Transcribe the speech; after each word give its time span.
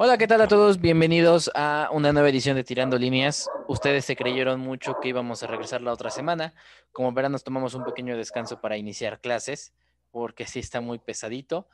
Hola, 0.00 0.16
¿qué 0.16 0.28
tal 0.28 0.40
a 0.40 0.46
todos? 0.46 0.80
Bienvenidos 0.80 1.50
a 1.56 1.88
una 1.90 2.12
nueva 2.12 2.28
edición 2.28 2.54
de 2.54 2.62
Tirando 2.62 2.96
Líneas. 2.98 3.50
Ustedes 3.66 4.04
se 4.04 4.14
creyeron 4.14 4.60
mucho 4.60 5.00
que 5.02 5.08
íbamos 5.08 5.42
a 5.42 5.48
regresar 5.48 5.82
la 5.82 5.92
otra 5.92 6.10
semana. 6.10 6.54
Como 6.92 7.10
verán, 7.10 7.32
nos 7.32 7.42
tomamos 7.42 7.74
un 7.74 7.84
pequeño 7.84 8.16
descanso 8.16 8.60
para 8.60 8.76
iniciar 8.76 9.20
clases, 9.20 9.74
porque 10.12 10.46
sí 10.46 10.60
está 10.60 10.80
muy 10.80 11.00
pesadito. 11.00 11.66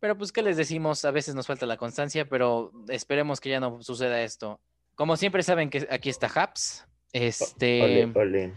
Pero 0.00 0.16
pues, 0.16 0.32
¿qué 0.32 0.40
les 0.40 0.56
decimos? 0.56 1.04
A 1.04 1.10
veces 1.10 1.34
nos 1.34 1.46
falta 1.46 1.66
la 1.66 1.76
constancia, 1.76 2.26
pero 2.26 2.72
esperemos 2.88 3.40
que 3.40 3.50
ya 3.50 3.60
no 3.60 3.82
suceda 3.82 4.22
esto. 4.22 4.58
Como 4.94 5.18
siempre 5.18 5.42
saben 5.42 5.68
que 5.68 5.86
aquí 5.90 6.08
está 6.08 6.28
Haps. 6.34 6.86
Este, 7.12 7.82
Ole, 7.82 8.12
ole. 8.14 8.54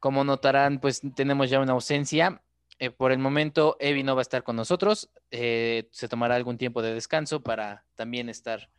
como 0.00 0.24
notarán, 0.24 0.80
pues 0.80 1.02
tenemos 1.14 1.50
ya 1.50 1.60
una 1.60 1.74
ausencia. 1.74 2.40
Eh, 2.78 2.90
por 2.90 3.12
el 3.12 3.18
momento, 3.18 3.76
Evi 3.78 4.02
no 4.02 4.16
va 4.16 4.20
a 4.20 4.22
estar 4.22 4.42
con 4.42 4.56
nosotros. 4.56 5.10
Eh, 5.36 5.88
se 5.90 6.06
tomará 6.06 6.36
algún 6.36 6.58
tiempo 6.58 6.80
de 6.80 6.94
descanso 6.94 7.42
para 7.42 7.84
también 7.96 8.28
estar 8.28 8.70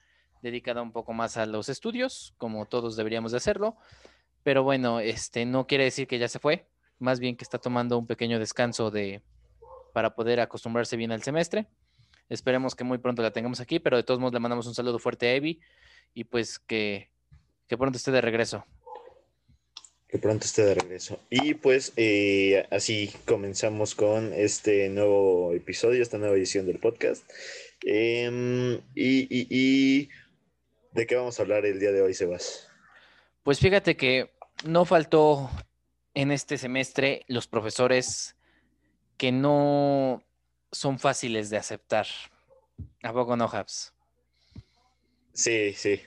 dedicada 0.41 0.81
un 0.81 0.93
poco 0.93 1.11
más 1.11 1.35
a 1.35 1.45
los 1.45 1.67
estudios, 1.67 2.34
como 2.38 2.66
todos 2.66 2.95
deberíamos 2.95 3.34
de 3.34 3.39
hacerlo. 3.39 3.75
Pero 4.41 4.63
bueno, 4.63 5.02
este 5.02 5.45
no 5.45 5.67
quiere 5.67 5.83
decir 5.83 6.07
que 6.07 6.17
ya 6.17 6.30
se 6.30 6.39
fue, 6.39 6.70
más 6.97 7.20
bien 7.20 7.35
que 7.35 7.44
está 7.44 7.57
tomando 7.57 7.97
un 7.97 8.07
pequeño 8.07 8.39
descanso 8.39 8.89
de 8.89 9.21
para 9.91 10.16
poder 10.16 10.39
acostumbrarse 10.39 10.95
bien 10.95 11.11
al 11.11 11.23
semestre. 11.23 11.67
Esperemos 12.30 12.73
que 12.73 12.85
muy 12.85 12.99
pronto 12.99 13.22
la 13.22 13.31
tengamos 13.31 13.59
aquí, 13.59 13.80
pero 13.80 13.97
de 13.97 14.03
todos 14.03 14.22
modos 14.22 14.33
le 14.33 14.39
mandamos 14.39 14.66
un 14.66 14.75
saludo 14.75 14.97
fuerte 14.97 15.27
a 15.27 15.33
Evi 15.33 15.59
y 16.13 16.23
pues 16.23 16.58
que, 16.58 17.11
que 17.67 17.77
pronto 17.77 17.97
esté 17.97 18.11
de 18.11 18.22
regreso. 18.22 18.66
Que 20.08 20.18
pronto 20.20 20.45
esté 20.45 20.64
de 20.64 20.76
regreso. 20.76 21.20
Y 21.30 21.55
pues 21.55 21.91
eh, 21.98 22.68
así 22.72 23.12
comenzamos 23.26 23.95
con 23.95 24.34
este 24.34 24.88
nuevo 24.90 25.52
episodio, 25.54 26.02
esta 26.02 26.18
nueva 26.18 26.36
edición 26.36 26.66
del 26.68 26.80
podcast. 26.80 27.23
Em, 27.84 28.76
y, 28.95 29.28
y- 29.30 29.48
y, 29.50 30.09
¿de 30.91 31.05
qué 31.08 31.16
vamos 31.16 31.40
a 31.40 31.41
hablar 31.44 31.66
el 31.66 31.80
día 31.80 31.91
de 31.91 32.02
hoy, 32.02 32.14
Sebas? 32.14 32.68
Pues 33.44 33.59
fíjate 33.59 33.97
que 33.97 34.31
no 34.64 34.86
faltó 34.86 35.50
en 36.14 36.31
este 36.31 36.58
semestre 36.58 37.25
los 37.28 37.47
profesores 37.47 38.36
que 39.17 39.31
no 39.31 40.23
son 40.72 41.00
fáciles 41.00 41.50
de 41.50 41.58
aceptar. 41.58 42.08
¿A 43.03 43.12
poco 43.12 43.36
no, 43.36 43.45
Habs? 43.45 43.94
Sí, 45.34 45.73
sí. 45.73 46.00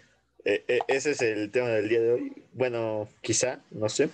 E- 0.44 0.64
e- 0.69 0.78
ese 0.89 1.11
es 1.12 1.20
el 1.22 1.50
tema 1.50 1.69
del 1.69 1.89
día 1.89 2.00
de 2.00 2.12
hoy. 2.12 2.33
Bueno, 2.53 3.08
quizá, 3.20 3.61
no 3.70 3.89
sé. 3.89 4.08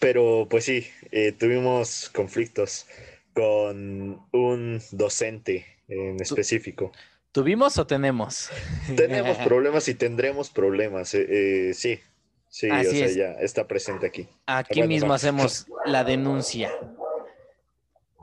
Pero 0.00 0.46
pues 0.50 0.64
sí, 0.64 0.86
eh, 1.10 1.32
tuvimos 1.32 2.10
conflictos 2.10 2.86
con 3.34 4.20
un 4.32 4.80
docente 4.92 5.66
en 5.88 6.20
específico. 6.20 6.92
¿Tuvimos 7.32 7.76
o 7.78 7.86
tenemos? 7.86 8.48
Tenemos 8.96 9.36
problemas 9.44 9.88
y 9.88 9.94
tendremos 9.94 10.50
problemas. 10.50 11.12
eh, 11.14 11.68
eh, 11.70 11.74
sí, 11.74 12.00
sí, 12.48 12.70
Así 12.70 12.86
o 12.88 12.90
sea, 12.92 13.06
es. 13.06 13.14
ya 13.14 13.32
está 13.32 13.66
presente 13.68 14.06
aquí. 14.06 14.26
Aquí 14.46 14.80
Bueno, 14.80 14.88
mismo 14.88 15.08
no. 15.08 15.14
hacemos 15.14 15.66
la 15.84 16.02
denuncia. 16.04 16.70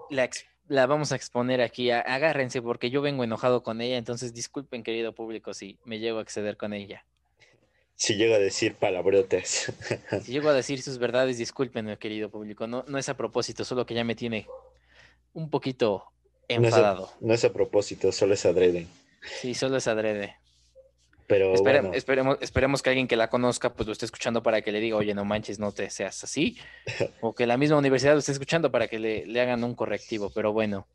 La, 0.10 0.30
la 0.68 0.86
vamos 0.88 1.12
a 1.12 1.16
exponer 1.16 1.62
aquí. 1.62 1.92
Agárrense 1.92 2.62
porque 2.62 2.90
yo 2.90 3.02
vengo 3.02 3.24
enojado 3.24 3.64
con 3.64 3.82
ella, 3.82 3.98
entonces 3.98 4.34
disculpen, 4.34 4.84
querido 4.84 5.14
público, 5.14 5.54
si 5.54 5.78
me 5.86 6.00
llego 6.00 6.20
a 6.20 6.22
exceder 6.24 6.58
con 6.58 6.74
ella. 6.74 7.06
Si 7.96 8.16
llega 8.16 8.36
a 8.36 8.40
decir 8.40 8.76
palabrotas. 8.76 9.72
Si 10.24 10.32
llego 10.32 10.50
a 10.50 10.54
decir 10.54 10.82
sus 10.82 10.98
verdades, 10.98 11.38
discúlpenme, 11.38 11.98
querido 11.98 12.30
público. 12.30 12.68
No, 12.68 12.84
no 12.88 12.98
es 12.98 13.08
a 13.10 13.16
propósito, 13.16 13.64
solo 13.64 13.86
que 13.86 13.94
ya 13.94 14.04
me 14.04 14.16
tiene 14.16 14.48
un 15.34 15.50
poquito 15.50 16.04
No 16.50 16.68
es, 16.68 16.74
a, 16.74 16.78
enfadado. 16.78 17.12
no 17.22 17.34
es 17.34 17.46
a 17.46 17.54
propósito, 17.54 18.12
solo 18.12 18.34
es 18.34 18.46
adrede. 18.46 18.88
Sí, 19.42 19.54
solo 19.54 19.78
es 19.78 19.88
adrede. 19.88 20.36
Pero 21.28 21.54
Espere- 21.54 21.80
bueno, 21.82 21.94
esperemos, 21.94 22.38
esperemos 22.42 22.82
que 22.82 22.90
alguien 22.90 23.08
que 23.08 23.16
la 23.16 23.30
conozca 23.30 23.74
pues 23.74 23.88
lo 23.88 23.94
esté 23.94 24.06
escuchando 24.06 24.44
para 24.44 24.62
que 24.62 24.72
le 24.74 24.82
diga, 24.82 24.98
oye, 24.98 25.14
no 25.14 25.24
manches, 25.24 25.58
no 25.58 25.72
te 25.72 25.90
seas 25.90 26.24
así. 26.24 26.58
O 27.22 27.34
que 27.34 27.48
la 27.48 27.56
misma 27.58 27.78
universidad 27.78 28.14
lo 28.14 28.20
esté 28.20 28.34
escuchando 28.34 28.72
para 28.72 28.88
que 28.90 29.00
le, 29.00 29.26
le 29.26 29.40
hagan 29.40 29.64
un 29.64 29.76
correctivo. 29.76 30.30
Pero 30.36 30.52
bueno, 30.52 30.88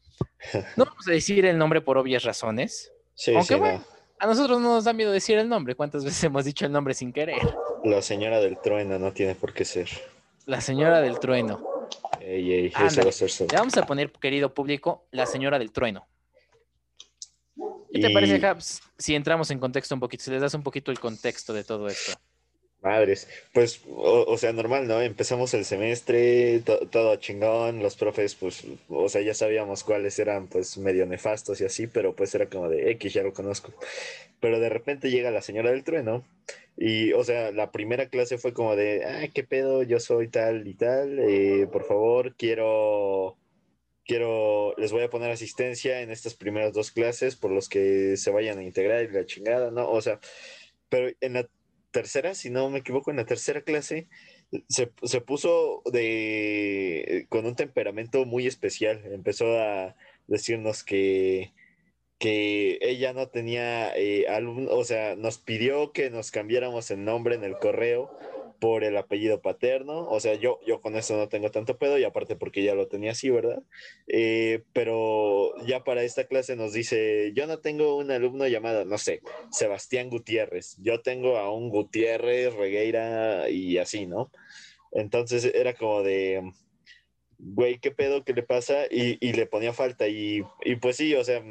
no 0.77 0.85
vamos 0.85 1.09
a 1.09 1.13
decir 1.13 1.47
el 1.47 1.57
nombre 1.57 1.81
por 1.81 1.97
obvias 1.97 2.25
razones. 2.25 2.93
sí, 3.15 3.35
aunque 3.35 3.55
sí, 3.55 3.61
bueno. 3.61 3.79
no. 3.79 3.98
A 4.21 4.27
nosotros 4.27 4.61
no 4.61 4.75
nos 4.75 4.85
da 4.85 4.93
miedo 4.93 5.13
decir 5.13 5.39
el 5.39 5.49
nombre. 5.49 5.75
¿Cuántas 5.75 6.05
veces 6.05 6.23
hemos 6.25 6.45
dicho 6.45 6.67
el 6.67 6.73
nombre 6.73 6.95
sin 6.95 7.13
querer? 7.13 7.39
La 7.85 8.03
señora 8.03 8.41
del 8.41 8.59
trueno 8.61 8.99
no 8.99 9.13
tiene 9.13 9.35
por 9.35 9.53
qué 9.53 9.65
ser. 9.65 9.89
La 10.47 10.61
señora 10.61 11.01
del 11.01 11.19
trueno. 11.21 11.61
Ey, 12.21 12.53
ey, 12.53 12.67
ese 12.67 12.77
Ándale. 12.79 13.03
va 13.05 13.09
a 13.11 13.13
ser. 13.13 13.31
Le 13.51 13.57
vamos 13.59 13.77
a 13.77 13.87
poner, 13.87 14.11
querido 14.13 14.53
público, 14.53 15.05
la 15.13 15.27
señora 15.27 15.59
del 15.59 15.73
trueno. 15.73 16.07
¿Qué 17.93 18.01
te 18.01 18.11
Y- 18.11 18.15
parece, 18.15 18.45
Habs, 18.47 18.81
si 18.99 19.15
entramos 19.15 19.51
en 19.51 19.59
contexto 19.59 19.95
un 19.95 20.01
poquito, 20.01 20.25
si 20.25 20.31
les 20.31 20.41
das 20.41 20.55
un 20.55 20.63
poquito 20.63 20.91
el 20.91 21.01
contexto 21.01 21.53
de 21.55 21.65
todo 21.65 21.87
esto? 21.89 22.13
Madres, 22.81 23.29
pues, 23.53 23.81
o, 23.89 24.25
o 24.29 24.39
sea, 24.39 24.53
normal, 24.53 24.87
¿no? 24.87 25.01
Empezamos 25.03 25.53
el 25.55 25.65
semestre, 25.65 26.61
to- 26.61 26.87
todo 26.89 27.17
chingón, 27.17 27.81
los 27.83 27.97
profes, 27.97 28.37
pues, 28.37 28.65
o 28.89 29.09
sea, 29.09 29.21
ya 29.21 29.35
sabíamos 29.35 29.83
cuáles 29.83 30.17
eran, 30.21 30.47
pues, 30.47 30.79
medio 30.79 31.05
nefastos 31.05 31.61
y 31.61 31.65
así, 31.65 31.89
pero 31.89 32.15
pues 32.15 32.33
era 32.37 32.47
como 32.49 32.69
de 32.69 32.91
X, 32.93 33.13
ya 33.15 33.25
lo 33.25 33.33
conozco. 33.33 33.73
Pero 34.41 34.61
de 34.61 34.69
repente 34.69 35.11
llega 35.11 35.31
la 35.33 35.43
señora 35.43 35.71
del 35.73 35.85
trueno 35.85 36.25
y, 36.77 37.13
o 37.15 37.25
sea, 37.25 37.53
la 37.53 37.73
primera 37.73 38.09
clase 38.11 38.39
fue 38.39 38.53
como 38.53 38.77
de, 38.77 39.05
ah, 39.05 39.29
qué 39.35 39.45
pedo, 39.45 39.83
yo 39.83 40.01
soy 40.01 40.29
tal 40.29 40.67
y 40.69 40.75
tal, 40.75 41.19
eh, 41.21 41.67
por 41.73 41.85
favor, 41.85 42.35
quiero, 42.37 43.37
quiero, 44.07 44.75
les 44.79 44.93
voy 44.93 45.03
a 45.05 45.11
poner 45.11 45.31
asistencia 45.31 46.03
en 46.03 46.11
estas 46.11 46.35
primeras 46.35 46.73
dos 46.75 46.91
clases 46.93 47.37
por 47.37 47.51
los 47.53 47.69
que 47.69 48.17
se 48.17 48.31
vayan 48.31 48.59
a 48.59 48.65
integrar 48.65 49.05
y 49.05 49.09
la 49.13 49.27
chingada, 49.27 49.71
¿no? 49.73 49.91
O 49.91 50.01
sea, 50.03 50.21
pero 50.89 51.11
en 51.21 51.35
la 51.35 51.49
tercera, 51.99 52.35
si 52.35 52.49
no 52.49 52.71
me 52.71 52.79
equivoco, 52.79 53.11
en 53.11 53.17
la 53.17 53.25
tercera 53.27 53.63
clase 53.63 54.07
se, 54.69 54.93
se 55.03 55.21
puso 55.21 55.83
de 55.93 57.27
con 57.29 57.45
un 57.45 57.57
temperamento 57.57 58.25
muy 58.25 58.47
especial. 58.47 59.03
Empezó 59.13 59.59
a 59.59 59.97
decirnos 60.29 60.85
que, 60.85 61.53
que 62.19 62.79
ella 62.83 63.13
no 63.13 63.29
tenía 63.29 63.93
eh, 63.97 64.27
o 64.71 64.85
sea, 64.85 65.17
nos 65.17 65.39
pidió 65.39 65.93
que 65.93 66.11
nos 66.11 66.31
cambiáramos 66.31 66.91
el 66.93 67.05
nombre 67.05 67.35
en 67.35 67.43
el 67.43 67.59
correo 67.59 68.17
por 68.61 68.85
el 68.85 68.97
apellido 68.97 69.41
paterno. 69.41 70.09
O 70.09 70.21
sea, 70.21 70.35
yo, 70.35 70.61
yo 70.67 70.81
con 70.81 70.97
eso 70.97 71.17
no 71.17 71.29
tengo 71.29 71.51
tanto 71.51 71.79
pedo 71.79 71.99
y 71.99 72.05
aparte 72.05 72.37
porque 72.37 72.63
ya 72.63 72.75
lo 72.75 72.89
tenía 72.89 73.13
así, 73.13 73.31
¿verdad? 73.31 73.63
Eh, 74.07 74.63
pero 74.73 75.55
ya 75.67 75.85
para 75.85 76.03
esta 76.03 76.25
clase 76.25 76.57
nos 76.57 76.73
dice, 76.73 77.33
yo 77.35 77.47
no 77.47 77.59
tengo 77.59 77.97
un 77.97 78.11
alumno 78.11 78.47
llamado, 78.47 78.85
no 78.85 78.99
sé, 78.99 79.21
Sebastián 79.51 80.11
Gutiérrez. 80.11 80.77
Yo 80.81 81.01
tengo 81.01 81.39
a 81.39 81.53
un 81.53 81.69
Gutiérrez, 81.69 82.55
Regueira 82.55 83.49
y 83.51 83.79
así, 83.79 84.07
¿no? 84.07 84.31
Entonces 84.93 85.45
era 85.45 85.75
como 85.75 86.03
de, 86.03 86.53
güey, 87.39 87.79
¿qué 87.79 87.91
pedo? 87.91 88.25
¿Qué 88.25 88.33
le 88.33 88.43
pasa? 88.43 88.87
Y, 88.91 89.19
y 89.21 89.33
le 89.33 89.47
ponía 89.47 89.73
falta. 89.73 90.09
Y, 90.09 90.43
y 90.65 90.77
pues 90.77 90.97
sí, 90.97 91.15
o 91.15 91.25
sea, 91.25 91.43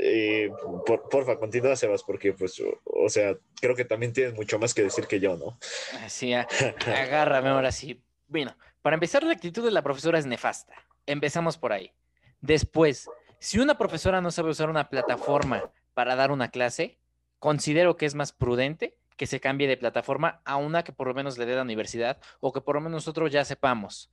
eh, 0.00 0.50
por, 0.86 1.08
porfa, 1.08 1.38
continúa, 1.38 1.74
Sebas, 1.74 2.04
porque 2.04 2.32
pues, 2.32 2.62
o, 2.84 3.08
sea, 3.08 3.36
creo 3.60 3.74
que 3.74 3.84
también 3.84 4.12
tienes 4.12 4.34
mucho 4.34 4.58
más 4.58 4.72
que 4.72 4.82
decir 4.82 5.06
que 5.06 5.18
yo, 5.18 5.36
¿no? 5.36 5.58
Así, 6.00 6.32
a- 6.32 6.46
agárrame 6.86 7.48
ahora 7.48 7.72
sí. 7.72 8.00
Bueno, 8.28 8.56
para 8.82 8.94
empezar, 8.94 9.24
la 9.24 9.32
actitud 9.32 9.64
de 9.64 9.72
la 9.72 9.82
profesora 9.82 10.18
es 10.18 10.26
nefasta. 10.26 10.74
Empezamos 11.06 11.58
por 11.58 11.72
ahí. 11.72 11.92
Después, 12.40 13.10
si 13.40 13.58
una 13.58 13.76
profesora 13.76 14.20
no 14.20 14.30
sabe 14.30 14.50
usar 14.50 14.70
una 14.70 14.88
plataforma 14.88 15.70
para 15.94 16.14
dar 16.14 16.30
una 16.30 16.50
clase, 16.50 16.98
considero 17.40 17.96
que 17.96 18.06
es 18.06 18.14
más 18.14 18.32
prudente 18.32 18.96
que 19.16 19.26
se 19.26 19.40
cambie 19.40 19.66
de 19.66 19.76
plataforma 19.76 20.40
a 20.44 20.56
una 20.56 20.84
que 20.84 20.92
por 20.92 21.08
lo 21.08 21.14
menos 21.14 21.38
le 21.38 21.46
dé 21.46 21.56
la 21.56 21.62
universidad 21.62 22.20
o 22.38 22.52
que 22.52 22.60
por 22.60 22.76
lo 22.76 22.80
menos 22.80 22.98
nosotros 22.98 23.32
ya 23.32 23.44
sepamos. 23.44 24.12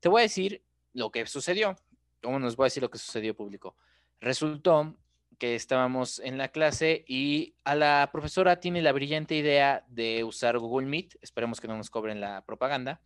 Te 0.00 0.08
voy 0.08 0.20
a 0.20 0.22
decir 0.22 0.64
lo 0.94 1.10
que 1.10 1.26
sucedió. 1.26 1.76
¿Cómo 2.22 2.38
nos 2.38 2.56
voy 2.56 2.64
a 2.64 2.68
decir 2.68 2.82
lo 2.82 2.90
que 2.90 2.96
sucedió, 2.96 3.36
público? 3.36 3.76
Resultó 4.18 4.96
que 5.40 5.54
estábamos 5.54 6.18
en 6.18 6.36
la 6.36 6.48
clase 6.48 7.02
y 7.08 7.54
a 7.64 7.74
la 7.74 8.10
profesora 8.12 8.60
tiene 8.60 8.82
la 8.82 8.92
brillante 8.92 9.34
idea 9.34 9.86
de 9.88 10.22
usar 10.22 10.58
Google 10.58 10.86
Meet, 10.86 11.16
esperemos 11.22 11.60
que 11.60 11.66
no 11.66 11.78
nos 11.78 11.88
cobren 11.88 12.20
la 12.20 12.44
propaganda, 12.44 13.00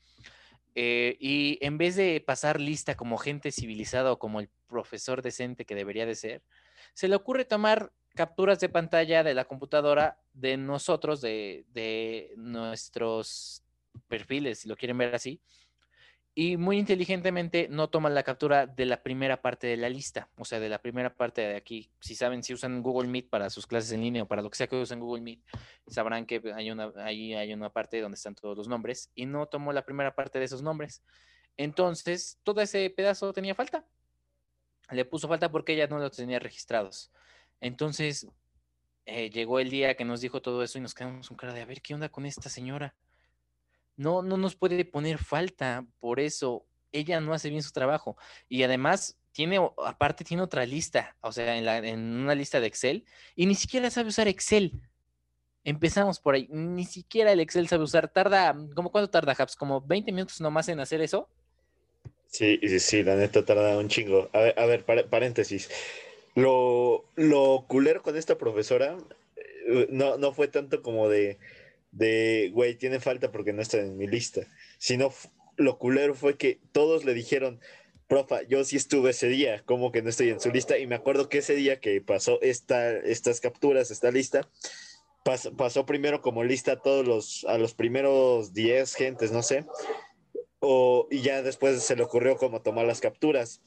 eh, 0.75 1.17
y 1.21 1.59
en 1.61 1.79
vez 1.79 1.95
de 1.95 2.21
pasar 2.21 2.61
lista 2.61 2.97
como 2.97 3.19
gente 3.19 3.53
civilizada 3.53 4.11
o 4.11 4.19
como 4.19 4.41
el 4.41 4.51
profesor 4.67 5.23
decente 5.23 5.65
que 5.65 5.77
debería 5.77 6.07
de 6.07 6.17
ser, 6.17 6.43
se 6.93 7.07
le 7.07 7.15
ocurre 7.15 7.45
tomar 7.45 7.93
capturas 8.17 8.59
de 8.59 8.69
pantalla 8.69 9.23
de 9.23 9.35
la 9.35 9.45
computadora 9.45 10.19
de 10.33 10.57
nosotros, 10.57 11.21
de, 11.21 11.65
de 11.69 12.35
nuestros 12.37 13.63
perfiles, 14.09 14.59
si 14.59 14.69
lo 14.69 14.77
quieren 14.77 14.99
ver 14.99 15.15
así, 15.15 15.41
y 16.37 16.57
muy 16.57 16.79
inteligentemente 16.79 17.69
no 17.71 17.89
toman 17.89 18.15
la 18.15 18.25
captura 18.25 18.67
de 18.67 18.87
la 18.87 19.03
primera 19.03 19.41
parte 19.41 19.69
de 19.69 19.77
la 19.77 19.89
lista, 19.89 20.29
o 20.37 20.45
sea, 20.45 20.59
de 20.59 20.69
la 20.69 20.83
primera 20.83 21.15
parte 21.15 21.43
de 21.43 21.57
aquí. 21.57 21.93
Si 22.01 22.17
saben, 22.17 22.43
si 22.43 22.53
usan 22.53 22.83
Google 22.83 23.09
Meet 23.09 23.31
para 23.31 23.51
sus 23.51 23.69
clases 23.69 23.93
en 23.93 24.01
línea 24.01 24.25
o 24.25 24.27
para 24.27 24.43
lo 24.43 24.51
que 24.51 24.57
sea 24.57 24.67
que 24.67 24.75
usen 24.75 24.99
Google 24.99 25.23
Meet, 25.23 25.41
sabrán 25.87 26.27
que 26.27 26.43
hay 26.57 26.73
una, 26.73 26.93
ahí 26.97 27.35
hay 27.35 27.53
una 27.53 27.71
parte 27.71 28.01
donde 28.01 28.17
están 28.17 28.35
todos 28.35 28.57
los 28.57 28.67
nombres 28.67 29.13
y 29.15 29.27
no 29.27 29.47
tomó 29.47 29.73
la 29.73 29.85
primera 29.85 30.17
parte 30.17 30.41
de 30.41 30.47
esos 30.47 30.63
nombres. 30.63 31.05
Entonces, 31.57 32.41
todo 32.43 32.61
ese 32.61 32.91
pedazo 32.91 33.33
tenía 33.33 33.55
falta. 33.55 33.87
Le 34.91 35.05
puso 35.05 35.29
falta 35.29 35.53
porque 35.53 35.75
ella 35.75 35.87
no 35.87 35.99
los 35.99 36.17
tenía 36.17 36.41
registrados. 36.41 37.13
Entonces, 37.61 38.27
eh, 39.07 39.31
llegó 39.31 39.61
el 39.61 39.71
día 39.71 39.95
que 39.97 40.05
nos 40.05 40.21
dijo 40.21 40.43
todo 40.43 40.65
eso 40.65 40.79
y 40.79 40.81
nos 40.81 40.95
quedamos 40.95 41.29
con 41.29 41.37
cara 41.37 41.53
de 41.53 41.63
a 41.63 41.67
ver 41.67 41.81
qué 41.81 41.95
onda 41.95 42.09
con 42.09 42.27
esta 42.27 42.49
señora. 42.49 42.97
No, 43.97 44.23
no 44.23 44.37
nos 44.37 44.57
puede 44.57 44.85
poner 44.85 45.19
falta 45.19 45.87
por 46.01 46.21
eso. 46.21 46.67
Ella 46.93 47.21
no 47.21 47.33
hace 47.33 47.51
bien 47.51 47.63
su 47.63 47.73
trabajo. 47.73 48.17
Y 48.49 48.63
además 48.63 49.19
tiene, 49.33 49.61
aparte 49.85 50.25
tiene 50.25 50.43
otra 50.43 50.65
lista, 50.65 51.17
o 51.21 51.33
sea, 51.33 51.57
en, 51.57 51.65
la, 51.65 51.79
en 51.79 52.01
una 52.01 52.35
lista 52.35 52.61
de 52.61 52.69
Excel, 52.69 53.05
y 53.35 53.47
ni 53.47 53.57
siquiera 53.57 53.91
sabe 53.91 54.09
usar 54.09 54.29
Excel. 54.29 54.81
Empezamos 55.65 56.21
por 56.21 56.35
ahí. 56.35 56.47
Ni 56.51 56.85
siquiera 56.85 57.33
el 57.33 57.41
Excel 57.41 57.69
sabe 57.69 57.85
usar. 57.85 58.09
Tarda, 58.09 58.55
¿cómo 58.75 58.93
cuánto 58.93 59.11
tarda, 59.11 59.35
Haps? 59.37 59.57
¿Como 59.57 59.81
20 59.81 60.13
minutos 60.13 60.41
nomás 60.41 60.69
en 60.69 60.79
hacer 60.79 61.01
eso? 61.01 61.29
Sí, 62.27 62.61
sí, 62.63 62.81
sí, 62.81 63.03
la 63.03 63.17
neta 63.17 63.45
tarda 63.45 63.79
un 63.79 63.89
chingo. 63.89 64.29
A 64.33 64.41
ver, 64.41 64.59
a 64.59 64.67
ver 64.67 64.85
paréntesis. 64.85 65.71
Lo, 66.35 67.05
lo 67.15 67.65
culero 67.67 68.03
con 68.03 68.17
esta 68.17 68.37
profesora 68.37 68.97
eh, 69.67 69.87
no, 69.91 70.19
no 70.19 70.33
fue 70.33 70.49
tanto 70.49 70.83
como 70.83 71.09
de, 71.09 71.39
de, 71.95 72.51
güey, 72.53 72.75
tiene 72.75 73.01
falta 73.01 73.31
porque 73.31 73.53
no 73.53 73.63
está 73.63 73.79
en 73.79 73.97
mi 73.97 74.07
lista, 74.07 74.43
sino 74.79 75.13
lo 75.57 75.79
culero 75.79 76.15
fue 76.15 76.37
que 76.37 76.61
todos 76.73 77.05
le 77.05 77.15
dijeron, 77.15 77.61
profa, 78.09 78.43
yo 78.43 78.65
sí 78.65 78.77
estuve 78.77 79.11
ese 79.11 79.29
día, 79.29 79.63
como 79.65 79.93
que 79.93 80.03
no 80.03 80.11
estoy 80.11 80.31
en 80.31 80.41
su 80.41 80.51
lista, 80.51 80.79
y 80.79 80.87
me 80.87 80.97
acuerdo 80.97 81.29
que 81.29 81.39
ese 81.39 81.55
día 81.55 81.81
que 81.81 82.01
pasó 82.01 82.41
esta, 82.43 82.97
estas 82.97 83.41
capturas, 83.41 83.91
esta 83.91 84.11
lista, 84.11 84.49
pasó 85.57 85.87
primero 85.87 86.21
como 86.21 86.45
lista 86.45 86.81
todos 86.81 87.07
los, 87.07 87.45
a 87.49 87.57
los 87.57 87.75
primeros 87.75 88.53
10 88.53 88.95
gentes, 88.95 89.33
no 89.33 89.43
sé, 89.43 89.65
y 91.11 91.21
ya 91.21 91.43
después 91.43 91.83
se 91.83 91.97
le 91.97 92.03
ocurrió 92.03 92.37
como 92.37 92.63
tomar 92.63 92.87
las 92.87 93.01
capturas. 93.01 93.61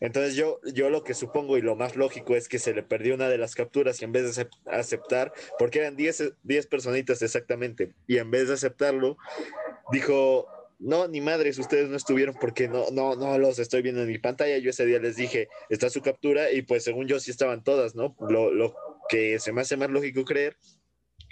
Entonces 0.00 0.34
yo, 0.36 0.60
yo 0.74 0.90
lo 0.90 1.02
que 1.02 1.14
supongo 1.14 1.58
y 1.58 1.62
lo 1.62 1.76
más 1.76 1.96
lógico 1.96 2.36
es 2.36 2.48
que 2.48 2.58
se 2.58 2.74
le 2.74 2.82
perdió 2.82 3.14
una 3.14 3.28
de 3.28 3.38
las 3.38 3.54
capturas 3.54 4.00
y 4.00 4.04
en 4.04 4.12
vez 4.12 4.36
de 4.36 4.48
aceptar, 4.66 5.32
porque 5.58 5.80
eran 5.80 5.96
10, 5.96 6.34
10 6.42 6.66
personitas 6.66 7.22
exactamente, 7.22 7.92
y 8.06 8.18
en 8.18 8.30
vez 8.30 8.48
de 8.48 8.54
aceptarlo, 8.54 9.16
dijo, 9.90 10.46
no, 10.78 11.06
ni 11.08 11.20
madres, 11.20 11.58
ustedes 11.58 11.88
no 11.88 11.96
estuvieron 11.96 12.34
porque 12.40 12.68
no, 12.68 12.90
no, 12.90 13.14
no 13.14 13.38
los 13.38 13.58
estoy 13.58 13.82
viendo 13.82 14.02
en 14.02 14.08
mi 14.08 14.18
pantalla. 14.18 14.58
Yo 14.58 14.70
ese 14.70 14.84
día 14.84 14.98
les 14.98 15.14
dije, 15.14 15.48
está 15.70 15.88
su 15.90 16.02
captura 16.02 16.50
y 16.50 16.62
pues 16.62 16.82
según 16.82 17.06
yo 17.06 17.20
sí 17.20 17.30
estaban 17.30 17.62
todas, 17.62 17.94
¿no? 17.94 18.16
Lo, 18.28 18.52
lo 18.52 18.74
que 19.08 19.38
se 19.38 19.52
me 19.52 19.60
hace 19.60 19.76
más 19.76 19.90
lógico 19.90 20.24
creer 20.24 20.56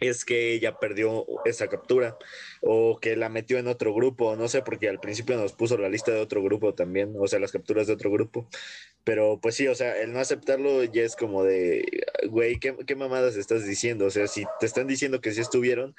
es 0.00 0.24
que 0.24 0.52
ella 0.54 0.78
perdió 0.78 1.26
esa 1.44 1.68
captura 1.68 2.16
o 2.62 2.98
que 2.98 3.16
la 3.16 3.28
metió 3.28 3.58
en 3.58 3.68
otro 3.68 3.94
grupo, 3.94 4.34
no 4.36 4.48
sé, 4.48 4.62
porque 4.62 4.88
al 4.88 5.00
principio 5.00 5.36
nos 5.36 5.52
puso 5.52 5.76
la 5.78 5.88
lista 5.88 6.10
de 6.10 6.20
otro 6.20 6.42
grupo 6.42 6.74
también, 6.74 7.14
o 7.18 7.26
sea, 7.28 7.38
las 7.38 7.52
capturas 7.52 7.86
de 7.86 7.92
otro 7.92 8.10
grupo. 8.10 8.48
Pero 9.04 9.38
pues 9.40 9.54
sí, 9.54 9.68
o 9.68 9.74
sea, 9.74 10.00
el 10.00 10.12
no 10.12 10.20
aceptarlo 10.20 10.84
ya 10.84 11.02
es 11.02 11.16
como 11.16 11.44
de, 11.44 12.04
güey, 12.28 12.58
¿qué, 12.58 12.76
qué 12.86 12.96
mamadas 12.96 13.36
estás 13.36 13.66
diciendo? 13.66 14.06
O 14.06 14.10
sea, 14.10 14.26
si 14.26 14.44
te 14.58 14.66
están 14.66 14.86
diciendo 14.86 15.20
que 15.20 15.32
sí 15.32 15.40
estuvieron, 15.40 15.94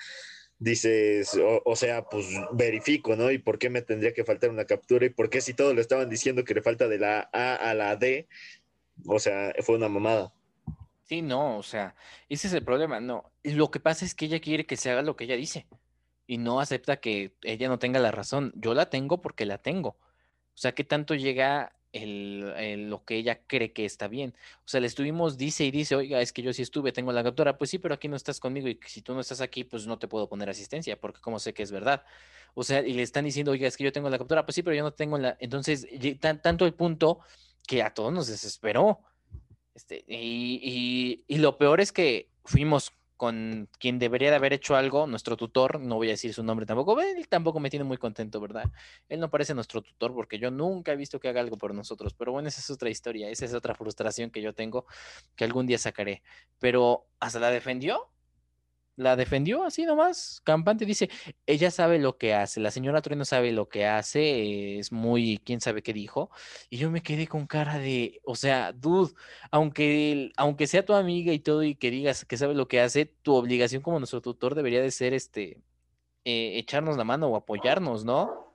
dices, 0.62 1.40
o, 1.66 1.76
sea, 1.76 2.04
pues 2.04 2.28
verifico, 2.54 3.16
¿no? 3.16 3.32
¿Y 3.32 3.40
por 3.40 3.58
qué 3.58 3.72
me 3.72 3.82
tendría 3.82 4.14
que 4.14 4.24
faltar 4.24 4.52
una 4.52 4.66
captura? 4.66 5.08
¿Y 5.08 5.10
por 5.10 5.30
qué 5.32 5.42
si 5.42 5.56
todos 5.56 5.74
le 5.74 5.82
estaban 5.82 6.08
diciendo 6.08 6.44
que 6.44 6.54
le 6.54 6.62
falta 6.62 6.88
de 6.88 7.00
la 7.00 7.30
A 7.34 7.56
a 7.56 7.74
la 7.74 7.96
D? 7.96 8.28
O 9.08 9.20
sea, 9.20 9.54
fue 9.64 9.76
una 9.76 9.90
mamada. 9.90 10.32
Sí, 11.12 11.22
no, 11.22 11.58
o 11.58 11.64
sea, 11.64 11.94
ese 12.30 12.48
es 12.48 12.54
el 12.54 12.64
problema, 12.64 13.02
no. 13.02 13.34
Lo 13.44 13.70
que 13.70 13.82
pasa 13.82 14.06
es 14.06 14.16
que 14.16 14.28
ella 14.28 14.40
quiere 14.40 14.66
que 14.66 14.78
se 14.78 14.90
haga 14.90 15.02
lo 15.02 15.18
que 15.18 15.26
ella 15.26 15.36
dice 15.36 15.68
y 16.26 16.38
no 16.38 16.62
acepta 16.62 17.02
que 17.02 17.36
ella 17.44 17.68
no 17.68 17.80
tenga 17.80 18.00
la 18.00 18.12
razón. 18.12 18.54
Yo 18.56 18.74
la 18.74 18.90
tengo 18.90 19.22
porque 19.22 19.46
la 19.46 19.58
tengo. 19.58 19.90
O 19.90 20.58
sea, 20.58 20.74
¿qué 20.74 20.86
tanto 20.86 21.14
llega 21.14 21.74
el, 21.92 22.90
lo 22.90 23.04
que 23.04 23.18
ella 23.18 23.42
cree 23.46 23.74
que 23.74 23.84
está 23.84 24.08
bien? 24.08 24.36
O 24.66 24.70
sea, 24.70 24.80
le 24.80 24.88
estuvimos, 24.88 25.38
dice 25.38 25.66
y 25.66 25.72
dice, 25.72 25.96
oiga, 25.98 26.22
es 26.22 26.32
que 26.32 26.44
yo 26.44 26.54
sí 26.54 26.62
estuve, 26.62 26.94
tengo 26.94 27.12
la 27.12 27.24
captura. 27.24 27.58
Pues 27.58 27.72
sí, 27.72 27.78
pero 27.80 27.96
aquí 27.96 28.08
no 28.08 28.16
estás 28.16 28.40
conmigo 28.40 28.70
y 28.70 28.80
si 28.88 29.02
tú 29.02 29.14
no 29.14 29.20
estás 29.20 29.42
aquí, 29.42 29.66
pues 29.66 29.88
no 29.88 30.00
te 30.00 30.08
puedo 30.08 30.30
poner 30.30 30.50
asistencia 30.50 30.98
porque 30.98 31.20
como 31.20 31.40
sé 31.40 31.54
que 31.54 31.64
es 31.64 31.74
verdad. 31.74 32.06
O 32.54 32.64
sea, 32.64 32.80
y 32.88 32.94
le 32.94 33.02
están 33.02 33.26
diciendo, 33.26 33.52
oiga, 33.52 33.68
es 33.68 33.76
que 33.76 33.84
yo 33.84 33.92
tengo 33.92 34.10
la 34.10 34.18
captura. 34.18 34.46
Pues 34.46 34.56
sí, 34.56 34.64
pero 34.64 34.78
yo 34.78 34.84
no 34.84 34.94
tengo 34.94 35.18
la... 35.18 35.36
Entonces, 35.42 35.88
tanto 36.42 36.66
el 36.66 36.74
punto 36.74 37.20
que 37.68 37.84
a 37.84 37.94
todos 37.94 38.14
nos 38.14 38.28
desesperó. 38.28 39.02
Este, 39.74 40.04
y, 40.08 41.24
lo 41.30 41.58
peor 41.58 41.82
es 41.82 41.92
que 41.92 42.30
fuimos 42.44 42.92
con 43.18 43.70
quien 43.78 44.00
debería 44.00 44.32
de 44.32 44.36
haber 44.36 44.52
hecho 44.52 44.76
algo, 44.76 45.06
nuestro 45.06 45.38
tutor, 45.38 45.80
no 45.80 45.96
voy 45.96 46.08
a 46.08 46.12
decir 46.12 46.34
su 46.34 46.44
nombre 46.44 46.66
tampoco, 46.66 47.00
él 47.02 47.28
tampoco 47.28 47.60
me 47.60 47.70
tiene 47.70 47.86
muy 47.86 47.98
contento, 47.98 48.42
¿verdad? 48.42 48.66
Él 49.10 49.20
no 49.20 49.30
parece 49.30 49.54
nuestro 49.54 49.84
tutor 49.84 50.14
porque 50.16 50.40
yo 50.40 50.50
nunca 50.50 50.92
he 50.92 50.96
visto 50.96 51.20
que 51.20 51.30
haga 51.30 51.40
algo 51.40 51.56
por 51.56 51.76
nosotros, 51.76 52.16
pero 52.16 52.32
bueno, 52.32 52.48
esa 52.48 52.62
es 52.62 52.70
otra 52.72 52.90
historia, 52.90 53.30
esa 53.30 53.46
es 53.46 53.54
otra 53.54 53.76
frustración 53.76 54.32
que 54.32 54.42
yo 54.42 54.54
tengo 54.54 54.88
que 55.36 55.44
algún 55.44 55.68
día 55.68 55.78
sacaré, 55.78 56.24
pero 56.60 57.06
hasta 57.20 57.40
la 57.40 57.52
defendió, 57.52 58.10
la 59.02 59.16
defendió 59.16 59.64
así 59.64 59.86
nomás, 59.86 60.42
campante, 60.44 60.86
dice, 60.86 61.10
ella 61.46 61.72
sabe 61.72 62.00
lo 62.00 62.18
que 62.18 62.34
hace, 62.34 62.60
la 62.60 62.72
señora 62.72 63.02
Trueno 63.02 63.26
sabe 63.26 63.52
lo 63.52 63.68
que 63.70 63.86
hace, 63.86 64.80
es 64.80 64.92
muy, 64.92 65.40
quién 65.44 65.60
sabe 65.62 65.82
qué 65.82 65.94
dijo, 65.94 66.30
y 66.70 66.78
yo 66.78 66.92
me 66.92 67.02
quedé 67.02 67.28
con 67.28 67.48
cara 67.48 67.80
de, 67.80 68.22
o 68.24 68.36
sea, 68.36 68.72
dude, 68.74 69.14
aunque, 69.52 70.32
aunque 70.38 70.68
sea 70.68 70.86
tu 70.86 70.94
amiga 70.94 71.34
y 71.34 71.40
todo 71.40 71.64
y 71.64 71.76
que 71.76 71.92
digas 71.92 72.26
que 72.26 72.38
sabe 72.38 72.54
lo 72.54 72.68
que 72.68 72.82
hace, 72.82 73.06
tu 73.06 73.34
obligación 73.34 73.82
como 73.82 74.00
nuestro 74.00 74.22
tutor 74.22 74.56
debería 74.56 74.82
de 74.82 74.92
ser, 74.92 75.14
este, 75.14 75.62
eh, 76.26 76.60
echarnos 76.60 76.98
la 76.98 77.04
mano 77.04 77.28
o 77.28 77.36
apoyarnos, 77.36 78.06
¿no? 78.06 78.51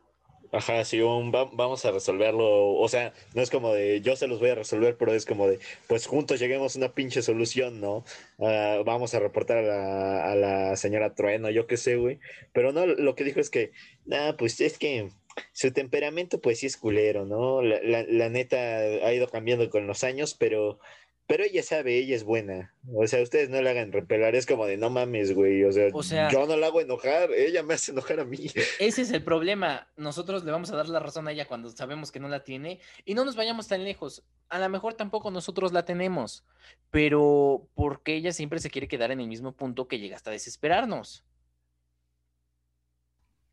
Ajá, 0.56 0.82
sí, 0.86 1.02
un, 1.02 1.32
vamos 1.32 1.84
a 1.84 1.90
resolverlo. 1.90 2.72
O 2.76 2.88
sea, 2.88 3.12
no 3.34 3.42
es 3.42 3.50
como 3.50 3.74
de 3.74 4.00
yo 4.00 4.16
se 4.16 4.26
los 4.26 4.40
voy 4.40 4.48
a 4.48 4.54
resolver, 4.54 4.96
pero 4.96 5.12
es 5.12 5.26
como 5.26 5.46
de 5.46 5.58
pues 5.86 6.06
juntos 6.06 6.40
lleguemos 6.40 6.74
a 6.74 6.78
una 6.78 6.94
pinche 6.94 7.20
solución, 7.20 7.78
¿no? 7.78 8.04
Ah, 8.38 8.80
vamos 8.86 9.12
a 9.14 9.18
reportar 9.20 9.58
a 9.58 10.34
la, 10.34 10.74
señora 10.76 11.14
Trueno, 11.14 11.50
yo 11.50 11.66
qué 11.66 11.76
sé, 11.76 11.96
güey. 11.96 12.20
Pero 12.54 12.72
no, 12.72 12.86
lo 12.86 13.14
que 13.14 13.24
dijo 13.24 13.38
es 13.38 13.50
que, 13.50 13.72
nada, 14.06 14.38
pues 14.38 14.58
es 14.62 14.78
que 14.78 15.10
su 15.52 15.72
temperamento, 15.72 16.40
pues 16.40 16.60
sí 16.60 16.66
es 16.66 16.78
culero, 16.78 17.26
¿no? 17.26 17.60
La 17.60 18.28
neta 18.30 18.56
ha 18.56 19.12
ido 19.12 19.28
cambiando 19.28 19.68
con 19.68 19.86
los 19.86 20.04
años, 20.04 20.34
pero 20.34 20.78
pero 21.26 21.42
ella 21.42 21.62
sabe, 21.62 21.98
ella 21.98 22.14
es 22.14 22.22
buena. 22.22 22.72
O 22.94 23.06
sea, 23.06 23.20
ustedes 23.20 23.48
no 23.48 23.60
la 23.60 23.70
hagan 23.70 23.90
repelar, 23.90 24.36
es 24.36 24.46
como 24.46 24.64
de 24.66 24.76
no 24.76 24.90
mames, 24.90 25.34
güey. 25.34 25.64
O 25.64 25.72
sea, 25.72 25.88
yo 26.30 26.46
no 26.46 26.56
la 26.56 26.68
hago 26.68 26.80
enojar, 26.80 27.32
ella 27.32 27.64
me 27.64 27.74
hace 27.74 27.90
enojar 27.90 28.20
a 28.20 28.24
mí. 28.24 28.46
Ese 28.78 29.02
es 29.02 29.10
el 29.10 29.24
problema. 29.24 29.88
Nosotros 29.96 30.44
le 30.44 30.52
vamos 30.52 30.70
a 30.70 30.76
dar 30.76 30.88
la 30.88 31.00
razón 31.00 31.26
a 31.26 31.32
ella 31.32 31.46
cuando 31.46 31.68
sabemos 31.70 32.12
que 32.12 32.20
no 32.20 32.28
la 32.28 32.44
tiene. 32.44 32.78
Y 33.04 33.14
no 33.14 33.24
nos 33.24 33.34
vayamos 33.34 33.66
tan 33.66 33.82
lejos. 33.82 34.22
A 34.48 34.60
lo 34.60 34.68
mejor 34.68 34.94
tampoco 34.94 35.32
nosotros 35.32 35.72
la 35.72 35.84
tenemos. 35.84 36.44
Pero 36.92 37.68
porque 37.74 38.14
ella 38.14 38.32
siempre 38.32 38.60
se 38.60 38.70
quiere 38.70 38.86
quedar 38.86 39.10
en 39.10 39.20
el 39.20 39.26
mismo 39.26 39.52
punto 39.52 39.88
que 39.88 39.98
llega 39.98 40.14
hasta 40.14 40.30
desesperarnos. 40.30 41.24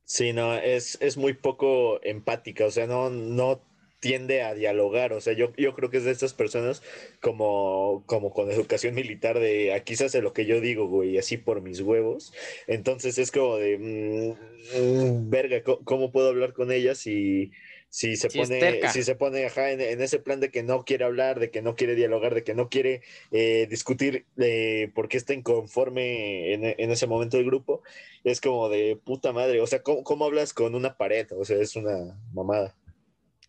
Sí, 0.03 0.31
no, 0.31 0.53
es, 0.53 0.99
es 1.01 1.17
muy 1.17 1.33
poco 1.33 1.99
empática. 2.03 2.65
O 2.65 2.71
sea, 2.71 2.85
no, 2.85 3.09
no 3.09 3.61
tiende 4.03 4.41
a 4.41 4.53
dialogar. 4.53 5.13
O 5.13 5.21
sea, 5.21 5.31
yo, 5.31 5.53
yo 5.55 5.73
creo 5.75 5.89
que 5.89 5.95
es 5.95 6.03
de 6.03 6.11
estas 6.11 6.33
personas 6.33 6.83
como, 7.21 8.03
como 8.05 8.33
con 8.33 8.51
educación 8.51 8.95
militar 8.95 9.39
de 9.39 9.71
aquí 9.71 9.95
se 9.95 10.03
hace 10.03 10.21
lo 10.21 10.33
que 10.33 10.45
yo 10.45 10.59
digo, 10.59 10.87
güey, 10.87 11.17
así 11.17 11.37
por 11.37 11.61
mis 11.61 11.79
huevos. 11.79 12.33
Entonces 12.67 13.17
es 13.17 13.31
como 13.31 13.55
de, 13.55 13.77
mm, 13.77 14.77
mm, 14.77 15.29
verga, 15.29 15.63
¿cómo, 15.63 16.11
puedo 16.11 16.27
hablar 16.27 16.51
con 16.51 16.73
ella 16.73 16.95
si, 16.95 17.51
si 17.87 18.17
se 18.17 18.27
pone, 18.27 18.81
si 18.91 19.03
se 19.03 19.15
pone 19.15 19.45
ajá, 19.45 19.71
en, 19.71 20.01
ese 20.01 20.19
plan 20.19 20.41
de 20.41 20.51
que 20.51 20.63
no 20.63 20.83
quiere 20.83 21.05
hablar, 21.05 21.39
de 21.39 21.49
que 21.49 21.61
no 21.61 21.77
quiere 21.77 21.95
dialogar, 21.95 22.35
de 22.35 22.43
que 22.43 22.55
no 22.55 22.67
quiere 22.67 23.03
eh, 23.31 23.67
discutir 23.69 24.25
eh, 24.37 24.91
por 24.93 25.07
qué 25.07 25.15
está 25.15 25.33
inconforme 25.33 26.53
en, 26.53 26.65
en, 26.65 26.91
ese 26.91 27.07
momento 27.07 27.37
del 27.37 27.45
grupo? 27.45 27.83
Es 28.25 28.41
como 28.41 28.67
de 28.67 28.99
puta 29.01 29.31
madre. 29.31 29.61
O 29.61 29.67
sea, 29.67 29.81
¿cómo, 29.81 30.03
¿cómo 30.03 30.25
hablas 30.25 30.53
con 30.53 30.75
una 30.75 30.97
pared? 30.97 31.25
O 31.37 31.45
sea, 31.45 31.55
es 31.55 31.77
una 31.77 32.19
mamada. 32.33 32.75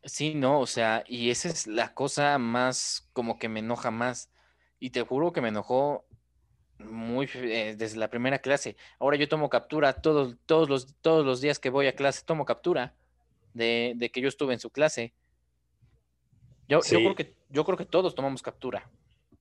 Sí, 0.05 0.35
no, 0.35 0.61
o 0.61 0.67
sea, 0.67 1.05
y 1.07 1.31
esa 1.31 1.49
es 1.49 1.67
la 1.67 1.95
cosa 1.95 2.39
más 2.39 3.09
como 3.13 3.39
que 3.39 3.49
me 3.49 3.61
enoja 3.61 3.91
más. 3.91 4.31
Y 4.79 4.91
te 4.91 5.03
juro 5.03 5.33
que 5.33 5.41
me 5.41 5.49
enojó 5.49 6.05
muy 6.79 7.29
eh, 7.35 7.75
desde 7.77 7.99
la 7.99 8.11
primera 8.11 8.39
clase. 8.39 8.77
Ahora 8.99 9.17
yo 9.17 9.29
tomo 9.29 9.49
captura 9.49 9.95
todos, 9.95 10.37
todos, 10.47 10.69
los, 10.69 10.95
todos 11.01 11.25
los 11.25 11.41
días 11.41 11.59
que 11.59 11.71
voy 11.71 11.87
a 11.87 11.95
clase, 11.95 12.23
tomo 12.25 12.45
captura 12.45 12.95
de, 13.55 13.95
de 13.97 14.11
que 14.11 14.21
yo 14.21 14.29
estuve 14.29 14.53
en 14.53 14.61
su 14.61 14.71
clase. 14.71 15.15
Yo, 16.69 16.81
yo, 16.83 16.99
creo 16.99 17.15
que, 17.15 17.35
yo 17.51 17.65
creo 17.65 17.79
que 17.79 17.87
todos 17.87 18.15
tomamos 18.15 18.43
captura. 18.43 18.91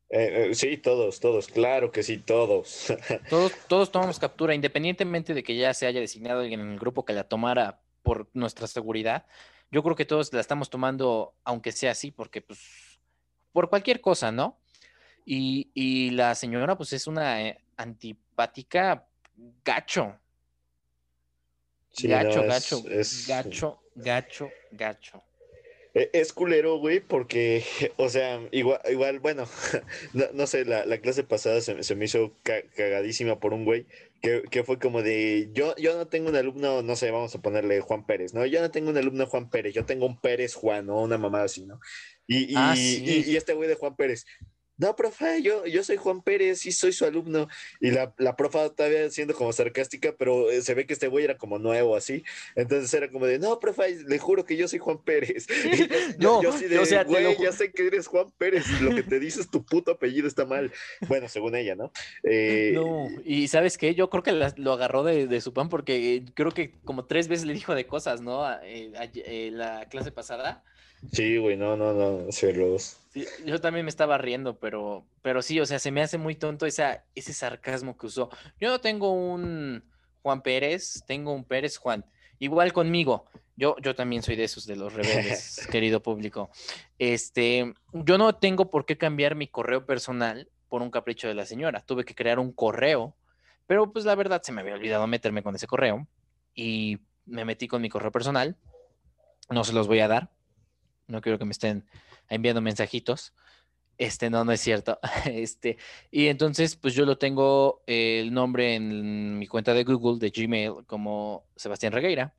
Eh, 0.09 0.49
eh, 0.51 0.55
sí, 0.55 0.77
todos, 0.77 1.19
todos, 1.19 1.47
claro 1.47 1.91
que 1.91 2.03
sí, 2.03 2.19
todos. 2.19 2.93
todos. 3.29 3.51
Todos 3.67 3.91
tomamos 3.91 4.19
captura, 4.19 4.53
independientemente 4.53 5.33
de 5.33 5.43
que 5.43 5.55
ya 5.55 5.73
se 5.73 5.87
haya 5.87 5.99
designado 5.99 6.41
alguien 6.41 6.59
en 6.59 6.71
el 6.71 6.79
grupo 6.79 7.03
que 7.03 7.13
la 7.13 7.23
tomara 7.23 7.81
por 8.03 8.29
nuestra 8.33 8.67
seguridad 8.67 9.25
yo 9.73 9.81
creo 9.81 9.95
que 9.95 10.05
todos 10.05 10.31
la 10.31 10.39
estamos 10.39 10.69
tomando, 10.69 11.33
aunque 11.43 11.71
sea 11.71 11.91
así, 11.91 12.11
porque 12.11 12.41
pues, 12.41 12.99
por 13.51 13.69
cualquier 13.69 14.01
cosa, 14.01 14.31
¿no? 14.31 14.59
Y, 15.25 16.11
la 16.11 16.35
señora, 16.35 16.77
pues, 16.77 16.93
es 16.93 17.07
una 17.07 17.41
eh, 17.41 17.59
antipática 17.75 19.07
gacho. 19.65 20.15
gacho, 22.03 22.43
gacho, 22.43 22.83
gacho, 23.27 23.79
gacho, 23.95 24.49
gacho. 24.71 25.23
es 25.95 26.33
culero, 26.33 26.77
güey, 26.77 26.99
porque, 26.99 27.65
o 27.97 28.09
sea, 28.09 28.47
igual, 28.51 28.79
igual 28.91 29.19
bueno, 29.21 29.47
no, 30.33 30.45
sé, 30.45 30.65
la, 30.65 30.97
clase 30.99 31.23
pasada 31.23 31.61
se, 31.61 31.95
me 31.95 32.05
hizo 32.05 32.31
cagadísima 32.43 33.39
por 33.39 33.53
un 33.53 33.65
güey 33.65 33.87
que, 34.23 34.63
fue 34.63 34.79
como 34.79 35.01
de, 35.01 35.49
yo, 35.51 35.75
yo 35.75 35.97
no 35.97 36.07
tengo 36.07 36.29
un 36.29 36.35
alumno, 36.37 36.81
no 36.81 36.95
sé, 36.95 37.11
vamos 37.11 37.35
a 37.35 37.41
ponerle 37.41 37.81
Juan 37.81 38.05
Pérez, 38.05 38.33
¿no? 38.33 38.45
Yo 38.45 38.61
no 38.61 38.71
tengo 38.71 38.89
un 38.89 38.97
alumno 38.97 39.27
Juan 39.27 39.49
Pérez, 39.49 39.73
yo 39.73 39.85
tengo 39.85 40.05
un 40.05 40.17
Pérez 40.17 40.55
Juan, 40.55 40.85
¿no? 40.85 41.01
Una 41.01 41.17
mamada 41.17 41.43
así, 41.43 41.65
¿no? 41.65 41.81
Y, 42.25 42.53
y, 42.53 42.55
ah, 42.55 42.73
y 42.77 43.35
este 43.35 43.53
güey 43.53 43.67
de 43.67 43.75
Juan 43.75 43.97
Pérez, 43.97 44.25
no, 44.83 44.97
profe, 44.97 45.41
yo, 45.41 45.65
yo 45.65 45.81
soy 45.81 45.95
Juan 45.95 46.21
Pérez 46.21 46.65
y 46.65 46.73
soy 46.73 46.91
su 46.91 47.05
alumno. 47.05 47.47
Y 47.79 47.91
la, 47.91 48.13
la 48.17 48.35
profa 48.35 48.69
todavía 48.69 49.09
siendo 49.09 49.33
como 49.33 49.53
sarcástica, 49.53 50.13
pero 50.17 50.51
eh, 50.51 50.61
se 50.61 50.73
ve 50.73 50.85
que 50.85 50.91
este 50.91 51.07
güey 51.07 51.23
era 51.23 51.37
como 51.37 51.57
nuevo, 51.57 51.95
así. 51.95 52.21
Entonces 52.55 52.93
era 52.93 53.09
como 53.09 53.25
de, 53.25 53.39
no, 53.39 53.59
profe, 53.59 54.03
le 54.05 54.19
juro 54.19 54.43
que 54.43 54.57
yo 54.57 54.67
soy 54.67 54.79
Juan 54.79 54.97
Pérez. 55.01 55.47
no, 56.19 56.43
yo, 56.43 56.51
sí 56.51 56.65
de, 56.65 56.79
o 56.79 56.85
sea, 56.85 57.05
güey, 57.05 57.37
ya 57.41 57.53
sé 57.53 57.71
que 57.71 57.87
eres 57.87 58.07
Juan 58.07 58.29
Pérez 58.37 58.65
lo 58.81 58.93
que 58.93 59.03
te 59.03 59.19
dices 59.19 59.49
tu 59.49 59.65
puto 59.65 59.91
apellido 59.91 60.27
está 60.27 60.45
mal. 60.45 60.69
Bueno, 61.07 61.29
según 61.29 61.55
ella, 61.55 61.75
¿no? 61.75 61.91
Eh, 62.23 62.73
no, 62.75 63.07
y 63.23 63.47
¿sabes 63.47 63.77
qué? 63.77 63.95
Yo 63.95 64.09
creo 64.09 64.23
que 64.23 64.33
lo 64.33 64.73
agarró 64.73 65.03
de, 65.03 65.27
de, 65.27 65.39
su 65.39 65.53
pan 65.53 65.69
porque 65.69 66.25
creo 66.33 66.51
que 66.51 66.73
como 66.83 67.05
tres 67.05 67.29
veces 67.29 67.45
le 67.45 67.53
dijo 67.53 67.73
de 67.73 67.87
cosas, 67.87 68.19
¿no? 68.19 68.45
Eh, 68.63 69.49
la 69.53 69.87
clase 69.87 70.11
pasada. 70.11 70.61
Sí, 71.13 71.37
güey, 71.37 71.55
no, 71.55 71.77
no, 71.77 71.93
no, 71.93 72.31
celos. 72.31 73.02
Sí, 73.13 73.27
yo 73.45 73.61
también 73.61 73.85
me 73.85 73.89
estaba 73.89 74.17
riendo, 74.17 74.57
pero, 74.57 75.05
pero 75.21 75.43
sí, 75.43 75.59
o 75.59 75.65
sea, 75.67 75.77
se 75.77 75.91
me 75.91 76.01
hace 76.01 76.17
muy 76.17 76.33
tonto 76.33 76.65
esa, 76.65 77.05
ese 77.13 77.31
sarcasmo 77.31 77.95
que 77.95 78.07
usó. 78.07 78.29
Yo 78.59 78.69
no 78.69 78.81
tengo 78.81 79.11
un 79.11 79.83
Juan 80.23 80.41
Pérez, 80.41 81.03
tengo 81.05 81.31
un 81.31 81.43
Pérez 81.43 81.77
Juan. 81.77 82.05
Igual 82.39 82.73
conmigo, 82.73 83.25
yo, 83.55 83.75
yo 83.81 83.93
también 83.93 84.23
soy 84.23 84.35
de 84.35 84.45
esos, 84.45 84.65
de 84.65 84.75
los 84.75 84.93
rebeldes, 84.93 85.67
querido 85.71 86.01
público. 86.01 86.49
Este, 86.97 87.73
yo 87.93 88.17
no 88.17 88.33
tengo 88.35 88.71
por 88.71 88.87
qué 88.87 88.97
cambiar 88.97 89.35
mi 89.35 89.47
correo 89.47 89.85
personal 89.85 90.49
por 90.67 90.81
un 90.81 90.89
capricho 90.89 91.27
de 91.27 91.35
la 91.35 91.45
señora. 91.45 91.85
Tuve 91.85 92.05
que 92.05 92.15
crear 92.15 92.39
un 92.39 92.51
correo, 92.51 93.15
pero 93.67 93.91
pues 93.91 94.05
la 94.05 94.15
verdad 94.15 94.41
se 94.41 94.51
me 94.51 94.61
había 94.61 94.73
olvidado 94.73 95.05
meterme 95.05 95.43
con 95.43 95.55
ese 95.55 95.67
correo 95.67 96.07
y 96.55 96.97
me 97.27 97.45
metí 97.45 97.67
con 97.67 97.81
mi 97.81 97.89
correo 97.89 98.11
personal. 98.11 98.57
No 99.51 99.63
se 99.63 99.73
los 99.73 99.87
voy 99.87 99.99
a 99.99 100.07
dar, 100.07 100.31
no 101.07 101.21
quiero 101.21 101.37
que 101.37 101.45
me 101.45 101.51
estén 101.51 101.85
enviando 102.33 102.61
mensajitos. 102.61 103.33
Este, 103.97 104.29
no, 104.29 104.43
no 104.43 104.51
es 104.51 104.61
cierto. 104.61 104.99
Este, 105.25 105.77
y 106.11 106.27
entonces, 106.27 106.75
pues 106.75 106.93
yo 106.93 107.05
lo 107.05 107.17
tengo 107.17 107.83
el 107.87 108.33
nombre 108.33 108.75
en 108.75 109.37
mi 109.37 109.47
cuenta 109.47 109.73
de 109.73 109.83
Google, 109.83 110.19
de 110.19 110.31
Gmail, 110.31 110.85
como 110.87 111.45
Sebastián 111.55 111.93
Regueira. 111.93 112.33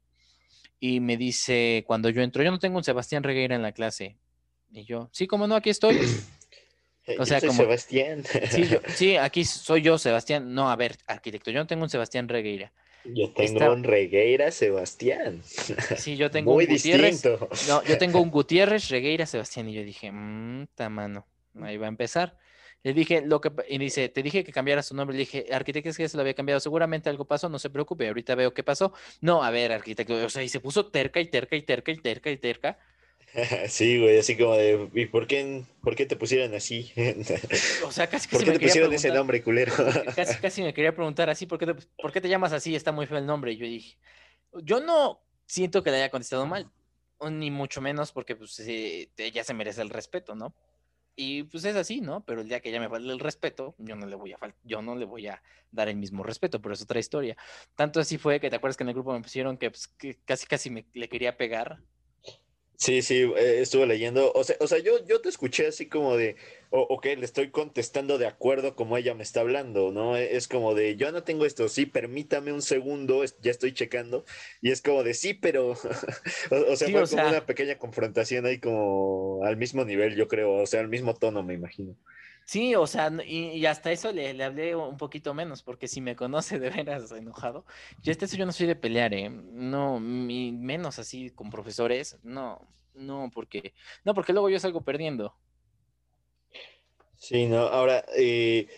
Y 0.81 1.01
me 1.01 1.17
dice, 1.17 1.85
cuando 1.87 2.11
yo 2.11 2.23
entro, 2.23 2.43
yo 2.43 2.51
no 2.51 2.59
tengo 2.59 2.77
un 2.77 2.85
Sebastián 2.85 3.23
Regueira 3.23 3.55
en 3.55 3.63
la 3.63 3.73
clase. 3.73 4.19
Y 4.73 4.85
yo, 4.85 5.09
sí, 5.13 5.27
como 5.27 5.47
no, 5.47 5.55
aquí 5.55 5.71
estoy. 5.71 5.99
O 7.19 7.27
sea, 7.27 7.39
como, 7.39 7.53
Sebastián. 7.53 8.25
Sí, 8.51 8.65
sí, 8.97 9.17
aquí 9.19 9.45
soy 9.45 9.83
yo, 9.83 9.99
Sebastián. 9.99 10.55
No, 10.55 10.71
a 10.71 10.77
ver, 10.77 10.97
arquitecto, 11.07 11.51
yo 11.51 11.59
no 11.59 11.67
tengo 11.67 11.83
un 11.83 11.91
Sebastián 11.91 12.31
Regueira. 12.31 12.73
Yo 13.05 13.33
tengo 13.33 13.73
un 13.73 13.85
Regueira 13.85 14.51
Sebastián. 14.51 15.43
Sí, 15.45 16.17
yo 16.17 16.31
tengo 16.31 16.55
un 16.55 16.67
Gutiérrez. 16.67 17.25
No, 17.69 17.83
yo 17.85 17.99
tengo 17.99 18.21
un 18.21 18.31
Gutiérrez, 18.31 18.89
Regueira, 18.89 19.27
Sebastián. 19.27 19.69
Y 19.69 19.75
yo 19.75 19.83
dije, 19.83 20.11
mmm, 20.11 20.67
mano, 20.91 21.27
ahí 21.61 21.77
va 21.77 21.87
a 21.87 21.89
empezar. 21.89 22.39
Le 22.83 22.93
dije, 22.93 23.23
lo 23.25 23.41
que, 23.41 23.51
y 23.69 23.79
dice, 23.79 24.11
te 24.11 24.23
dije 24.23 24.45
que 24.45 24.53
cambiaras 24.53 24.89
tu 24.89 24.95
nombre. 24.95 25.17
Le 25.17 25.21
dije, 25.21 25.47
arquitecto, 25.53 25.89
es 25.89 25.97
que 25.97 26.09
se 26.09 26.17
lo 26.17 26.21
había 26.21 26.35
cambiado. 26.35 26.61
Seguramente 26.61 27.09
algo 27.09 27.27
pasó, 27.27 27.49
no 27.49 27.59
se 27.59 27.71
preocupe, 27.71 28.07
ahorita 28.09 28.35
veo 28.35 28.53
qué 28.53 28.63
pasó. 28.63 28.93
No, 29.21 29.43
a 29.43 29.51
ver, 29.51 29.73
arquitecto, 29.73 30.15
o 30.15 30.29
sea, 30.29 30.43
y 30.43 30.49
se 30.51 30.61
puso 30.61 30.87
terca 30.87 31.21
y 31.21 31.27
terca 31.27 31.57
y 31.57 31.63
terca 31.63 31.93
y 31.93 31.97
terca 31.97 32.31
y 32.31 32.37
terca. 32.37 32.79
Sí, 33.69 34.01
güey, 34.01 34.19
así 34.19 34.37
como 34.37 34.55
de, 34.55 34.89
¿y 34.95 35.07
por 35.07 35.27
qué, 35.27 35.65
por 35.83 35.97
qué 35.97 36.07
te 36.07 36.17
pusieron 36.17 36.55
así? 36.55 36.93
O 37.87 37.93
sea, 37.93 38.07
casi, 38.09 38.29
¿Por 38.29 38.45
qué 38.45 38.53
te 38.53 38.61
pusieron 38.61 38.93
ese 38.93 39.11
nombre, 39.11 39.43
culero? 39.43 39.73
Casi, 40.15 40.39
casi 40.41 40.63
me 40.63 40.75
quería 40.75 40.95
preguntar 40.95 41.29
así, 41.31 41.47
¿por 41.47 41.59
qué, 41.59 41.67
te, 41.67 41.75
¿por 41.75 42.13
qué 42.13 42.21
te 42.21 42.29
llamas 42.29 42.53
así? 42.53 42.75
Está 42.75 42.93
muy 42.93 43.07
feo 43.07 43.19
el 43.19 43.27
nombre. 43.27 43.53
Y 43.53 43.57
yo 43.57 43.67
dije, 43.67 43.99
yo 44.63 44.81
no 44.81 45.21
siento 45.47 45.83
que 45.83 45.91
le 45.91 45.97
haya 45.97 46.11
contestado 46.11 46.47
mal, 46.47 46.71
ni 47.31 47.51
mucho 47.51 47.81
menos 47.81 48.13
porque 48.13 48.37
pues 48.37 48.59
ella 48.59 49.45
se 49.45 49.55
merece 49.55 49.83
el 49.83 49.91
respeto, 49.91 50.35
¿no? 50.35 50.55
Y 51.17 51.45
pues 51.45 51.65
es 51.65 51.77
así, 51.77 52.01
¿no? 52.01 52.25
Pero 52.25 52.41
el 52.41 52.49
día 52.49 52.61
que 52.61 52.71
ella 52.71 52.81
me 52.81 52.89
falte 52.89 53.09
el 53.09 53.21
respeto, 53.21 53.77
yo 53.79 53.95
no 53.95 54.07
le 54.07 54.17
voy 54.17 54.33
a 54.33 54.39
yo 54.65 54.83
no 54.83 54.97
le 54.97 55.05
voy 55.05 55.29
a 55.29 55.41
dar 55.71 55.89
el 55.89 55.97
mismo 55.97 56.25
respeto, 56.25 56.61
pero 56.61 56.75
es 56.75 56.83
otra 56.83 56.99
historia. 56.99 57.37
Tanto 57.77 58.01
así 58.01 58.19
fue 58.19 58.41
que 58.41 58.51
te 58.51 58.57
acuerdas 58.57 58.77
que 58.77 58.83
en 58.83 58.89
el 58.89 58.95
grupo 58.95 59.13
me 59.13 59.21
pusieron 59.21 59.57
que, 59.57 59.71
pues, 59.71 59.87
que 59.87 60.19
casi 60.25 60.47
casi 60.47 60.71
me 60.71 60.87
le 60.93 61.09
quería 61.09 61.37
pegar 61.37 61.81
Sí, 62.77 63.03
sí, 63.03 63.23
eh, 63.37 63.61
estuve 63.61 63.87
leyendo. 63.87 64.33
O 64.33 64.45
sea, 64.45 64.57
o 64.61 64.67
sea 64.67 64.79
yo, 64.79 65.05
yo 65.07 65.21
te 65.21 65.29
escuché 65.29 65.67
así 65.69 65.87
como 65.87 66.17
de, 66.17 66.37
ok, 66.71 67.05
le 67.17 67.25
estoy 67.25 67.51
contestando 67.51 68.19
de 68.19 68.27
acuerdo 68.27 68.75
como 68.75 68.97
ella 68.97 69.15
me 69.15 69.23
está 69.23 69.41
hablando, 69.41 69.93
¿no? 69.93 70.17
E, 70.17 70.37
es 70.37 70.49
como 70.49 70.75
de, 70.75 70.97
yo 70.97 71.13
no 71.13 71.23
tengo 71.23 71.47
esto, 71.47 71.69
sí, 71.69 71.87
permítame 71.87 72.53
un 72.53 72.63
segundo, 72.63 73.23
ya 73.43 73.51
estoy 73.51 73.73
checando. 73.73 74.25
Y 74.61 74.71
es 74.71 74.83
como 74.83 75.03
de, 75.05 75.15
sí, 75.15 75.35
pero, 75.35 75.71
o, 76.51 76.77
sea, 76.77 76.89
fue 76.89 77.09
como 77.09 77.29
una 77.29 77.47
pequeña 77.47 77.79
confrontación 77.79 78.45
ahí 78.47 78.59
como 78.59 79.45
al 79.45 79.57
mismo 79.57 79.85
nivel, 79.85 80.17
yo 80.17 80.27
creo, 80.29 80.55
o 80.55 80.67
sea, 80.67 80.81
al 80.81 80.89
mismo 80.89 81.15
tono, 81.15 81.43
me 81.43 81.55
imagino. 81.55 81.97
Sí, 82.45 82.75
o 82.75 82.87
sea, 82.87 83.11
y, 83.27 83.65
hasta 83.67 83.91
eso 83.91 84.13
le, 84.13 84.43
hablé 84.43 84.77
un 84.77 84.99
poquito 84.99 85.33
menos, 85.33 85.63
porque 85.63 85.89
si 85.89 86.01
me 86.01 86.15
conoce 86.15 86.59
de 86.59 86.71
veras 86.71 87.11
enojado, 87.13 87.65
yo 88.03 88.13
este 88.13 88.27
yo 88.27 88.45
no 88.45 88.53
soy 88.53 88.67
de 88.67 88.77
pelear, 88.77 89.15
¿eh? 89.15 89.31
No, 89.31 89.99
menos 89.99 90.99
así 90.99 91.31
con 91.31 91.51
profesores, 91.51 92.19
no, 92.23 92.61
no, 92.95 93.31
porque, 93.33 93.73
no, 94.05 94.15
porque 94.15 94.33
luego 94.33 94.51
yo 94.51 94.59
salgo 94.59 94.83
perdiendo. 94.83 95.35
Sí, 97.17 97.47
no, 97.47 97.61
ahora 97.61 98.05
eh, 98.17 98.69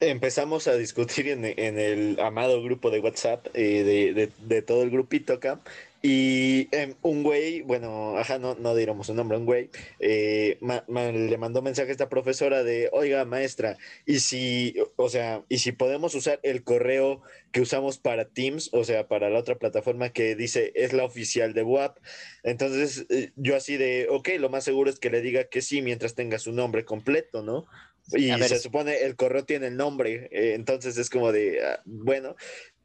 empezamos 0.00 0.66
a 0.66 0.74
discutir 0.74 1.28
en, 1.28 1.44
el 1.44 2.18
amado 2.18 2.62
grupo 2.62 2.90
de 2.90 2.98
WhatsApp 2.98 3.46
eh, 3.54 3.84
de, 3.84 4.12
de, 4.12 4.32
de, 4.40 4.62
todo 4.62 4.82
el 4.82 4.90
grupito 4.90 5.34
acá 5.34 5.60
y 6.02 6.68
em, 6.72 6.96
un 7.02 7.22
güey, 7.22 7.62
bueno, 7.62 8.18
ajá, 8.18 8.38
no, 8.40 8.56
no 8.56 8.74
diremos 8.74 9.06
su 9.06 9.14
nombre, 9.14 9.38
un 9.38 9.46
güey, 9.46 9.70
eh, 10.00 10.58
le 10.60 11.38
mandó 11.38 11.62
mensaje 11.62 11.90
a 11.90 11.92
esta 11.92 12.08
profesora 12.08 12.64
de, 12.64 12.90
oiga, 12.92 13.24
maestra, 13.24 13.78
y 14.04 14.18
si, 14.18 14.74
o 14.96 15.08
sea, 15.08 15.44
y 15.48 15.58
si 15.58 15.70
podemos 15.70 16.16
usar 16.16 16.40
el 16.42 16.64
correo 16.64 17.22
que 17.52 17.60
usamos 17.60 17.98
para 17.98 18.24
Teams, 18.24 18.70
o 18.72 18.82
sea, 18.82 19.06
para 19.06 19.30
la 19.30 19.38
otra 19.38 19.54
plataforma 19.54 20.08
que 20.08 20.34
dice 20.34 20.72
es 20.74 20.92
la 20.92 21.04
oficial 21.04 21.54
de 21.54 21.62
WAP. 21.62 21.98
Entonces, 22.42 23.06
eh, 23.08 23.30
yo 23.36 23.54
así 23.54 23.76
de, 23.76 24.08
ok, 24.10 24.30
lo 24.40 24.48
más 24.48 24.64
seguro 24.64 24.90
es 24.90 24.98
que 24.98 25.10
le 25.10 25.20
diga 25.20 25.44
que 25.44 25.62
sí 25.62 25.82
mientras 25.82 26.16
tenga 26.16 26.40
su 26.40 26.52
nombre 26.52 26.84
completo, 26.84 27.42
¿no? 27.42 27.66
Y 28.10 28.32
se 28.42 28.58
supone 28.58 29.02
el 29.02 29.16
correo 29.16 29.44
tiene 29.44 29.68
el 29.68 29.76
nombre, 29.76 30.28
eh, 30.32 30.54
entonces 30.54 30.98
es 30.98 31.08
como 31.08 31.30
de, 31.30 31.64
ah, 31.64 31.80
bueno, 31.84 32.34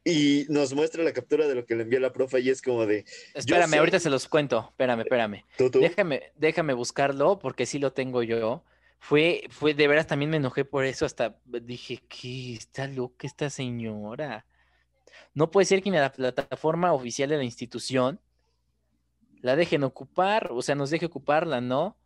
y 0.08 0.46
nos 0.48 0.72
muestra 0.72 1.04
la 1.04 1.12
captura 1.12 1.46
de 1.46 1.54
lo 1.54 1.66
que 1.66 1.76
le 1.76 1.82
envió 1.82 2.00
la 2.00 2.14
profe 2.14 2.40
y 2.40 2.48
es 2.48 2.62
como 2.62 2.86
de... 2.86 3.04
Espérame, 3.34 3.74
ahorita 3.74 4.00
se 4.00 4.08
los 4.08 4.26
cuento. 4.26 4.68
Espérame, 4.70 5.00
espérame. 5.00 5.44
Déjame, 5.58 6.32
déjame 6.34 6.72
buscarlo 6.72 7.38
porque 7.38 7.66
sí 7.66 7.78
lo 7.78 7.92
tengo 7.92 8.22
yo. 8.22 8.64
Fue, 9.00 9.44
fue, 9.50 9.74
de 9.74 9.86
veras 9.86 10.06
también 10.06 10.30
me 10.30 10.38
enojé 10.38 10.64
por 10.64 10.86
eso, 10.86 11.04
hasta 11.04 11.38
dije, 11.44 12.02
¿qué? 12.08 12.54
Está 12.54 12.86
loca 12.86 13.26
esta 13.26 13.50
señora. 13.50 14.46
No 15.34 15.50
puede 15.50 15.66
ser 15.66 15.82
que 15.82 15.90
la 15.90 16.10
plataforma 16.10 16.94
oficial 16.94 17.28
de 17.28 17.36
la 17.36 17.44
institución 17.44 18.18
la 19.42 19.56
dejen 19.56 19.84
ocupar, 19.84 20.48
o 20.52 20.62
sea, 20.62 20.74
nos 20.74 20.88
deje 20.88 21.04
ocuparla, 21.04 21.60
¿no? 21.60 21.98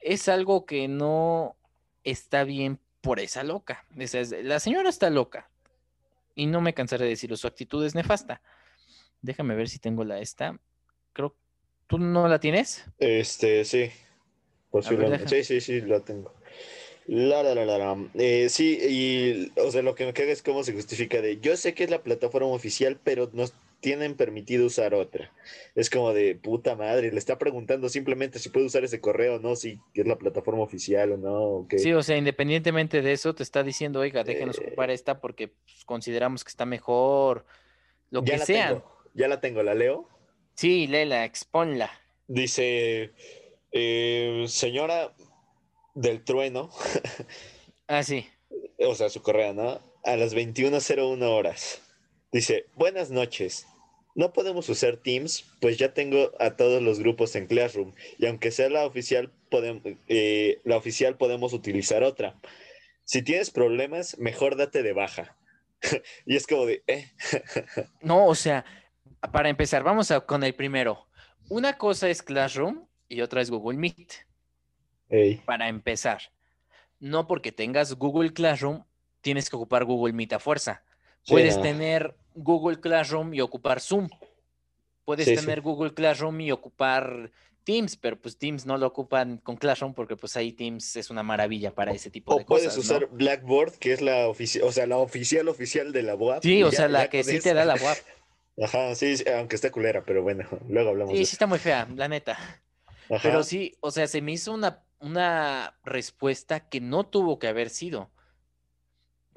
Es 0.00 0.28
algo 0.28 0.64
que 0.64 0.88
no 0.88 1.56
está 2.04 2.44
bien 2.44 2.80
por 3.02 3.20
esa 3.20 3.44
loca. 3.44 3.84
la 3.94 4.60
señora 4.60 4.88
está 4.88 5.10
loca, 5.10 5.50
y 6.38 6.46
no 6.46 6.60
me 6.60 6.72
cansaré 6.72 7.04
de 7.04 7.10
decirlo, 7.10 7.36
su 7.36 7.48
actitud 7.48 7.84
es 7.84 7.96
nefasta. 7.96 8.40
Déjame 9.20 9.56
ver 9.56 9.68
si 9.68 9.80
tengo 9.80 10.04
la 10.04 10.20
esta. 10.20 10.56
Creo, 11.12 11.36
¿tú 11.88 11.98
no 11.98 12.28
la 12.28 12.38
tienes? 12.38 12.84
Este, 13.00 13.64
sí. 13.64 13.90
Posiblemente. 14.70 15.28
sí, 15.28 15.42
sí, 15.42 15.60
sí, 15.60 15.80
la 15.80 15.98
tengo. 16.00 16.32
La, 17.06 17.42
la, 17.42 17.54
la, 17.56 17.64
la, 17.64 17.96
eh, 18.14 18.48
sí, 18.48 18.78
y, 18.80 19.60
o 19.60 19.72
sea, 19.72 19.82
lo 19.82 19.96
que 19.96 20.06
me 20.06 20.12
caga 20.12 20.30
es 20.30 20.42
cómo 20.42 20.62
se 20.62 20.74
justifica 20.74 21.20
de, 21.20 21.40
yo 21.40 21.56
sé 21.56 21.74
que 21.74 21.84
es 21.84 21.90
la 21.90 22.02
plataforma 22.02 22.48
oficial, 22.48 23.00
pero 23.02 23.30
no 23.32 23.44
tienen 23.80 24.16
permitido 24.16 24.66
usar 24.66 24.94
otra. 24.94 25.32
Es 25.74 25.88
como 25.90 26.12
de 26.12 26.34
puta 26.34 26.74
madre, 26.74 27.12
le 27.12 27.18
está 27.18 27.38
preguntando 27.38 27.88
simplemente 27.88 28.38
si 28.38 28.48
puede 28.48 28.66
usar 28.66 28.84
ese 28.84 29.00
correo 29.00 29.36
o 29.36 29.38
no, 29.38 29.54
si 29.56 29.80
es 29.94 30.06
la 30.06 30.18
plataforma 30.18 30.62
oficial 30.62 31.12
o 31.12 31.16
no. 31.16 31.68
Sí, 31.76 31.92
o 31.92 32.02
sea, 32.02 32.16
independientemente 32.16 33.02
de 33.02 33.12
eso, 33.12 33.34
te 33.34 33.42
está 33.42 33.62
diciendo, 33.62 34.00
oiga, 34.00 34.24
déjenos 34.24 34.58
eh, 34.58 34.66
ocupar 34.66 34.90
esta 34.90 35.20
porque 35.20 35.48
pues, 35.48 35.84
consideramos 35.84 36.44
que 36.44 36.50
está 36.50 36.66
mejor, 36.66 37.44
lo 38.10 38.22
que 38.22 38.38
sea. 38.38 38.82
ya 39.14 39.28
la 39.28 39.40
tengo, 39.40 39.62
¿la 39.62 39.74
leo? 39.74 40.08
Sí, 40.54 40.88
léela, 40.88 41.24
exponla. 41.24 41.90
Dice, 42.26 43.12
eh, 43.70 44.44
señora 44.48 45.14
del 45.94 46.24
trueno. 46.24 46.70
ah, 47.86 48.02
sí. 48.02 48.26
O 48.80 48.94
sea, 48.94 49.08
su 49.08 49.22
correo, 49.22 49.52
¿no? 49.54 49.80
A 50.04 50.16
las 50.16 50.36
21.01 50.36 51.20
horas. 51.24 51.82
Dice, 52.30 52.66
buenas 52.74 53.10
noches. 53.10 53.66
no 54.14 54.32
podemos 54.32 54.68
usar 54.68 54.96
Teams, 54.96 55.44
pues 55.60 55.78
ya 55.78 55.94
tengo 55.94 56.32
a 56.40 56.56
todos 56.56 56.82
los 56.82 56.98
grupos 56.98 57.36
en 57.36 57.46
Classroom. 57.46 57.94
Y 58.18 58.26
aunque 58.26 58.50
sea 58.50 58.68
la 58.68 58.84
oficial, 58.84 59.32
podemos, 59.48 59.82
eh, 60.08 60.60
la 60.64 60.76
oficial 60.76 61.16
podemos 61.16 61.52
utilizar 61.52 62.02
otra. 62.02 62.34
Si 63.04 63.22
tienes 63.22 63.50
problemas, 63.50 64.18
mejor 64.18 64.56
date 64.56 64.82
de 64.82 64.92
baja. 64.92 65.36
y 66.26 66.36
es 66.36 66.46
como 66.46 66.66
de, 66.66 66.82
eh. 66.86 67.12
no, 68.02 68.26
o 68.26 68.34
sea, 68.34 68.64
para 69.32 69.48
empezar, 69.48 69.82
vamos 69.82 70.10
a, 70.10 70.20
con 70.20 70.42
el 70.44 70.54
primero. 70.54 71.06
Una 71.48 71.78
cosa 71.78 72.10
es 72.10 72.22
Classroom 72.22 72.86
y 73.08 73.22
otra 73.22 73.40
es 73.40 73.50
Google 73.50 73.78
Meet. 73.78 74.26
Para 75.46 75.68
empezar, 75.68 76.20
no 76.98 77.26
porque 77.26 77.52
tengas 77.52 77.94
Google 77.94 78.32
Classroom, 78.34 78.84
tienes 79.22 79.48
que 79.48 79.56
ocupar 79.56 79.84
Google 79.84 80.12
Meet 80.12 80.34
a 80.34 80.38
fuerza. 80.38 80.82
Puedes 81.28 81.60
tener 81.60 82.14
Google 82.34 82.80
Classroom 82.80 83.34
y 83.34 83.40
ocupar 83.40 83.80
Zoom. 83.80 84.08
Puedes 85.04 85.26
tener 85.26 85.60
Google 85.60 85.94
Classroom 85.94 86.40
y 86.40 86.50
ocupar 86.50 87.30
Teams, 87.64 87.96
pero 87.96 88.18
pues 88.18 88.38
Teams 88.38 88.64
no 88.64 88.78
lo 88.78 88.86
ocupan 88.86 89.38
con 89.38 89.56
Classroom 89.56 89.92
porque 89.92 90.16
pues 90.16 90.36
ahí 90.36 90.52
Teams 90.52 90.96
es 90.96 91.10
una 91.10 91.22
maravilla 91.22 91.74
para 91.74 91.92
ese 91.92 92.10
tipo 92.10 92.36
de 92.36 92.44
cosas. 92.44 92.68
O 92.68 92.70
puedes 92.70 92.78
usar 92.78 93.08
Blackboard, 93.10 93.74
que 93.74 93.92
es 93.92 94.00
la 94.00 94.28
oficial, 94.28 94.64
o 94.64 94.72
sea, 94.72 94.86
la 94.86 94.96
oficial 94.96 95.48
oficial 95.48 95.92
de 95.92 96.02
la 96.02 96.14
UAP. 96.14 96.42
Sí, 96.42 96.62
o 96.62 96.70
sea, 96.70 96.88
la 96.88 97.08
que 97.08 97.22
sí 97.24 97.40
te 97.40 97.52
da 97.52 97.64
la 97.64 97.74
UAP. 97.82 97.98
Ajá, 98.62 98.94
sí, 98.94 99.16
aunque 99.36 99.56
está 99.56 99.70
culera, 99.70 100.02
pero 100.04 100.22
bueno, 100.22 100.46
luego 100.68 100.90
hablamos. 100.90 101.12
Sí, 101.12 101.26
sí 101.26 101.32
está 101.32 101.46
muy 101.46 101.58
fea, 101.58 101.86
la 101.94 102.08
neta. 102.08 102.38
Pero 103.22 103.42
sí, 103.42 103.76
o 103.80 103.90
sea, 103.90 104.06
se 104.06 104.20
me 104.20 104.32
hizo 104.32 104.52
una, 104.52 104.82
una 104.98 105.78
respuesta 105.84 106.68
que 106.68 106.80
no 106.80 107.06
tuvo 107.06 107.38
que 107.38 107.48
haber 107.48 107.70
sido. 107.70 108.10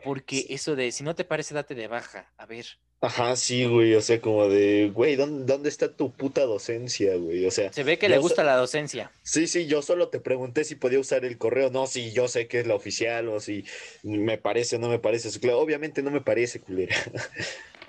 Porque 0.03 0.45
eso 0.49 0.75
de, 0.75 0.91
si 0.91 1.03
no 1.03 1.15
te 1.15 1.23
parece, 1.23 1.53
date 1.53 1.75
de 1.75 1.87
baja. 1.87 2.31
A 2.37 2.45
ver. 2.45 2.65
Ajá, 3.01 3.35
sí, 3.35 3.65
güey. 3.65 3.95
O 3.95 4.01
sea, 4.01 4.21
como 4.21 4.47
de, 4.47 4.91
güey, 4.93 5.15
¿dónde, 5.15 5.69
está 5.69 5.95
tu 5.95 6.11
puta 6.11 6.45
docencia, 6.45 7.15
güey? 7.15 7.45
O 7.45 7.51
sea. 7.51 7.73
Se 7.73 7.83
ve 7.83 7.97
que 7.97 8.09
le 8.09 8.19
gusta 8.19 8.43
la 8.43 8.55
docencia. 8.55 9.11
Sí, 9.23 9.47
sí, 9.47 9.65
yo 9.65 9.81
solo 9.81 10.09
te 10.09 10.19
pregunté 10.19 10.63
si 10.63 10.75
podía 10.75 10.99
usar 10.99 11.25
el 11.25 11.37
correo. 11.37 11.71
No, 11.71 11.87
sí, 11.87 12.11
yo 12.11 12.27
sé 12.27 12.47
que 12.47 12.59
es 12.59 12.67
la 12.67 12.75
oficial 12.75 13.29
o 13.29 13.39
si 13.39 13.65
me 14.03 14.37
parece 14.37 14.75
o 14.75 14.79
no 14.79 14.89
me 14.89 14.99
parece. 14.99 15.39
Claro, 15.39 15.59
obviamente 15.59 16.03
no 16.03 16.11
me 16.11 16.21
parece, 16.21 16.59
culera. 16.59 16.95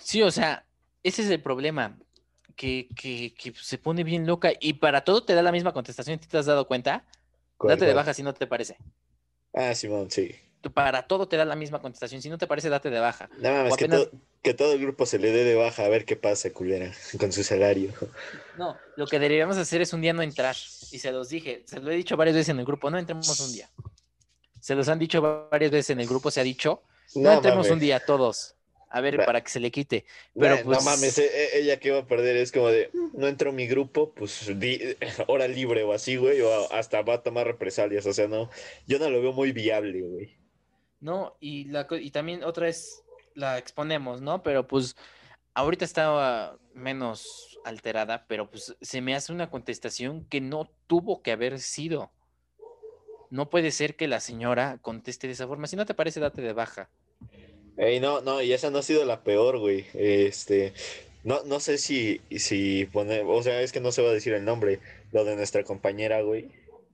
Sí, 0.04 0.20
o 0.20 0.32
sea, 0.32 0.66
ese 1.04 1.22
es 1.22 1.30
el 1.30 1.40
problema. 1.40 1.96
Que, 2.56 2.88
que, 2.96 3.32
que, 3.34 3.54
se 3.54 3.78
pone 3.78 4.02
bien 4.02 4.26
loca 4.26 4.52
y 4.60 4.72
para 4.74 5.04
todo 5.04 5.24
te 5.24 5.32
da 5.32 5.42
la 5.42 5.52
misma 5.52 5.72
contestación. 5.72 6.18
¿Te 6.18 6.36
has 6.36 6.46
dado 6.46 6.66
cuenta? 6.66 7.04
Date 7.60 7.84
de 7.84 7.94
baja 7.94 8.12
si 8.12 8.24
no 8.24 8.34
te 8.34 8.48
parece. 8.48 8.76
Ah, 9.54 9.74
Simón, 9.74 10.10
sí. 10.10 10.34
Para 10.70 11.06
todo 11.06 11.26
te 11.26 11.36
da 11.36 11.44
la 11.44 11.56
misma 11.56 11.80
contestación. 11.80 12.22
Si 12.22 12.28
no 12.28 12.38
te 12.38 12.46
parece, 12.46 12.68
date 12.68 12.90
de 12.90 13.00
baja. 13.00 13.28
No 13.38 13.50
mames, 13.50 13.76
que, 13.76 14.10
que, 14.42 14.54
todo 14.54 14.72
el 14.72 14.80
grupo 14.80 15.06
se 15.06 15.18
le 15.18 15.32
dé 15.32 15.44
de 15.44 15.54
baja 15.54 15.84
a 15.84 15.88
ver 15.88 16.04
qué 16.04 16.16
pasa, 16.16 16.50
culera, 16.50 16.92
con 17.18 17.32
su 17.32 17.42
salario. 17.42 17.92
No, 18.56 18.76
lo 18.96 19.06
que 19.06 19.18
deberíamos 19.18 19.56
hacer 19.56 19.82
es 19.82 19.92
un 19.92 20.00
día 20.00 20.12
no 20.12 20.22
entrar. 20.22 20.56
Y 20.90 20.98
se 20.98 21.10
los 21.10 21.28
dije, 21.28 21.62
se 21.66 21.80
lo 21.80 21.90
he 21.90 21.96
dicho 21.96 22.16
varias 22.16 22.36
veces 22.36 22.50
en 22.50 22.60
el 22.60 22.64
grupo, 22.64 22.90
no 22.90 22.98
entremos 22.98 23.40
un 23.40 23.52
día. 23.52 23.70
Se 24.60 24.74
los 24.74 24.88
han 24.88 24.98
dicho 24.98 25.20
varias 25.50 25.70
veces 25.70 25.90
en 25.90 26.00
el 26.00 26.06
grupo, 26.06 26.30
se 26.30 26.40
ha 26.40 26.44
dicho, 26.44 26.82
no, 27.14 27.32
entremos 27.32 27.68
un 27.70 27.80
día 27.80 28.00
todos 28.04 28.54
a 28.92 29.00
ver, 29.00 29.16
para 29.24 29.42
que 29.42 29.50
se 29.50 29.58
le 29.58 29.70
quite. 29.70 30.04
Pero 30.38 30.62
pues... 30.62 30.78
No 30.78 30.84
mames, 30.84 31.16
e, 31.16 31.24
e, 31.24 31.60
ella 31.60 31.78
que 31.78 31.90
va 31.90 32.00
a 32.00 32.06
perder 32.06 32.36
es 32.36 32.52
como 32.52 32.68
de, 32.68 32.90
no 33.14 33.26
entro 33.26 33.50
a 33.50 33.52
mi 33.52 33.66
grupo, 33.66 34.12
pues 34.12 34.46
hora 35.26 35.48
libre 35.48 35.82
o 35.82 35.94
así, 35.94 36.16
güey, 36.16 36.42
o 36.42 36.72
hasta 36.72 37.00
va 37.00 37.14
a 37.14 37.22
tomar 37.22 37.46
represalias, 37.46 38.04
o 38.04 38.12
sea, 38.12 38.28
no, 38.28 38.50
yo 38.86 38.98
no 38.98 39.08
lo 39.08 39.22
veo 39.22 39.32
muy 39.32 39.52
viable, 39.52 40.02
güey. 40.02 40.36
No, 41.02 41.36
y, 41.40 41.64
la, 41.64 41.86
y 41.90 42.12
también 42.12 42.44
otra 42.44 42.66
vez 42.66 43.02
la 43.34 43.58
exponemos, 43.58 44.20
¿no? 44.20 44.44
Pero 44.44 44.68
pues 44.68 44.96
ahorita 45.52 45.84
estaba 45.84 46.56
menos 46.74 47.58
alterada, 47.64 48.24
pero 48.28 48.48
pues 48.48 48.76
se 48.80 49.00
me 49.00 49.14
hace 49.16 49.32
una 49.32 49.50
contestación 49.50 50.24
que 50.26 50.40
no 50.40 50.70
tuvo 50.86 51.20
que 51.20 51.32
haber 51.32 51.58
sido. 51.58 52.12
No 53.30 53.50
puede 53.50 53.72
ser 53.72 53.96
que 53.96 54.06
la 54.06 54.20
señora 54.20 54.78
conteste 54.80 55.26
de 55.26 55.32
esa 55.32 55.48
forma. 55.48 55.66
Si 55.66 55.74
no 55.74 55.86
te 55.86 55.94
parece, 55.94 56.20
date 56.20 56.40
de 56.40 56.52
baja. 56.52 56.88
Ey, 57.76 57.98
no, 57.98 58.20
no, 58.20 58.40
y 58.40 58.52
esa 58.52 58.70
no 58.70 58.78
ha 58.78 58.82
sido 58.82 59.04
la 59.04 59.24
peor, 59.24 59.58
güey. 59.58 59.86
Este, 59.94 60.72
no, 61.24 61.42
no 61.44 61.58
sé 61.58 61.78
si, 61.78 62.20
si 62.30 62.84
poner, 62.84 63.24
o 63.26 63.42
sea, 63.42 63.60
es 63.60 63.72
que 63.72 63.80
no 63.80 63.90
se 63.90 64.02
va 64.02 64.10
a 64.10 64.14
decir 64.14 64.34
el 64.34 64.44
nombre, 64.44 64.78
lo 65.10 65.24
de 65.24 65.34
nuestra 65.34 65.64
compañera, 65.64 66.22
güey. 66.22 66.48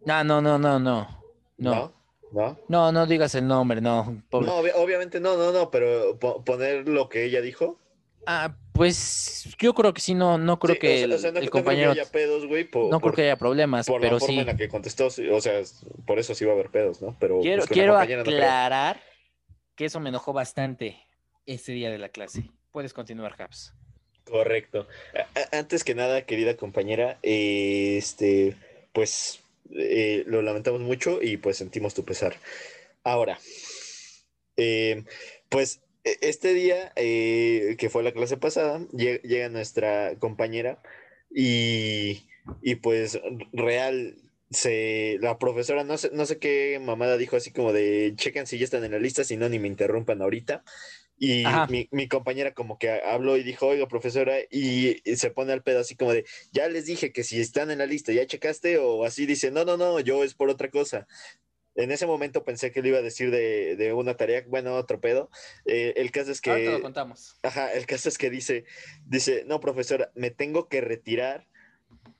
No, 0.06 0.24
no, 0.24 0.40
no, 0.40 0.58
no, 0.58 0.78
no. 0.78 1.22
No. 1.58 1.74
¿No? 1.74 1.97
No, 2.32 2.92
no 2.92 3.06
digas 3.06 3.34
el 3.34 3.46
nombre, 3.46 3.80
no. 3.80 4.22
No, 4.32 4.58
obviamente 4.58 5.20
no, 5.20 5.36
no, 5.36 5.52
no, 5.52 5.70
pero 5.70 6.18
poner 6.18 6.88
lo 6.88 7.08
que 7.08 7.24
ella 7.24 7.40
dijo. 7.40 7.78
Ah, 8.26 8.54
pues 8.72 9.48
yo 9.58 9.74
creo 9.74 9.94
que 9.94 10.00
sí, 10.00 10.14
no, 10.14 10.36
no 10.36 10.58
creo 10.58 10.78
que 10.78 11.02
el, 11.02 11.50
compañero. 11.50 11.94
no 11.94 13.00
creo 13.00 13.12
que 13.14 13.22
haya 13.22 13.36
problemas, 13.36 13.86
por 13.86 14.00
pero 14.00 14.14
la 14.14 14.20
forma 14.20 14.40
en 14.42 14.46
la 14.46 14.56
que 14.56 14.68
contestó, 14.68 15.06
o 15.06 15.40
sea, 15.40 15.62
por 16.06 16.18
eso 16.18 16.34
sí 16.34 16.44
va 16.44 16.52
a 16.52 16.54
haber 16.54 16.70
pedos, 16.70 17.00
¿no? 17.00 17.16
Pero 17.18 17.40
quiero, 17.40 17.62
pues, 17.62 17.70
quiero 17.70 17.96
aclarar 17.96 19.00
que 19.74 19.86
eso 19.86 19.98
me 19.98 20.10
enojó 20.10 20.32
bastante 20.32 20.98
ese 21.46 21.72
día 21.72 21.90
de 21.90 21.98
la 21.98 22.10
clase. 22.10 22.50
Puedes 22.70 22.92
continuar, 22.92 23.34
Caps. 23.36 23.72
Correcto. 24.24 24.86
Antes 25.52 25.82
que 25.82 25.94
nada, 25.94 26.22
querida 26.22 26.54
compañera, 26.56 27.18
este, 27.22 28.56
pues 28.92 29.40
eh, 29.72 30.24
lo 30.26 30.42
lamentamos 30.42 30.80
mucho 30.80 31.20
y 31.22 31.36
pues 31.36 31.56
sentimos 31.56 31.94
tu 31.94 32.04
pesar. 32.04 32.36
Ahora, 33.04 33.38
eh, 34.56 35.04
pues 35.48 35.80
e, 36.04 36.18
este 36.22 36.54
día, 36.54 36.92
eh, 36.96 37.76
que 37.78 37.90
fue 37.90 38.02
la 38.02 38.12
clase 38.12 38.36
pasada, 38.36 38.80
llega, 38.92 39.48
nuestra 39.48 40.16
compañera 40.18 40.82
y, 41.34 42.26
y 42.62 42.76
pues 42.76 43.20
real 43.52 44.16
se, 44.50 45.18
la 45.20 45.38
profesora, 45.38 45.84
no 45.84 45.98
sé, 45.98 46.10
no 46.12 46.26
sé 46.26 46.38
qué 46.38 46.80
mamada 46.82 47.16
dijo 47.16 47.36
así 47.36 47.50
como 47.52 47.72
de 47.72 48.14
chequen 48.16 48.46
si 48.46 48.58
ya 48.58 48.64
están 48.64 48.84
en 48.84 48.92
la 48.92 48.98
lista, 48.98 49.24
si 49.24 49.36
no, 49.36 49.48
ni 49.48 49.58
me 49.58 49.68
interrumpan 49.68 50.22
ahorita. 50.22 50.64
Y 51.18 51.44
mi, 51.90 52.08
compañera 52.08 52.54
como 52.54 52.78
que 52.78 52.90
habló 52.90 53.36
y 53.36 53.42
dijo, 53.42 53.66
oiga, 53.66 53.88
profesora, 53.88 54.36
y, 54.50 55.02
se 55.16 55.30
pone 55.30 55.52
al 55.52 55.62
pedo 55.62 55.80
así 55.80 55.96
como 55.96 56.12
de, 56.12 56.24
ya 56.52 56.68
les 56.68 56.86
dije 56.86 57.12
que 57.12 57.24
si 57.24 57.40
están 57.40 57.70
en 57.70 57.78
la 57.78 57.86
lista, 57.86 58.12
¿ya 58.12 58.26
checaste? 58.26 58.78
O 58.78 59.04
así 59.04 59.26
dice, 59.26 59.50
no, 59.50 59.64
no, 59.64 59.76
no, 59.76 59.98
yo 60.00 60.22
es 60.22 60.34
por 60.34 60.48
otra 60.48 60.70
cosa. 60.70 61.06
En 61.74 61.92
ese 61.92 62.06
momento 62.06 62.44
pensé 62.44 62.72
que 62.72 62.82
le 62.82 62.88
iba 62.88 62.98
a 62.98 63.02
decir 63.02 63.30
de, 63.30 63.92
una 63.92 64.16
tarea, 64.16 64.44
bueno, 64.48 64.74
otro 64.74 65.00
pedo. 65.00 65.30
Eh, 65.64 65.94
el 65.96 66.10
caso 66.10 66.32
es 66.32 66.40
que... 66.40 66.66
lo 66.66 66.82
contamos. 66.82 67.36
Ajá, 67.42 67.72
el 67.72 67.86
caso 67.86 68.08
es 68.08 68.18
que 68.18 68.30
dice, 68.30 68.64
dice, 69.06 69.44
no, 69.46 69.60
profesora, 69.60 70.10
me 70.14 70.30
tengo 70.30 70.68
que 70.68 70.80
retirar 70.80 71.46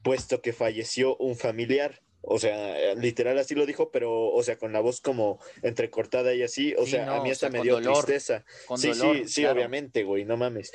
puesto 0.03 0.41
que 0.43 0.53
falleció 0.53 1.17
un 1.17 1.37
familiar. 1.37 2.01
O 2.31 2.39
sea, 2.39 2.95
literal 2.95 3.39
así 3.39 3.55
lo 3.55 3.65
dijo, 3.65 3.91
pero, 3.91 4.31
o 4.31 4.43
sea, 4.43 4.59
con 4.59 4.73
la 4.73 4.81
voz 4.81 5.01
como 5.01 5.41
entrecortada 5.63 6.35
y 6.35 6.43
así. 6.43 6.75
O 6.77 6.87
sea, 6.87 7.17
a 7.17 7.23
mí 7.23 7.31
hasta 7.31 7.49
me 7.49 7.63
dio 7.63 7.81
tristeza. 7.81 8.45
sí, 8.77 8.93
sí, 8.93 9.25
sí, 9.27 9.47
obviamente, 9.47 10.05
güey, 10.05 10.27
no 10.27 10.37
mames. 10.37 10.71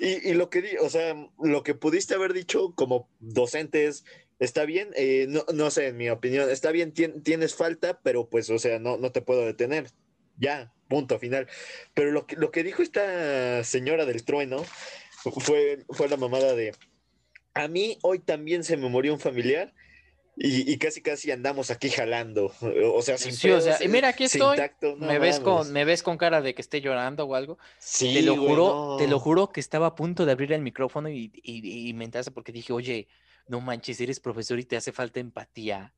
Y, 0.00 0.30
y, 0.30 0.34
lo 0.34 0.50
que 0.50 0.60
di, 0.60 0.76
o 0.76 0.90
sea, 0.90 1.14
lo 1.42 1.62
que 1.62 1.74
pudiste 1.74 2.14
haber 2.14 2.32
dicho 2.32 2.74
como 2.74 3.08
docentes, 3.20 4.04
está 4.38 4.64
bien, 4.66 4.90
eh, 4.96 5.26
no, 5.28 5.46
no 5.54 5.70
sé, 5.70 5.86
en 5.86 5.96
mi 5.96 6.10
opinión, 6.10 6.50
está 6.50 6.70
bien, 6.72 6.92
tienes 6.92 7.54
falta, 7.54 8.00
pero 8.02 8.28
pues, 8.28 8.50
o 8.50 8.58
sea, 8.58 8.78
no, 8.78 8.98
no 8.98 9.10
te 9.10 9.22
puedo 9.22 9.46
detener. 9.46 9.86
Ya, 10.36 10.74
punto 10.88 11.18
final. 11.18 11.46
Pero 11.94 12.10
lo 12.10 12.26
que, 12.26 12.36
lo 12.36 12.50
que 12.50 12.64
dijo 12.64 12.82
esta 12.82 13.64
señora 13.64 14.04
del 14.04 14.24
trueno 14.24 14.64
fue, 15.22 15.84
fue 15.88 16.08
la 16.08 16.16
mamada 16.16 16.54
de, 16.54 16.74
a 17.54 17.68
mí 17.68 17.98
hoy 18.02 18.18
también 18.18 18.64
se 18.64 18.76
me 18.76 18.88
murió 18.88 19.14
un 19.14 19.20
familiar 19.20 19.72
y, 20.36 20.76
casi 20.78 21.00
casi 21.00 21.30
andamos 21.30 21.70
aquí 21.70 21.90
jalando, 21.90 22.52
o 22.92 23.02
sea, 23.02 23.16
sin 23.18 23.32
sí, 23.32 23.50
o 23.50 23.60
sea, 23.60 23.78
y 23.82 23.88
mira, 23.88 24.08
aquí 24.08 24.24
estoy, 24.24 24.58
me, 24.98 25.18
ves 25.18 25.38
con, 25.38 25.72
me 25.72 25.84
ves 25.84 26.02
con 26.02 26.18
cara 26.18 26.42
de 26.42 26.54
que 26.54 26.62
esté 26.62 26.80
llorando 26.80 27.24
o 27.24 27.34
algo. 27.34 27.58
Sí, 27.78 28.14
te 28.14 28.22
lo 28.22 28.36
juro, 28.36 28.96
te 28.98 29.06
lo 29.06 29.20
juro 29.20 29.52
que 29.52 29.60
estaba 29.60 29.86
a 29.86 29.94
punto 29.94 30.26
de 30.26 30.32
abrir 30.32 30.52
el 30.52 30.60
micrófono 30.60 31.08
y, 31.08 31.30
y, 31.42 31.92
me 31.94 32.04
entraste 32.04 32.32
porque 32.32 32.50
dije, 32.50 32.72
oye, 32.72 33.06
no 33.46 33.60
manches, 33.60 34.00
eres 34.00 34.18
profesor 34.18 34.58
y 34.58 34.64
te 34.64 34.76
hace 34.76 34.90
falta 34.90 35.20
empatía. 35.20 35.94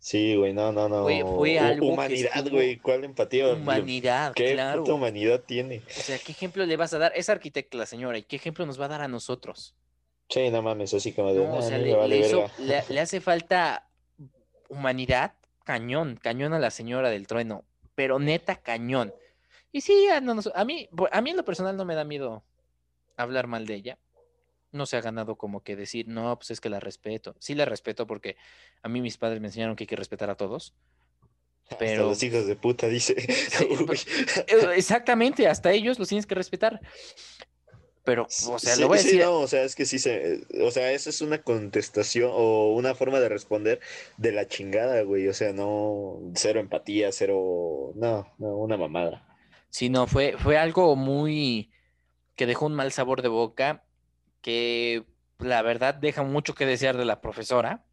Sí, 0.00 0.34
güey, 0.34 0.54
no, 0.54 0.72
no, 0.72 0.88
no. 0.88 1.02
Fue, 1.02 1.58
algo 1.58 1.88
humanidad, 1.88 2.48
güey, 2.50 2.78
¿cuál 2.78 3.04
empatía? 3.04 3.48
Humanidad, 3.48 4.32
¿Qué 4.34 4.54
claro. 4.54 4.82
humanidad 4.84 5.42
tiene? 5.46 5.82
O 5.86 6.02
sea, 6.02 6.18
¿qué 6.18 6.32
ejemplo 6.32 6.64
le 6.64 6.76
vas 6.76 6.94
a 6.94 6.98
dar? 6.98 7.12
Es 7.14 7.28
arquitecta 7.28 7.76
la 7.76 7.86
señora, 7.86 8.18
¿y 8.18 8.22
qué 8.22 8.36
ejemplo 8.36 8.64
nos 8.64 8.80
va 8.80 8.86
a 8.86 8.88
dar 8.88 9.02
a 9.02 9.08
nosotros? 9.08 9.74
Sí, 10.30 10.48
no 10.48 10.62
mames, 10.62 10.94
así 10.94 11.12
como 11.12 11.34
de. 11.34 11.40
o 11.40 11.60
sea, 11.60 11.78
le, 11.78 13.00
hace 13.00 13.20
falta 13.20 13.90
humanidad 14.68 15.34
cañón, 15.64 16.18
cañón 16.22 16.52
a 16.52 16.60
la 16.60 16.70
señora 16.70 17.10
del 17.10 17.26
trueno, 17.26 17.64
pero 17.96 18.20
neta 18.20 18.56
cañón. 18.56 19.12
Y 19.72 19.80
sí, 19.80 20.08
a, 20.08 20.18
a, 20.18 20.64
mí, 20.64 20.88
a 21.10 21.20
mí 21.20 21.30
en 21.30 21.36
lo 21.36 21.44
personal 21.44 21.76
no 21.76 21.84
me 21.84 21.96
da 21.96 22.04
miedo 22.04 22.44
hablar 23.16 23.48
mal 23.48 23.66
de 23.66 23.74
ella. 23.74 23.98
No 24.72 24.86
se 24.86 24.96
ha 24.96 25.00
ganado 25.00 25.36
como 25.36 25.64
que 25.64 25.74
decir, 25.74 26.06
no, 26.06 26.36
pues 26.36 26.52
es 26.52 26.60
que 26.60 26.68
la 26.68 26.78
respeto. 26.78 27.34
Sí 27.40 27.56
la 27.56 27.64
respeto 27.64 28.06
porque 28.06 28.36
a 28.82 28.88
mí 28.88 29.00
mis 29.00 29.18
padres 29.18 29.40
me 29.40 29.48
enseñaron 29.48 29.74
que 29.74 29.82
hay 29.82 29.88
que 29.88 29.96
respetar 29.96 30.30
a 30.30 30.36
todos. 30.36 30.74
Pero... 31.78 32.06
los 32.06 32.22
hijos 32.22 32.46
de 32.46 32.54
puta, 32.54 32.86
dice. 32.86 33.16
Pues, 33.86 34.06
eh, 34.46 34.74
exactamente, 34.76 35.48
hasta 35.48 35.72
ellos 35.72 35.98
los 35.98 36.08
tienes 36.08 36.26
que 36.26 36.36
respetar. 36.36 36.80
Pero, 38.04 38.34
o 38.38 38.58
sea, 38.58 38.76
Sí, 38.76 38.80
lo 38.80 38.88
voy 38.88 38.98
a 38.98 38.98
sí, 38.98 39.02
decir. 39.02 39.20
no, 39.20 39.40
o 39.40 39.46
sea, 39.48 39.64
es 39.64 39.74
que 39.74 39.84
sí 39.86 39.98
se, 39.98 40.42
o 40.62 40.70
sea, 40.70 40.92
esa 40.92 41.10
es 41.10 41.20
una 41.20 41.42
contestación 41.42 42.30
o 42.32 42.72
una 42.74 42.94
forma 42.94 43.18
de 43.20 43.28
responder 43.28 43.80
de 44.18 44.32
la 44.32 44.46
chingada, 44.46 45.02
güey, 45.02 45.26
o 45.28 45.34
sea, 45.34 45.52
no, 45.52 46.20
cero 46.36 46.60
empatía, 46.60 47.10
cero, 47.12 47.92
no, 47.96 48.32
no, 48.38 48.56
una 48.58 48.76
mamada. 48.76 49.26
Sí, 49.70 49.88
no, 49.88 50.06
fue, 50.06 50.36
fue 50.38 50.58
algo 50.58 50.96
muy 50.96 51.70
que 52.36 52.46
dejó 52.46 52.66
un 52.66 52.74
mal 52.74 52.92
sabor 52.92 53.22
de 53.22 53.28
boca, 53.28 53.86
que 54.42 55.06
la 55.38 55.62
verdad 55.62 55.94
deja 55.94 56.22
mucho 56.24 56.54
que 56.54 56.66
desear 56.66 56.96
de 56.98 57.04
la 57.06 57.20
profesora. 57.20 57.86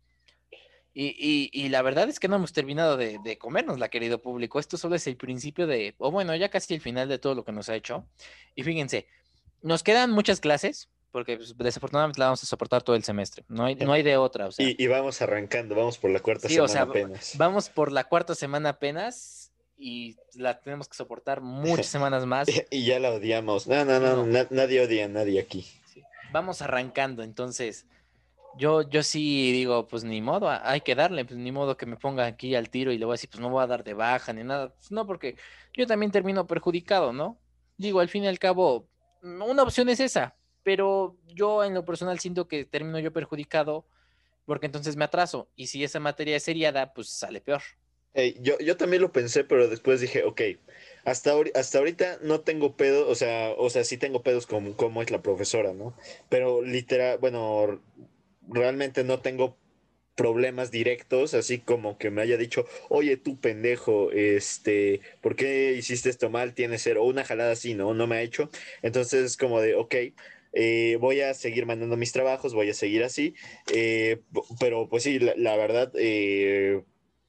Y, 0.94 1.16
y- 1.20 1.50
y 1.54 1.70
la 1.70 1.82
verdad 1.84 2.10
es 2.10 2.20
que 2.20 2.28
no 2.28 2.38
hemos 2.38 2.54
terminado 2.54 2.98
de, 2.98 3.20
de 3.24 3.38
comernosla, 3.38 3.90
querido 3.90 4.22
público. 4.22 4.60
Esto 4.60 4.78
solo 4.78 4.96
es 4.96 5.06
el 5.08 5.16
principio 5.18 5.68
de, 5.68 5.94
o 6.00 6.10
bueno, 6.12 6.36
ya 6.36 6.50
casi 6.50 6.74
el 6.74 6.82
final 6.82 7.08
de 7.08 7.20
todo 7.20 7.36
lo 7.36 7.46
que 7.46 7.52
nos 7.52 7.70
ha 7.70 7.76
hecho. 7.76 8.08
Y 8.56 8.64
fíjense, 8.64 9.08
nos 9.68 9.84
quedan 9.84 10.12
muchas 10.12 10.40
clases, 10.40 10.90
porque 11.12 11.38
pues, 11.38 11.56
desafortunadamente 11.58 12.20
la 12.20 12.26
vamos 12.28 12.44
a 12.44 12.46
soportar 12.46 12.84
todo 12.84 12.96
el 12.96 13.04
semestre. 13.04 13.44
No 13.48 13.66
hay, 13.66 13.76
no 13.76 13.92
hay 13.94 14.04
de 14.04 14.18
otra, 14.18 14.48
o 14.48 14.52
sea. 14.52 14.68
Y, 14.68 14.76
y 14.78 14.88
vamos 14.88 15.22
arrancando, 15.22 15.76
vamos 15.76 15.98
por 15.98 16.10
la 16.12 16.20
cuarta 16.20 16.48
Sí, 16.48 16.58
o 16.60 16.68
semana 16.68 16.74
sea, 16.74 16.82
apenas. 17.02 17.34
Vamos 17.38 17.70
por 17.70 17.92
la 17.92 18.04
cuarta 18.06 18.36
semana 18.36 18.70
apenas 18.70 19.52
y 19.78 20.16
la 20.36 20.60
tenemos 20.60 20.88
que 20.88 20.96
soportar 20.98 21.42
muchas 21.42 21.86
semanas 21.88 22.26
más. 22.26 22.48
Y 22.72 22.86
ya 22.86 23.00
la 23.00 23.12
odiamos. 23.12 23.68
No, 23.68 23.86
no, 23.86 24.00
no, 24.00 24.16
No. 24.18 24.26
na- 24.26 24.48
nadie 24.50 24.82
odia 24.82 25.06
a 25.06 25.08
nadie 25.08 25.40
aquí. 25.40 25.66
Sí. 25.94 26.02
Vamos 26.32 26.62
arrancando, 26.62 27.24
entonces 27.24 27.86
yo, 28.60 28.82
yo 28.82 29.04
sí 29.04 29.52
digo, 29.52 29.88
pues 29.88 30.04
ni 30.04 30.20
modo, 30.22 30.50
hay 30.50 30.82
que 30.82 30.96
darle, 30.96 31.26
pues 31.26 31.38
ni 31.38 31.52
modo 31.52 31.78
que 31.78 31.86
me 31.86 31.96
ponga 31.96 32.26
aquí 32.26 32.56
al 32.56 32.70
tiro 32.72 32.92
y 32.92 32.98
le 32.98 33.06
voy 33.06 33.14
a 33.14 33.16
decir, 33.16 33.30
pues 33.30 33.40
no 33.40 33.50
voy 33.50 33.64
a 33.64 33.68
dar 33.68 33.84
de 33.84 33.94
baja 33.94 34.34
ni 34.34 34.44
nada. 34.44 34.70
Pues, 34.74 34.92
no, 34.92 35.06
porque 35.06 35.36
yo 35.74 35.86
también 35.86 36.12
termino 36.12 36.48
perjudicado, 36.48 37.14
¿no? 37.14 37.38
Digo, 37.78 38.00
al 38.00 38.10
fin 38.10 38.24
y 38.24 38.28
al 38.28 38.40
cabo, 38.40 38.88
una 39.46 39.64
opción 39.64 39.90
es 39.90 40.00
esa, 40.00 40.36
pero 40.64 41.18
yo 41.28 41.64
en 41.64 41.74
lo 41.74 41.86
personal 41.86 42.20
siento 42.20 42.48
que 42.48 42.66
termino 42.66 43.00
yo 43.00 43.14
perjudicado 43.14 43.86
porque 44.46 44.66
entonces 44.66 44.96
me 44.96 45.06
atraso 45.06 45.50
y 45.56 45.68
si 45.68 45.84
esa 45.84 46.00
materia 46.00 46.36
es 46.36 46.44
seriada, 46.44 46.94
pues 46.94 47.10
sale 47.10 47.42
peor. 47.42 47.62
Yo, 48.42 48.58
yo 48.58 48.78
también 48.78 49.04
lo 49.04 49.12
pensé, 49.12 49.44
pero 49.44 49.68
después 49.68 50.02
dije, 50.02 50.24
ok, 50.24 50.42
hasta, 51.06 51.36
hasta 51.54 51.78
ahorita 51.78 52.18
no 52.24 52.40
tengo 52.42 52.76
pedo, 52.76 53.08
o 53.08 53.14
sea, 53.14 53.52
o 53.56 53.70
sea, 53.70 53.84
sí 53.84 53.98
tengo 53.98 54.24
pedos 54.24 54.48
como, 54.48 54.76
como 54.76 55.04
es 55.04 55.12
la 55.12 55.22
profesora, 55.22 55.74
¿no? 55.74 55.96
Pero 56.28 56.64
literal, 56.64 57.20
bueno, 57.20 57.80
realmente 58.48 59.04
no 59.04 59.20
tengo 59.20 59.56
problemas 60.18 60.72
directos, 60.72 61.34
así 61.36 61.60
como 61.60 61.98
que 61.98 62.10
me 62.10 62.24
haya 62.24 62.38
dicho, 62.38 62.66
oye, 62.90 63.16
tú 63.18 63.40
pendejo, 63.40 64.12
este, 64.12 65.00
¿por 65.22 65.36
qué 65.38 65.74
hiciste 65.78 66.10
esto 66.10 66.30
mal? 66.30 66.56
Tienes 66.56 66.82
cero, 66.84 67.04
una 67.04 67.24
jalada 67.24 67.52
así, 67.54 67.76
¿no? 67.76 67.94
No 67.94 68.08
me 68.08 68.18
ha 68.18 68.22
hecho. 68.24 68.50
Entonces 68.82 69.24
es 69.24 69.38
como 69.38 69.62
de, 69.62 69.76
ok, 69.76 69.96
eh, 70.54 70.98
voy 71.00 71.22
a 71.22 71.34
seguir 71.36 71.68
mandando 71.68 71.98
mis 71.98 72.12
trabajos, 72.12 72.56
voy 72.56 72.70
a 72.70 72.74
seguir 72.74 73.04
así, 73.04 73.36
eh, 73.72 74.22
pero 74.60 74.90
pues 74.90 75.04
sí, 75.04 75.20
la, 75.20 75.56
verdad, 75.56 75.92
eh, 75.96 76.84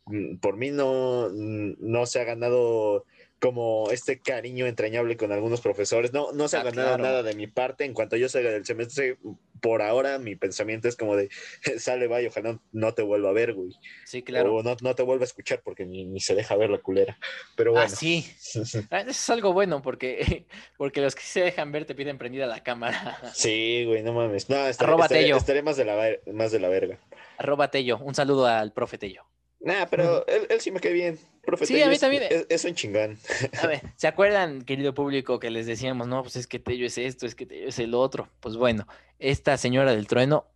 mm, 0.06 0.38
por 0.38 0.56
mí 0.56 0.70
no, 0.70 1.28
no 1.30 2.06
se 2.06 2.20
ha 2.20 2.24
ganado 2.24 3.04
como 3.40 3.88
este 3.92 4.20
cariño 4.20 4.66
entrañable 4.66 5.16
con 5.16 5.30
algunos 5.32 5.60
profesores. 5.60 6.12
No, 6.12 6.32
no 6.32 6.48
se 6.48 6.56
ha 6.56 6.60
Ah, 6.60 6.64
ganado 6.64 6.88
claro. 6.88 7.02
nada 7.02 7.22
de 7.22 7.34
mi 7.34 7.46
parte. 7.46 7.84
En 7.84 7.94
cuanto 7.94 8.16
yo 8.16 8.28
salga 8.28 8.50
del 8.50 8.64
semestre, 8.66 9.16
por 9.60 9.80
ahora 9.82 10.18
mi 10.18 10.34
pensamiento 10.36 10.88
es 10.88 10.96
como 10.96 11.14
de, 11.16 11.28
sale, 11.78 12.06
vaya, 12.08 12.28
ojalá 12.28 12.52
no, 12.54 12.62
no 12.72 12.94
te 12.94 13.02
vuelva 13.02 13.30
a 13.30 13.32
ver, 13.32 13.54
güey. 13.54 13.76
Sí, 14.04 14.22
claro. 14.22 14.56
O 14.56 14.62
no, 14.62 14.76
no 14.80 14.94
te 14.94 15.02
vuelva 15.02 15.22
a 15.22 15.26
escuchar 15.26 15.60
porque 15.64 15.84
ni, 15.86 16.04
ni 16.04 16.20
se 16.20 16.34
deja 16.34 16.56
ver 16.56 16.70
la 16.70 16.78
culera. 16.78 17.18
Pero 17.56 17.72
bueno. 17.72 17.86
Ah, 17.86 17.88
sí. 17.88 18.26
Ah, 18.90 19.00
Eso 19.00 19.10
es 19.10 19.30
algo 19.30 19.52
bueno 19.52 19.82
porque, 19.82 20.46
porque 20.76 21.00
los 21.00 21.14
que 21.14 21.22
se 21.22 21.40
dejan 21.42 21.70
ver 21.72 21.84
te 21.84 21.94
piden 21.94 22.18
prendida 22.18 22.46
la 22.46 22.62
cámara. 22.62 23.18
Sí, 23.34 23.84
güey, 23.86 24.02
no 24.02 24.12
mames. 24.12 24.48
No, 24.50 24.66
estaré, 24.66 24.90
Arroba 24.90 25.06
estaré- 25.06 25.22
Tello. 25.22 25.36
estaré 25.36 25.62
más, 25.62 25.76
de 25.76 25.84
la, 25.84 26.10
más 26.32 26.50
de 26.52 26.58
la 26.60 26.68
verga. 26.68 26.98
Arroba 27.36 27.70
Tello. 27.70 27.98
Un 27.98 28.14
saludo 28.14 28.46
al 28.46 28.72
profe 28.72 28.98
Tello. 28.98 29.22
Nah, 29.60 29.86
pero 29.90 30.26
él, 30.26 30.46
él 30.50 30.60
sí 30.60 30.70
me 30.70 30.80
cae 30.80 30.92
bien. 30.92 31.18
Profe 31.42 31.66
Sí, 31.66 31.74
Tello 31.74 31.86
a 31.86 31.88
mí 31.88 31.98
también. 31.98 32.22
Es, 32.30 32.46
es 32.48 32.64
un 32.64 32.74
chingón. 32.74 33.18
A 33.60 33.66
ver, 33.66 33.80
¿se 33.96 34.06
acuerdan, 34.06 34.62
querido 34.62 34.94
público, 34.94 35.38
que 35.40 35.50
les 35.50 35.66
decíamos, 35.66 36.06
no, 36.06 36.22
pues 36.22 36.36
es 36.36 36.46
que 36.46 36.58
Tello 36.58 36.86
es 36.86 36.98
esto, 36.98 37.26
es 37.26 37.34
que 37.34 37.46
Tello 37.46 37.68
es 37.68 37.78
el 37.78 37.94
otro? 37.94 38.28
Pues 38.40 38.56
bueno, 38.56 38.86
esta 39.18 39.56
señora 39.56 39.92
del 39.94 40.06
trueno 40.06 40.46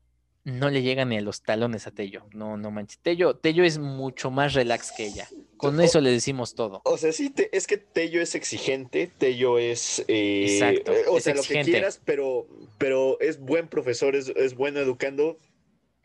no 0.45 0.71
le 0.71 0.83
llega 0.83 1.05
ni 1.05 1.17
a 1.17 1.21
los 1.21 1.43
talones 1.43 1.87
a 1.87 1.93
Tello. 1.93 2.27
No, 2.33 2.57
no 2.57 2.71
manches. 2.71 2.99
Tello, 2.99 3.37
Tello 3.37 3.65
es 3.65 3.79
mucho 3.79 4.31
más 4.31 4.55
relax 4.55 4.93
que 4.93 5.07
ella. 5.07 5.29
Con 5.57 5.79
O- 5.79 5.83
eso 5.83 6.01
le 6.01 6.11
decimos 6.11 6.55
todo. 6.55 6.83
O 6.85 6.99
sea, 6.99 7.13
sí, 7.13 7.31
te- 7.31 7.57
es 7.57 7.67
que 7.67 7.79
Tello 7.79 8.21
es 8.21 8.35
exigente, 8.35 9.09
Tello 9.19 9.59
es... 9.59 10.05
eh, 10.09 10.45
Exacto, 10.49 10.93
eh, 10.93 11.05
o 11.09 11.19
es 11.19 11.25
sea, 11.25 11.35
lo 11.35 11.43
que 11.43 11.63
quieras, 11.63 12.01
pero, 12.05 12.47
pero 12.79 13.19
es 13.21 13.39
buen 13.41 13.69
profesor, 13.69 14.17
es, 14.17 14.29
es 14.37 14.55
bueno 14.55 14.81
educando. 14.81 15.39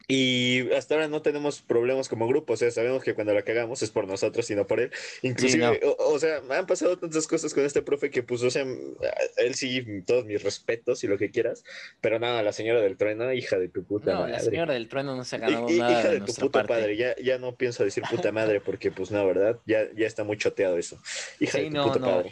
Y 0.10 0.72
hasta 0.72 0.96
ahora 0.96 1.10
no 1.10 1.22
tenemos 1.22 1.62
problemas 1.62 2.08
como 2.08 2.28
grupo, 2.30 2.54
o 2.54 2.58
sea, 2.58 2.72
sabemos 2.72 3.04
que 3.04 3.14
cuando 3.14 3.34
la 3.34 3.42
cagamos 3.42 3.82
es 3.84 3.92
por 3.92 4.08
nosotros 4.08 4.50
y 4.50 4.56
no 4.56 4.66
por 4.66 4.80
él. 4.80 4.90
Inclusive, 5.22 5.82
no. 5.84 5.90
o, 5.90 6.14
o 6.14 6.20
sea, 6.20 6.42
han 6.50 6.66
pasado 6.66 6.98
tantas 6.98 7.28
cosas 7.28 7.54
con 7.54 7.66
este 7.66 7.82
profe 7.82 8.10
que 8.10 8.24
pues, 8.24 8.42
o 8.42 8.50
sea, 8.50 8.64
él 8.64 9.56
sí, 9.56 9.86
todos 10.06 10.24
mis 10.24 10.42
respetos 10.44 11.04
y 11.04 11.08
lo 11.08 11.18
que 11.18 11.30
quieras, 11.30 11.66
pero 12.00 12.20
nada, 12.20 12.42
la 12.42 12.54
señora 12.54 12.80
del 12.80 12.96
trueno, 12.96 13.34
hija 13.34 13.58
de 13.60 13.68
tu 13.68 13.84
puta 13.84 14.14
No, 14.14 14.20
madre. 14.22 14.32
la 14.32 14.40
señora 14.40 14.74
del 14.76 14.88
trueno 14.88 15.14
no 15.14 15.26
se 15.26 15.36
ha 15.36 15.40
ganado 15.40 15.70
y- 15.70 15.78
nada 15.78 15.92
hija 16.00 16.10
de 16.10 16.20
de 16.22 16.26
tu 16.26 16.34
puta 16.36 16.60
parte. 16.60 16.68
padre, 16.74 16.96
ya, 16.96 17.14
ya 17.18 17.38
no 17.38 17.56
pienso 17.58 17.84
decir 17.84 18.04
puta 18.10 18.32
madre 18.32 18.62
porque 18.62 18.92
pues 18.92 19.12
no, 19.12 19.28
¿verdad? 19.28 19.60
Ya, 19.66 19.92
ya 19.94 20.08
está 20.08 20.24
muy 20.24 20.38
choteado 20.38 20.78
eso. 20.78 20.98
Hija 21.42 21.58
Sí, 21.58 21.66
de 21.66 21.70
tu 21.72 21.76
no, 21.76 21.84
puta 21.92 22.00
padre. 22.00 22.32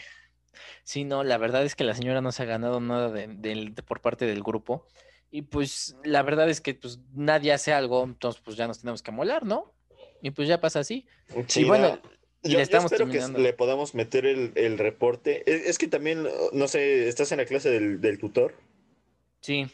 Sí, 0.85 1.03
no, 1.03 1.25
la 1.25 1.37
verdad 1.37 1.65
es 1.65 1.75
que 1.75 1.83
la 1.83 1.93
señora 1.93 2.21
no 2.21 2.31
se 2.31 2.43
ha 2.43 2.45
ganado 2.45 2.79
nada 2.79 3.11
de, 3.11 3.27
de- 3.27 3.73
por 3.85 3.99
parte 3.99 4.25
del 4.25 4.43
grupo. 4.43 4.87
Y 5.35 5.41
pues 5.41 5.97
la 6.05 6.23
verdad 6.23 6.49
es 6.49 6.61
que 6.61 6.73
pues 6.75 6.99
nadie 7.13 7.51
hace 7.51 7.73
algo, 7.73 8.05
entonces 8.05 8.41
pues 8.41 8.55
ya 8.55 8.67
nos 8.67 8.79
tenemos 8.79 9.03
que 9.03 9.11
molar, 9.11 9.45
¿no? 9.45 9.73
Y 10.21 10.31
pues 10.31 10.47
ya 10.47 10.61
pasa 10.61 10.79
así. 10.79 11.05
Sí, 11.47 11.61
y 11.61 11.63
bueno, 11.65 11.89
no, 11.89 12.01
y 12.41 12.51
yo, 12.51 12.51
le 12.51 12.53
yo 12.53 12.59
estamos 12.61 12.89
espero 12.89 13.09
terminando. 13.09 13.35
que 13.37 13.43
le 13.43 13.51
podamos 13.51 13.95
meter 13.95 14.25
el, 14.25 14.53
el 14.55 14.77
reporte. 14.77 15.43
Es, 15.45 15.67
es 15.67 15.77
que 15.77 15.89
también, 15.89 16.25
no 16.53 16.67
sé, 16.69 17.09
¿estás 17.09 17.33
en 17.33 17.39
la 17.39 17.45
clase 17.45 17.69
del, 17.69 17.99
del 17.99 18.17
tutor? 18.17 18.53
Sí, 19.41 19.67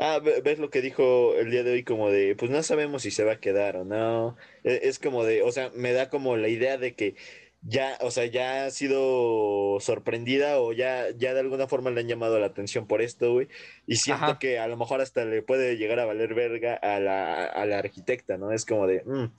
Ah, 0.00 0.18
ve- 0.20 0.40
ves 0.42 0.58
lo 0.58 0.70
que 0.70 0.80
dijo 0.80 1.34
el 1.36 1.50
día 1.52 1.62
de 1.62 1.72
hoy 1.72 1.84
como 1.84 2.10
de, 2.10 2.34
pues 2.36 2.50
no 2.50 2.62
sabemos 2.64 3.02
si 3.02 3.10
se 3.12 3.22
va 3.24 3.34
a 3.34 3.40
quedar 3.40 3.76
o 3.76 3.84
no. 3.84 4.36
E- 4.64 4.80
Es 4.82 4.98
como 4.98 5.24
de, 5.24 5.42
o 5.42 5.52
sea, 5.52 5.70
me 5.74 5.92
da 5.92 6.08
como 6.10 6.36
la 6.36 6.48
idea 6.48 6.76
de 6.76 6.94
que 6.96 7.14
ya, 7.62 7.98
o 8.00 8.10
sea, 8.10 8.24
ya 8.26 8.66
ha 8.66 8.70
sido 8.70 9.78
sorprendida 9.80 10.60
o 10.60 10.72
ya, 10.72 11.10
ya 11.16 11.34
de 11.34 11.40
alguna 11.40 11.66
forma 11.66 11.90
le 11.90 12.00
han 12.00 12.08
llamado 12.08 12.38
la 12.38 12.46
atención 12.46 12.86
por 12.86 13.02
esto, 13.02 13.32
güey. 13.32 13.48
Y 13.86 13.96
siento 13.96 14.24
Ajá. 14.24 14.38
que 14.38 14.58
a 14.58 14.68
lo 14.68 14.76
mejor 14.76 15.00
hasta 15.00 15.24
le 15.24 15.42
puede 15.42 15.76
llegar 15.76 15.98
a 15.98 16.04
valer 16.04 16.34
verga 16.34 16.74
a 16.74 17.00
la, 17.00 17.44
a 17.44 17.66
la 17.66 17.78
arquitecta, 17.78 18.38
¿no? 18.38 18.52
Es 18.52 18.64
como 18.64 18.86
de, 18.86 19.02
mm, 19.04 19.32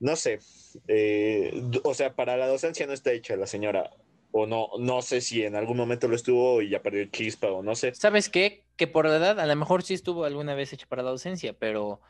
no 0.00 0.16
sé, 0.16 0.40
eh, 0.88 1.62
o 1.84 1.94
sea, 1.94 2.14
para 2.16 2.36
la 2.36 2.46
docencia 2.46 2.86
no 2.86 2.92
está 2.92 3.12
hecha 3.12 3.36
la 3.36 3.46
señora. 3.46 3.90
O 4.34 4.46
no, 4.46 4.68
no 4.78 5.02
sé 5.02 5.20
si 5.20 5.44
en 5.44 5.56
algún 5.56 5.76
momento 5.76 6.08
lo 6.08 6.16
estuvo 6.16 6.62
y 6.62 6.70
ya 6.70 6.80
perdió 6.82 7.04
chispa 7.04 7.52
o 7.52 7.62
no 7.62 7.74
sé. 7.74 7.94
¿sabes 7.94 8.30
qué? 8.30 8.64
Que 8.76 8.86
por 8.86 9.06
la 9.06 9.16
edad 9.16 9.38
a 9.38 9.46
lo 9.46 9.54
mejor 9.56 9.82
sí 9.82 9.92
estuvo 9.92 10.24
alguna 10.24 10.54
vez 10.54 10.72
hecha 10.72 10.86
para 10.88 11.02
la 11.02 11.10
docencia, 11.10 11.52
pero, 11.52 12.00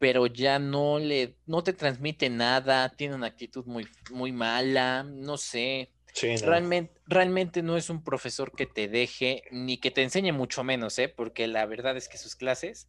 pero 0.00 0.26
ya 0.26 0.58
no 0.58 0.98
le, 0.98 1.36
no 1.46 1.62
te 1.62 1.74
transmite 1.74 2.30
nada, 2.30 2.88
tiene 2.88 3.14
una 3.14 3.26
actitud 3.26 3.66
muy, 3.66 3.86
muy 4.10 4.32
mala, 4.32 5.04
no 5.04 5.36
sé. 5.36 5.92
Sí, 6.14 6.34
no. 6.40 6.46
Realmente, 6.48 6.92
realmente 7.06 7.62
no 7.62 7.76
es 7.76 7.90
un 7.90 8.02
profesor 8.02 8.50
que 8.56 8.64
te 8.66 8.88
deje, 8.88 9.44
ni 9.52 9.76
que 9.76 9.90
te 9.90 10.02
enseñe 10.02 10.32
mucho 10.32 10.64
menos, 10.64 10.98
¿eh? 10.98 11.08
Porque 11.08 11.46
la 11.46 11.66
verdad 11.66 11.96
es 11.98 12.08
que 12.08 12.16
sus 12.16 12.34
clases, 12.34 12.88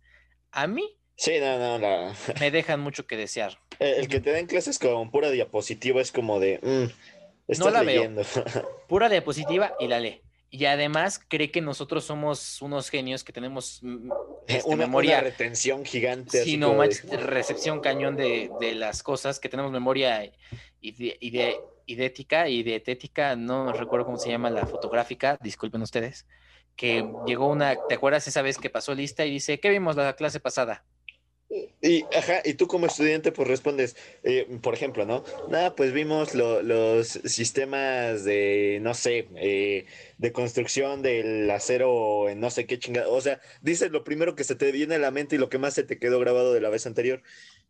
a 0.52 0.66
mí, 0.68 0.98
Sí, 1.18 1.34
no, 1.40 1.60
no, 1.60 1.78
la- 1.78 2.16
me 2.40 2.50
dejan 2.50 2.80
mucho 2.80 3.06
que 3.06 3.18
desear. 3.18 3.60
el 3.80 4.08
que 4.08 4.22
te 4.22 4.32
den 4.32 4.48
clases 4.48 4.80
con 4.80 5.12
pura 5.12 5.30
diapositiva 5.30 6.02
es 6.02 6.14
como 6.14 6.40
de, 6.40 6.60
mm, 6.64 7.52
estás 7.52 7.74
la 7.74 7.84
veo. 7.84 8.10
Pura 8.88 9.10
diapositiva 9.10 9.76
y 9.80 9.88
la 9.88 10.00
lee. 10.00 10.22
Y 10.54 10.66
además 10.66 11.20
cree 11.30 11.50
que 11.50 11.62
nosotros 11.62 12.04
somos 12.04 12.62
unos 12.62 12.90
genios 12.90 13.24
que 13.24 13.32
tenemos 13.32 13.80
mm, 13.82 14.12
este, 14.48 14.70
una, 14.70 14.86
memoria. 14.86 15.20
una 15.20 15.30
retención 15.30 15.86
gigante. 15.86 16.44
Sí, 16.44 16.58
no 16.58 16.74
de- 16.82 17.18
recepción 17.18 17.80
cañón 17.80 18.18
de, 18.18 18.52
de 18.60 18.76
las 18.76 19.02
cosas, 19.02 19.40
que 19.40 19.48
tenemos 19.48 19.72
memoria 19.72 20.26
ide, 20.82 21.18
ide- 21.22 21.58
idética 21.86 22.50
y 22.50 22.64
dietética, 22.64 23.38
no 23.38 23.72
recuerdo 23.72 24.06
cómo 24.06 24.18
se 24.18 24.30
llama 24.30 24.50
la 24.50 24.68
fotográfica, 24.68 25.38
disculpen 25.42 25.82
ustedes, 25.84 26.28
que 26.76 27.06
llegó 27.26 27.48
una, 27.48 27.78
¿te 27.88 27.96
acuerdas 27.96 28.28
esa 28.28 28.42
vez 28.42 28.58
que 28.58 28.70
pasó 28.70 28.94
lista 28.94 29.26
y 29.26 29.32
dice, 29.32 29.60
¿qué 29.62 29.70
vimos 29.70 29.96
la 29.96 30.16
clase 30.18 30.42
pasada? 30.42 30.84
Y, 31.82 32.04
ajá, 32.16 32.42
y 32.46 32.54
tú 32.54 32.68
como 32.68 32.86
estudiante 32.86 33.34
pues 33.34 33.46
respondes, 33.48 33.98
eh, 34.24 34.48
por 34.62 34.74
ejemplo, 34.74 35.06
¿no? 35.06 35.26
Nada, 35.50 35.76
pues 35.76 35.92
vimos 35.92 36.34
lo- 36.34 36.62
los 36.62 37.08
sistemas 37.26 38.24
de, 38.24 38.80
no 38.82 38.94
sé, 38.94 39.28
eh, 39.36 39.86
de 40.18 40.32
construcción 40.32 41.02
del 41.02 41.52
acero 41.52 42.30
en 42.30 42.40
no 42.40 42.50
sé 42.52 42.66
qué 42.66 42.80
chingada. 42.80 43.10
O 43.10 43.20
sea, 43.20 43.42
dices 43.62 43.92
lo 43.92 44.06
primero 44.06 44.34
que 44.36 44.46
se 44.46 44.56
te 44.56 44.72
viene 44.72 44.96
a 44.96 45.00
la 45.00 45.12
mente 45.12 45.36
y 45.36 45.40
lo 45.40 45.50
que 45.50 45.58
más 45.58 45.74
se 45.74 45.84
te 45.84 46.00
quedó 46.00 46.20
grabado 46.20 46.54
de 46.54 46.62
la 46.62 46.70
vez 46.70 46.86
anterior. 46.86 47.22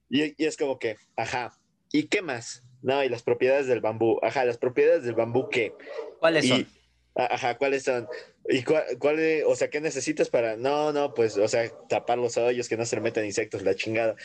Y, 0.10 0.36
y 0.41 0.46
es 0.46 0.58
como 0.58 0.78
que, 0.78 0.98
ajá, 1.15 1.58
¿y 1.91 2.04
qué 2.04 2.22
más? 2.22 2.63
No, 2.84 3.04
y 3.04 3.10
las 3.10 3.24
propiedades 3.24 3.65
del 3.67 3.80
bambú. 3.82 4.20
Ajá, 4.22 4.46
las 4.46 4.58
propiedades 4.58 5.04
del 5.04 5.15
bambú, 5.15 5.50
¿qué? 5.50 5.74
¿Cuáles 6.20 6.46
Y- 6.46 6.50
son? 6.50 6.67
Ajá, 7.15 7.58
¿cuáles 7.58 7.84
son? 7.84 8.10
¿Y 8.45 8.63
cuál, 8.63 8.84
cuál, 9.00 9.19
o 9.45 9.56
sea, 9.56 9.69
qué 9.69 9.82
necesitas 9.82 10.30
para, 10.30 10.56
no, 10.56 10.93
no, 10.93 11.13
pues, 11.13 11.36
o 11.38 11.47
sea, 11.47 11.69
tapar 11.88 12.17
los 12.17 12.38
hoyos, 12.38 12.69
que 12.69 12.78
no 12.78 12.86
se 12.86 13.00
metan 13.02 13.26
insectos, 13.26 13.63
la 13.63 13.76
chingada. 13.76 14.15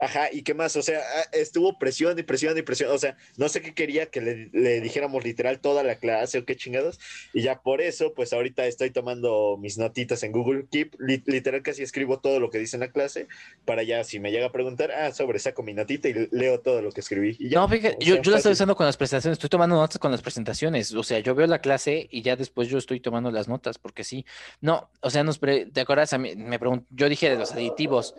Ajá, 0.00 0.28
¿y 0.32 0.42
qué 0.42 0.54
más? 0.54 0.76
O 0.76 0.82
sea, 0.82 0.98
ah, 0.98 1.28
estuvo 1.32 1.78
presión 1.78 2.18
y 2.18 2.22
presión 2.22 2.58
y 2.58 2.62
presión. 2.62 2.90
O 2.90 2.98
sea, 2.98 3.16
no 3.36 3.48
sé 3.48 3.62
qué 3.62 3.74
quería 3.74 4.06
que 4.06 4.20
le, 4.20 4.80
dijéramos 4.80 5.24
literal 5.24 5.60
toda 5.60 5.82
la 5.82 5.96
clase 5.96 6.38
o 6.38 6.44
qué 6.44 6.56
chingados. 6.56 6.98
Y 7.32 7.42
ya 7.42 7.60
por 7.60 7.80
eso, 7.80 8.12
pues 8.12 8.32
ahorita 8.32 8.66
estoy 8.66 8.90
tomando 8.90 9.56
mis 9.58 9.78
notitas 9.78 10.22
en 10.22 10.32
Google 10.32 10.66
Keep. 10.70 10.96
literal 10.98 11.62
casi 11.62 11.82
escribo 11.82 12.18
todo 12.18 12.40
lo 12.40 12.50
que 12.50 12.58
dice 12.58 12.76
en 12.76 12.80
la 12.80 12.90
clase 12.90 13.28
para 13.64 13.82
ya, 13.82 14.02
si 14.04 14.18
me 14.18 14.32
llega 14.32 14.46
a 14.46 14.52
preguntar, 14.52 14.90
ah, 14.90 15.12
sobre, 15.12 15.38
saco 15.38 15.62
mi 15.62 15.74
notita 15.74 16.08
y 16.08 16.28
leo 16.32 16.60
todo 16.60 16.82
lo 16.82 16.90
que 16.90 17.00
escribí. 17.00 17.36
no, 17.50 17.68
fíjate, 17.68 18.04
yo, 18.04 18.20
yo 18.20 18.30
la 18.32 18.38
estoy 18.38 18.52
usando 18.52 18.74
con 18.74 18.86
las 18.86 18.96
presentaciones. 18.96 19.36
Estoy 19.36 19.50
tomando 19.50 19.76
notas 19.76 19.98
con 19.98 20.10
las 20.10 20.22
presentaciones. 20.22 20.92
O 20.92 21.02
sea, 21.02 21.20
yo 21.20 21.34
veo 21.34 21.46
la 21.46 21.60
clase 21.60 22.08
y 22.10 22.22
ya 22.22 22.36
después 22.36 22.68
yo 22.68 22.78
estoy 22.78 23.00
tomando 23.00 23.30
las 23.30 23.48
notas 23.48 23.78
porque 23.78 24.02
sí. 24.02 24.26
No, 24.60 24.90
o 25.00 25.10
sea, 25.10 25.22
nos 25.22 25.40
¿te 25.40 25.80
acuerdas? 25.80 26.12
A 26.12 26.18
mí, 26.18 26.34
me 26.36 26.58
pregunto, 26.58 26.86
yo 26.90 27.08
dije 27.08 27.30
de 27.30 27.36
los 27.36 27.52
aditivos 27.52 28.14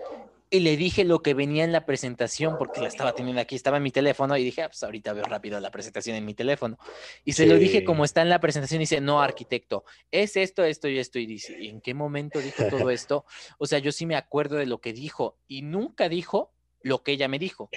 y 0.49 0.59
le 0.59 0.77
dije 0.77 1.03
lo 1.03 1.21
que 1.21 1.33
venía 1.33 1.63
en 1.63 1.71
la 1.71 1.85
presentación 1.85 2.57
porque 2.57 2.79
la 2.79 2.87
estaba 2.87 3.13
teniendo 3.13 3.41
aquí, 3.41 3.55
estaba 3.55 3.77
en 3.77 3.83
mi 3.83 3.91
teléfono 3.91 4.37
y 4.37 4.43
dije, 4.43 4.61
ah, 4.61 4.69
pues 4.69 4.83
ahorita 4.83 5.13
veo 5.13 5.23
rápido 5.23 5.59
la 5.59 5.71
presentación 5.71 6.15
en 6.15 6.25
mi 6.25 6.33
teléfono. 6.33 6.77
Y 7.23 7.33
se 7.33 7.45
lo 7.45 7.55
dije 7.57 7.83
como 7.83 8.05
está 8.05 8.21
en 8.21 8.29
la 8.29 8.39
presentación 8.39 8.81
y 8.81 8.83
dice, 8.83 9.01
no, 9.01 9.21
arquitecto, 9.21 9.85
es 10.11 10.37
esto, 10.37 10.63
esto 10.63 10.87
y 10.87 10.99
esto. 10.99 11.19
Y 11.19 11.25
dice, 11.25 11.57
¿y 11.59 11.69
en 11.69 11.81
qué 11.81 11.93
momento 11.93 12.39
dijo 12.39 12.63
todo 12.69 12.89
esto? 12.91 13.25
O 13.57 13.65
sea, 13.65 13.79
yo 13.79 13.91
sí 13.91 14.05
me 14.05 14.15
acuerdo 14.15 14.55
de 14.55 14.65
lo 14.65 14.79
que 14.79 14.93
dijo 14.93 15.37
y 15.47 15.61
nunca 15.61 16.09
dijo 16.09 16.53
lo 16.81 17.01
que 17.01 17.13
ella 17.13 17.27
me 17.27 17.39
dijo. 17.39 17.69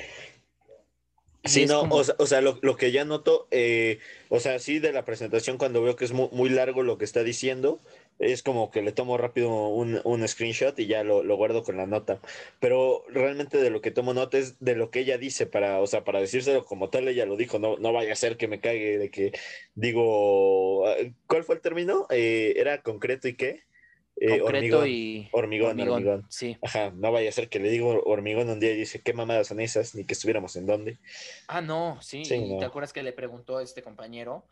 Sí, 1.44 1.66
no, 1.66 1.82
o 1.82 2.26
sea, 2.26 2.40
lo, 2.40 2.76
que 2.76 2.92
ya 2.92 3.04
noto, 3.04 3.48
eh, 3.50 4.00
o 4.28 4.40
sea, 4.40 4.58
sí 4.58 4.80
de 4.80 4.92
la 4.92 5.04
presentación 5.04 5.56
cuando 5.56 5.82
veo 5.82 5.96
que 5.96 6.04
es 6.04 6.12
muy, 6.12 6.50
largo 6.50 6.82
lo 6.82 6.98
que 6.98 7.04
está 7.04 7.22
diciendo, 7.22 7.80
es 8.18 8.42
como 8.42 8.70
que 8.70 8.82
le 8.82 8.92
tomo 8.92 9.16
rápido 9.16 9.68
un, 9.68 10.28
screenshot 10.28 10.78
y 10.78 10.86
ya 10.86 11.04
lo, 11.04 11.22
guardo 11.36 11.62
con 11.62 11.76
la 11.76 11.86
nota. 11.86 12.20
Pero 12.60 13.04
realmente 13.08 13.58
de 13.58 13.70
lo 13.70 13.80
que 13.80 13.90
tomo 13.90 14.14
nota 14.14 14.38
es 14.38 14.58
de 14.60 14.74
lo 14.74 14.90
que 14.90 15.00
ella 15.00 15.18
dice 15.18 15.46
para, 15.46 15.80
o 15.80 15.86
sea, 15.86 16.04
para 16.04 16.20
decírselo 16.20 16.64
como 16.64 16.90
tal, 16.90 17.08
ella 17.08 17.26
lo 17.26 17.36
dijo, 17.36 17.58
no, 17.58 17.76
no 17.78 17.92
vaya 17.92 18.12
a 18.12 18.16
ser 18.16 18.36
que 18.36 18.48
me 18.48 18.60
caiga 18.60 18.98
de 18.98 19.10
que 19.10 19.32
digo, 19.74 20.86
ah, 20.86 20.96
¿cuál 21.26 21.44
fue 21.44 21.54
el 21.54 21.60
término? 21.60 22.06
Eh, 22.10 22.54
¿Era 22.56 22.82
concreto 22.82 23.28
y 23.28 23.34
qué? 23.34 23.62
Eh, 24.20 24.40
concreto 24.40 24.84
y 24.84 25.28
hormigón, 25.30 25.80
hormigón, 25.80 26.26
Sí. 26.28 26.56
Ajá, 26.60 26.90
no 26.90 27.12
vaya 27.12 27.28
a 27.28 27.32
ser 27.32 27.48
que 27.48 27.60
le 27.60 27.70
digo 27.70 28.02
hormigón 28.04 28.50
un 28.50 28.58
día 28.58 28.72
y 28.72 28.76
dice, 28.76 29.00
¿qué 29.00 29.12
mamadas 29.12 29.46
son 29.46 29.60
esas? 29.60 29.94
Ni 29.94 30.04
que 30.04 30.14
estuviéramos 30.14 30.56
en 30.56 30.66
dónde. 30.66 30.98
Ah, 31.46 31.60
no, 31.60 31.98
sí. 32.02 32.22
¿Te 32.24 32.64
acuerdas 32.64 32.92
que 32.92 33.04
le 33.04 33.12
preguntó 33.12 33.58
a 33.58 33.62
este 33.62 33.80
compañero? 33.82 34.44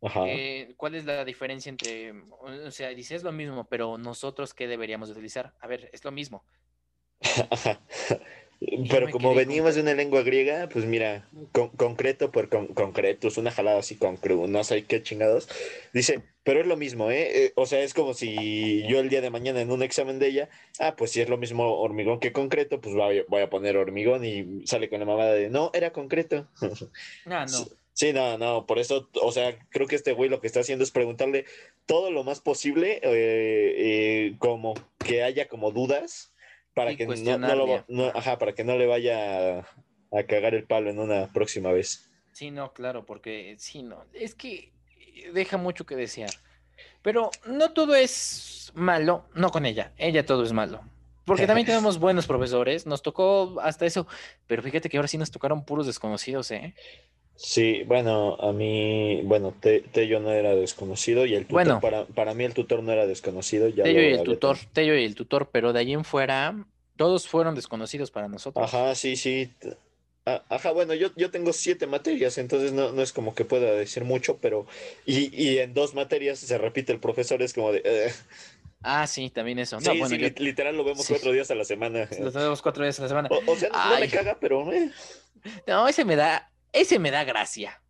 Eh, 0.00 0.74
¿Cuál 0.76 0.94
es 0.94 1.04
la 1.04 1.24
diferencia 1.24 1.70
entre, 1.70 2.12
o 2.40 2.70
sea, 2.70 2.90
dice 2.90 3.16
es 3.16 3.24
lo 3.24 3.32
mismo, 3.32 3.64
pero 3.68 3.98
nosotros 3.98 4.54
qué 4.54 4.68
deberíamos 4.68 5.10
utilizar? 5.10 5.54
A 5.60 5.66
ver, 5.66 5.90
es 5.92 6.04
lo 6.04 6.12
mismo. 6.12 6.44
Pero 8.90 9.10
como 9.10 9.34
venimos 9.34 9.76
de 9.76 9.82
una 9.82 9.94
lengua 9.94 10.22
griega, 10.22 10.68
pues 10.68 10.84
mira, 10.84 11.28
concreto 11.52 12.32
por 12.32 12.48
concreto, 12.48 13.28
es 13.28 13.36
una 13.38 13.52
jalada 13.52 13.78
así 13.78 13.94
con 13.94 14.18
no 14.50 14.64
sé 14.64 14.84
qué 14.84 15.00
chingados. 15.00 15.48
Dice, 15.92 16.24
pero 16.42 16.60
es 16.60 16.66
lo 16.66 16.76
mismo, 16.76 17.10
¿eh? 17.10 17.44
¿eh? 17.44 17.52
O 17.54 17.66
sea, 17.66 17.80
es 17.82 17.94
como 17.94 18.14
si 18.14 18.84
yo 18.88 18.98
el 18.98 19.10
día 19.10 19.20
de 19.20 19.30
mañana 19.30 19.60
en 19.60 19.70
un 19.70 19.82
examen 19.82 20.18
de 20.18 20.28
ella, 20.28 20.48
ah, 20.80 20.96
pues 20.96 21.12
si 21.12 21.20
es 21.20 21.28
lo 21.28 21.36
mismo 21.36 21.78
hormigón 21.78 22.18
que 22.18 22.32
concreto, 22.32 22.80
pues 22.80 22.96
voy, 22.96 23.24
voy 23.28 23.42
a 23.42 23.50
poner 23.50 23.76
hormigón 23.76 24.24
y 24.24 24.66
sale 24.66 24.88
con 24.88 24.98
la 24.98 25.06
mamada 25.06 25.34
de, 25.34 25.50
no, 25.50 25.70
era 25.72 25.92
concreto. 25.92 26.48
Ah, 27.26 27.46
no. 27.46 27.77
Sí, 27.98 28.12
no, 28.12 28.38
no, 28.38 28.64
por 28.64 28.78
eso, 28.78 29.08
o 29.20 29.32
sea, 29.32 29.58
creo 29.70 29.88
que 29.88 29.96
este 29.96 30.12
güey 30.12 30.30
lo 30.30 30.40
que 30.40 30.46
está 30.46 30.60
haciendo 30.60 30.84
es 30.84 30.92
preguntarle 30.92 31.46
todo 31.84 32.12
lo 32.12 32.22
más 32.22 32.38
posible, 32.40 33.00
eh, 33.02 33.74
eh, 33.76 34.36
como 34.38 34.74
que 35.04 35.24
haya 35.24 35.48
como 35.48 35.72
dudas, 35.72 36.32
para 36.74 36.94
que 36.94 37.08
no, 37.88 38.06
ajá, 38.14 38.38
para 38.38 38.54
que 38.54 38.62
no 38.62 38.78
le 38.78 38.86
vaya 38.86 39.66
a, 40.12 40.22
cagar 40.28 40.54
el 40.54 40.62
palo 40.62 40.90
en 40.90 41.00
una 41.00 41.32
próxima 41.32 41.72
vez. 41.72 42.08
Sí, 42.30 42.52
no, 42.52 42.72
claro, 42.72 43.04
porque 43.04 43.56
sí, 43.58 43.82
no, 43.82 44.04
es 44.12 44.36
que 44.36 44.70
deja 45.32 45.56
mucho 45.56 45.84
que 45.84 45.96
desear. 45.96 46.30
Pero 47.02 47.32
no 47.46 47.72
todo 47.72 47.96
es 47.96 48.70
malo, 48.76 49.24
no 49.34 49.50
con 49.50 49.66
ella, 49.66 49.92
ella 49.96 50.24
todo 50.24 50.44
es 50.44 50.52
malo. 50.52 50.82
Porque 51.24 51.48
también 51.48 51.66
tenemos 51.66 51.98
buenos 51.98 52.28
profesores, 52.28 52.86
nos 52.86 53.02
tocó 53.02 53.56
hasta 53.60 53.86
eso, 53.86 54.06
pero 54.46 54.62
fíjate 54.62 54.88
que 54.88 54.98
ahora 54.98 55.08
sí 55.08 55.18
nos 55.18 55.32
tocaron 55.32 55.64
puros 55.64 55.88
desconocidos, 55.88 56.52
¿eh? 56.52 56.76
Sí, 57.40 57.84
bueno, 57.86 58.34
a 58.40 58.52
mí, 58.52 59.20
bueno, 59.22 59.54
Tello 59.60 60.18
no 60.18 60.32
era 60.32 60.56
desconocido 60.56 61.24
y 61.24 61.34
el 61.34 61.44
tutor, 61.44 61.54
bueno, 61.54 61.80
para, 61.80 62.04
para 62.04 62.34
mí 62.34 62.42
el 62.42 62.52
tutor 62.52 62.82
no 62.82 62.90
era 62.90 63.06
desconocido. 63.06 63.68
Ya 63.68 63.84
Tello 63.84 64.02
y 64.02 64.12
el 64.14 64.24
tutor, 64.24 64.58
Tello 64.72 64.96
y 64.96 65.04
el 65.04 65.14
tutor, 65.14 65.48
pero 65.52 65.72
de 65.72 65.78
allí 65.78 65.92
en 65.92 66.04
fuera, 66.04 66.66
todos 66.96 67.28
fueron 67.28 67.54
desconocidos 67.54 68.10
para 68.10 68.26
nosotros. 68.26 68.64
Ajá, 68.64 68.92
sí, 68.96 69.14
sí. 69.14 69.52
Ajá, 70.24 70.72
bueno, 70.72 70.94
yo, 70.94 71.10
yo 71.14 71.30
tengo 71.30 71.52
siete 71.52 71.86
materias, 71.86 72.38
entonces 72.38 72.72
no, 72.72 72.90
no 72.90 73.02
es 73.02 73.12
como 73.12 73.36
que 73.36 73.44
pueda 73.44 73.70
decir 73.70 74.02
mucho, 74.02 74.38
pero 74.38 74.66
y, 75.06 75.32
y 75.40 75.60
en 75.60 75.74
dos 75.74 75.94
materias 75.94 76.40
se 76.40 76.58
repite 76.58 76.92
el 76.92 76.98
profesor, 76.98 77.40
es 77.40 77.54
como 77.54 77.70
de... 77.70 78.12
Ah, 78.82 79.06
sí, 79.06 79.30
también 79.30 79.60
eso. 79.60 79.80
Sí, 79.80 80.02
sí, 80.08 80.18
literal 80.38 80.76
lo 80.76 80.82
vemos 80.82 81.06
cuatro 81.06 81.30
días 81.30 81.48
a 81.52 81.54
la 81.54 81.64
semana. 81.64 82.08
Lo 82.18 82.32
vemos 82.32 82.62
cuatro 82.62 82.82
días 82.82 82.98
a 82.98 83.02
la 83.02 83.08
semana. 83.08 83.28
O, 83.46 83.54
sea, 83.54 83.68
no, 83.68 84.00
me 84.00 84.08
caga, 84.08 84.36
pero... 84.40 84.72
Eh. 84.72 84.90
No, 85.68 85.86
ese 85.86 86.04
me 86.04 86.16
da, 86.16 86.50
ese 86.72 86.98
me 86.98 87.10
da 87.10 87.24
gracia. 87.24 87.80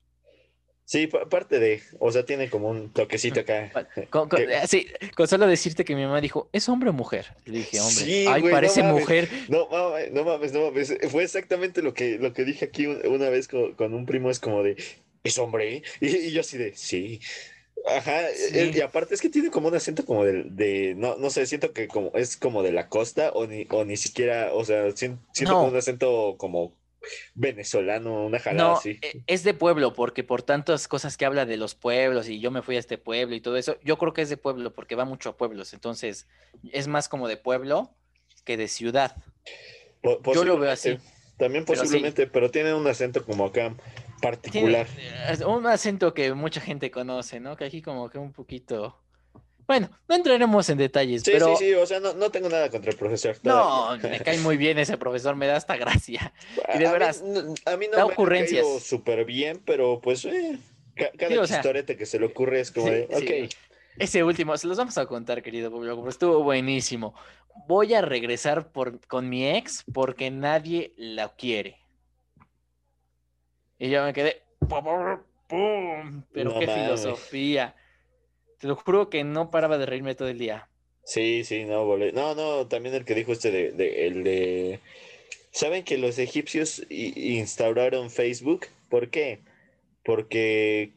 Sí, 0.88 1.06
parte 1.06 1.58
de, 1.58 1.82
o 1.98 2.10
sea, 2.10 2.24
tiene 2.24 2.48
como 2.48 2.70
un 2.70 2.90
toquecito 2.90 3.40
acá. 3.40 3.70
Eh, 4.38 4.66
sí, 4.66 4.86
con 5.14 5.28
solo 5.28 5.46
decirte 5.46 5.84
que 5.84 5.94
mi 5.94 6.02
mamá 6.02 6.22
dijo, 6.22 6.48
¿es 6.50 6.66
hombre 6.70 6.88
o 6.88 6.92
mujer? 6.94 7.26
Le 7.44 7.58
dije, 7.58 7.78
hombre. 7.78 8.26
Ay, 8.26 8.42
parece 8.50 8.82
mujer. 8.82 9.28
No 9.50 9.68
mames, 9.68 10.12
no 10.12 10.24
mames, 10.24 10.52
no 10.54 10.62
mames. 10.62 10.96
Fue 11.10 11.24
exactamente 11.24 11.82
lo 11.82 11.92
que, 11.92 12.18
lo 12.18 12.32
que 12.32 12.46
dije 12.46 12.64
aquí 12.64 12.86
una 12.86 13.28
vez 13.28 13.48
con, 13.48 13.92
un 13.92 14.06
primo, 14.06 14.30
es 14.30 14.40
como 14.40 14.62
de, 14.62 14.82
¿es 15.24 15.38
hombre? 15.38 15.82
Y, 16.00 16.30
yo 16.30 16.40
así 16.40 16.56
de, 16.56 16.74
sí. 16.74 17.20
Ajá, 17.86 18.22
y 18.54 18.80
aparte 18.80 19.14
es 19.14 19.20
que 19.20 19.28
tiene 19.28 19.50
como 19.50 19.68
un 19.68 19.74
acento 19.74 20.06
como 20.06 20.24
de, 20.24 20.44
de, 20.44 20.94
no, 20.96 21.16
no 21.16 21.28
sé, 21.28 21.44
siento 21.44 21.74
que 21.74 21.86
como 21.86 22.12
es 22.14 22.38
como 22.38 22.62
de 22.62 22.72
la 22.72 22.88
costa 22.88 23.30
o 23.34 23.46
ni, 23.46 23.66
o 23.70 23.84
ni 23.84 23.98
siquiera, 23.98 24.54
o 24.54 24.64
sea, 24.64 24.90
siento, 24.92 25.20
como 25.44 25.66
un 25.66 25.76
acento 25.76 26.36
como 26.38 26.77
venezolano, 27.34 28.26
una 28.26 28.38
jalada 28.38 28.74
así. 28.74 28.98
E, 29.02 29.22
es 29.26 29.44
de 29.44 29.54
pueblo, 29.54 29.92
porque 29.94 30.24
por 30.24 30.42
tantas 30.42 30.88
cosas 30.88 31.16
que 31.16 31.24
habla 31.24 31.46
de 31.46 31.56
los 31.56 31.74
pueblos 31.74 32.28
y 32.28 32.40
yo 32.40 32.50
me 32.50 32.62
fui 32.62 32.76
a 32.76 32.78
este 32.78 32.98
pueblo 32.98 33.34
y 33.34 33.40
todo 33.40 33.56
eso, 33.56 33.76
yo 33.82 33.98
creo 33.98 34.12
que 34.12 34.22
es 34.22 34.28
de 34.28 34.36
pueblo 34.36 34.72
porque 34.72 34.94
va 34.94 35.04
mucho 35.04 35.30
a 35.30 35.36
pueblos, 35.36 35.72
entonces 35.72 36.28
es 36.72 36.88
más 36.88 37.08
como 37.08 37.28
de 37.28 37.36
pueblo 37.36 37.94
que 38.44 38.56
de 38.56 38.68
ciudad. 38.68 39.16
yo 40.02 40.44
lo 40.44 40.58
veo 40.58 40.70
así. 40.70 40.98
También 41.36 41.64
posiblemente, 41.64 42.26
pero, 42.26 42.50
tiene 42.50 42.74
un 42.74 42.86
acento 42.88 43.24
como 43.24 43.44
acá 43.44 43.76
particular. 44.20 44.88
un 45.46 45.66
acento 45.66 46.12
que 46.12 46.34
mucha 46.34 46.60
gente 46.60 46.90
conoce, 46.90 47.38
¿no? 47.38 47.56
Que 47.56 47.64
aquí 47.64 47.80
como 47.80 48.10
que 48.10 48.18
un 48.18 48.32
poquito 48.32 49.00
bueno, 49.68 49.90
no 50.08 50.14
entraremos 50.14 50.66
en 50.70 50.78
detalles, 50.78 51.22
sí, 51.22 51.30
pero... 51.30 51.54
Sí, 51.54 51.66
sí, 51.66 51.74
o 51.74 51.84
sea, 51.84 52.00
no, 52.00 52.30
tengo 52.30 52.48
nada 52.48 52.70
contra 52.70 52.90
el 52.90 52.96
profesor. 52.96 53.36
No, 53.42 53.98
me 53.98 54.18
cae 54.20 54.38
muy 54.38 54.56
bien 54.56 54.78
ese 54.78 54.96
profesor, 54.96 55.36
me 55.36 55.46
da 55.46 55.56
hasta 55.56 55.76
gracia. 55.76 56.32
Y 56.74 56.78
de 56.78 56.90
veras, 56.90 57.22
a 57.66 57.76
mí 57.76 57.86
no 57.86 57.98
da 57.98 58.06
me 58.06 58.12
ocurrencias. 58.12 58.64
súper 58.82 59.26
bien, 59.26 59.60
pero 59.66 60.00
pues, 60.00 60.24
eh, 60.24 60.58
cada 61.18 61.44
historieta 61.44 61.94
que 61.98 62.06
se 62.06 62.18
le 62.18 62.24
ocurre 62.24 62.60
es 62.60 62.72
como 62.72 62.86
de, 62.86 63.08
ok. 63.12 63.54
Ese 63.98 64.24
último, 64.24 64.56
se 64.56 64.66
los 64.68 64.78
vamos 64.78 64.96
a 64.96 65.04
contar, 65.04 65.42
querido 65.42 65.70
público, 65.70 65.96
pero 65.96 66.08
estuvo 66.08 66.42
buenísimo. 66.42 67.14
Voy 67.66 67.92
a 67.92 68.00
regresar 68.00 68.72
por, 68.72 69.06
con 69.06 69.28
mi 69.28 69.50
ex 69.50 69.84
porque 69.92 70.30
nadie 70.30 70.94
la 70.96 71.28
quiere. 71.34 71.76
Y 73.78 73.90
yo 73.90 74.02
me 74.02 74.14
quedé, 74.14 74.44
¡pum! 74.66 76.22
Pero 76.32 76.58
qué 76.58 76.68
filosofía. 76.68 77.74
Te 78.58 78.66
lo 78.66 78.76
juro 78.76 79.08
que 79.08 79.24
no 79.24 79.50
paraba 79.50 79.78
de 79.78 79.86
reírme 79.86 80.14
todo 80.14 80.28
el 80.28 80.38
día. 80.38 80.68
Sí, 81.04 81.44
sí, 81.44 81.64
no, 81.64 81.96
No, 81.96 82.34
no, 82.34 82.66
también 82.66 82.94
el 82.94 83.04
que 83.04 83.14
dijo 83.14 83.32
este 83.32 83.50
de, 83.50 84.06
el 84.06 84.24
de... 84.24 84.80
¿Saben 85.50 85.82
que 85.82 85.96
los 85.96 86.18
egipcios 86.18 86.84
instauraron 86.90 88.10
Facebook? 88.10 88.66
¿Por 88.90 89.10
qué? 89.10 89.40
Porque 90.04 90.92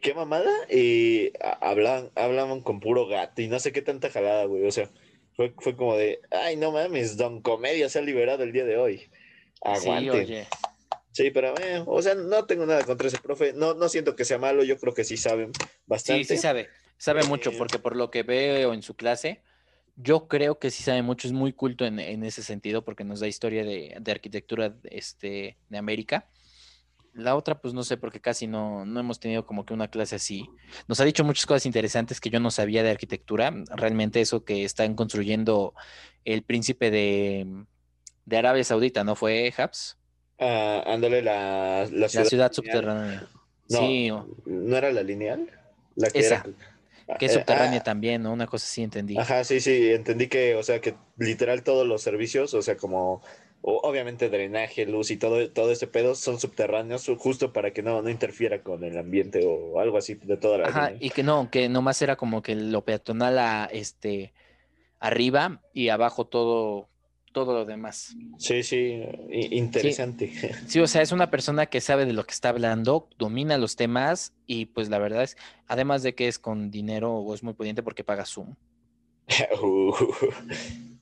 qué 0.00 0.14
mamada, 0.14 0.52
y 0.70 1.32
hablan, 1.60 2.10
hablaban 2.14 2.60
con 2.60 2.80
puro 2.80 3.06
gato 3.06 3.40
y 3.40 3.48
no 3.48 3.58
sé 3.58 3.72
qué 3.72 3.82
tanta 3.82 4.10
jalada, 4.10 4.44
güey. 4.44 4.66
O 4.66 4.70
sea, 4.70 4.90
fue, 5.36 5.54
fue 5.58 5.76
como 5.76 5.96
de, 5.96 6.20
ay, 6.30 6.56
no 6.56 6.72
mames, 6.72 7.16
Don 7.16 7.40
Comedia 7.40 7.88
se 7.88 7.98
ha 7.98 8.02
liberado 8.02 8.44
el 8.44 8.52
día 8.52 8.64
de 8.64 8.76
hoy. 8.76 9.08
Aguante. 9.62 10.26
Sí, 10.26 10.32
oye. 10.32 10.46
Sí, 11.14 11.30
pero, 11.30 11.54
eh, 11.60 11.80
o 11.86 12.02
sea, 12.02 12.16
no 12.16 12.44
tengo 12.44 12.66
nada 12.66 12.82
contra 12.82 13.06
ese 13.06 13.18
profe. 13.18 13.52
No, 13.52 13.72
no 13.74 13.88
siento 13.88 14.16
que 14.16 14.24
sea 14.24 14.36
malo, 14.36 14.64
yo 14.64 14.76
creo 14.78 14.92
que 14.92 15.04
sí 15.04 15.16
sabe 15.16 15.48
bastante. 15.86 16.24
Sí, 16.24 16.34
sí 16.34 16.42
sabe. 16.42 16.68
Sabe 16.98 17.22
mucho, 17.22 17.50
eh, 17.50 17.54
porque 17.56 17.78
por 17.78 17.94
lo 17.94 18.10
que 18.10 18.24
veo 18.24 18.74
en 18.74 18.82
su 18.82 18.96
clase, 18.96 19.40
yo 19.94 20.26
creo 20.26 20.58
que 20.58 20.72
sí 20.72 20.82
sabe 20.82 21.02
mucho, 21.02 21.28
es 21.28 21.32
muy 21.32 21.52
culto 21.52 21.86
en, 21.86 22.00
ese 22.24 22.42
sentido, 22.42 22.84
porque 22.84 23.04
nos 23.04 23.20
da 23.20 23.28
historia 23.28 23.64
de, 23.64 24.02
arquitectura 24.10 24.74
este, 24.90 25.56
de 25.68 25.78
América. 25.78 26.28
La 27.12 27.36
otra, 27.36 27.60
pues 27.60 27.74
no 27.74 27.84
sé, 27.84 27.96
porque 27.96 28.20
casi 28.20 28.48
no, 28.48 28.84
no 28.84 28.98
hemos 28.98 29.20
tenido 29.20 29.46
como 29.46 29.64
que 29.64 29.72
una 29.72 29.86
clase 29.86 30.16
así. 30.16 30.50
Nos 30.88 30.98
ha 30.98 31.04
dicho 31.04 31.22
muchas 31.22 31.46
cosas 31.46 31.64
interesantes 31.64 32.20
que 32.20 32.30
yo 32.30 32.40
no 32.40 32.50
sabía 32.50 32.82
de 32.82 32.90
arquitectura. 32.90 33.54
Realmente 33.76 34.20
eso 34.20 34.44
que 34.44 34.64
están 34.64 34.96
construyendo 34.96 35.74
el 36.24 36.42
príncipe 36.42 36.90
de, 36.90 37.66
de 38.24 38.36
Arabia 38.36 38.64
Saudita, 38.64 39.04
¿no 39.04 39.14
fue 39.14 39.54
Habs? 39.56 39.96
Ah, 40.38 40.82
ándale, 40.86 41.22
la, 41.22 41.86
la 41.90 42.08
ciudad, 42.08 42.24
La 42.24 42.28
ciudad 42.30 42.52
subterránea. 42.52 43.28
No, 43.68 43.78
Sí, 43.78 44.10
o- 44.10 44.26
¿No 44.46 44.76
era 44.76 44.92
la 44.92 45.02
lineal? 45.02 45.50
La 45.96 46.10
que 46.10 46.18
Esa, 46.20 46.42
era- 46.42 46.44
que 47.18 47.26
es 47.26 47.32
Eh, 47.32 47.34
subterránea 47.34 47.80
ah, 47.80 47.84
también, 47.84 48.22
¿no? 48.22 48.32
Una 48.32 48.46
cosa 48.46 48.64
así 48.66 48.82
entendí. 48.82 49.16
Ajá, 49.16 49.44
sí, 49.44 49.60
sí, 49.60 49.90
entendí 49.92 50.28
que, 50.28 50.56
o 50.56 50.62
sea, 50.62 50.80
que 50.80 50.96
literal 51.18 51.62
todos 51.62 51.86
los 51.86 52.02
servicios, 52.02 52.52
o 52.54 52.62
sea, 52.62 52.76
como 52.76 53.22
obviamente 53.62 54.28
drenaje, 54.28 54.86
luz 54.86 55.10
y 55.10 55.16
todo, 55.16 55.50
todo 55.52 55.70
ese 55.70 55.86
pedo 55.86 56.14
son 56.16 56.40
subterráneos 56.40 57.06
justo 57.18 57.52
para 57.52 57.72
que 57.72 57.82
no, 57.82 58.02
no 58.02 58.10
interfiera 58.10 58.62
con 58.62 58.82
el 58.84 58.98
ambiente 58.98 59.44
o 59.46 59.78
algo 59.80 59.98
así 59.98 60.14
de 60.14 60.36
toda 60.36 60.58
la 60.58 60.68
Ajá, 60.68 60.70
línea. 60.70 60.98
y 60.98 61.10
que 61.10 61.22
no, 61.22 61.50
que 61.50 61.68
nomás 61.68 62.00
era 62.02 62.16
como 62.16 62.42
que 62.42 62.54
lo 62.54 62.84
peatonal 62.84 63.38
a, 63.38 63.66
este, 63.66 64.32
arriba 65.00 65.62
y 65.72 65.90
abajo 65.90 66.26
todo, 66.26 66.90
todo 67.34 67.52
lo 67.52 67.64
demás. 67.66 68.16
Sí, 68.38 68.62
sí, 68.62 69.02
interesante. 69.50 70.32
Sí, 70.66 70.80
o 70.80 70.86
sea, 70.86 71.02
es 71.02 71.12
una 71.12 71.30
persona 71.30 71.66
que 71.66 71.82
sabe 71.82 72.06
de 72.06 72.14
lo 72.14 72.24
que 72.24 72.32
está 72.32 72.48
hablando, 72.48 73.10
domina 73.18 73.58
los 73.58 73.76
temas 73.76 74.32
y 74.46 74.66
pues 74.66 74.88
la 74.88 74.98
verdad 74.98 75.24
es, 75.24 75.36
además 75.66 76.02
de 76.02 76.14
que 76.14 76.28
es 76.28 76.38
con 76.38 76.70
dinero 76.70 77.12
o 77.12 77.34
es 77.34 77.42
muy 77.42 77.52
pudiente 77.52 77.82
porque 77.82 78.04
paga 78.04 78.24
Zoom, 78.24 78.54
Uh, 79.62 79.92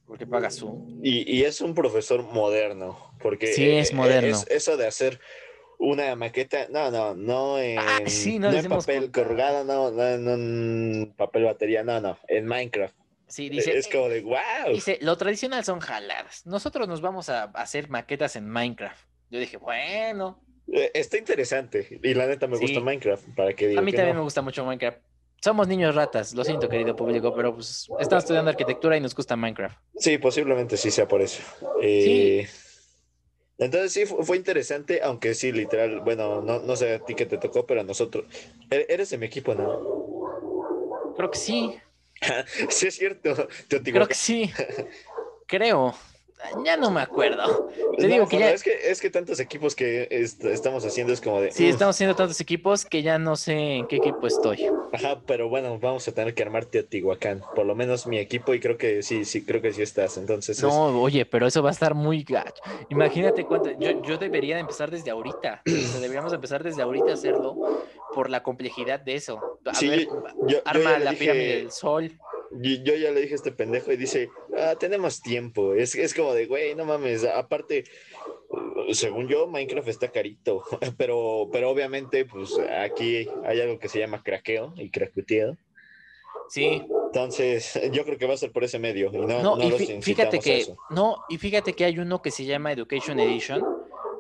porque 0.07 0.27
paga 0.27 0.51
Zoom. 0.51 1.01
y, 1.03 1.31
y 1.31 1.45
es 1.45 1.61
un 1.61 1.75
profesor 1.75 2.23
moderno, 2.25 2.99
porque 3.21 3.47
Sí, 3.53 3.65
es 3.71 3.93
eh, 3.93 3.95
moderno. 3.95 4.37
es- 4.37 4.47
eso 4.49 4.77
de 4.77 4.87
hacer 4.87 5.21
una 5.79 6.15
maqueta, 6.17 6.69
no, 6.71 6.91
no, 6.91 7.15
no 7.15 7.59
en, 7.59 7.79
Ah, 7.79 7.99
sí, 8.07 8.39
no 8.39 8.51
no 8.53 8.57
en 8.59 8.69
papel 8.69 9.11
corrugado, 9.11 9.65
no, 9.65 9.91
no, 9.91 10.19
no 10.19 10.33
en 10.33 11.15
papel 11.17 11.45
batería, 11.45 11.83
no, 11.83 12.01
no, 12.01 12.19
en 12.29 12.47
Minecraft. 12.47 12.95
Sí, 13.33 13.49
dice, 13.49 13.75
es 13.79 13.89
como 13.89 14.11
de 14.11 14.21
wow. 14.21 14.75
dice, 14.75 14.99
lo 15.01 15.17
tradicional 15.17 15.65
son 15.65 15.81
jaladas. 15.81 16.45
Nosotros 16.45 16.87
nos 16.87 17.01
vamos 17.01 17.31
a 17.31 17.45
hacer 17.45 17.89
maquetas 17.89 18.37
en 18.37 18.47
Minecraft. 18.47 19.09
Yo 19.31 19.39
dije, 19.39 19.57
bueno, 19.57 20.45
Eh, 20.71 20.91
Está 20.93 21.17
interesante. 21.17 21.99
Y 22.03 22.13
la 22.15 22.27
neta 22.27 22.47
me 22.47 22.57
Sí. 22.57 22.63
gusta 22.65 22.81
Minecraft. 22.81 23.25
¿Para 23.35 23.55
qué 23.55 23.69
digo 23.69 23.81
a 23.81 23.83
mí 23.83 23.91
que 23.91 23.97
también 23.97 24.17
no? 24.17 24.21
me 24.21 24.25
gusta 24.25 24.43
mucho 24.43 24.65
Minecraft. 24.67 24.99
Somos 25.43 25.67
niños 25.67 25.95
ratas, 25.95 26.35
lo 26.35 26.45
siento, 26.45 26.69
querido 26.69 26.95
público, 26.95 27.35
pero 27.35 27.55
pues 27.55 27.89
estamos 27.99 28.25
estudiando 28.25 28.51
arquitectura 28.51 28.97
y 28.97 29.01
nos 29.01 29.15
gusta 29.15 29.35
Minecraft. 29.35 29.77
Sí, 29.97 30.19
posiblemente 30.19 30.77
sí 30.77 30.91
sea 30.91 31.09
por 31.09 31.21
eso. 31.23 31.43
Eh, 31.83 32.47
Entonces 33.59 33.93
sí, 33.93 34.05
fu- 34.07 34.23
fue 34.23 34.37
interesante, 34.37 35.01
aunque 35.03 35.35
sí, 35.35 35.53
literal, 35.53 36.01
bueno, 36.01 36.43
no, 36.43 36.61
no 36.61 36.77
sé 36.77 36.95
a 36.95 36.99
ti 37.05 37.15
qué 37.15 37.27
te 37.27 37.39
tocó, 37.39 37.67
pero 37.67 37.81
a 37.81 37.85
nosotros. 37.85 38.25
E- 38.71 38.87
Eres 38.89 39.09
de 39.11 39.19
mi 39.19 39.27
equipo, 39.27 39.55
¿no? 39.55 41.15
Creo 41.17 41.31
que 41.31 41.39
sí, 41.39 41.75
Sí, 42.69 42.87
es 42.89 42.95
cierto. 42.97 43.49
Creo 43.69 44.09
que 44.09 44.15
sí. 44.15 44.51
Creo. 45.47 45.95
Ya 46.65 46.77
no 46.77 46.91
me 46.91 47.01
acuerdo. 47.01 47.45
Te 47.97 48.03
No, 48.03 48.09
digo 48.15 48.27
que 48.27 48.37
bueno, 48.37 48.51
ya- 48.51 48.55
es 48.55 48.63
que 48.65 48.91
es 48.91 49.01
que 49.01 49.11
tantos 49.11 49.39
equipos 49.39 49.77
que 49.77 50.09
est- 50.11 50.45
estamos 50.45 50.85
haciendo 50.85 51.13
es 51.13 51.21
como 51.21 51.41
de. 51.41 51.53
Sí, 51.53 51.69
estamos 51.69 51.95
haciendo 51.95 52.17
tantos 52.17 52.41
equipos 52.41 52.85
que 52.85 53.03
ya 53.03 53.17
no 53.19 53.37
sé 53.37 53.77
en 53.77 53.87
qué 53.87 53.97
equipo 53.97 54.27
estoy. 54.27 54.59
Ajá, 54.91 55.23
pero 55.25 55.49
bueno, 55.49 55.79
vamos 55.79 56.07
a 56.09 56.13
tener 56.13 56.35
que 56.35 56.43
armar 56.43 56.65
Teotihuacán. 56.67 57.45
Por 57.55 57.65
lo 57.65 57.75
menos 57.77 58.07
mi 58.09 58.19
equipo, 58.19 58.55
y 58.55 58.61
creo 58.61 58.77
que 58.77 59.03
sí, 59.03 59.25
sí, 59.25 59.45
creo 59.45 59.63
que 59.63 59.73
sí 59.73 59.83
estás. 59.83 60.17
Entonces, 60.17 60.59
es- 60.59 60.65
No, 60.65 61.01
oye, 61.01 61.25
pero 61.27 61.47
eso 61.47 61.63
va 61.63 61.71
a 61.71 61.73
estar 61.73 61.95
muy 61.95 62.25
gacho. 62.25 62.61
Imagínate 62.89 63.47
cuánto. 63.47 63.71
Yo, 63.71 63.93
yo 63.93 64.19
debería 64.19 64.57
de 64.57 64.61
empezar 64.63 64.91
desde 64.91 65.11
ahorita. 65.11 65.63
O 65.65 65.71
sea, 65.71 66.01
deberíamos 66.01 66.33
empezar 66.33 66.65
desde 66.65 66.83
ahorita 66.83 67.13
a 67.13 67.15
hacerlo 67.15 67.59
por 68.15 68.31
la 68.31 68.43
complejidad 68.43 69.01
de 69.01 69.15
eso. 69.15 69.41
A 69.65 69.75
Sí, 69.75 69.89
ver, 69.89 70.01
yo- 70.07 70.23
yo 70.49 70.59
arma 70.65 70.99
la 70.99 71.11
dije- 71.13 71.21
pirámide 71.21 71.57
del 71.57 71.71
sol. 71.73 72.13
Yo, 72.61 72.95
ya 72.95 73.11
le 73.13 73.23
dije 73.23 73.33
a 73.33 73.37
este 73.37 73.51
pendejo 73.53 73.93
y 73.93 73.97
dice, 73.97 74.29
ah, 74.59 74.75
tenemos 74.79 75.23
tiempo. 75.23 75.73
Es, 75.75 75.95
es 75.95 76.13
como 76.15 76.35
de, 76.35 76.45
güey, 76.47 76.75
no 76.75 76.85
mames. 76.85 77.25
Aparte, 77.25 77.85
según 78.93 79.29
yo, 79.29 79.47
Minecraft 79.47 79.89
está 79.89 80.09
carito. 80.11 80.63
Pero, 80.99 81.49
pero 81.51 81.71
obviamente, 81.71 82.25
pues 82.27 82.51
aquí 82.59 83.27
hay 83.45 83.61
algo 83.61 83.79
que 83.79 83.89
se 83.89 83.99
llama 84.01 84.23
craqueo 84.23 84.75
y 84.77 84.91
craqueteo. 84.91 85.57
Sí. 86.51 86.83
Entonces, 87.07 87.81
yo 87.93 88.05
creo 88.05 88.19
que 88.19 88.27
va 88.27 88.35
a 88.35 88.37
ser 88.37 88.53
por 88.53 88.65
ese 88.65 88.79
medio. 88.79 89.11
Y 89.13 89.17
no, 89.17 89.27
No, 89.43 89.57
no 89.57 89.65
y 89.65 89.71
los 89.71 90.05
fíjate 90.05 90.37
a 90.37 90.41
que. 90.41 90.59
eso. 90.59 90.77
No, 90.91 91.25
y 91.31 91.39
fíjate 91.39 91.73
que 91.73 91.85
hay 91.87 91.99
uno 91.99 92.21
que 92.21 92.31
se 92.31 92.45
llama 92.45 92.73
Education 92.73 93.19
Edition, 93.21 93.65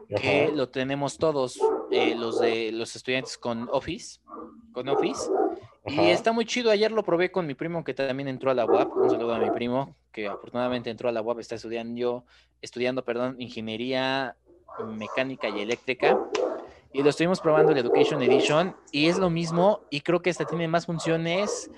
que 0.08 0.44
Ajá. 0.44 0.52
lo 0.54 0.68
tenemos 0.70 1.18
todos, 1.18 1.58
eh, 1.92 2.14
los 2.16 2.40
de 2.40 2.72
los 2.72 2.96
estudiantes 2.96 3.38
con 3.38 3.68
Office. 3.70 4.20
Con 4.72 4.88
Office. 4.88 5.30
Y 5.86 5.98
Ajá. 5.98 6.10
está 6.10 6.32
muy 6.32 6.44
chido. 6.44 6.70
Ayer 6.70 6.90
lo 6.90 7.02
probé 7.02 7.30
con 7.30 7.46
mi 7.46 7.54
primo 7.54 7.84
que 7.84 7.94
también 7.94 8.28
entró 8.28 8.50
a 8.50 8.54
la 8.54 8.64
UAP. 8.64 8.96
Un 8.96 9.10
saludo 9.10 9.34
a 9.34 9.38
mi 9.38 9.50
primo 9.50 9.96
que 10.12 10.28
afortunadamente 10.28 10.90
entró 10.90 11.08
a 11.08 11.12
la 11.12 11.22
UAP. 11.22 11.40
Está 11.40 11.56
estudiando, 11.56 12.24
estudiando, 12.60 13.04
perdón, 13.04 13.36
ingeniería 13.38 14.36
mecánica 14.86 15.48
y 15.48 15.60
eléctrica. 15.60 16.18
Y 16.94 17.02
lo 17.02 17.10
estuvimos 17.10 17.40
probando 17.40 17.72
el 17.72 17.78
Education 17.78 18.22
Edition 18.22 18.76
y 18.90 19.08
es 19.08 19.18
lo 19.18 19.30
mismo 19.30 19.80
y 19.88 20.02
creo 20.02 20.20
que 20.20 20.30
esta 20.30 20.44
tiene 20.44 20.68
más 20.68 20.86
funciones. 20.86 21.70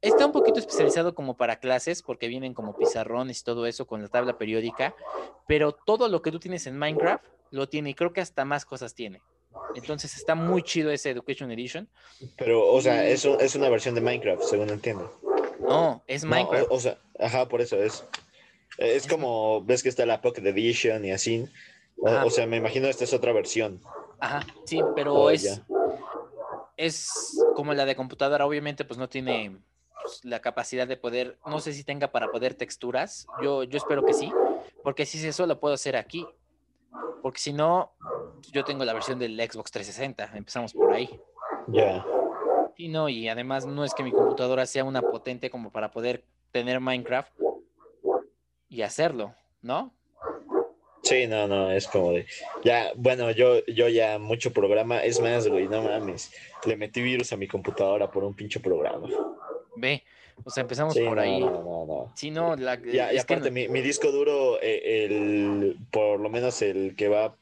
Está 0.00 0.26
un 0.26 0.32
poquito 0.32 0.58
especializado 0.58 1.14
como 1.14 1.36
para 1.36 1.56
clases 1.56 2.02
porque 2.02 2.26
vienen 2.26 2.54
como 2.54 2.74
pizarrones 2.76 3.40
y 3.40 3.44
todo 3.44 3.66
eso 3.66 3.86
con 3.86 4.02
la 4.02 4.08
tabla 4.08 4.38
periódica, 4.38 4.94
pero 5.46 5.72
todo 5.72 6.08
lo 6.08 6.22
que 6.22 6.32
tú 6.32 6.40
tienes 6.40 6.66
en 6.66 6.78
Minecraft 6.78 7.24
lo 7.50 7.68
tiene 7.68 7.90
y 7.90 7.94
creo 7.94 8.12
que 8.14 8.22
hasta 8.22 8.46
más 8.46 8.64
cosas 8.64 8.94
tiene. 8.94 9.22
Entonces 9.74 10.14
está 10.16 10.34
muy 10.34 10.62
chido 10.62 10.90
ese 10.90 11.10
Education 11.10 11.50
Edition. 11.50 11.88
Pero, 12.36 12.66
o 12.70 12.80
sea, 12.80 13.06
es, 13.08 13.24
es 13.24 13.54
una 13.54 13.68
versión 13.68 13.94
de 13.94 14.00
Minecraft, 14.00 14.42
según 14.42 14.70
entiendo. 14.70 15.12
No, 15.60 16.02
es 16.06 16.24
No, 16.24 16.30
Minecraft. 16.30 16.70
o, 16.70 16.74
o 16.74 16.80
sea, 16.80 16.98
ajá, 17.18 17.48
por 17.48 17.60
eso 17.60 17.76
es. 17.82 18.04
Es 18.78 19.06
como, 19.06 19.62
ves 19.64 19.82
que 19.82 19.88
está 19.88 20.06
la 20.06 20.20
Pocket 20.20 20.46
Edition 20.46 21.04
y 21.04 21.12
así. 21.12 21.46
O, 21.98 22.10
o 22.26 22.30
sea, 22.30 22.46
me 22.46 22.56
imagino 22.56 22.88
esta 22.88 23.04
es 23.04 23.12
otra 23.12 23.32
versión. 23.32 23.80
Ajá, 24.18 24.44
sí, 24.64 24.80
pero 24.94 25.14
Oh, 25.14 25.30
es, 25.30 25.42
ya. 25.42 25.62
es 26.76 27.10
como 27.54 27.74
la 27.74 27.84
de 27.84 27.96
computadora, 27.96 28.46
obviamente 28.46 28.84
pues 28.84 28.98
no 28.98 29.08
tiene 29.08 29.56
pues, 30.02 30.24
la 30.24 30.40
capacidad 30.40 30.86
de 30.86 30.96
poder, 30.96 31.38
no 31.46 31.60
sé 31.60 31.72
si 31.72 31.84
tenga 31.84 32.10
para 32.12 32.30
poder 32.30 32.54
texturas, 32.54 33.26
yo, 33.42 33.62
yo 33.64 33.76
espero 33.78 34.04
que 34.04 34.14
sí, 34.14 34.32
porque 34.82 35.06
si 35.06 35.18
es 35.18 35.24
eso 35.24 35.46
lo 35.46 35.60
puedo 35.60 35.74
hacer 35.74 35.96
aquí, 35.96 36.26
porque 37.22 37.40
si 37.40 37.52
no, 37.52 37.92
yo 38.52 38.64
tengo 38.64 38.84
la 38.84 38.92
versión 38.92 39.18
del 39.18 39.36
Xbox 39.36 39.70
360, 39.70 40.36
empezamos 40.36 40.72
por 40.72 40.92
ahí. 40.92 41.08
Ya. 41.68 42.04
Y 42.76 42.88
no, 42.88 43.08
y 43.08 43.28
además 43.28 43.66
no 43.66 43.84
es 43.84 43.94
que 43.94 44.02
mi 44.02 44.12
computadora 44.12 44.66
sea 44.66 44.84
una 44.84 45.02
potente 45.02 45.50
como 45.50 45.70
para 45.70 45.90
poder 45.90 46.24
tener 46.50 46.80
Minecraft 46.80 47.32
y 48.68 48.82
hacerlo, 48.82 49.34
¿no? 49.60 49.92
Sí, 51.02 51.26
no, 51.26 51.48
no, 51.48 51.70
es 51.70 51.88
como 51.88 52.12
de. 52.12 52.26
Ya, 52.64 52.92
bueno, 52.94 53.30
yo, 53.32 53.64
yo 53.66 53.88
ya 53.88 54.18
mucho 54.18 54.52
programa. 54.52 55.02
Es 55.02 55.20
más, 55.20 55.48
güey, 55.48 55.66
no 55.66 55.82
mames. 55.82 56.32
Le 56.64 56.76
metí 56.76 57.02
virus 57.02 57.32
a 57.32 57.36
mi 57.36 57.48
computadora 57.48 58.10
por 58.10 58.22
un 58.22 58.34
pinche 58.34 58.60
programa. 58.60 59.08
Ve, 59.76 60.04
o 60.44 60.50
sea, 60.50 60.62
empezamos 60.62 60.94
Sí, 60.94 61.04
por 61.04 61.16
no, 61.16 61.22
ahí. 61.22 61.40
no, 61.40 61.50
no, 61.50 61.86
no. 61.86 62.12
Sí, 62.16 62.30
no, 62.30 62.56
la, 62.56 62.80
Ya, 62.80 63.12
y 63.12 63.16
es 63.16 63.24
que 63.24 63.34
aparte, 63.34 63.50
no- 63.50 63.54
mi, 63.54 63.68
mi 63.68 63.80
disco 63.80 64.10
duro, 64.10 64.58
eh, 64.62 65.04
el, 65.04 65.76
por 65.90 66.20
lo 66.20 66.28
menos 66.30 66.60
el 66.62 66.94
que 66.96 67.08
va, 67.08 67.36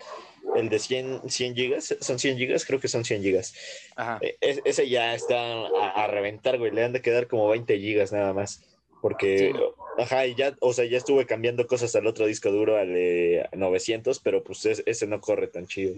el 0.57 0.69
de 0.69 0.79
100, 0.79 1.29
100 1.29 1.55
gigas, 1.55 1.97
son 2.01 2.19
100 2.19 2.37
gigas, 2.39 2.65
creo 2.65 2.81
que 2.81 2.89
son 2.89 3.05
100 3.05 3.23
gigas. 3.23 3.55
Ajá. 3.97 4.19
Eh, 4.21 4.37
es- 4.41 4.61
ese 4.65 4.89
ya 4.89 5.15
está 5.15 5.37
a, 5.67 6.05
a 6.05 6.07
reventar, 6.09 6.59
güey. 6.59 6.71
Le 6.73 6.85
han 6.85 6.93
de 6.93 7.03
quedar 7.03 7.27
como 7.29 7.49
20 7.49 7.79
gigas 7.79 8.13
nada 8.13 8.33
más. 8.33 8.63
Porque, 9.03 9.53
Sí. 9.55 9.61
ajá, 10.03 10.27
y 10.27 10.35
ya, 10.35 10.55
o 10.61 10.75
sea, 10.75 10.85
ya 10.85 10.99
estuve 10.99 11.25
cambiando 11.25 11.67
cosas 11.67 11.95
al 11.97 12.07
otro 12.07 12.27
disco 12.27 12.51
duro, 12.51 12.77
al 12.77 12.89
de 12.93 13.49
900, 13.57 14.19
pero 14.21 14.45
pues 14.45 14.67
es- 14.67 14.83
ese 14.85 15.07
no 15.07 15.23
corre 15.23 15.47
tan 15.49 15.67
chido. 15.67 15.95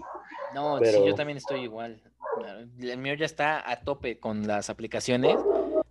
No, 0.53 0.77
sí, 0.77 0.83
Pero- 0.85 1.05
yo 1.05 1.13
también 1.15 1.37
estoy 1.37 1.63
igual. 1.63 1.99
El 2.81 2.97
mío 2.97 3.13
ya 3.15 3.25
está 3.25 3.69
a 3.69 3.81
tope 3.81 4.17
con 4.19 4.47
las 4.47 4.69
aplicaciones. 4.69 5.35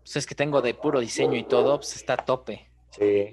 Pues 0.03 0.17
es 0.17 0.27
que 0.27 0.35
tengo 0.35 0.63
de 0.63 0.75
puro 0.75 1.01
diseño 1.01 1.37
y 1.37 1.45
todo, 1.45 1.79
pues 1.79 1.97
está 1.97 2.15
a 2.15 2.25
tope. 2.25 2.69
Sí. 2.91 3.33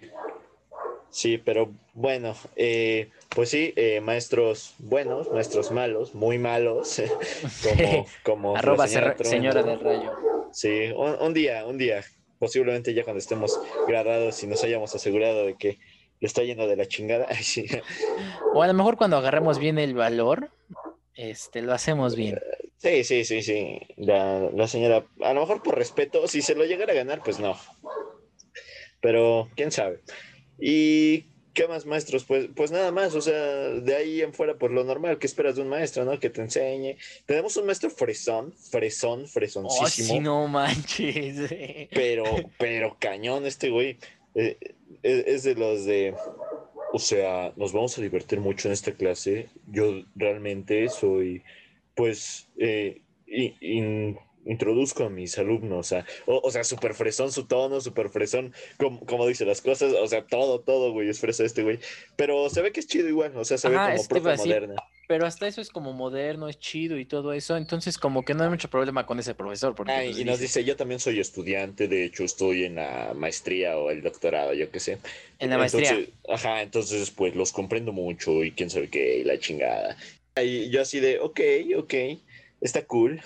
Sí, 1.12 1.40
pero 1.40 1.72
bueno, 1.94 2.36
eh, 2.56 3.10
pues 3.30 3.50
sí, 3.50 3.74
eh, 3.76 4.00
maestros 4.00 4.76
buenos, 4.78 5.32
maestros 5.32 5.72
malos, 5.72 6.14
muy 6.14 6.38
malos, 6.38 7.02
como, 7.64 8.06
como 8.24 8.56
Arroba 8.56 8.88
señora 8.88 9.16
señora 9.24 9.64
del 9.64 9.80
rayo. 9.80 10.14
Sí, 10.52 10.92
un, 10.96 11.16
un 11.20 11.34
día, 11.34 11.66
un 11.66 11.78
día, 11.80 12.04
posiblemente 12.38 12.94
ya 12.94 13.04
cuando 13.04 13.20
estemos 13.20 13.60
graduados 13.88 14.42
y 14.44 14.48
nos 14.48 14.64
hayamos 14.64 14.94
asegurado 14.94 15.46
de 15.46 15.56
que 15.56 15.80
le 16.20 16.28
está 16.28 16.44
yendo 16.44 16.68
de 16.68 16.76
la 16.76 16.86
chingada. 16.86 17.26
Ay, 17.30 17.44
sí. 17.44 17.66
O 18.54 18.62
a 18.62 18.68
lo 18.68 18.74
mejor 18.74 18.98
cuando 18.98 19.18
agarremos 19.18 19.58
bien 19.60 19.80
el 19.80 19.94
valor, 19.94 20.50
este, 21.16 21.62
lo 21.62 21.74
hacemos 21.74 22.16
bien. 22.16 22.40
Sí, 22.80 23.04
sí, 23.04 23.24
sí, 23.24 23.42
sí. 23.42 23.80
La, 23.98 24.50
la 24.52 24.68
señora, 24.68 25.06
a 25.22 25.34
lo 25.34 25.42
mejor 25.42 25.62
por 25.62 25.78
respeto, 25.78 26.28
si 26.28 26.42
se 26.42 26.56
lo 26.56 26.66
llegara 26.66 26.94
a 26.94 26.96
ganar, 26.96 27.22
pues 27.24 27.40
no. 27.40 27.56
Pero 29.02 29.50
quién 29.56 29.72
sabe. 29.72 30.00
Y 30.60 31.26
¿Qué 31.60 31.68
más 31.68 31.86
maestros? 31.86 32.24
Pues, 32.24 32.48
pues 32.56 32.72
nada 32.72 32.92
más, 32.92 33.16
o 33.16 33.22
sea, 33.22 33.36
de 33.36 33.96
ahí 33.96 34.22
en 34.22 34.34
fuera, 34.34 34.58
pues 34.58 34.72
lo 34.72 34.84
normal 34.84 35.20
que 35.20 35.28
esperas 35.28 35.58
de 35.58 35.64
un 35.64 35.68
maestro, 35.68 36.06
¿no? 36.06 36.18
Que 36.18 36.30
te 36.30 36.42
enseñe. 36.42 36.96
Tenemos 37.26 37.58
un 37.58 37.66
maestro 37.66 37.90
fresón, 37.90 38.54
fresón, 38.54 39.28
fresoncísimo. 39.28 40.14
Oh, 40.14 40.16
sí, 40.16 40.20
no 40.22 40.48
manches. 40.48 41.50
Pero, 41.94 42.24
pero 42.58 42.96
cañón 42.98 43.46
este 43.46 43.70
güey. 43.72 43.98
Eh, 44.36 44.58
es, 45.04 45.26
es 45.26 45.44
de 45.44 45.56
los 45.56 45.86
de, 45.86 46.16
o 46.94 47.00
sea, 47.00 47.52
nos 47.58 47.74
vamos 47.74 47.98
a 47.98 48.02
divertir 48.02 48.40
mucho 48.40 48.68
en 48.68 48.74
esta 48.74 48.94
clase. 48.94 49.50
Yo 49.70 50.04
realmente 50.16 50.88
soy, 50.88 51.44
pues, 52.00 52.50
eh, 52.58 53.02
in- 53.28 53.58
in- 53.62 54.20
introduzco 54.46 55.04
a 55.04 55.10
mis 55.10 55.38
alumnos, 55.38 55.80
o 55.80 55.84
sea, 55.84 56.06
o, 56.28 56.40
o 56.44 56.52
sea, 56.52 56.64
súper 56.64 56.94
fresón 56.96 57.32
su 57.32 57.46
tono, 57.48 57.82
súper 57.82 58.10
fresón, 58.10 58.54
como, 58.78 59.06
como 59.06 59.28
dice 59.28 59.46
las 59.46 59.62
cosas, 59.62 59.94
o 59.94 60.08
sea, 60.08 60.26
todo, 60.26 60.62
todo, 60.64 60.94
güey, 60.94 61.10
es 61.10 61.20
fresa 61.20 61.44
este 61.44 61.64
güey. 61.64 61.80
Pero 62.16 62.50
se 62.50 62.62
ve 62.62 62.72
que 62.72 62.80
es 62.80 62.88
chido 62.88 63.10
igual, 63.10 63.36
o 63.38 63.44
sea, 63.46 63.58
se 63.58 63.68
Ajá, 63.68 63.70
ve 63.70 63.82
como 63.82 64.02
a 64.02 64.08
profe 64.08 64.32
moderna. 64.34 64.76
Pero 65.08 65.26
hasta 65.26 65.48
eso 65.48 65.60
es 65.62 65.70
como 65.72 65.92
moderno, 65.94 66.48
es 66.48 66.60
chido 66.60 66.98
y 66.98 67.06
todo 67.06 67.34
eso. 67.34 67.58
Entonces, 67.58 67.98
como 67.98 68.24
que 68.26 68.34
no 68.36 68.44
hay 68.44 68.50
mucho 68.50 68.70
problema 68.70 69.06
con 69.06 69.20
ese 69.20 69.36
profesor. 69.36 69.76
Porque, 69.76 69.92
Ah, 69.92 70.04
pues, 70.04 70.18
y 70.18 70.24
nos 70.24 70.40
dice, 70.40 70.64
yo 70.64 70.76
también 70.76 71.00
soy 71.00 71.20
estudiante, 71.20 71.88
de 71.88 72.04
hecho 72.06 72.24
estoy 72.24 72.66
en 72.66 72.76
la 72.76 73.14
maestría 73.16 73.78
o 73.78 73.90
el 73.90 74.04
doctorado, 74.04 74.54
yo 74.54 74.70
qué 74.72 74.80
sé. 74.80 75.00
en 75.40 75.50
la 75.50 75.58
maestría. 75.58 76.00
Entonces, 76.00 76.10
ajá, 76.28 76.62
entonces 76.62 77.10
pues 77.12 77.36
los 77.36 77.52
comprendo 77.52 77.92
mucho 77.92 78.44
y 78.44 78.52
quién 78.52 78.70
sabe 78.70 78.90
qué, 78.90 79.18
y 79.20 79.24
la 79.24 79.40
chingada. 79.40 79.98
Y 80.44 80.70
yo 80.70 80.82
así 80.82 81.00
de, 81.00 81.20
ok, 81.20 81.40
ok, 81.78 81.94
está 82.62 82.86
cool. 82.86 83.22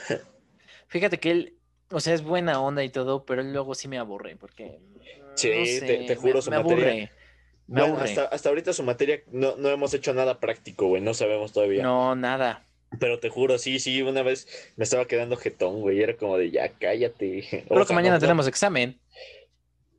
Fíjate 0.87 1.19
que 1.19 1.31
él, 1.31 1.53
o 1.91 1.99
sea, 1.99 2.13
es 2.13 2.23
buena 2.23 2.61
onda 2.61 2.83
y 2.83 2.89
todo, 2.89 3.25
pero 3.25 3.41
él 3.41 3.51
luego 3.53 3.75
sí 3.75 3.87
me 3.87 3.97
aburre, 3.97 4.35
porque. 4.35 4.79
Sí, 5.35 5.49
no 5.49 5.53
te- 5.63 5.79
sé, 5.79 6.03
te 6.07 6.15
juro, 6.15 6.35
me, 6.35 6.41
su 6.41 6.49
me 6.51 6.57
materia- 6.57 6.85
aburre. 6.87 7.11
Me 7.65 7.79
Bueno, 7.81 7.95
aburre. 7.95 8.09
hasta, 8.09 8.25
hasta 8.25 8.49
ahorita 8.49 8.73
su 8.73 8.83
materia 8.83 9.23
no, 9.31 9.55
no 9.55 9.69
hemos 9.69 9.93
hecho 9.93 10.13
nada 10.13 10.39
práctico, 10.39 10.87
güey, 10.87 11.01
no 11.01 11.13
sabemos 11.13 11.53
todavía. 11.53 11.81
No, 11.81 12.15
nada. 12.15 12.65
Pero 12.99 13.19
te 13.19 13.29
juro, 13.29 13.57
sí, 13.57 13.79
sí, 13.79 14.01
una 14.03 14.21
vez 14.21 14.47
me 14.75 14.83
estaba 14.83 15.05
quedando 15.07 15.35
jetón, 15.37 15.81
güey, 15.81 16.01
era 16.03 16.15
como 16.15 16.37
de, 16.37 16.51
ya, 16.51 16.69
cállate. 16.69 17.63
O 17.69 17.73
Creo 17.75 17.85
que 17.87 17.93
mañana 17.93 18.15
no- 18.15 18.17
no- 18.17 18.21
tenemos 18.21 18.47
examen. 18.47 18.99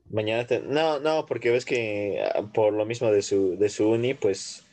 Mañana, 0.09 0.45
te- 0.45 0.59
no, 0.59 0.99
no, 0.99 1.25
porque 1.25 1.49
ves 1.49 1.65
que 1.65 2.23
ah, 2.23 2.43
por 2.53 2.71
lo 2.73 2.85
mismo 2.85 3.11
de 3.11 3.21
su, 3.23 3.57
de 3.57 3.69
su 3.69 3.89
uni, 3.89 4.13
pues 4.13 4.63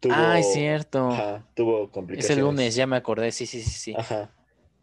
tuvo... 0.00 0.14
Ah, 0.14 0.38
es 0.38 0.52
cierto. 0.52 1.08
Ajá, 1.10 1.46
tuvo 1.54 1.84
Es 1.84 1.90
complicaciones. 1.90 2.38
el 2.38 2.44
lunes, 2.44 2.74
ya 2.74 2.86
me 2.86 2.96
acordé. 2.96 3.32
Sí, 3.32 3.46
sí, 3.46 3.62
sí, 3.62 3.70
sí. 3.70 3.94
Ajá. 3.96 4.30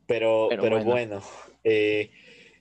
Pero, 0.07 0.47
Pero 0.49 0.61
pero, 0.64 0.76
bueno. 0.84 0.91
bueno, 0.91 1.22
eh, 1.64 2.11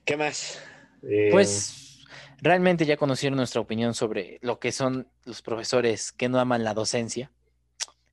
¿qué 0.05 0.15
más? 0.17 0.61
Eh, 1.03 1.29
Pues 1.31 1.99
realmente 2.41 2.85
ya 2.85 2.97
conocieron 2.97 3.37
nuestra 3.37 3.61
opinión 3.61 3.93
sobre 3.93 4.39
lo 4.41 4.59
que 4.59 4.71
son 4.71 5.07
los 5.25 5.41
profesores 5.41 6.11
que 6.11 6.29
no 6.29 6.39
aman 6.39 6.63
la 6.63 6.73
docencia. 6.73 7.31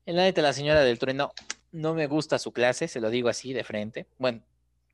En 0.05 0.15
la 0.17 0.23
neta, 0.23 0.41
la 0.41 0.53
señora 0.53 0.81
del 0.81 0.99
trueno 0.99 1.31
no 1.71 1.93
me 1.93 2.07
gusta 2.07 2.39
su 2.39 2.51
clase, 2.51 2.87
se 2.87 2.99
lo 2.99 3.09
digo 3.09 3.29
así 3.29 3.53
de 3.53 3.63
frente. 3.63 4.07
Bueno, 4.17 4.41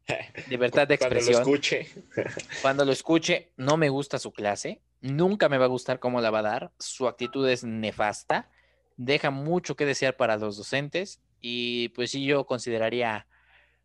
libertad 0.49 0.87
de 0.87 0.97
cuando 0.99 1.15
lo 1.15 1.19
expresión. 1.21 1.41
escuche. 1.41 1.87
Cuando 2.61 2.85
lo 2.85 2.91
escuche, 2.91 3.51
no 3.57 3.75
me 3.77 3.89
gusta 3.89 4.19
su 4.19 4.31
clase. 4.31 4.81
Nunca 5.01 5.49
me 5.49 5.57
va 5.57 5.65
a 5.65 5.69
gustar 5.69 5.99
cómo 5.99 6.21
la 6.21 6.29
va 6.29 6.39
a 6.39 6.43
dar. 6.43 6.71
Su 6.79 7.07
actitud 7.07 7.47
es 7.49 7.63
nefasta. 7.63 8.49
Deja 8.97 9.29
mucho 9.29 9.75
que 9.75 9.85
desear 9.85 10.17
para 10.17 10.37
los 10.37 10.57
docentes. 10.57 11.21
Y 11.39 11.89
pues 11.89 12.11
sí, 12.11 12.25
yo 12.25 12.45
consideraría 12.45 13.27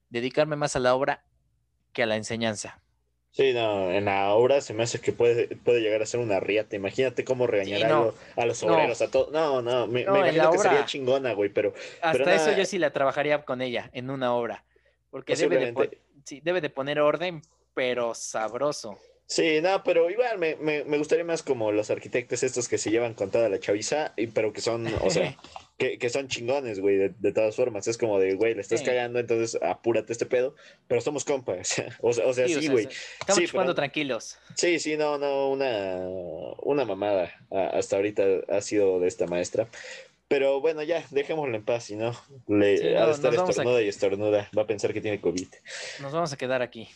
dedicarme 0.09 0.57
más 0.57 0.75
a 0.75 0.81
la 0.81 0.95
obra 0.95 1.25
que 1.93 2.03
a 2.03 2.07
la 2.07 2.17
enseñanza. 2.17 2.83
Sí, 3.31 3.55
no, 3.55 3.91
en 3.91 4.05
la 4.07 4.35
obra 4.35 4.61
se 4.61 4.75
me 4.75 4.83
hace 4.83 5.01
que 5.01 5.13
puede, 5.13 5.49
puede 5.57 5.81
llegar 5.81 6.03
a 6.03 6.07
ser 6.07 6.21
una 6.21 6.39
riata. 6.39 6.77
Imagínate 6.77 7.25
cómo 7.25 7.47
regañar 7.47 7.79
Sí, 7.79 7.85
a, 7.85 7.89
no. 7.89 8.05
lo- 8.05 8.15
a 8.37 8.45
los 8.47 8.63
No. 8.63 8.75
obreros, 8.75 9.01
a 9.01 9.11
todos. 9.11 9.31
No, 9.33 9.63
no, 9.63 9.87
me, 9.87 10.05
No, 10.05 10.17
imagino 10.19 10.51
que 10.51 10.59
sería 10.59 10.85
chingona, 10.85 11.33
güey, 11.33 11.49
pero 11.51 11.73
Hasta 12.03 12.13
Pero 12.13 12.31
eso 12.31 12.47
nada. 12.47 12.59
yo 12.59 12.65
sí 12.67 12.79
la 12.79 12.91
trabajaría 12.93 13.43
con 13.45 13.63
ella 13.63 13.89
en 13.95 14.11
una 14.11 14.35
obra. 14.35 14.65
Porque 15.11 15.35
debe 15.37 15.57
de, 15.57 15.73
pon- 15.73 15.87
posiblemente. 15.87 16.03
sí, 16.27 16.41
debe 16.43 16.61
de 16.61 16.69
poner 16.71 17.01
orden, 17.01 17.41
pero 17.75 18.15
sabroso. 18.15 18.99
Sí, 19.35 19.63
no, 19.63 19.83
pero 19.83 20.11
igual 20.11 20.37
me, 20.37 20.57
me, 20.57 20.85
me 20.85 20.99
gustaría 20.99 21.25
más 21.25 21.43
como 21.43 21.73
los 21.73 21.91
arquitectos 21.91 22.43
estos 22.43 22.69
que 22.69 22.77
se 22.77 22.91
llevan 22.91 23.15
con 23.15 23.31
toda 23.31 23.49
la 23.49 23.59
chaviza, 23.59 24.13
y, 24.19 24.27
pero 24.27 24.53
que 24.53 24.61
son, 24.61 24.87
o 25.01 25.09
sea, 25.09 25.39
que, 25.79 25.97
que 25.97 26.11
son 26.11 26.29
chingones, 26.29 26.81
güey, 26.81 26.97
de, 26.97 27.15
de 27.19 27.33
todas 27.33 27.57
formas. 27.57 27.89
Es 27.89 27.97
como 27.97 28.19
de, 28.19 28.35
güey, 28.35 28.55
le 28.55 28.61
estás 28.61 28.81
Sí. 28.81 28.85
cagando, 28.87 29.19
entonces 29.21 29.59
apúrate 29.63 30.13
este 30.13 30.27
pedo, 30.27 30.55
pero 30.87 31.01
somos 31.01 31.25
compas. 31.25 31.83
O 32.03 32.13
sea, 32.13 32.27
o 32.27 32.35
sea, 32.35 32.47
Sí, 32.47 32.61
sí, 32.61 32.69
güey. 32.69 32.89
Estamos 33.21 33.39
Sí, 33.41 33.47
chupando 33.49 33.73
pero- 33.73 33.77
tranquilos. 33.77 34.37
Sí, 34.55 34.79
sí, 34.79 34.99
no, 34.99 35.17
no, 35.17 35.49
una, 35.49 35.97
una 36.63 36.85
mamada 36.85 37.33
hasta 37.73 37.97
ahorita 37.97 38.23
ha 38.51 38.61
sido 38.61 39.01
de 39.01 39.09
esta 39.09 39.27
maestra. 39.27 39.67
Pero 40.29 40.61
bueno, 40.61 40.83
ya, 40.83 41.05
dejémoslo 41.11 41.55
en 41.57 41.65
paz, 41.65 41.85
si 41.85 41.97
no, 41.97 42.15
le 42.49 42.77
Sí, 42.79 42.87
ha 42.89 43.07
de 43.07 43.13
estar 43.13 43.33
a- 43.35 43.45
estornuda 43.49 43.81
y 43.83 43.89
estornuda, 43.89 44.51
va 44.57 44.63
a 44.63 44.67
pensar 44.67 44.93
que 44.93 45.01
tiene 45.01 45.21
COVID. 45.23 45.49
Nos 46.01 46.13
vamos 46.13 46.33
a 46.33 46.37
quedar 46.37 46.61
aquí. 46.63 46.89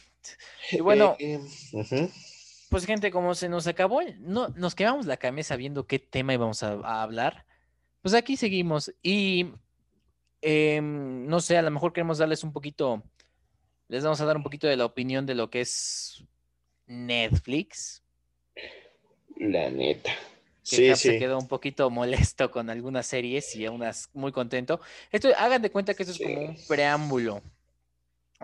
Y 0.73 0.81
bueno, 0.81 1.17
Eh, 1.19 1.35
eh, 1.35 1.41
ujú. 1.73 2.11
Pues 2.71 2.85
gente, 2.85 3.11
como 3.11 3.35
se 3.35 3.49
nos 3.49 3.67
acabó, 3.67 4.01
no, 4.19 4.49
nos 4.49 4.75
quedamos 4.75 5.07
la 5.07 5.17
cabeza 5.17 5.57
viendo 5.57 5.87
qué 5.87 5.99
tema 5.99 6.35
íbamos 6.35 6.63
a, 6.63 6.73
a 6.73 7.03
hablar. 7.03 7.47
Pues 8.03 8.15
aquí 8.15 8.37
seguimos 8.37 8.93
y 9.03 9.53
em, 10.41 11.27
no 11.27 11.41
sé, 11.41 11.57
a 11.59 11.63
lo 11.63 11.71
mejor 11.71 11.93
queremos 11.93 12.19
darles 12.19 12.45
un 12.45 12.53
poquito, 12.53 13.03
les 13.89 14.05
vamos 14.05 14.21
a 14.21 14.25
dar 14.25 14.37
un 14.37 14.43
poquito 14.43 14.67
de 14.67 14.77
la 14.77 14.85
opinión 14.85 15.27
de 15.27 15.35
lo 15.35 15.51
que 15.51 15.63
es 15.63 16.25
Netflix. 16.87 18.03
La 19.37 19.71
neta. 19.71 20.13
Que 20.69 20.77
Sí, 20.77 20.89
Cap 20.89 20.97
se 20.97 21.19
quedó 21.19 21.39
un 21.39 21.49
poquito 21.49 21.91
molesto 21.91 22.51
con 22.51 22.71
algunas 22.71 23.07
series 23.07 23.55
y 23.55 23.69
unas 23.69 24.11
muy 24.15 24.33
contento. 24.33 24.81
Esto, 25.13 25.29
hagan 25.37 25.63
de 25.63 25.71
cuenta 25.71 25.95
que 25.95 26.03
esto 26.03 26.13
es 26.13 26.19
como 26.21 26.49
un 26.49 26.57
preámbulo. 26.69 27.43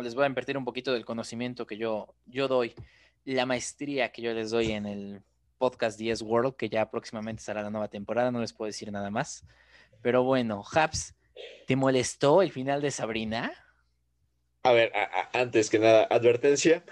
Les 0.01 0.15
voy 0.15 0.25
a 0.25 0.29
invertir 0.29 0.57
un 0.57 0.65
poquito 0.65 0.93
del 0.93 1.05
conocimiento 1.05 1.67
que 1.67 1.77
yo, 1.77 2.15
yo 2.27 2.49
doy, 2.49 2.75
la 3.25 3.47
maestría 3.47 4.11
que 4.13 4.23
yo 4.23 4.33
les 4.33 4.51
doy 4.51 4.73
en 4.73 4.87
el 4.87 5.23
podcast 5.59 5.99
10 5.99 6.23
World, 6.23 6.57
que 6.57 6.69
ya 6.69 6.91
próximamente 6.91 7.41
estará 7.41 7.63
la 7.63 7.71
nueva 7.71 7.89
temporada, 7.89 8.31
no 8.31 8.41
les 8.41 8.53
puedo 8.53 8.67
decir 8.67 8.91
nada 8.91 9.11
más. 9.11 9.45
Pero 10.03 10.25
bueno, 10.25 10.65
Haps, 10.73 11.15
¿te 11.67 11.77
molestó 11.77 12.43
el 12.43 12.51
final 12.51 12.83
de 12.83 12.91
Sabrina? 12.91 13.53
A 14.65 14.73
ver, 14.73 14.93
a- 14.97 15.05
a- 15.33 15.41
antes 15.41 15.71
que 15.71 15.79
nada, 15.79 16.05
advertencia. 16.11 16.85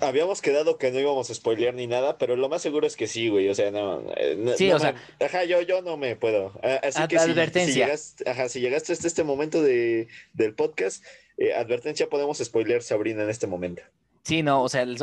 Habíamos 0.00 0.42
quedado 0.42 0.76
que 0.76 0.90
no 0.90 0.98
íbamos 0.98 1.30
a 1.30 1.34
spoilear 1.34 1.72
ni 1.74 1.86
nada, 1.86 2.18
pero 2.18 2.34
lo 2.36 2.48
más 2.48 2.62
seguro 2.62 2.86
es 2.86 2.96
que 2.96 3.06
sí, 3.06 3.28
güey. 3.28 3.48
O 3.48 3.54
sea, 3.54 3.70
no. 3.70 4.00
no- 4.00 4.52
Sí, 4.56 4.68
no 4.68 4.76
o 4.76 4.78
sea- 4.78 4.92
me- 5.20 5.26
Ajá, 5.26 5.44
yo, 5.44 5.60
yo 5.62 5.82
no 5.82 5.96
me 5.96 6.16
puedo. 6.16 6.52
Así 6.82 7.00
Ad- 7.00 7.08
que 7.08 7.18
si- 7.18 7.24
si, 7.26 7.30
advertencia. 7.30 7.84
llegaste, 7.86 8.28
ajá, 8.28 8.48
si 8.48 8.60
llegaste 8.60 8.92
hasta 8.92 9.06
este 9.06 9.22
momento 9.24 9.62
de, 9.62 10.08
del 10.32 10.54
podcast, 10.54 11.04
eh, 11.38 11.54
advertencia, 11.54 12.08
podemos 12.08 12.38
spoilear 12.38 12.82
Sabrina 12.82 13.22
en 13.22 13.30
este 13.30 13.46
momento. 13.46 13.82
Sí, 14.24 14.42
no, 14.42 14.62
o 14.62 14.68
sea, 14.68 14.84
les 14.84 14.98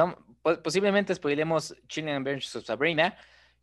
posiblemente 0.63 1.13
spoilemos 1.15 1.75
Chilling 1.87 2.13
Adventures 2.15 2.55
of 2.55 2.65
Sabrina, 2.65 3.17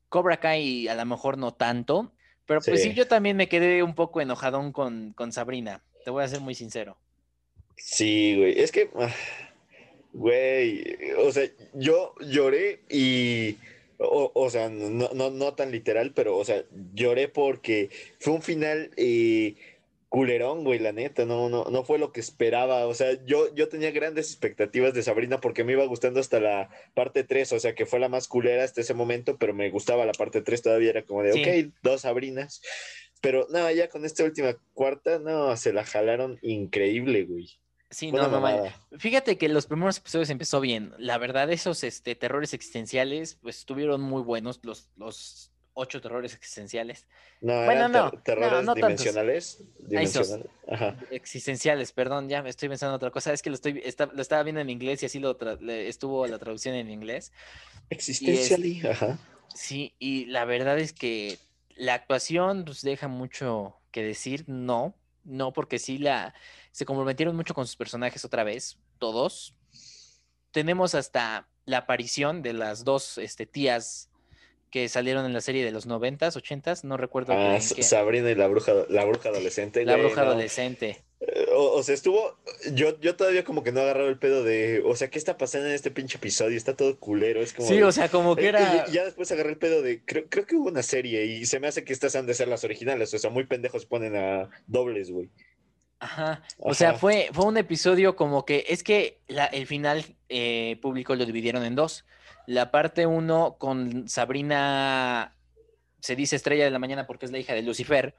Cobra 0.08 0.38
Kai 0.38 0.88
a 0.88 0.94
lo 0.94 1.04
mejor 1.06 1.36
no 1.38 1.52
tanto, 1.52 2.12
pero 2.46 2.60
pues 2.60 2.82
sí, 2.82 2.90
Sí. 2.90 2.94
yo 2.94 3.06
también 3.06 3.36
me 3.36 3.48
quedé 3.48 3.82
un 3.82 3.94
poco 3.94 4.20
enojadón 4.20 4.72
con, 4.72 5.12
con 5.12 5.32
Sabrina, 5.32 5.82
te 6.04 6.10
voy 6.10 6.24
a 6.24 6.28
ser 6.28 6.40
muy 6.40 6.54
sincero. 6.54 6.96
Sí, 7.76 8.34
güey. 8.36 8.58
Es 8.58 8.72
que, 8.72 8.90
ah, 8.96 9.12
güey, 10.12 10.96
o 11.18 11.30
sea, 11.30 11.44
yo 11.74 12.14
lloré 12.20 12.80
y, 12.88 13.56
o, 13.98 14.32
o 14.34 14.50
sea, 14.50 14.68
no, 14.68 15.10
no, 15.14 15.30
no 15.30 15.54
tan 15.54 15.70
literal, 15.70 16.12
pero, 16.14 16.36
o 16.36 16.44
sea, 16.44 16.64
lloré 16.94 17.28
porque 17.28 17.90
fue 18.18 18.32
un 18.32 18.42
final 18.42 18.90
eh, 18.96 19.54
culerón, 20.08 20.64
güey, 20.64 20.78
la 20.78 20.92
neta, 20.92 21.24
no, 21.26 21.48
no, 21.48 21.64
no 21.64 21.84
fue 21.84 21.98
lo 21.98 22.12
que 22.12 22.20
esperaba. 22.20 22.86
O 22.86 22.94
sea, 22.94 23.22
yo, 23.24 23.54
yo 23.54 23.68
tenía 23.68 23.90
grandes 23.90 24.30
expectativas 24.30 24.94
de 24.94 25.02
Sabrina 25.02 25.40
porque 25.40 25.64
me 25.64 25.72
iba 25.72 25.84
gustando 25.84 26.20
hasta 26.20 26.40
la 26.40 26.70
parte 26.94 27.24
3, 27.24 27.52
o 27.52 27.60
sea, 27.60 27.74
que 27.74 27.86
fue 27.86 27.98
la 27.98 28.08
más 28.08 28.28
culera 28.28 28.64
hasta 28.64 28.80
ese 28.80 28.94
momento, 28.94 29.36
pero 29.36 29.54
me 29.54 29.70
gustaba 29.70 30.06
la 30.06 30.12
parte 30.12 30.40
3 30.42 30.62
todavía, 30.62 30.90
era 30.90 31.02
como 31.04 31.22
de, 31.22 31.32
Sí. 31.32 31.42
ok, 31.42 31.74
dos 31.82 32.02
Sabrinas. 32.02 32.62
Pero 33.20 33.46
no, 33.50 33.70
ya 33.70 33.88
con 33.88 34.04
esta 34.04 34.24
última 34.24 34.56
cuarta, 34.74 35.18
no, 35.18 35.56
se 35.56 35.72
la 35.72 35.84
jalaron 35.84 36.38
increíble, 36.42 37.24
güey. 37.24 37.58
Sí, 37.90 38.10
Una 38.10 38.28
no, 38.28 38.40
no. 38.40 38.98
Fíjate 38.98 39.38
que 39.38 39.48
los 39.48 39.66
primeros 39.66 39.98
episodios 39.98 40.28
empezó 40.30 40.60
bien. 40.60 40.92
La 40.98 41.16
verdad, 41.16 41.50
esos 41.50 41.84
este, 41.84 42.14
terrores 42.14 42.52
existenciales, 42.52 43.36
pues 43.36 43.58
estuvieron 43.58 44.02
muy 44.02 44.22
buenos, 44.22 44.60
los, 44.62 44.90
los 44.96 45.50
ocho 45.78 46.00
terrores 46.00 46.34
existenciales. 46.34 47.06
No, 47.40 47.54
Bueno, 47.54 47.72
eran 47.72 47.92
no, 47.92 48.10
ter- 48.10 48.20
terrores 48.22 48.64
no, 48.64 48.74
dimensionales. 48.74 49.62
dimensionales. 49.78 50.46
Ajá. 50.68 50.96
Existenciales, 51.10 51.92
perdón, 51.92 52.28
ya 52.28 52.42
me 52.42 52.50
estoy 52.50 52.68
pensando 52.68 52.92
en 52.94 52.96
otra 52.96 53.10
cosa. 53.10 53.32
Es 53.32 53.42
que 53.42 53.50
lo, 53.50 53.54
estoy, 53.54 53.80
está- 53.84 54.06
lo 54.06 54.20
estaba 54.20 54.42
viendo 54.42 54.60
en 54.60 54.70
inglés 54.70 55.02
y 55.02 55.06
así 55.06 55.18
lo 55.20 55.38
estuvo 55.68 56.26
la 56.26 56.38
traducción 56.38 56.74
en 56.74 56.90
inglés. 56.90 57.32
Existentially, 57.90 58.86
ajá. 58.86 59.18
Sí, 59.54 59.94
y 59.98 60.26
la 60.26 60.44
verdad 60.44 60.78
es 60.78 60.92
que 60.92 61.38
la 61.76 61.94
actuación 61.94 62.64
pues, 62.64 62.82
deja 62.82 63.08
mucho 63.08 63.76
que 63.92 64.02
decir, 64.02 64.44
no, 64.46 64.94
no, 65.24 65.52
porque 65.52 65.78
sí 65.78 65.98
la 65.98 66.34
se 66.72 66.84
comprometieron 66.84 67.34
mucho 67.34 67.54
con 67.54 67.66
sus 67.66 67.76
personajes 67.76 68.24
otra 68.24 68.44
vez, 68.44 68.78
todos. 68.98 69.54
Tenemos 70.50 70.94
hasta 70.94 71.48
la 71.64 71.78
aparición 71.78 72.42
de 72.42 72.52
las 72.52 72.84
dos 72.84 73.18
este, 73.18 73.46
tías 73.46 74.10
que 74.70 74.88
salieron 74.88 75.24
en 75.26 75.32
la 75.32 75.40
serie 75.40 75.64
de 75.64 75.70
los 75.70 75.86
noventas, 75.86 76.36
ochentas, 76.36 76.84
no 76.84 76.96
recuerdo. 76.96 77.32
Ah, 77.32 77.58
Sabrina 77.60 78.30
y 78.30 78.34
la 78.34 78.46
bruja, 78.48 78.72
la 78.88 79.04
bruja 79.04 79.28
adolescente. 79.30 79.84
La 79.84 79.94
güey, 79.94 80.06
bruja 80.06 80.22
no. 80.24 80.30
adolescente. 80.30 81.02
Eh, 81.20 81.46
O, 81.54 81.72
o 81.78 81.82
sea, 81.82 81.94
estuvo. 81.94 82.38
Yo, 82.72 82.98
yo 83.00 83.16
todavía 83.16 83.42
como 83.44 83.62
que 83.64 83.72
no 83.72 83.80
agarraba 83.80 84.08
el 84.08 84.18
pedo 84.18 84.44
de. 84.44 84.82
O 84.84 84.94
sea, 84.94 85.08
¿qué 85.10 85.18
está 85.18 85.36
pasando 85.36 85.66
en 85.68 85.74
este 85.74 85.90
pinche 85.90 86.16
episodio? 86.18 86.56
Está 86.56 86.76
todo 86.76 86.98
culero. 86.98 87.40
Es 87.40 87.52
como. 87.52 87.68
Sí, 87.68 87.82
o 87.82 87.90
sea, 87.90 88.08
como 88.08 88.36
que 88.36 88.44
Eh, 88.44 88.48
era. 88.48 88.86
ya 88.86 89.04
después 89.04 89.30
agarré 89.32 89.50
el 89.50 89.58
pedo 89.58 89.82
de. 89.82 90.04
Creo, 90.04 90.26
creo 90.28 90.46
que 90.46 90.54
hubo 90.56 90.68
una 90.68 90.82
serie 90.82 91.24
y 91.26 91.44
se 91.46 91.58
me 91.60 91.66
hace 91.66 91.82
que 91.84 91.92
estas 91.92 92.14
han 92.14 92.26
de 92.26 92.34
ser 92.34 92.46
las 92.48 92.62
originales. 92.64 93.12
O 93.14 93.18
sea, 93.18 93.30
muy 93.30 93.44
pendejos 93.46 93.84
ponen 93.86 94.14
a 94.16 94.48
dobles, 94.68 95.10
güey. 95.10 95.28
Ajá. 96.00 96.42
O 96.58 96.74
sea, 96.74 96.94
fue, 96.94 97.28
fue 97.32 97.46
un 97.46 97.56
episodio 97.56 98.14
como 98.14 98.44
que. 98.44 98.64
Es 98.68 98.84
que 98.84 99.18
la- 99.26 99.46
el 99.46 99.66
final 99.66 100.04
eh, 100.28 100.78
público 100.80 101.16
lo 101.16 101.26
dividieron 101.26 101.64
en 101.64 101.74
dos. 101.74 102.04
La 102.48 102.70
parte 102.70 103.06
uno 103.06 103.56
con 103.58 104.08
Sabrina. 104.08 105.36
Se 106.00 106.16
dice 106.16 106.34
estrella 106.36 106.64
de 106.64 106.70
la 106.70 106.78
mañana 106.78 107.06
porque 107.06 107.26
es 107.26 107.32
la 107.32 107.38
hija 107.38 107.52
de 107.52 107.60
Lucifer. 107.60 108.14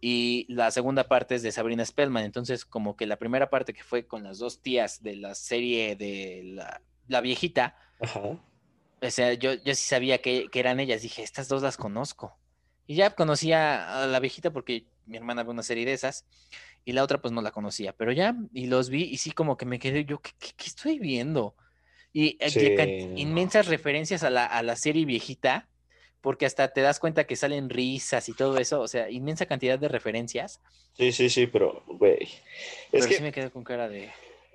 Y 0.00 0.46
la 0.48 0.70
segunda 0.70 1.08
parte 1.08 1.34
es 1.34 1.42
de 1.42 1.50
Sabrina 1.50 1.84
Spellman. 1.84 2.22
Entonces, 2.22 2.64
como 2.64 2.96
que 2.96 3.06
la 3.06 3.16
primera 3.16 3.50
parte 3.50 3.74
que 3.74 3.82
fue 3.82 4.06
con 4.06 4.22
las 4.22 4.38
dos 4.38 4.62
tías 4.62 5.02
de 5.02 5.16
la 5.16 5.34
serie 5.34 5.96
de 5.96 6.42
la, 6.44 6.80
la 7.08 7.20
viejita. 7.20 7.76
Ajá. 8.00 8.20
O 8.20 9.10
sea, 9.10 9.32
yo, 9.32 9.54
yo 9.54 9.74
sí 9.74 9.82
sabía 9.84 10.18
que, 10.22 10.46
que 10.48 10.60
eran 10.60 10.78
ellas. 10.78 11.02
Dije, 11.02 11.24
estas 11.24 11.48
dos 11.48 11.62
las 11.62 11.76
conozco. 11.76 12.38
Y 12.86 12.94
ya 12.94 13.10
conocía 13.16 14.04
a 14.04 14.06
la 14.06 14.20
viejita 14.20 14.52
porque 14.52 14.86
mi 15.06 15.16
hermana 15.16 15.42
ve 15.42 15.50
una 15.50 15.64
serie 15.64 15.84
de 15.84 15.92
esas. 15.94 16.24
Y 16.84 16.92
la 16.92 17.02
otra 17.02 17.20
pues 17.20 17.32
no 17.32 17.42
la 17.42 17.50
conocía. 17.50 17.92
Pero 17.94 18.12
ya, 18.12 18.36
y 18.52 18.66
los 18.68 18.90
vi 18.90 19.02
y 19.02 19.16
sí 19.16 19.32
como 19.32 19.56
que 19.56 19.66
me 19.66 19.80
quedé 19.80 20.04
yo, 20.04 20.20
¿qué, 20.20 20.30
qué- 20.38 20.52
qué 20.56 20.66
estoy 20.66 21.00
viendo? 21.00 21.56
Y 22.18 22.38
eh, 22.40 22.48
Sí. 22.48 23.20
inmensas 23.20 23.66
referencias 23.66 24.22
a 24.22 24.30
la, 24.30 24.46
a 24.46 24.62
la 24.62 24.74
serie 24.76 25.04
viejita. 25.04 25.68
Porque 26.22 26.46
hasta 26.46 26.72
te 26.72 26.80
das 26.80 26.98
cuenta 26.98 27.24
que 27.24 27.36
salen 27.36 27.68
risas 27.68 28.30
y 28.30 28.32
todo 28.32 28.56
eso. 28.56 28.80
O 28.80 28.88
sea, 28.88 29.10
inmensa 29.10 29.44
cantidad 29.44 29.78
de 29.78 29.88
referencias. 29.88 30.60
Sí, 30.94 31.12
sí, 31.12 31.28
sí, 31.28 31.46
pero, 31.46 31.84
güey. 31.86 32.26
Pero 32.90 33.06
que 33.06 33.14
sí 33.16 33.22
me 33.22 33.32
quedé 33.32 33.50
con 33.50 33.62
cara 33.64 33.86
de... 33.86 34.10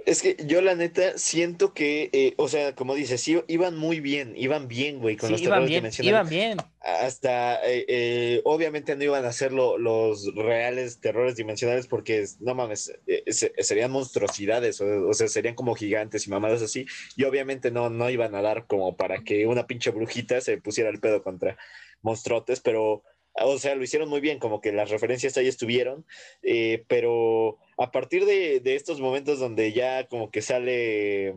Es 0.05 0.21
que 0.21 0.35
yo 0.45 0.61
la 0.61 0.75
neta 0.75 1.17
siento 1.17 1.73
que, 1.73 2.09
eh, 2.13 2.33
o 2.37 2.47
sea, 2.47 2.73
como 2.75 2.95
dices, 2.95 3.21
sí, 3.21 3.39
iban 3.47 3.77
muy 3.77 3.99
bien, 3.99 4.33
iban 4.35 4.67
bien, 4.67 4.99
güey, 4.99 5.15
con 5.17 5.27
Sí, 5.27 5.33
los 5.33 5.41
iban 5.41 5.51
terrores 5.51 5.69
bien, 5.69 5.79
dimensionales. 5.81 6.31
iban 6.31 6.57
bien. 6.57 6.57
Hasta, 6.81 7.63
eh, 7.69 7.85
eh, 7.87 8.41
obviamente 8.43 8.95
no 8.95 9.03
iban 9.03 9.23
a 9.25 9.31
ser 9.31 9.51
lo- 9.53 9.77
los 9.77 10.33
reales 10.35 10.99
terrores 10.99 11.35
dimensionales 11.35 11.87
porque, 11.87 12.25
no 12.39 12.55
mames, 12.55 12.91
se- 13.27 13.53
serían 13.59 13.91
monstruosidades, 13.91 14.81
o, 14.81 15.07
o 15.09 15.13
sea, 15.13 15.27
serían 15.27 15.53
como 15.55 15.75
gigantes 15.75 16.25
y 16.25 16.29
mamadas 16.31 16.61
así, 16.63 16.85
y 17.15 17.23
obviamente 17.25 17.69
no, 17.69 17.89
no 17.89 18.09
iban 18.09 18.33
a 18.33 18.41
dar 18.41 18.65
como 18.65 18.97
para 18.97 19.23
que 19.23 19.45
una 19.45 19.67
pinche 19.67 19.91
brujita 19.91 20.41
se 20.41 20.57
pusiera 20.57 20.89
el 20.89 20.99
pedo 20.99 21.21
contra 21.23 21.57
monstruotes, 22.01 22.59
pero, 22.61 23.03
o 23.33 23.57
sea, 23.57 23.75
lo 23.75 23.83
hicieron 23.83 24.09
muy 24.09 24.21
bien, 24.21 24.39
como 24.39 24.61
que 24.61 24.71
las 24.71 24.89
referencias 24.89 25.37
ahí 25.37 25.47
estuvieron, 25.47 26.05
eh, 26.43 26.83
pero 26.87 27.57
a 27.77 27.91
partir 27.91 28.25
de, 28.25 28.59
de 28.59 28.75
estos 28.75 28.99
momentos 28.99 29.39
donde 29.39 29.73
ya 29.73 30.07
como 30.07 30.31
que 30.31 30.41
sale 30.41 31.35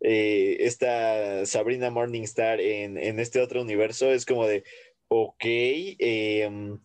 eh, 0.00 0.56
esta 0.60 1.46
Sabrina 1.46 1.90
Morningstar 1.90 2.60
en, 2.60 2.98
en 2.98 3.20
este 3.20 3.40
otro 3.40 3.62
universo, 3.62 4.12
es 4.12 4.26
como 4.26 4.46
de, 4.46 4.64
ok, 5.08 5.44
eh, 5.44 6.78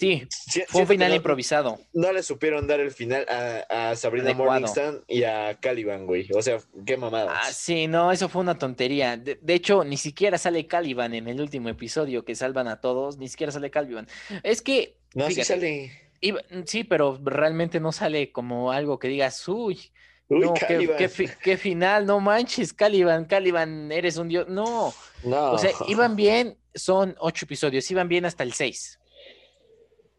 Sí, 0.00 0.26
fue 0.68 0.80
un 0.80 0.86
final 0.88 1.10
no- 1.10 1.16
improvisado. 1.16 1.78
No 1.92 2.10
le 2.10 2.22
supieron 2.22 2.66
dar 2.66 2.80
el 2.80 2.90
final 2.90 3.26
a, 3.28 3.90
a 3.90 3.96
Sabrina 3.96 4.30
Adecuado. 4.30 4.50
Morningstar 4.60 5.02
y 5.06 5.24
a 5.24 5.58
Caliban, 5.60 6.06
güey. 6.06 6.26
O 6.34 6.40
sea, 6.40 6.58
qué 6.86 6.96
mamadas. 6.96 7.38
Ah, 7.42 7.52
sí, 7.52 7.86
no, 7.86 8.10
eso 8.10 8.30
fue 8.30 8.40
una 8.40 8.56
tontería. 8.58 9.18
De, 9.18 9.38
de 9.42 9.54
hecho, 9.54 9.84
ni 9.84 9.98
siquiera 9.98 10.38
sale 10.38 10.66
Caliban 10.66 11.12
en 11.14 11.28
el 11.28 11.38
último 11.40 11.68
episodio 11.68 12.24
que 12.24 12.34
salvan 12.34 12.66
a 12.68 12.80
todos, 12.80 13.18
ni 13.18 13.28
siquiera 13.28 13.52
sale 13.52 13.70
Caliban. 13.70 14.08
Es 14.42 14.62
que, 14.62 14.96
no, 15.14 15.28
sí 15.30 15.44
sale. 15.44 15.92
iba- 16.22 16.40
sí, 16.64 16.84
pero 16.84 17.20
realmente 17.22 17.78
no 17.78 17.92
sale 17.92 18.32
como 18.32 18.72
algo 18.72 18.98
que 18.98 19.08
digas, 19.08 19.46
uy, 19.48 19.92
Uy, 20.28 20.40
no, 20.46 20.54
qué, 20.54 20.60
Caliban. 20.66 20.96
qué 20.96 21.08
fi- 21.08 21.28
qué 21.42 21.56
final, 21.56 22.06
no 22.06 22.20
manches, 22.20 22.72
Caliban, 22.72 23.24
Caliban, 23.26 23.90
eres 23.92 24.16
un 24.16 24.28
dios. 24.28 24.46
No, 24.48 24.94
No. 25.24 25.52
o 25.52 25.58
sea, 25.58 25.72
iban 25.88 26.14
bien, 26.16 26.56
son 26.74 27.16
ocho 27.18 27.44
episodios, 27.46 27.90
iban 27.90 28.08
bien 28.08 28.24
hasta 28.24 28.44
el 28.44 28.52
seis. 28.52 28.96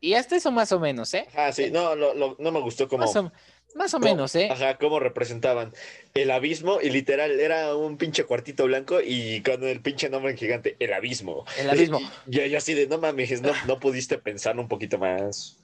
Y 0.02 0.16
hasta 0.16 0.36
eso 0.36 0.52
más 0.52 0.72
o 0.72 0.80
menos, 0.80 1.14
¿eh? 1.14 1.28
Ah, 1.36 1.52
sí, 1.54 1.70
no, 1.72 1.96
lo- 1.96 2.14
lo- 2.16 2.36
no 2.40 2.52
me 2.52 2.60
gustó 2.60 2.88
como. 2.88 3.06
Más 3.06 3.16
o, 3.16 3.32
más 3.76 3.94
o 3.94 4.00
menos, 4.00 4.36
¿eh? 4.36 4.50
Ajá, 4.52 4.78
cómo 4.78 5.00
representaban 5.00 5.72
el 6.14 6.32
abismo 6.32 6.82
y 6.82 6.90
literal 6.90 7.40
era 7.40 7.76
un 7.76 7.98
pinche 7.98 8.26
cuartito 8.26 8.66
blanco 8.66 9.00
y 9.00 9.42
con 9.44 9.64
el 9.64 9.82
pinche 9.82 10.10
nombre 10.10 10.32
en 10.32 10.38
gigante, 10.38 10.76
el 10.80 10.92
abismo. 10.94 11.46
El 11.58 11.70
abismo. 11.70 12.00
Y 12.00 12.32
yo, 12.32 12.46
yo 12.46 12.58
así 12.58 12.74
de, 12.74 12.88
no 12.88 12.98
mames, 12.98 13.42
no, 13.42 13.52
no 13.68 13.80
pudiste 13.80 14.18
pensar 14.18 14.58
un 14.60 14.68
poquito 14.68 14.98
más. 14.98 15.60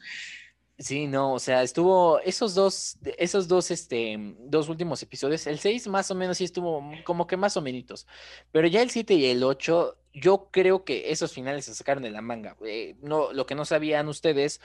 Sí, 0.79 1.07
no, 1.07 1.33
o 1.33 1.39
sea, 1.39 1.63
estuvo 1.63 2.19
esos 2.19 2.53
dos, 2.53 2.97
esos 3.17 3.47
dos, 3.47 3.71
este, 3.71 4.15
dos 4.41 4.69
últimos 4.69 5.01
episodios, 5.01 5.47
el 5.47 5.57
6 5.57 5.87
más 5.87 6.11
o 6.11 6.15
menos 6.15 6.37
sí 6.37 6.43
estuvo 6.43 6.83
como 7.03 7.25
que 7.25 7.35
más 7.35 7.57
o 7.57 7.63
menos, 7.63 8.05
pero 8.51 8.67
ya 8.67 8.83
el 8.83 8.91
7 8.91 9.15
y 9.15 9.25
el 9.25 9.43
8, 9.43 9.97
yo 10.21 10.49
creo 10.51 10.83
que 10.83 11.11
esos 11.11 11.33
finales 11.33 11.65
se 11.65 11.75
sacaron 11.75 12.03
de 12.03 12.11
la 12.11 12.21
manga. 12.21 12.55
Eh, 12.65 12.95
no, 13.01 13.31
lo 13.33 13.45
que 13.45 13.55
no 13.55 13.65
sabían 13.65 14.07
ustedes 14.07 14.59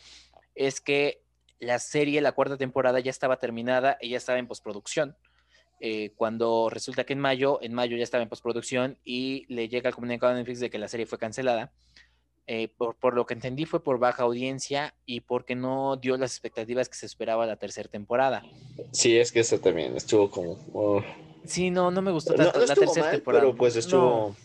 es 0.55 0.81
que 0.81 1.23
la 1.59 1.79
serie, 1.79 2.21
la 2.21 2.33
cuarta 2.33 2.57
temporada 2.57 3.01
ya 3.01 3.11
estaba 3.11 3.39
terminada 3.39 3.97
y 4.01 4.11
ya 4.11 4.17
estaba 4.17 4.39
en 4.39 4.47
postproducción. 4.49 5.17
Eh, 5.81 6.13
cuando 6.17 6.69
resulta 6.71 7.05
que 7.05 7.13
en 7.13 7.19
mayo, 7.21 7.59
en 7.61 7.75
mayo 7.75 7.97
ya 7.97 8.05
estaba 8.05 8.23
en 8.23 8.29
postproducción 8.29 8.99
y 9.05 9.47
le 9.53 9.69
llega 9.69 9.89
el 9.89 9.95
comunicado 9.95 10.33
a 10.33 10.37
Netflix 10.37 10.61
de 10.61 10.71
que 10.71 10.79
la 10.79 10.89
serie 10.89 11.07
fue 11.07 11.19
cancelada. 11.19 11.73
Eh, 12.49 12.69
por, 12.77 12.97
por 12.97 13.15
lo 13.15 13.25
que 13.25 13.35
entendí 13.35 13.67
fue 13.67 13.85
por 13.85 13.99
baja 14.01 14.25
audiencia 14.25 14.95
y 15.07 15.21
porque 15.21 15.55
no 15.55 15.97
dio 15.97 16.17
las 16.17 16.33
expectativas 16.33 16.89
que 16.89 16.97
se 16.97 17.07
esperaba 17.07 17.47
la 17.47 17.57
tercera 17.57 17.89
temporada. 17.89 18.43
Sí, 18.91 19.17
es 19.17 19.31
que 19.31 19.41
eso 19.41 19.59
también 19.61 19.97
estuvo 19.97 20.31
como. 20.31 20.59
oh. 20.73 21.03
Sí, 21.45 21.71
no, 21.71 21.91
no 21.91 22.03
me 22.03 22.11
gustó 22.13 22.33
No, 22.37 22.45
tanto 22.45 22.59
no 22.61 22.67
la 22.67 22.73
estuvo 22.73 22.85
tercera 22.87 23.07
mal, 23.07 23.15
temporada. 23.17 23.43
pero 23.45 23.57
pues 23.57 23.87
No, 23.93 24.37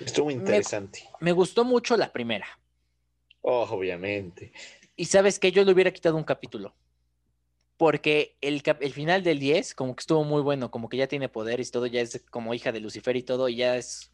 estuvo. 0.00 0.30
Interesante. 0.30 1.08
me 1.20 1.32
gustó 1.32 1.64
mucho 1.64 1.96
la 1.96 2.12
primera. 2.12 2.46
Oh, 3.40 3.66
obviamente. 3.70 4.52
Y 4.96 5.06
sabes 5.06 5.38
que 5.38 5.52
yo 5.52 5.64
le 5.64 5.72
hubiera 5.72 5.90
quitado 5.92 6.16
un 6.16 6.24
capítulo. 6.24 6.74
Porque 7.76 8.36
el, 8.40 8.62
cap- 8.62 8.82
el 8.82 8.92
final 8.92 9.24
del 9.24 9.40
10 9.40 9.74
como 9.74 9.96
que 9.96 10.00
estuvo 10.00 10.22
muy 10.22 10.40
bueno, 10.42 10.70
como 10.70 10.88
que 10.88 10.96
ya 10.98 11.08
tiene 11.08 11.28
poderes 11.28 11.68
y 11.68 11.72
todo, 11.72 11.86
ya 11.86 12.00
es 12.00 12.22
como 12.30 12.54
hija 12.54 12.70
de 12.70 12.78
Lucifer 12.80 13.16
y 13.16 13.22
todo, 13.24 13.48
y 13.48 13.56
ya 13.56 13.76
es 13.76 14.12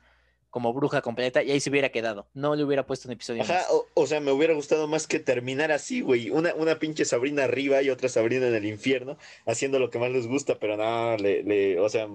como 0.49 0.72
bruja 0.72 1.03
completa, 1.03 1.43
y 1.43 1.51
ahí 1.51 1.61
se 1.61 1.68
hubiera 1.68 1.91
quedado. 1.91 2.31
No 2.33 2.57
le 2.57 2.64
hubiera 2.64 2.87
puesto 2.87 3.07
un 3.09 3.12
episodio 3.12 3.43
Ajá, 3.43 3.53
más. 3.55 3.66
o, 3.70 3.87
o 3.93 4.07
sea, 4.07 4.20
me 4.20 4.33
hubiera 4.33 4.55
gustado 4.55 4.89
más 4.89 5.07
que 5.07 5.18
terminar 5.18 5.70
así, 5.72 6.01
güey. 6.01 6.31
Una, 6.31 6.55
una 6.55 6.79
pinche 6.79 7.05
Sabrina 7.05 7.45
arriba 7.45 7.83
y 7.83 7.91
otra 7.91 8.09
Sabrina 8.09 8.47
en 8.49 8.55
el 8.55 8.64
infierno, 8.64 9.18
haciendo 9.45 9.79
lo 9.79 9.91
que 9.91 9.99
más 9.99 10.11
les 10.11 10.26
gusta, 10.26 10.59
pero 10.59 10.79
no, 10.79 11.18
le, 11.18 11.43
le, 11.43 11.79
o 11.79 11.89
sea, 11.91 12.09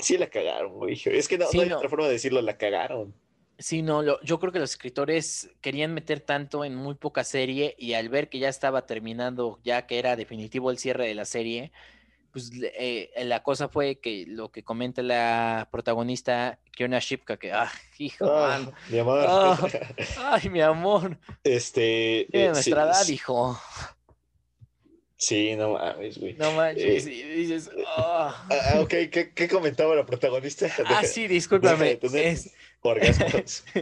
sí 0.00 0.18
la 0.18 0.28
cagaron, 0.30 0.74
güey. 0.74 1.00
Es 1.06 1.28
que 1.28 1.38
no, 1.38 1.52
Sí, 1.52 1.58
no 1.58 1.62
hay 1.62 1.68
no. 1.68 1.76
otra 1.76 1.88
forma 1.88 2.06
de 2.06 2.12
decirlo, 2.12 2.40
la 2.42 2.56
cagaron. 2.58 3.14
Sí, 3.58 3.82
no, 3.82 4.02
lo- 4.02 4.20
yo 4.22 4.40
creo 4.40 4.52
que 4.52 4.58
los 4.58 4.70
escritores 4.72 5.48
querían 5.60 5.94
meter 5.94 6.20
tanto 6.20 6.64
en 6.64 6.74
muy 6.74 6.96
poca 6.96 7.22
serie 7.22 7.74
y 7.78 7.92
al 7.94 8.08
ver 8.08 8.28
que 8.28 8.40
ya 8.40 8.48
estaba 8.48 8.84
terminando, 8.86 9.60
ya 9.62 9.86
que 9.86 9.98
era 10.00 10.16
definitivo 10.16 10.70
el 10.72 10.78
cierre 10.78 11.06
de 11.06 11.14
la 11.14 11.24
serie, 11.24 11.70
pues 12.32 12.50
eh, 12.62 13.10
la 13.24 13.42
cosa 13.44 13.68
fue 13.68 14.00
que 14.00 14.24
lo 14.28 14.50
que 14.52 14.64
comenta 14.64 15.02
la 15.02 15.68
protagonista, 15.72 16.60
Kiona 16.72 17.00
Shipka, 17.00 17.38
que, 17.38 17.52
ah, 17.52 17.70
hijo, 17.98 18.26
Ah, 18.28 18.72
mi 18.88 18.98
amor. 18.98 19.18
Ah, 19.28 19.58
ay, 20.16 20.50
mi 20.50 20.60
amor, 20.60 21.18
este. 21.44 22.28
eh, 22.32 22.48
nuestra 22.50 22.84
sí, 22.84 22.84
edad, 22.84 23.08
hijo, 23.08 23.58
Sí, 25.26 25.56
no 25.56 25.72
mames, 25.72 26.18
güey. 26.18 26.34
no 26.34 26.52
manches, 26.52 27.06
Eh, 27.06 27.12
y 27.12 27.22
dices. 27.22 27.70
Ah, 27.96 28.46
ah, 28.50 28.80
ok, 28.80 28.90
¿qué, 29.10 29.32
qué 29.34 29.48
comentaba 29.48 29.94
la 29.94 30.04
protagonista? 30.04 30.66
Ah, 30.86 31.00
De- 31.02 31.06
sí, 31.08 31.22
de 31.22 31.28
discúlpame, 31.28 31.98
es... 32.02 32.52
orgasmos. 32.82 33.64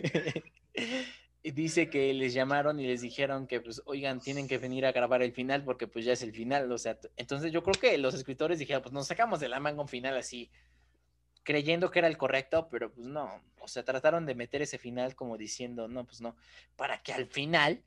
Dice 1.43 1.91
que 1.91 2.15
les 2.15 2.33
llamaron 2.33 2.79
y 2.79 2.87
les 2.87 3.01
dijeron 3.01 3.49
que, 3.49 3.61
pues, 3.61 3.83
oigan, 3.87 4.21
tienen 4.21 4.47
que 4.47 4.59
venir 4.59 4.87
a 4.87 4.93
grabar 4.93 5.23
el 5.23 5.33
final 5.33 5.65
porque, 5.65 5.89
pues, 5.89 6.05
ya 6.05 6.13
es 6.13 6.23
el 6.23 6.33
final. 6.33 6.71
O 6.71 6.79
sea, 6.79 6.97
entonces 7.17 7.51
yo 7.51 7.65
creo 7.65 7.75
que 7.81 7.99
los 7.99 8.15
escritores 8.15 8.61
dijeron, 8.61 8.81
pues, 8.81 8.93
nos 8.93 9.09
sacamos 9.09 9.41
de 9.41 9.49
la 9.49 9.59
manga 9.59 9.83
un 9.83 9.89
final 9.89 10.17
así, 10.17 10.53
creyendo 11.43 11.91
que 11.91 11.99
era 11.99 12.07
el 12.07 12.17
correcto, 12.17 12.69
pero, 12.71 12.93
pues, 12.93 13.09
no. 13.09 13.43
O 13.59 13.67
sea, 13.67 13.83
trataron 13.83 14.25
de 14.25 14.37
meter 14.37 14.63
ese 14.63 14.79
final 14.79 15.17
como 15.17 15.37
diciendo, 15.37 15.89
no, 15.89 16.05
pues, 16.07 16.21
no, 16.21 16.37
para 16.77 17.03
que 17.03 17.13
al 17.13 17.27
final 17.27 17.83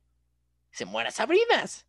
se 0.72 0.84
muera 0.84 1.10
Sabrinas. 1.12 1.86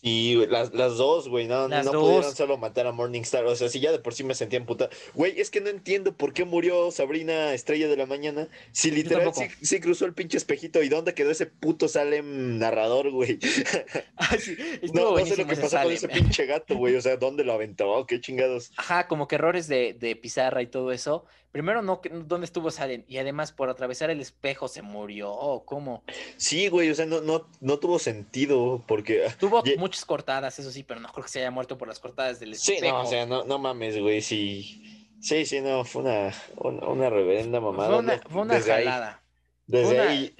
Sí, 0.00 0.44
las, 0.48 0.72
las 0.74 0.96
dos, 0.96 1.28
güey, 1.28 1.46
no, 1.46 1.68
Las 1.68 1.84
no 1.84 1.92
dos. 1.92 2.02
pudieron 2.02 2.34
solo 2.36 2.56
matar 2.58 2.86
a 2.86 2.92
Morningstar, 2.92 3.44
o 3.44 3.54
sea, 3.54 3.68
si 3.68 3.80
ya 3.80 3.92
de 3.92 3.98
por 3.98 4.14
sí 4.14 4.24
me 4.24 4.34
sentía 4.34 4.58
emputada. 4.58 4.90
Güey, 5.14 5.40
es 5.40 5.50
que 5.50 5.60
no 5.60 5.68
entiendo 5.68 6.16
por 6.16 6.32
qué 6.32 6.44
murió 6.44 6.90
Sabrina 6.90 7.52
Estrella 7.54 7.88
de 7.88 7.96
la 7.96 8.06
Mañana, 8.06 8.48
si 8.72 8.90
literal 8.90 9.32
sí, 9.34 9.46
sí 9.60 9.80
cruzó 9.80 10.06
el 10.06 10.14
pinche 10.14 10.38
espejito, 10.38 10.82
¿y 10.82 10.88
dónde 10.88 11.14
quedó 11.14 11.30
ese 11.30 11.46
puto 11.46 11.88
Salem 11.88 12.58
narrador, 12.58 13.10
güey? 13.10 13.38
Ah, 14.16 14.36
sí, 14.38 14.56
No, 14.94 15.16
no 15.18 15.26
sé 15.26 15.36
lo 15.36 15.46
que 15.46 15.56
pasó 15.56 15.76
con 15.82 15.92
ese 15.92 16.08
pinche 16.08 16.46
gato, 16.46 16.76
güey, 16.76 16.96
o 16.96 17.00
sea, 17.00 17.16
¿dónde 17.16 17.44
lo 17.44 17.52
aventó? 17.52 18.06
¿Qué 18.06 18.20
chingados? 18.20 18.72
Ajá, 18.76 19.08
como 19.08 19.26
que 19.28 19.34
errores 19.36 19.68
de, 19.68 19.94
de 19.94 20.16
pizarra 20.16 20.62
y 20.62 20.66
todo 20.66 20.92
eso. 20.92 21.24
Primero, 21.52 21.82
no, 21.82 22.00
¿dónde 22.24 22.46
estuvo 22.46 22.70
Salem? 22.70 23.04
Y 23.06 23.18
además, 23.18 23.52
por 23.52 23.68
atravesar 23.68 24.08
el 24.10 24.20
espejo 24.20 24.68
se 24.68 24.80
murió. 24.80 25.30
¿o 25.30 25.64
¿Cómo? 25.66 26.02
Sí, 26.38 26.68
güey, 26.68 26.90
o 26.90 26.94
sea, 26.94 27.04
no, 27.04 27.20
no, 27.20 27.46
no 27.60 27.78
tuvo 27.78 27.98
sentido, 27.98 28.82
porque... 28.88 29.26
ah, 29.26 29.36
Tuvo 29.38 29.62
Ye- 29.62 29.76
muchas 29.76 30.04
cortadas, 30.06 30.58
eso 30.58 30.70
sí, 30.72 30.82
pero 30.82 30.98
no 31.00 31.08
creo 31.12 31.24
que 31.24 31.30
se 31.30 31.40
haya 31.40 31.50
muerto 31.50 31.76
por 31.76 31.88
las 31.88 32.00
cortadas 32.00 32.40
del 32.40 32.54
Sí, 32.56 32.74
espejo. 32.74 32.96
no, 32.96 33.02
o 33.02 33.06
sea, 33.06 33.26
no, 33.26 33.44
no 33.44 33.58
mames, 33.58 33.98
güey, 34.00 34.22
sí. 34.22 35.10
Sí, 35.20 35.44
sí, 35.44 35.60
no, 35.60 35.84
fue 35.84 36.02
una, 36.02 36.32
una, 36.56 36.86
una 36.86 37.10
reverenda 37.10 37.60
mamada. 37.60 37.90
fue 37.90 37.98
una, 37.98 38.18
fue 38.28 38.42
una 38.42 38.54
desde 38.54 38.72
ahí, 38.72 38.84
jalada. 38.84 39.22
desde 39.66 39.84
Fue 39.86 39.94
una- 39.94 40.10
ahí. 40.10 40.34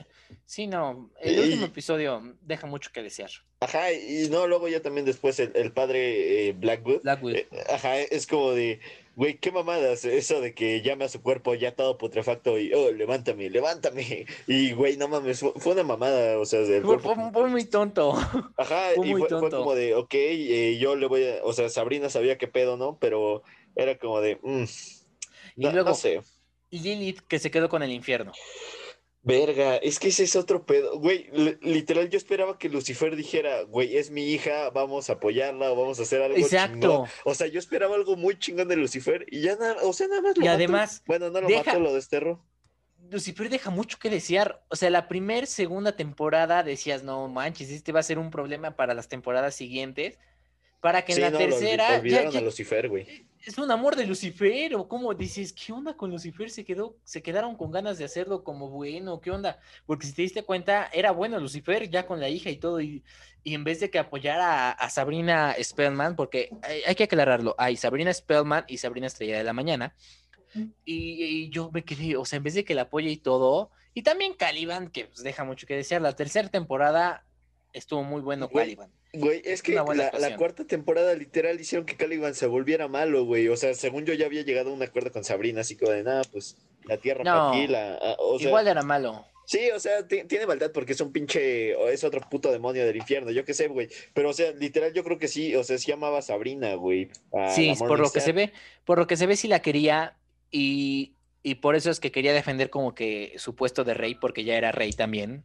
Sí, 0.47 0.67
no, 0.67 1.11
el 1.21 1.35
Y- 1.37 1.39
último 1.41 1.67
episodio 1.67 2.37
deja 2.41 2.67
mucho 2.67 2.91
que 2.93 3.03
desear. 3.03 3.31
Ajá, 3.61 3.93
y 3.93 4.29
no, 4.31 4.47
luego 4.47 4.67
ya 4.69 4.81
también 4.81 5.05
después 5.07 5.39
el, 5.41 5.53
el 5.55 5.73
padre 5.73 6.49
eh, 6.49 6.53
Blackwood. 6.53 7.03
Blackwood. 7.03 7.35
eh, 7.37 7.49
ajá, 7.73 7.99
es 7.99 8.27
como 8.27 8.51
de, 8.53 8.81
güey, 9.17 9.39
qué 9.39 9.53
mamadas, 9.53 10.05
eso 10.05 10.41
de 10.41 10.55
que 10.55 10.81
llame 10.83 11.05
a 11.05 11.09
su 11.09 11.21
cuerpo 11.23 11.55
ya 11.55 11.75
todo 11.75 11.99
putrefacto 11.99 12.59
y, 12.59 12.73
oh, 12.75 12.91
levántame, 12.93 13.51
levántame. 13.51 14.27
Y, 14.47 14.73
güey, 14.73 14.97
no 14.97 15.09
mames, 15.09 15.41
fue, 15.41 15.73
una 15.73 15.83
mamada, 15.83 16.39
o 16.39 16.45
sea, 16.45 16.61
del 16.61 16.83
Fue, 16.83 16.99
cuerpo. 17.01 17.31
fue- 17.33 17.49
muy 17.49 17.65
tonto. 17.65 18.13
Ajá, 18.57 18.91
fue 18.97 19.09
y 19.09 19.13
fue, 19.13 19.29
como 19.51 19.75
de, 19.75 19.95
ok, 19.95 20.15
eh, 20.15 20.79
yo 20.81 20.97
le 20.97 21.07
voy 21.07 21.25
a, 21.27 21.45
o 21.45 21.53
sea, 21.53 21.69
Sabrina 21.69 22.09
sabía 22.09 22.39
qué 22.39 22.49
pedo, 22.49 22.77
¿no? 22.77 22.99
Pero 23.01 23.43
era 23.77 23.99
como 23.99 24.21
de, 24.21 24.39
mm, 24.43 24.65
Y 25.57 25.63
no, 25.63 25.69
no 25.69 25.73
luego- 25.75 25.95
sé. 25.95 26.21
Y 26.71 26.79
Lilith, 26.81 27.21
que 27.29 27.39
se 27.39 27.51
quedó 27.51 27.69
con 27.69 27.83
el 27.83 27.91
infierno. 27.93 28.33
Verga, 29.25 29.77
es 29.77 30.01
que 30.01 30.09
ese 30.09 30.25
es 30.25 30.35
otro 30.35 30.67
pedo. 30.67 30.99
Güey, 30.99 31.29
li- 31.33 31.57
literal, 31.63 32.09
yo 32.11 32.17
esperaba 32.19 32.59
que 32.59 32.69
Lucifer 32.69 33.15
dijera, 33.15 33.63
güey, 33.63 33.97
es 33.97 34.11
mi 34.11 34.25
hija, 34.33 34.71
vamos 34.71 35.11
a 35.11 35.15
apoyarla 35.15 35.71
o 35.71 35.77
vamos 35.77 36.01
a 36.01 36.03
hacer 36.03 36.23
algo 36.23 36.35
chingón. 36.35 36.53
Exacto. 36.53 37.07
O 37.25 37.35
sea, 37.35 37.47
yo 37.47 37.61
esperaba 37.61 37.95
algo 37.95 38.17
muy 38.17 38.37
chingón 38.37 38.67
de 38.67 38.75
Lucifer 38.77 39.25
y 39.31 39.41
ya 39.43 39.55
nada, 39.55 39.77
o 39.85 39.93
sea, 39.93 40.09
nada 40.09 40.23
más 40.23 40.37
lo 40.37 40.45
Y 40.45 40.49
además, 40.49 41.03
Bueno, 41.07 41.31
no 41.31 41.41
lo 41.41 41.47
deja- 41.47 41.63
mató, 41.67 41.79
lo 41.81 41.95
desterró. 41.95 42.45
Lucifer 43.11 43.49
deja 43.49 43.71
mucho 43.71 43.99
que 43.99 44.11
desear. 44.11 44.65
O 44.69 44.75
sea, 44.77 44.91
la 44.91 45.07
primer, 45.07 45.47
segunda 45.47 45.95
temporada 45.95 46.63
decías, 46.65 47.05
no 47.05 47.29
manches, 47.29 47.71
este 47.71 47.93
va 47.93 48.01
a 48.01 48.05
ser 48.05 48.19
un 48.19 48.31
problema 48.31 48.75
para 48.75 48.93
las 48.95 49.09
temporadas 49.09 49.55
siguientes. 49.55 50.19
Para 50.81 51.05
que 51.05 51.13
en 51.13 51.17
Sí, 51.17 51.23
la 51.23 51.31
no, 51.31 51.39
lo 51.39 51.45
tercera 51.47 51.91
ya- 51.91 51.99
olvidaron 52.01 52.33
ya- 52.33 52.39
a 52.41 52.43
Lucifer, 52.43 52.89
güey. 52.89 53.27
Es 53.45 53.59
un 53.59 53.71
amor 53.71 53.97
de 53.97 54.07
Lucifer. 54.07 54.75
O 54.75 54.89
como 54.89 55.15
dices, 55.15 55.53
¿qué 55.53 55.73
onda 55.73 55.95
con 55.97 56.11
Lucifer? 56.11 56.51
Se 56.51 56.65
quedó, 56.65 56.97
se 57.05 57.23
quedaron 57.23 57.57
con 57.57 57.71
ganas 57.71 57.99
de 57.99 58.05
hacerlo 58.05 58.45
como 58.45 58.69
bueno, 58.69 59.21
¿qué 59.21 59.31
onda? 59.31 59.59
Porque 59.87 60.07
si 60.07 60.13
te 60.13 60.23
diste 60.23 60.43
cuenta, 60.43 60.89
era 60.93 61.11
bueno 61.11 61.39
Lucifer 61.39 61.91
ya 61.91 62.07
con 62.07 62.21
la 62.21 62.29
hija 62.29 62.51
y 62.51 62.57
todo. 62.57 62.81
Y, 62.81 63.05
y 63.45 63.55
en 63.55 63.65
vez 63.65 63.81
de 63.81 63.91
que 63.91 63.99
apoyara 63.99 64.71
a, 64.71 64.73
a 64.73 64.91
Sabrina 64.91 65.55
Spellman, 65.61 66.17
porque 66.17 66.51
hay, 66.63 66.83
hay 66.87 66.95
que 66.95 67.05
aclararlo, 67.05 67.55
hay 67.59 67.77
Sabrina 67.77 68.13
Spellman 68.13 68.65
y 68.69 68.79
Sabrina 68.79 69.07
Estrella 69.07 69.39
de 69.39 69.45
la 69.45 69.53
Mañana. 69.53 69.95
Y, 70.85 71.25
y 71.25 71.49
yo 71.49 71.71
me 71.73 71.83
quedé, 71.83 72.17
o 72.17 72.27
sea, 72.27 72.37
en 72.37 72.43
vez 72.43 72.55
de 72.55 72.65
que 72.65 72.75
la 72.75 72.83
apoye 72.83 73.11
y 73.11 73.17
todo, 73.17 73.71
y 73.95 74.03
también 74.03 74.35
Caliban, 74.35 74.89
que 74.89 75.07
pues, 75.07 75.23
deja 75.23 75.45
mucho 75.45 75.67
que 75.67 75.77
desear, 75.77 76.03
la 76.03 76.15
tercera 76.15 76.49
temporada 76.49 77.25
estuvo 77.73 78.03
muy 78.05 78.21
bueno 78.21 78.51
Caliban. 78.51 78.91
Güey, 79.15 79.43
es 79.45 79.63
que 79.63 79.75
la, 79.75 80.37
cuarta 80.39 80.67
temporada 80.67 81.13
literal 81.15 81.61
hicieron 81.61 81.85
que 81.85 81.97
Caliban 81.97 82.35
se 82.35 82.47
volviera 82.47 82.89
malo, 82.89 83.25
güey. 83.25 83.49
O 83.49 83.57
sea, 83.57 83.75
según 83.75 84.07
yo 84.07 84.15
ya 84.15 84.27
había 84.27 84.43
llegado 84.43 84.71
a 84.71 84.73
un 84.73 84.83
acuerdo 84.83 85.13
con 85.13 85.23
Sabrina, 85.23 85.61
así 85.61 85.77
como 85.77 85.93
de 85.93 86.03
nada, 86.03 86.23
pues 86.33 86.57
la 86.85 86.97
tierra 86.97 87.23
No, 87.23 87.31
para 87.31 87.49
aquí, 87.51 87.67
la. 87.67 88.17
O 88.19 88.39
sea, 88.39 88.49
Igual 88.49 88.69
era 88.69 88.83
malo. 88.83 89.27
Sí, 89.45 89.71
o 89.75 89.81
sea, 89.81 90.07
ti- 90.07 90.25
tiene 90.25 90.47
maldad 90.47 90.71
porque 90.73 90.93
es 90.93 91.01
un 91.01 91.13
pinche, 91.13 91.75
o 91.77 91.89
es 91.89 92.05
otro 92.05 92.21
puto 92.31 92.51
demonio 92.51 92.87
del 92.87 92.97
infierno, 92.97 93.31
yo 93.33 93.45
qué 93.45 93.53
sé, 93.53 93.69
güey. 93.69 93.89
Pero, 94.15 94.31
o 94.31 94.33
sea, 94.33 94.53
literal, 94.53 94.95
yo 94.95 95.05
creo 95.05 95.19
que 95.19 95.29
sí, 95.29 95.55
o 95.57 95.65
sea, 95.65 95.77
sí 95.77 95.93
amaba 95.93 96.19
a 96.21 96.23
Sabrina, 96.23 96.75
güey. 96.77 97.11
a 97.35 97.51
Sí, 97.51 97.75
por 97.79 98.01
lo 98.01 98.11
que 98.11 98.21
se 98.21 98.33
ve, 98.33 98.53
por 98.87 98.99
lo 98.99 99.07
que 99.07 99.17
se 99.17 99.27
ve 99.27 99.37
sí 99.37 99.49
la 99.49 99.61
quería 99.61 100.17
y, 100.51 101.17
y 101.43 101.57
por 101.57 101.75
eso 101.75 101.91
es 101.91 102.01
que 102.01 102.13
quería 102.13 102.33
defender 102.33 102.71
como 102.71 102.95
que 102.95 103.35
su 103.37 103.55
puesto 103.55 103.85
de 103.85 103.93
rey, 103.95 104.15
porque 104.15 104.45
ya 104.45 104.57
era 104.57 104.73
rey 104.73 104.93
también, 104.93 105.45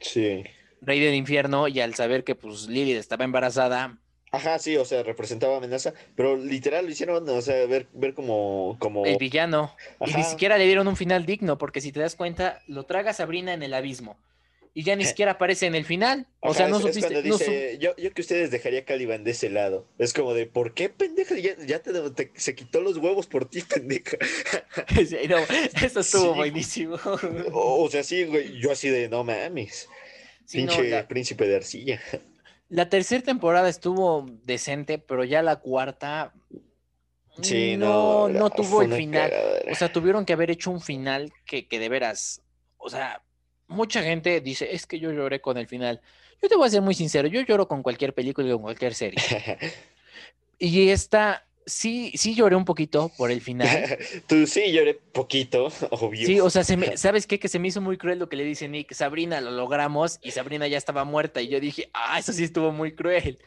Sí. 0.00 0.42
Rey 0.80 1.00
del 1.00 1.14
infierno, 1.14 1.68
y 1.68 1.80
al 1.80 1.94
saber 1.94 2.24
que 2.24 2.34
pues 2.34 2.68
Lilith 2.68 2.96
estaba 2.98 3.24
embarazada, 3.24 3.98
Ajá, 4.32 4.58
sí, 4.58 4.76
o 4.76 4.84
sea, 4.84 5.02
representaba 5.02 5.56
amenaza, 5.56 5.94
pero 6.14 6.36
literal 6.36 6.84
lo 6.84 6.90
hicieron, 6.90 7.26
o 7.28 7.40
sea, 7.40 7.64
ver, 7.66 7.86
ver 7.94 8.12
como, 8.12 8.76
como, 8.80 9.06
el 9.06 9.16
villano, 9.18 9.74
y 10.04 10.12
ni 10.14 10.24
siquiera 10.24 10.58
le 10.58 10.66
dieron 10.66 10.88
un 10.88 10.96
final 10.96 11.24
digno, 11.24 11.56
porque 11.58 11.80
si 11.80 11.92
te 11.92 12.00
das 12.00 12.16
cuenta, 12.16 12.60
lo 12.66 12.84
traga 12.84 13.14
Sabrina 13.14 13.54
en 13.54 13.62
el 13.62 13.72
abismo, 13.72 14.18
y 14.74 14.82
ya 14.82 14.94
ni 14.94 15.06
siquiera 15.06 15.32
aparece 15.32 15.64
en 15.66 15.74
el 15.74 15.86
final, 15.86 16.26
o 16.40 16.52
sea, 16.52 16.68
no 16.68 16.76
es- 16.76 16.84
es 16.84 16.88
supiste, 16.90 17.12
cuando 17.14 17.28
no 17.28 17.38
dice, 17.38 17.78
yo, 17.80 17.96
yo 17.96 18.12
que 18.12 18.20
ustedes 18.20 18.50
dejaría 18.50 18.84
Caliban 18.84 19.24
de 19.24 19.30
ese 19.30 19.48
lado. 19.48 19.86
Es 19.96 20.12
como 20.12 20.34
de, 20.34 20.44
¿por 20.44 20.74
qué, 20.74 20.90
pendeja? 20.90 21.38
Ya, 21.38 21.56
ya 21.64 21.78
te, 21.78 21.92
te- 22.10 22.32
se 22.34 22.54
quitó 22.54 22.82
los 22.82 22.98
huevos 22.98 23.26
por 23.26 23.48
ti, 23.48 23.62
pendeja. 23.74 24.18
sup- 24.18 25.06
Sí, 25.08 25.28
no, 25.28 25.38
eso 25.82 26.00
estuvo 26.00 26.32
Sí. 26.32 26.36
buenísimo. 26.36 26.96
O, 27.52 27.84
o 27.84 27.90
sea, 27.90 28.02
sí, 28.02 28.24
güey, 28.24 28.58
yo 28.58 28.70
así 28.70 28.90
de, 28.90 29.08
no 29.08 29.24
mames, 29.24 29.88
Pinche 30.50 30.88
la- 30.90 31.08
príncipe 31.08 31.46
de 31.46 31.56
arcilla. 31.56 32.00
La 32.68 32.88
tercera 32.88 33.22
temporada 33.22 33.68
estuvo 33.68 34.26
decente, 34.44 34.98
pero 34.98 35.24
ya 35.24 35.42
la 35.42 35.56
cuarta 35.56 36.32
Sí, 37.42 37.76
no, 37.76 38.28
no, 38.28 38.38
no 38.38 38.48
la- 38.48 38.54
tuvo 38.54 38.82
el 38.82 38.92
final. 38.94 39.30
cagadera. 39.30 39.72
O 39.72 39.74
sea, 39.74 39.92
tuvieron 39.92 40.24
que 40.24 40.32
haber 40.32 40.50
hecho 40.50 40.70
un 40.70 40.80
final 40.80 41.32
que, 41.44 41.68
que 41.68 41.78
de 41.78 41.88
veras, 41.88 42.40
o 42.78 42.88
sea, 42.88 43.22
mucha 43.68 44.02
gente 44.02 44.40
dice, 44.40 44.74
es 44.74 44.86
que 44.86 44.98
yo 44.98 45.12
lloré 45.12 45.40
con 45.40 45.58
el 45.58 45.66
final. 45.68 46.00
Yo 46.42 46.48
te 46.48 46.56
voy 46.56 46.66
a 46.66 46.70
ser 46.70 46.82
muy 46.82 46.94
sincero, 46.94 47.28
yo 47.28 47.40
lloro 47.42 47.68
con 47.68 47.82
cualquier 47.82 48.14
película 48.14 48.48
y 48.48 48.52
con 48.52 48.62
cualquier 48.62 48.94
serie. 48.94 49.18
Y 50.58 50.88
esta, 50.88 51.45
sí, 51.66 52.12
sí 52.14 52.34
lloré 52.34 52.56
un 52.56 52.64
poquito 52.64 53.10
por 53.18 53.30
el 53.30 53.40
final. 53.42 53.98
Tú 54.28 54.46
sí 54.46 54.72
lloré 54.72 54.94
poquito, 54.94 55.66
obvio. 55.90 56.26
Sí, 56.26 56.40
o 56.40 56.48
sea, 56.48 56.64
se 56.64 56.76
me- 56.76 56.96
¿sabes 56.96 57.26
qué? 57.26 57.38
Que 57.38 57.48
se 57.48 57.58
me 57.58 57.68
hizo 57.68 57.80
muy 57.80 57.98
cruel 57.98 58.18
lo 58.18 58.28
que 58.28 58.36
le 58.36 58.44
dice 58.44 58.68
Nick, 58.68 58.92
Sabrina, 58.94 59.40
lo 59.40 59.50
logramos 59.50 60.18
y 60.22 60.30
Sabrina 60.30 60.66
ya 60.68 60.78
estaba 60.78 61.04
muerta 61.04 61.42
y 61.42 61.48
yo 61.48 61.60
dije, 61.60 61.90
ah, 61.92 62.18
eso 62.18 62.32
sí 62.32 62.44
estuvo 62.44 62.72
muy 62.72 62.94
cruel. 62.94 63.38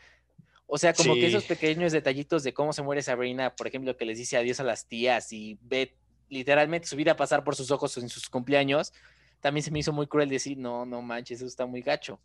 O 0.67 0.77
sea, 0.77 0.93
como 0.93 1.15
que 1.15 1.25
esos 1.27 1.43
Sí. 1.43 1.49
pequeños 1.49 1.91
detallitos 1.91 2.43
de 2.43 2.53
cómo 2.53 2.73
se 2.73 2.83
muere 2.83 3.01
Sabrina, 3.01 3.55
por 3.55 3.65
ejemplo, 3.65 3.97
que 3.97 4.05
les 4.05 4.19
dice 4.19 4.37
adiós 4.37 4.59
a 4.59 4.63
las 4.63 4.87
tías 4.87 5.31
y 5.33 5.57
ve 5.61 5.95
literalmente 6.27 6.87
su 6.87 6.95
vida 6.95 7.15
pasar 7.15 7.43
por 7.43 7.55
sus 7.55 7.71
ojos 7.71 7.97
en 7.97 8.07
sus 8.07 8.29
cumpleaños, 8.29 8.93
también 9.39 9.63
se 9.63 9.71
me 9.71 9.79
hizo 9.79 9.91
muy 9.93 10.05
cruel 10.05 10.29
decir, 10.29 10.57
no, 10.59 10.85
no 10.85 11.01
manches, 11.01 11.39
eso 11.39 11.47
está 11.47 11.65
muy 11.65 11.81
gacho. 11.81 12.21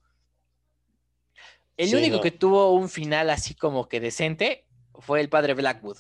El 1.77 1.89
Sí, 1.89 1.97
único 1.97 2.17
no. 2.17 2.23
que 2.23 2.31
tuvo 2.31 2.73
un 2.73 2.89
final 2.91 3.31
así 3.31 3.55
como 3.55 3.89
que 3.89 3.99
decente 4.01 4.67
fue 5.01 5.21
el 5.21 5.29
padre 5.29 5.55
Blackwood. 5.55 5.99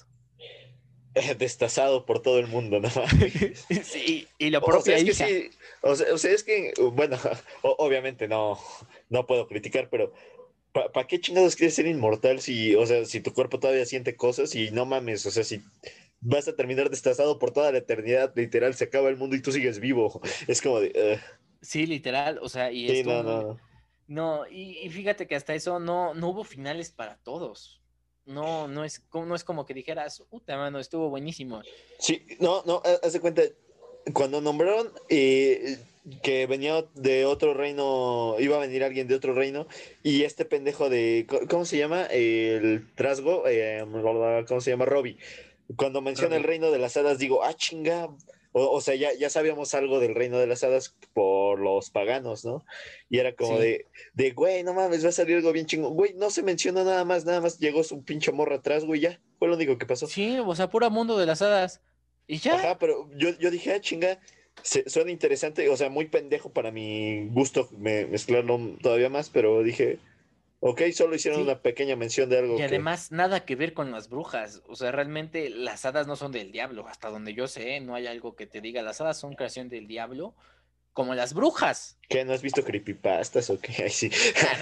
Destazado 1.39 2.05
por 2.05 2.23
todo 2.23 2.39
el 2.39 2.47
mundo, 2.47 2.81
¿no? 2.81 2.89
sí, 3.83 4.27
y 4.39 4.51
la 4.51 4.59
O 4.59 4.81
sea, 4.81 4.97
es 4.97 5.05
que 5.05 5.15
sí, 5.15 5.51
o 5.83 5.95
sea, 5.95 6.15
o 6.15 6.19
sea, 6.19 6.33
es 6.33 6.43
que, 6.43 6.73
bueno, 6.93 7.17
obviamente 7.63 8.29
no, 8.29 8.59
no 9.09 9.27
puedo 9.27 9.47
criticar, 9.47 9.89
pero 9.91 10.13
¿para 10.73 11.07
qué 11.07 11.21
chingados 11.21 11.55
quieres 11.55 11.75
ser 11.75 11.87
inmortal 11.87 12.41
si, 12.41 12.75
o 12.75 12.85
sea, 12.85 13.05
si 13.05 13.21
tu 13.21 13.33
cuerpo 13.33 13.61
todavía 13.61 13.87
siente 13.87 14.17
cosas 14.17 14.55
y 14.57 14.73
no 14.73 14.87
mames, 14.87 15.25
o 15.27 15.31
sea, 15.31 15.45
si 15.45 15.63
vas 16.21 16.49
a 16.49 16.57
terminar 16.57 16.91
destazado 16.91 17.39
por 17.39 17.53
toda 17.53 17.71
la 17.71 17.79
eternidad, 17.79 18.33
literal, 18.35 18.75
se 18.75 18.85
acaba 18.85 19.09
el 19.09 19.17
mundo 19.17 19.37
y 19.37 19.43
tú 19.43 19.53
sigues 19.53 19.79
vivo. 19.79 20.21
Es 20.49 20.61
como 20.61 20.81
de, 20.81 20.89
ugh. 20.89 21.39
Sí, 21.63 21.87
literal, 21.87 22.41
o 22.43 22.49
sea, 22.49 22.73
y 22.73 22.89
sí, 22.89 22.99
estuvo 22.99 23.23
no, 23.23 23.43
no. 23.43 23.61
No, 24.07 24.47
y, 24.47 24.79
y 24.81 24.91
fíjate 24.91 25.27
que 25.27 25.35
hasta 25.35 25.55
eso 25.55 25.79
no, 25.79 26.13
no 26.13 26.29
hubo 26.29 26.45
finales 26.45 26.91
para 26.91 27.17
todos. 27.19 27.84
No, 28.27 28.69
no 28.69 28.85
es, 28.85 29.01
como- 29.11 29.27
no 29.27 29.35
es 29.35 29.45
como 29.45 29.67
que 29.67 29.75
dijeras, 29.75 30.23
puta 30.31 30.57
mano, 30.57 30.79
estuvo 30.79 31.11
buenísimo. 31.11 31.63
Sí, 31.99 32.27
no, 32.41 32.63
no, 32.65 32.81
ha- 32.85 33.07
haz 33.07 33.13
de 33.13 33.21
cuenta, 33.21 33.43
cuando 34.13 34.41
nombraron 34.41 34.91
eh, 35.09 35.79
que 36.23 36.47
venía 36.47 36.85
de 36.95 37.27
otro 37.27 37.55
reino, 37.55 38.37
iba 38.39 38.57
a 38.57 38.61
venir 38.61 38.83
alguien 38.85 39.09
de 39.09 39.15
otro 39.15 39.35
reino, 39.35 39.67
y 40.03 40.23
este 40.23 40.45
pendejo 40.45 40.89
de, 40.89 41.27
¿cómo 41.51 41.65
se 41.67 41.77
llama? 41.79 42.05
El 42.07 42.87
trasgo, 42.95 43.45
eh, 43.47 43.85
¿cómo 44.49 44.61
se 44.61 44.71
llama? 44.71 44.85
Robbie. 44.87 45.19
Cuando 45.77 46.01
menciona 46.03 46.37
el 46.37 46.43
reino 46.45 46.71
de 46.71 46.79
las 46.79 46.97
hadas, 46.97 47.19
digo, 47.19 47.43
ah, 47.43 47.55
chinga. 47.55 48.09
O, 48.57 48.71
o 48.71 48.81
sea, 48.81 48.95
ya, 48.95 49.13
ya 49.15 49.29
sabíamos 49.31 49.75
algo 49.75 49.99
del 49.99 50.15
reino 50.15 50.39
de 50.39 50.47
las 50.47 50.63
hadas 50.63 50.95
por 51.13 51.59
los 51.59 51.91
paganos, 51.91 52.45
¿no? 52.45 52.65
Y 53.11 53.19
era 53.19 53.35
como 53.35 53.57
Sí. 53.57 53.63
de, 53.63 53.87
de, 54.13 54.31
güey, 54.31 54.63
no 54.63 54.73
mames, 54.75 55.05
va 55.05 55.09
a 55.09 55.13
salir 55.13 55.37
algo 55.37 55.51
bien 55.53 55.67
chingón. 55.67 55.95
Güey, 55.95 56.15
no 56.15 56.31
se 56.31 56.45
mencionó 56.45 56.85
nada 56.85 57.05
más, 57.05 57.25
nada 57.25 57.41
más 57.41 57.59
llegó 57.59 57.83
su 57.83 58.05
pinche 58.05 58.31
morra 58.31 58.57
atrás, 58.57 58.85
güey, 58.85 59.01
ya. 59.01 59.21
Fue 59.41 59.49
lo 59.49 59.55
único 59.57 59.77
que 59.77 59.87
pasó. 59.87 60.07
Sí, 60.07 60.39
o 60.39 60.55
sea, 60.55 60.69
pura 60.71 60.89
mundo 60.89 61.19
de 61.19 61.27
las 61.27 61.43
hadas. 61.43 61.81
Y 62.29 62.39
ya. 62.39 62.55
Ajá, 62.55 62.79
pero 62.79 63.11
yo, 63.17 63.31
yo 63.39 63.51
dije, 63.51 63.73
ah, 63.73 63.81
chinga, 63.81 64.21
se- 64.63 64.89
suena 64.89 65.11
interesante, 65.11 65.69
o 65.69 65.77
sea, 65.77 65.91
muy 65.91 66.07
pendejo 66.07 66.51
para 66.53 66.71
mi 66.71 67.27
gusto 67.31 67.69
me- 67.77 68.07
mezclarlo 68.07 68.59
todavía 68.81 69.09
más, 69.11 69.31
pero 69.31 69.65
dije, 69.65 69.99
Ok, 70.67 70.81
solo 70.95 71.15
hicieron 71.15 71.41
Sí. 71.41 71.45
una 71.45 71.61
pequeña 71.61 71.95
mención 71.95 72.31
de 72.31 72.39
algo 72.39 72.55
Y 72.55 72.57
que... 72.57 72.65
además, 72.65 73.13
nada 73.13 73.45
que 73.45 73.55
ver 73.55 73.75
con 73.75 73.91
las 73.93 74.09
brujas. 74.09 74.63
O 74.67 74.77
sea, 74.77 74.93
realmente 74.93 75.51
las 75.51 75.85
hadas 75.85 76.07
no 76.07 76.17
son 76.17 76.33
del 76.33 76.53
diablo. 76.53 76.89
Hasta 76.89 77.11
donde 77.11 77.35
yo 77.35 77.49
sé, 77.49 77.81
no 77.81 77.95
hay 77.95 78.07
algo 78.07 78.35
que 78.35 78.47
te 78.47 78.63
diga. 78.63 78.81
Las 78.81 78.99
hadas 79.03 79.21
son 79.21 79.35
creación 79.35 79.69
del 79.69 79.87
diablo, 79.87 80.35
como 80.95 81.15
las 81.15 81.35
brujas. 81.35 81.99
¿Qué? 82.09 82.25
¿No 82.25 82.33
has 82.33 82.41
visto 82.41 82.65
creepypastas 82.65 83.51
o 83.51 83.61
qué? 83.61 83.75
Ay, 83.85 83.91
sí. 83.91 84.11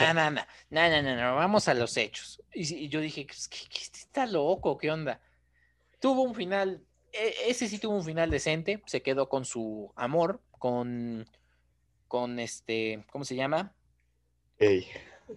No, 0.01 0.13
no, 0.13 0.31
no, 0.33 0.43
no, 0.71 1.03
no, 1.03 1.17
no, 1.17 1.37
vamos 1.37 1.69
a 1.69 1.75
los 1.75 1.97
hechos. 1.97 2.43
Y 2.53 2.89
yo 2.89 3.01
dije, 3.01 3.25
"Pues, 3.25 3.47
¿qué, 3.47 3.59
qué, 3.71 3.79
este 3.83 4.01
está 4.01 4.27
loco? 4.27 4.77
¿Qué 4.79 4.91
onda? 4.91 5.21
Tuvo 6.01 6.23
un 6.23 6.35
final, 6.35 6.83
e- 7.13 7.35
ese 7.47 7.69
sí 7.69 7.79
tuvo 7.79 7.95
un 7.95 8.05
final 8.05 8.29
decente. 8.29 8.83
Se 8.87 9.03
quedó 9.03 9.29
con 9.29 9.45
su 9.45 9.93
amor, 9.95 10.41
con, 10.59 11.31
con 12.09 12.41
este, 12.41 13.05
¿cómo 13.13 13.25
se 13.25 13.37
llama? 13.37 13.73
Ey, 14.59 14.85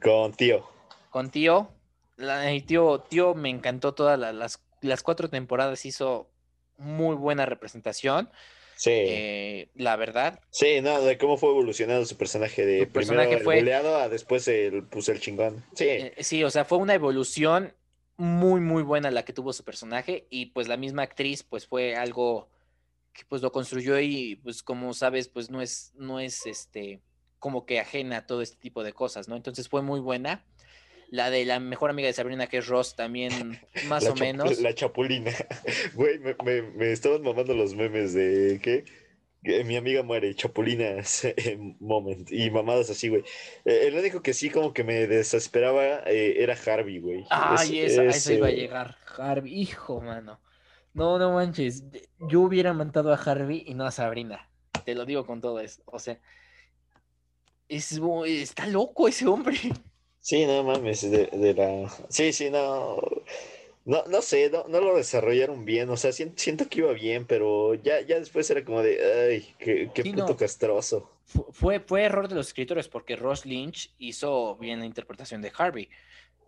con 0.01 0.33
tío. 0.33 0.67
con 1.09 1.29
tío. 1.29 1.69
La, 2.17 2.51
y 2.53 2.61
tío, 2.61 2.99
tío 2.99 3.33
me 3.35 3.49
encantó 3.49 3.93
todas 3.93 4.17
la- 4.17 4.31
las, 4.33 4.61
las 4.81 5.03
cuatro 5.03 5.29
temporadas, 5.29 5.85
hizo 5.85 6.29
muy 6.77 7.15
buena 7.15 7.45
representación. 7.45 8.29
Sí. 8.77 8.91
eh, 8.93 9.69
la 9.75 9.95
verdad, 9.95 10.41
Sí, 10.49 10.81
no, 10.81 11.01
de 11.01 11.17
cómo 11.17 11.37
fue 11.37 11.49
evolucionando 11.49 12.05
su 12.05 12.17
personaje 12.17 12.65
de 12.65 12.85
Su 12.85 12.89
personaje 12.91 13.37
primero 13.37 13.39
el 13.39 13.43
fue- 13.63 13.73
a 14.03 14.09
después 14.09 14.45
el, 14.49 14.83
pues, 14.83 15.07
el 15.07 15.21
chingón. 15.21 15.63
Sí. 15.75 15.85
eh, 15.87 16.13
sí, 16.19 16.43
o 16.43 16.49
sea, 16.49 16.65
fue 16.65 16.77
una 16.79 16.93
evolución 16.93 17.73
muy, 18.17 18.59
muy 18.59 18.83
buena 18.83 19.11
la 19.11 19.23
que 19.23 19.31
tuvo 19.31 19.53
su 19.53 19.63
personaje 19.63 20.27
y 20.29 20.47
pues 20.47 20.67
la 20.67 20.75
misma 20.77 21.03
actriz 21.03 21.43
pues 21.43 21.65
fue 21.67 21.95
algo 21.95 22.49
que 23.13 23.23
pues 23.29 23.41
lo 23.41 23.51
construyó 23.53 23.97
y 23.99 24.35
pues 24.43 24.61
como 24.61 24.93
sabes 24.93 25.27
pues 25.29 25.49
no 25.49 25.61
es, 25.61 25.91
no 25.95 26.19
es 26.19 26.45
este 26.45 26.99
como 27.45 27.67
que 27.67 27.79
ajena 27.79 28.17
a 28.17 28.25
todo 28.25 28.41
este 28.41 28.57
tipo 28.57 28.83
de 28.83 28.91
cosas, 28.91 29.27
¿no? 29.27 29.35
Entonces 29.35 29.69
fue 29.69 29.83
muy 29.83 29.99
buena. 29.99 30.43
La 31.11 31.29
de 31.29 31.45
la 31.45 31.59
mejor 31.59 31.91
amiga 31.91 32.07
de 32.07 32.13
Sabrina, 32.13 32.47
que 32.47 32.57
es 32.57 32.65
Ross, 32.65 32.95
también 32.95 33.61
más 33.87 34.03
la 34.03 34.13
o 34.13 34.15
menos. 34.15 34.59
La 34.61 34.73
chapulina. 34.73 35.31
Güey, 35.93 36.17
me, 36.17 36.35
me, 36.43 36.63
me 36.63 36.91
estaban 36.91 37.21
mamando 37.21 37.53
los 37.53 37.75
memes 37.75 38.15
de 38.15 38.59
¿qué? 38.63 38.83
Que 39.43 39.63
mi 39.63 39.75
amiga 39.77 40.01
muere, 40.01 40.33
chapulinas 40.33 41.23
eh, 41.23 41.59
moment. 41.79 42.31
Y 42.31 42.49
mamadas 42.49 42.89
así, 42.89 43.09
güey. 43.09 43.21
Eh, 43.63 43.81
el 43.89 43.95
único 43.95 44.23
que 44.23 44.33
sí 44.33 44.49
como 44.49 44.73
que 44.73 44.83
me 44.83 45.05
desesperaba 45.05 45.99
eh, 46.07 46.41
era 46.41 46.55
Harvey, 46.65 46.97
güey. 46.97 47.27
Ay, 47.29 47.81
Es- 47.81 47.91
esa, 47.91 48.01
a 48.01 48.05
es, 48.05 48.17
eso 48.17 48.33
iba 48.33 48.47
a 48.47 48.49
eh, 48.49 48.55
llegar. 48.55 48.97
Harvey, 49.19 49.53
hijo, 49.53 50.01
mano. 50.01 50.41
No, 50.95 51.19
no 51.19 51.31
manches. 51.33 51.83
Yo 52.17 52.41
hubiera 52.41 52.73
matado 52.73 53.13
a 53.13 53.17
Harvey 53.17 53.61
y 53.67 53.75
no 53.75 53.85
a 53.85 53.91
Sabrina. 53.91 54.49
Te 54.83 54.95
lo 54.95 55.05
digo 55.05 55.27
con 55.27 55.41
todo 55.41 55.59
eso. 55.59 55.83
O 55.85 55.99
sea, 55.99 56.17
es, 57.67 57.99
está 58.25 58.67
loco 58.67 59.07
ese 59.07 59.27
hombre. 59.27 59.57
Sí, 60.19 60.43
no 60.47 60.63
mames, 60.63 61.01
de, 61.11 61.27
de 61.27 61.53
la... 61.53 61.87
Sí, 62.09 62.33
sí, 62.33 62.49
no... 62.49 62.97
No, 63.85 64.03
no 64.07 64.23
sé, 64.23 64.49
no, 64.49 64.65
no 64.67 64.81
lo 64.81 64.95
desarrollaron 64.95 65.65
bien, 65.65 65.87
o 65.91 65.97
sea, 65.97 66.11
sien- 66.11 66.33
siento 66.35 66.67
que 66.67 66.79
iba 66.79 66.91
bien, 66.93 67.27
pero 67.27 67.75
ya, 67.75 68.01
ya 68.01 68.17
después 68.17 68.49
era 68.49 68.65
como 68.65 68.81
de, 68.81 68.97
ay, 69.29 69.53
qué, 69.59 69.91
qué 69.93 70.01
Sí, 70.01 70.09
puto 70.09 70.29
no. 70.29 70.35
castroso. 70.35 71.11
Fu- 71.27 71.45
Fue, 71.51 71.79
fue 71.79 72.01
error 72.01 72.27
de 72.27 72.33
los 72.33 72.47
escritores 72.47 72.87
porque 72.87 73.15
Ross 73.15 73.45
Lynch 73.45 73.93
hizo 73.99 74.55
bien 74.55 74.79
la 74.79 74.87
interpretación 74.87 75.43
de 75.43 75.51
Harvey. 75.55 75.89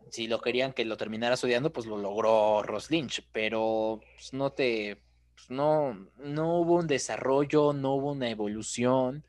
Si 0.10 0.26
lo 0.28 0.42
querían 0.42 0.74
que 0.74 0.84
lo 0.86 0.98
terminaras 0.98 1.44
odiando, 1.44 1.72
pues 1.72 1.86
lo 1.86 1.98
logró 1.98 2.64
Ross 2.64 2.90
Lynch, 2.90 3.28
pero 3.32 4.00
pues, 4.16 4.34
no 4.34 4.52
te, 4.54 4.98
pues, 5.36 5.52
no, 5.52 6.08
no 6.18 6.62
hubo 6.62 6.78
un 6.78 6.88
desarrollo, 6.88 7.74
no 7.74 7.94
hubo 7.94 8.14
una 8.14 8.32
evolución. 8.32 9.24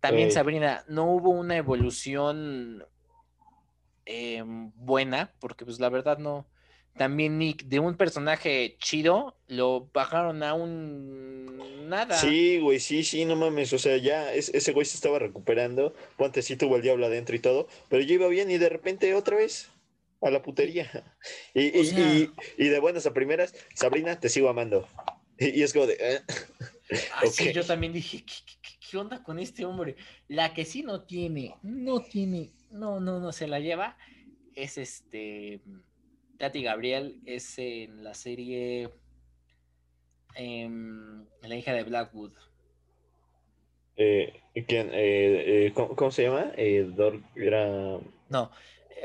También 0.00 0.28
Ey. 0.28 0.34
Sabrina, 0.34 0.84
no 0.88 1.04
hubo 1.12 1.30
una 1.30 1.56
evolución 1.56 2.84
eh, 4.06 4.42
buena, 4.44 5.34
porque 5.40 5.64
pues 5.64 5.78
la 5.80 5.88
verdad 5.88 6.18
no. 6.18 6.46
También 6.96 7.38
Nick, 7.38 7.64
de 7.64 7.78
un 7.78 7.96
personaje 7.96 8.76
chido, 8.80 9.38
lo 9.46 9.88
bajaron 9.94 10.42
a 10.42 10.54
un 10.54 11.88
nada. 11.88 12.16
Sí, 12.16 12.58
güey, 12.58 12.80
sí, 12.80 13.04
sí, 13.04 13.24
no 13.24 13.36
mames, 13.36 13.72
o 13.72 13.78
sea, 13.78 13.96
ya 13.96 14.32
es- 14.34 14.48
ese 14.54 14.72
güey 14.72 14.84
se 14.84 14.96
estaba 14.96 15.18
recuperando, 15.18 15.94
Ponte 16.16 16.42
sí 16.42 16.56
tuvo 16.56 16.76
el 16.76 16.82
diablo 16.82 17.06
adentro 17.06 17.36
y 17.36 17.38
todo, 17.38 17.68
pero 17.88 18.02
ya 18.02 18.14
iba 18.14 18.26
bien 18.28 18.50
y 18.50 18.58
de 18.58 18.68
repente 18.68 19.14
otra 19.14 19.36
vez 19.36 19.70
a 20.20 20.30
la 20.30 20.42
putería. 20.42 20.90
Y, 21.54 21.68
O 21.78 21.82
y, 21.82 21.86
sea- 21.86 21.98
y- 22.00 22.30
y 22.58 22.68
de 22.68 22.80
buenas 22.80 23.06
a 23.06 23.12
primeras, 23.14 23.54
Sabrina, 23.74 24.18
te 24.18 24.28
sigo 24.28 24.48
amando. 24.48 24.88
Y, 25.38 25.62
es 25.62 25.72
como 25.72 25.86
de, 25.86 25.96
eh, 26.00 26.20
Ay, 27.14 27.28
sí, 27.32 27.48
Ok. 27.48 27.54
yo 27.54 27.64
también 27.64 27.92
dije, 27.94 28.24
¿qué, 28.26 28.34
qué- 28.90 28.98
onda 28.98 29.22
con 29.22 29.38
este 29.38 29.64
hombre? 29.64 29.96
La 30.28 30.54
que 30.54 30.64
sí 30.64 30.82
no 30.82 31.02
tiene, 31.02 31.54
no 31.62 32.00
tiene, 32.02 32.52
no, 32.70 33.00
no, 33.00 33.20
no 33.20 33.32
se 33.32 33.48
la 33.48 33.60
lleva, 33.60 33.96
es 34.54 34.78
este, 34.78 35.60
Tati 36.38 36.62
Gabriel, 36.62 37.20
es 37.26 37.58
en 37.58 38.04
la 38.04 38.14
serie 38.14 38.90
em, 40.34 41.24
La 41.42 41.54
hija 41.56 41.72
de 41.72 41.84
Blackwood. 41.84 42.32
eh, 43.96 44.40
¿quién, 44.66 44.88
eh, 44.92 45.66
eh, 45.66 45.72
¿cómo, 45.74 45.94
cómo 45.94 46.10
se 46.10 46.22
llama? 46.24 46.52
Dor- 46.96 47.22
era... 47.36 47.98
No, 48.28 48.50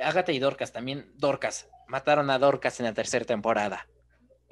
Agatha 0.01 0.31
y 0.31 0.39
Dorcas, 0.39 0.71
también 0.71 1.11
Dorcas, 1.17 1.67
mataron 1.87 2.29
a 2.29 2.39
Dorcas 2.39 2.79
en 2.79 2.85
la 2.85 2.93
tercera 2.93 3.25
temporada. 3.25 3.87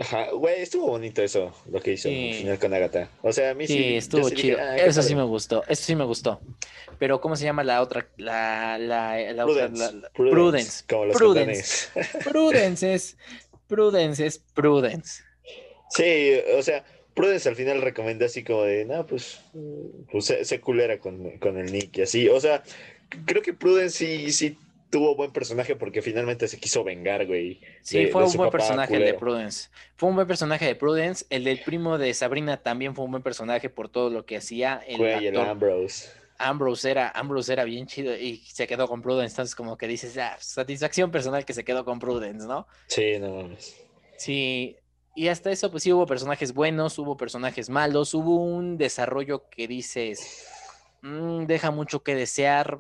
Ajá, 0.04 0.32
güey, 0.32 0.62
estuvo 0.62 0.88
bonito 0.88 1.22
eso, 1.24 1.56
lo 1.72 1.80
que 1.82 1.94
hizo 1.94 2.10
Sí. 2.10 2.30
al 2.32 2.36
final 2.36 2.60
con 2.60 2.74
Agatha. 2.74 3.10
O 3.22 3.32
sea, 3.32 3.52
a 3.52 3.54
mí 3.54 3.66
sí, 3.68 3.74
Sí, 3.78 3.96
estuvo 3.96 4.30
dije, 4.30 4.42
chido. 4.42 4.58
"Ah, 4.60 4.76
eso 4.76 5.02
sí 5.02 5.14
padre". 5.14 5.24
me 5.24 5.30
gustó, 5.30 5.64
eso 5.70 5.84
sí 5.84 5.96
me 5.96 6.04
gustó. 6.04 6.42
Pero 7.00 7.22
¿cómo 7.22 7.36
se 7.38 7.46
llama 7.46 7.64
la 7.64 7.82
otra? 7.82 8.08
La, 8.18 8.78
la, 8.78 9.18
la 9.34 9.46
otra, 9.46 9.70
Prudence, 9.70 9.96
la- 9.96 10.10
Prudence, 10.10 10.36
Prudence. 10.36 10.84
Como 10.90 11.06
los 11.06 11.16
Prudence. 11.18 11.88
Prudence 12.30 12.94
es, 12.94 13.18
Prudence 13.68 14.26
es 14.26 14.40
Prudence. 14.40 15.24
Sí, 15.90 16.34
o 16.58 16.62
sea, 16.62 16.84
Prudence 17.14 17.48
al 17.48 17.56
final 17.56 17.82
recomendó 17.82 18.26
así 18.26 18.44
como 18.44 18.64
de, 18.64 18.84
no, 18.86 19.06
pues, 19.06 19.40
pues 20.12 20.26
se, 20.26 20.44
se 20.44 20.60
culera 20.60 21.00
con, 21.00 21.38
con 21.38 21.58
el 21.58 21.72
Nick 21.72 21.98
y 21.98 22.02
así. 22.02 22.28
O 22.28 22.40
sea, 22.42 22.62
creo 23.26 23.42
que 23.42 23.54
Prudence 23.54 23.98
sí, 24.06 24.32
sí 24.34 24.58
tuvo 24.94 25.16
buen 25.16 25.32
personaje 25.32 25.76
porque 25.76 26.04
finalmente 26.04 26.48
se 26.48 26.60
quiso 26.60 26.84
vengar, 26.84 27.26
güey. 27.26 27.60
Sí, 27.82 27.98
de- 28.06 28.08
fue 28.10 28.22
de 28.22 28.30
un 28.30 28.38
buen 28.38 28.52
personaje 28.52 28.96
el 28.96 29.04
de. 29.06 29.14
Prudence. 29.16 29.70
Fue 29.96 30.08
un 30.08 30.16
buen 30.16 30.28
personaje 30.28 30.66
de 30.66 30.76
Prudence. 30.76 31.26
El 31.32 31.44
del 31.46 31.62
primo 31.64 31.98
de 31.98 32.14
Sabrina 32.14 32.58
también 32.58 32.94
fue 32.96 33.04
un 33.04 33.10
buen 33.10 33.24
personaje 33.24 33.72
por 33.72 33.90
todo 33.90 34.12
lo 34.12 34.26
que 34.28 34.38
hacía. 34.38 34.84
El 34.88 34.98
Güey, 35.00 35.26
el 35.26 35.36
actor 35.36 35.50
Ambrose. 35.50 36.10
Ambrose 36.38 36.92
era, 36.92 37.10
Ambrose 37.10 37.54
era 37.54 37.64
bien 37.64 37.88
chido 37.88 38.16
y 38.16 38.38
se 38.46 38.68
quedó 38.68 38.88
con 38.88 39.02
Prudence. 39.02 39.34
Entonces, 39.34 39.56
como 39.56 39.78
que 39.78 39.88
dices, 39.88 40.16
ah, 40.20 40.38
satisfacción 40.40 41.10
personal 41.10 41.44
que 41.44 41.54
se 41.54 41.64
quedó 41.64 41.84
con 41.86 41.98
Prudence, 41.98 42.46
¿no? 42.48 42.68
Sí, 42.88 43.18
no 43.20 43.30
mames. 43.36 43.76
Sí, 44.18 44.76
y 45.16 45.28
hasta 45.30 45.52
eso, 45.52 45.72
pues 45.72 45.82
sí 45.84 45.92
hubo 45.92 46.06
personajes 46.06 46.54
buenos, 46.54 47.00
hubo 47.00 47.18
personajes 47.18 47.70
malos, 47.70 48.14
hubo 48.14 48.36
un 48.36 48.78
desarrollo 48.78 49.50
que 49.50 49.68
dices, 49.68 50.48
"Mm, 51.02 51.46
deja 51.46 51.72
mucho 51.72 52.04
que 52.04 52.14
desear. 52.14 52.78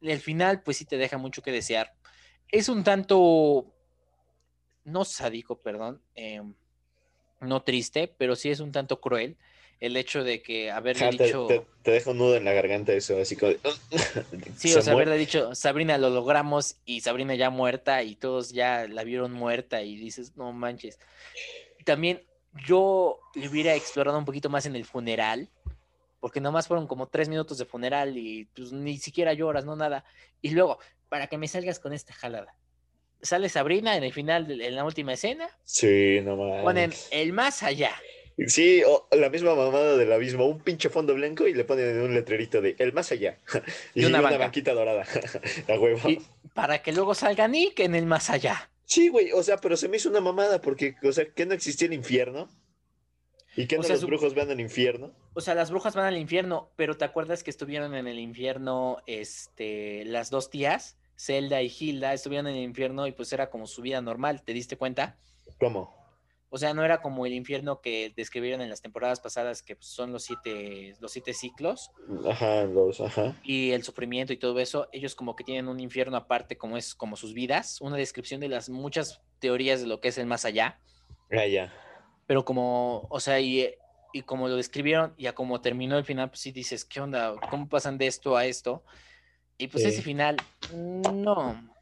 El 0.00 0.20
final, 0.20 0.62
pues 0.62 0.76
sí 0.76 0.84
te 0.84 0.96
deja 0.98 1.18
mucho 1.18 1.42
que 1.42 1.52
desear. 1.52 1.94
Es 2.48 2.68
un 2.68 2.84
tanto, 2.84 3.74
no 4.84 5.04
sádico, 5.04 5.60
perdón, 5.60 6.02
em, 6.14 6.54
no 7.40 7.62
triste, 7.62 8.08
pero 8.16 8.36
sí 8.36 8.50
es 8.50 8.60
un 8.60 8.72
tanto 8.72 9.00
cruel 9.00 9.36
el 9.80 9.96
hecho 9.96 10.24
de 10.24 10.42
que 10.42 10.70
haberle 10.70 11.10
dicho... 11.10 11.46
te- 11.48 11.66
te 11.82 11.90
deja 11.90 12.10
un 12.10 12.18
nudo 12.18 12.36
en 12.36 12.44
la 12.44 12.52
garganta 12.52 12.92
eso, 12.92 13.20
así 13.20 13.36
como 13.36 13.52
Sí, 14.56 14.70
se 14.72 14.78
o 14.78 14.82
sea, 14.82 14.94
muere. 14.94 15.10
haberle 15.10 15.18
dicho, 15.18 15.54
Sabrina, 15.54 15.98
lo 15.98 16.08
logramos 16.10 16.76
y 16.84 17.00
Sabrina 17.02 17.34
ya 17.34 17.50
muerta 17.50 18.02
y 18.02 18.16
todos 18.16 18.52
ya 18.52 18.88
la 18.88 19.04
vieron 19.04 19.32
muerta 19.32 19.82
y 19.82 19.96
dices, 19.96 20.36
no 20.36 20.52
manches. 20.52 20.98
También 21.84 22.22
yo 22.66 23.20
le 23.34 23.48
hubiera 23.48 23.74
explorado 23.74 24.18
un 24.18 24.24
poquito 24.24 24.48
más 24.48 24.64
en 24.66 24.76
el 24.76 24.84
funeral, 24.86 25.50
porque 26.26 26.40
nomás 26.40 26.66
fueron 26.66 26.88
como 26.88 27.06
tres 27.06 27.28
minutos 27.28 27.56
de 27.56 27.66
funeral 27.66 28.18
y 28.18 28.46
pues 28.46 28.72
ni 28.72 28.98
siquiera 28.98 29.32
lloras, 29.32 29.64
no 29.64 29.76
nada. 29.76 30.04
Y 30.42 30.50
luego, 30.50 30.80
para 31.08 31.28
que 31.28 31.38
me 31.38 31.46
salgas 31.46 31.78
con 31.78 31.92
esta 31.92 32.12
jalada. 32.14 32.56
Sale 33.22 33.48
Sabrina 33.48 33.96
en 33.96 34.02
el 34.02 34.12
final, 34.12 34.60
en 34.60 34.74
la 34.74 34.84
última 34.84 35.12
escena, 35.12 35.48
Sí, 35.62 36.18
no 36.24 36.34
mames. 36.34 36.64
ponen 36.64 36.92
el 37.12 37.32
más 37.32 37.62
allá. 37.62 37.92
Sí, 38.48 38.82
o 38.84 39.06
la 39.12 39.30
misma 39.30 39.54
mamada 39.54 39.96
del 39.96 40.12
abismo, 40.12 40.46
un 40.46 40.58
pinche 40.58 40.88
fondo 40.88 41.14
blanco 41.14 41.46
y 41.46 41.54
le 41.54 41.62
ponen 41.62 42.00
un 42.00 42.12
letrerito 42.12 42.60
de 42.60 42.74
el 42.80 42.92
más 42.92 43.12
allá. 43.12 43.38
y, 43.94 44.02
Y 44.02 44.04
una 44.06 44.20
banquita 44.20 44.74
dorada. 44.74 45.04
A 45.68 45.78
huevo. 45.78 46.08
Y 46.10 46.26
para 46.54 46.82
que 46.82 46.90
luego 46.90 47.14
salga 47.14 47.46
Nick 47.46 47.78
en 47.78 47.94
el 47.94 48.06
más 48.06 48.30
allá. 48.30 48.68
Sí, 48.84 49.10
güey, 49.10 49.30
o 49.30 49.44
sea, 49.44 49.58
pero 49.58 49.76
se 49.76 49.86
me 49.86 49.98
hizo 49.98 50.08
una 50.08 50.20
mamada 50.20 50.60
porque, 50.60 50.96
o 51.04 51.12
sea, 51.12 51.24
que 51.24 51.46
no 51.46 51.54
existía 51.54 51.86
el 51.86 51.94
infierno. 51.94 52.48
¿Y 53.56 53.66
no 53.76 53.82
sea, 53.82 53.92
los 53.92 54.00
su- 54.00 54.06
brujos 54.06 54.34
van 54.34 54.50
al 54.50 54.60
infierno? 54.60 55.12
O 55.34 55.40
sea, 55.40 55.54
las 55.54 55.70
brujas 55.70 55.94
van 55.94 56.04
al 56.06 56.16
infierno, 56.18 56.70
pero 56.76 56.96
¿te 56.96 57.04
acuerdas 57.04 57.42
que 57.42 57.50
estuvieron 57.50 57.94
en 57.94 58.06
el 58.06 58.18
infierno, 58.18 58.98
este, 59.06 60.04
las 60.04 60.30
dos 60.30 60.50
tías, 60.50 60.98
Zelda 61.18 61.62
y 61.62 61.72
Hilda, 61.78 62.12
estuvieron 62.12 62.46
en 62.48 62.56
el 62.56 62.62
infierno 62.62 63.06
y 63.06 63.12
pues 63.12 63.32
era 63.32 63.48
como 63.50 63.66
su 63.66 63.82
vida 63.82 64.00
normal, 64.02 64.42
¿te 64.42 64.52
diste 64.52 64.76
cuenta? 64.76 65.18
¿Cómo? 65.58 65.96
O 66.48 66.58
sea, 66.58 66.74
no 66.74 66.84
era 66.84 67.02
como 67.02 67.26
el 67.26 67.32
infierno 67.34 67.80
que 67.80 68.12
describieron 68.16 68.60
en 68.60 68.70
las 68.70 68.80
temporadas 68.80 69.20
pasadas, 69.20 69.62
que 69.62 69.74
pues, 69.76 69.88
son 69.88 70.12
los 70.12 70.22
siete, 70.24 70.94
los 71.00 71.10
siete 71.12 71.34
ciclos. 71.34 71.90
Ajá, 72.24 72.64
los, 72.64 73.00
ajá. 73.00 73.34
Y 73.42 73.72
el 73.72 73.82
sufrimiento 73.82 74.32
y 74.32 74.36
todo 74.36 74.58
eso. 74.60 74.88
Ellos 74.92 75.16
como 75.16 75.34
que 75.34 75.42
tienen 75.42 75.66
un 75.66 75.80
infierno 75.80 76.16
aparte, 76.16 76.56
como 76.56 76.76
es 76.76 76.94
como 76.94 77.16
sus 77.16 77.34
vidas. 77.34 77.80
Una 77.80 77.96
descripción 77.96 78.40
de 78.40 78.48
las 78.48 78.68
muchas 78.68 79.20
teorías 79.40 79.80
de 79.80 79.88
lo 79.88 80.00
que 80.00 80.08
es 80.08 80.18
el 80.18 80.26
más 80.26 80.44
allá. 80.44 80.78
Ah, 81.32 81.46
ya. 81.46 81.74
Pero 82.26 82.44
como, 82.44 83.06
o 83.08 83.20
sea, 83.20 83.40
y, 83.40 83.74
y 84.12 84.22
como 84.22 84.48
lo 84.48 84.56
describieron 84.56 85.14
y 85.16 85.26
a 85.26 85.34
como 85.34 85.60
terminó 85.60 85.96
el 85.96 86.04
final, 86.04 86.28
pues 86.28 86.40
sí 86.40 86.52
dices, 86.52 86.84
¿qué 86.84 87.00
onda? 87.00 87.34
¿Cómo 87.50 87.68
pasan 87.68 87.98
de 87.98 88.06
esto 88.06 88.36
a 88.36 88.44
esto? 88.44 88.82
Y 89.58 89.68
pues 89.68 89.84
ese 89.84 90.02
final, 90.02 90.36
no. 90.74 91.75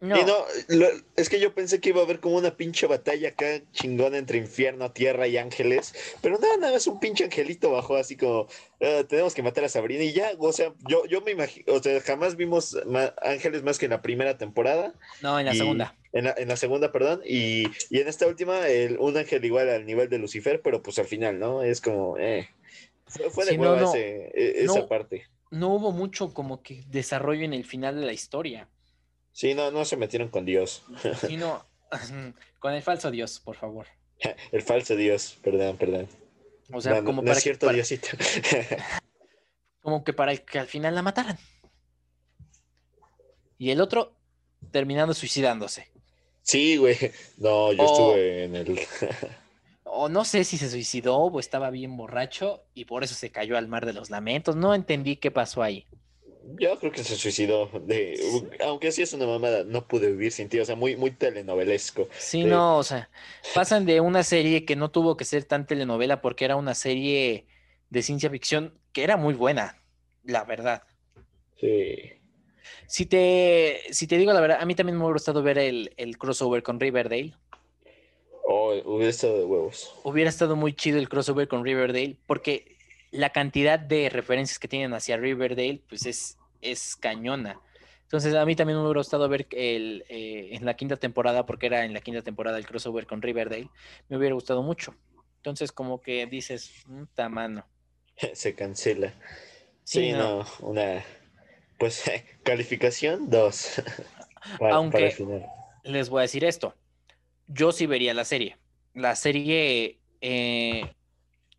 No. 0.00 0.16
Y 0.16 0.24
no, 0.24 0.36
lo- 0.68 0.86
es 1.16 1.28
que 1.28 1.40
yo 1.40 1.52
pensé 1.54 1.80
que 1.80 1.88
iba 1.88 2.00
a 2.00 2.04
haber 2.04 2.20
como 2.20 2.36
una 2.36 2.56
pinche 2.56 2.86
batalla 2.86 3.30
acá 3.30 3.60
chingona 3.72 4.16
entre 4.16 4.38
infierno, 4.38 4.92
tierra 4.92 5.26
y 5.26 5.36
ángeles, 5.38 5.92
pero 6.22 6.38
nada, 6.38 6.56
nada 6.56 6.72
más 6.74 6.86
un 6.86 7.00
pinche 7.00 7.24
angelito 7.24 7.72
bajó 7.72 7.96
así 7.96 8.16
como, 8.16 8.46
"Ah, 8.80 9.02
tenemos 9.08 9.34
que 9.34 9.42
matar 9.42 9.64
a 9.64 9.68
Sabrina 9.68 10.04
y 10.04 10.12
ya, 10.12 10.30
o 10.38 10.52
sea, 10.52 10.72
yo, 10.88 11.04
yo 11.06 11.20
me 11.22 11.32
imagino, 11.32 11.72
o 11.72 11.82
sea, 11.82 12.00
jamás 12.00 12.36
vimos 12.36 12.76
ángeles 13.22 13.64
más 13.64 13.76
que 13.80 13.86
en 13.86 13.90
la 13.90 14.00
primera 14.00 14.38
temporada, 14.38 14.94
No, 15.20 15.36
en 15.40 15.46
la 15.46 15.54
y- 15.54 15.58
segunda. 15.58 15.96
en 16.12 16.24
la, 16.26 16.34
en 16.38 16.46
la 16.46 16.56
segunda, 16.56 16.92
perdón, 16.92 17.20
y, 17.26 17.64
y 17.90 17.98
en 17.98 18.06
esta 18.06 18.28
última, 18.28 18.68
el, 18.68 18.98
un 19.00 19.16
ángel 19.16 19.44
igual 19.44 19.68
al 19.68 19.84
nivel 19.84 20.08
de 20.08 20.18
Lucifer, 20.18 20.62
pero 20.62 20.80
pues 20.80 21.00
al 21.00 21.06
final, 21.06 21.40
¿no? 21.40 21.64
Es 21.64 21.80
como, 21.80 22.16
eh, 22.18 22.48
fue, 23.08 23.30
fue 23.30 23.44
de 23.46 23.50
Sí, 23.52 23.56
no, 23.58 23.62
hueva 23.64 23.80
no, 23.80 23.88
ese- 23.92 24.30
e- 24.32 24.62
esa 24.64 24.86
parte. 24.86 25.26
No 25.50 25.74
hubo 25.74 25.90
mucho 25.90 26.32
como 26.32 26.62
que 26.62 26.84
desarrollo 26.86 27.42
en 27.44 27.52
el 27.52 27.64
final 27.64 27.98
de 27.98 28.06
la 28.06 28.12
historia. 28.12 28.68
Sí, 29.38 29.54
no, 29.54 29.70
no 29.70 29.84
se 29.84 29.96
metieron 29.96 30.30
con 30.30 30.44
Dios, 30.44 30.82
Sino 31.28 31.64
con 32.58 32.74
el 32.74 32.82
falso 32.82 33.12
Dios, 33.12 33.38
por 33.38 33.54
favor. 33.54 33.86
el 34.50 34.62
falso 34.62 34.96
Dios, 34.96 35.38
perdón, 35.44 35.76
perdón. 35.76 36.08
O 36.72 36.80
sea, 36.80 36.94
No, 36.94 36.98
no, 37.02 37.04
como, 37.06 37.22
no 37.22 37.26
para 37.26 37.38
es 37.38 37.38
que, 37.38 37.42
cierto, 37.44 37.66
para- 37.66 37.76
Diosito. 37.76 38.08
como 39.80 40.02
que 40.02 40.12
para 40.12 40.36
que 40.36 40.58
al 40.58 40.66
final 40.66 40.96
la 40.96 41.02
mataran. 41.02 41.38
Y 43.58 43.70
el 43.70 43.80
otro 43.80 44.12
terminando 44.72 45.14
suicidándose. 45.14 45.86
Sí, 46.42 46.76
güey. 46.76 46.96
No, 47.36 47.72
yo 47.72 47.82
Oh. 47.84 47.86
estuve 48.16 48.44
en 48.44 48.56
el. 48.56 48.80
O 49.84 50.08
no 50.08 50.24
sé 50.24 50.42
si 50.42 50.58
se 50.58 50.68
suicidó 50.68 51.16
o 51.16 51.38
estaba 51.38 51.70
bien 51.70 51.96
borracho 51.96 52.64
y 52.74 52.86
por 52.86 53.04
eso 53.04 53.14
se 53.14 53.30
cayó 53.30 53.56
al 53.56 53.68
mar 53.68 53.86
de 53.86 53.92
los 53.92 54.10
lamentos. 54.10 54.56
No 54.56 54.74
entendí 54.74 55.14
qué 55.14 55.30
pasó 55.30 55.62
ahí. 55.62 55.86
Yo 56.56 56.78
creo 56.78 56.92
que 56.92 57.04
se 57.04 57.16
suicidó. 57.16 57.68
De... 57.84 58.18
Aunque 58.64 58.92
sí 58.92 59.02
es 59.02 59.12
una 59.12 59.26
mamada, 59.26 59.64
no 59.64 59.86
pude 59.86 60.10
vivir 60.10 60.32
sin 60.32 60.48
ti. 60.48 60.58
O 60.60 60.64
sea, 60.64 60.76
muy, 60.76 60.96
muy 60.96 61.10
telenovelesco. 61.10 62.08
Sí, 62.16 62.44
no, 62.44 62.78
o 62.78 62.82
sea, 62.82 63.10
pasan 63.54 63.84
de 63.84 64.00
una 64.00 64.22
serie 64.22 64.64
que 64.64 64.76
no 64.76 64.90
tuvo 64.90 65.16
que 65.16 65.24
ser 65.24 65.44
tan 65.44 65.66
telenovela 65.66 66.20
porque 66.20 66.44
era 66.44 66.56
una 66.56 66.74
serie 66.74 67.46
de 67.90 68.02
ciencia 68.02 68.30
ficción 68.30 68.78
que 68.92 69.02
era 69.02 69.16
muy 69.16 69.34
buena, 69.34 69.82
la 70.24 70.44
verdad. 70.44 70.82
Sí. 71.60 72.12
Si 72.86 73.06
te, 73.06 73.82
si 73.90 74.06
te 74.06 74.16
digo 74.16 74.32
la 74.32 74.40
verdad, 74.40 74.58
a 74.60 74.66
mí 74.66 74.74
también 74.74 74.96
me 74.96 75.04
hubiera 75.04 75.14
gustado 75.14 75.42
ver 75.42 75.58
el, 75.58 75.92
el 75.96 76.16
crossover 76.16 76.62
con 76.62 76.80
Riverdale. 76.80 77.34
Oh, 78.44 78.72
hubiera 78.86 79.10
estado 79.10 79.38
de 79.38 79.44
huevos. 79.44 79.94
Hubiera 80.04 80.30
estado 80.30 80.56
muy 80.56 80.72
chido 80.72 80.98
el 80.98 81.10
crossover 81.10 81.48
con 81.48 81.64
Riverdale 81.64 82.16
porque 82.26 82.78
la 83.10 83.30
cantidad 83.30 83.78
de 83.78 84.08
referencias 84.08 84.58
que 84.58 84.68
tienen 84.68 84.94
hacia 84.94 85.18
Riverdale, 85.18 85.82
pues 85.88 86.06
es, 86.06 86.37
es 86.60 86.96
cañona. 86.96 87.60
Entonces 88.02 88.34
a 88.34 88.44
mí 88.46 88.56
también 88.56 88.78
me 88.78 88.84
hubiera 88.84 89.00
gustado 89.00 89.28
ver 89.28 89.46
el, 89.50 90.04
eh, 90.08 90.50
en 90.52 90.64
la 90.64 90.74
quinta 90.74 90.96
temporada, 90.96 91.44
porque 91.44 91.66
era 91.66 91.84
en 91.84 91.92
la 91.92 92.00
quinta 92.00 92.22
temporada 92.22 92.56
el 92.58 92.66
crossover 92.66 93.06
con 93.06 93.20
Riverdale, 93.20 93.68
me 94.08 94.16
hubiera 94.16 94.34
gustado 94.34 94.62
mucho. 94.62 94.94
Entonces 95.36 95.72
como 95.72 96.00
que 96.00 96.26
dices, 96.26 96.84
puta 96.86 97.28
mano. 97.28 97.66
Se 98.32 98.54
cancela. 98.54 99.12
Sí, 99.84 100.00
Sí, 100.00 100.12
no. 100.12 100.38
no. 100.40 100.46
Una. 100.60 101.04
Pues, 101.78 102.02
calificación 102.44 103.28
2. 103.30 103.82
para, 104.58 104.74
Aunque- 104.74 105.14
para 105.18 105.46
les 105.84 106.08
voy 106.10 106.20
a 106.20 106.22
decir 106.22 106.44
esto. 106.44 106.74
Yo 107.46 107.72
sí 107.72 107.86
vería 107.86 108.12
la 108.14 108.24
serie. 108.24 108.58
La 108.94 109.16
serie 109.16 110.00
eh, 110.20 110.92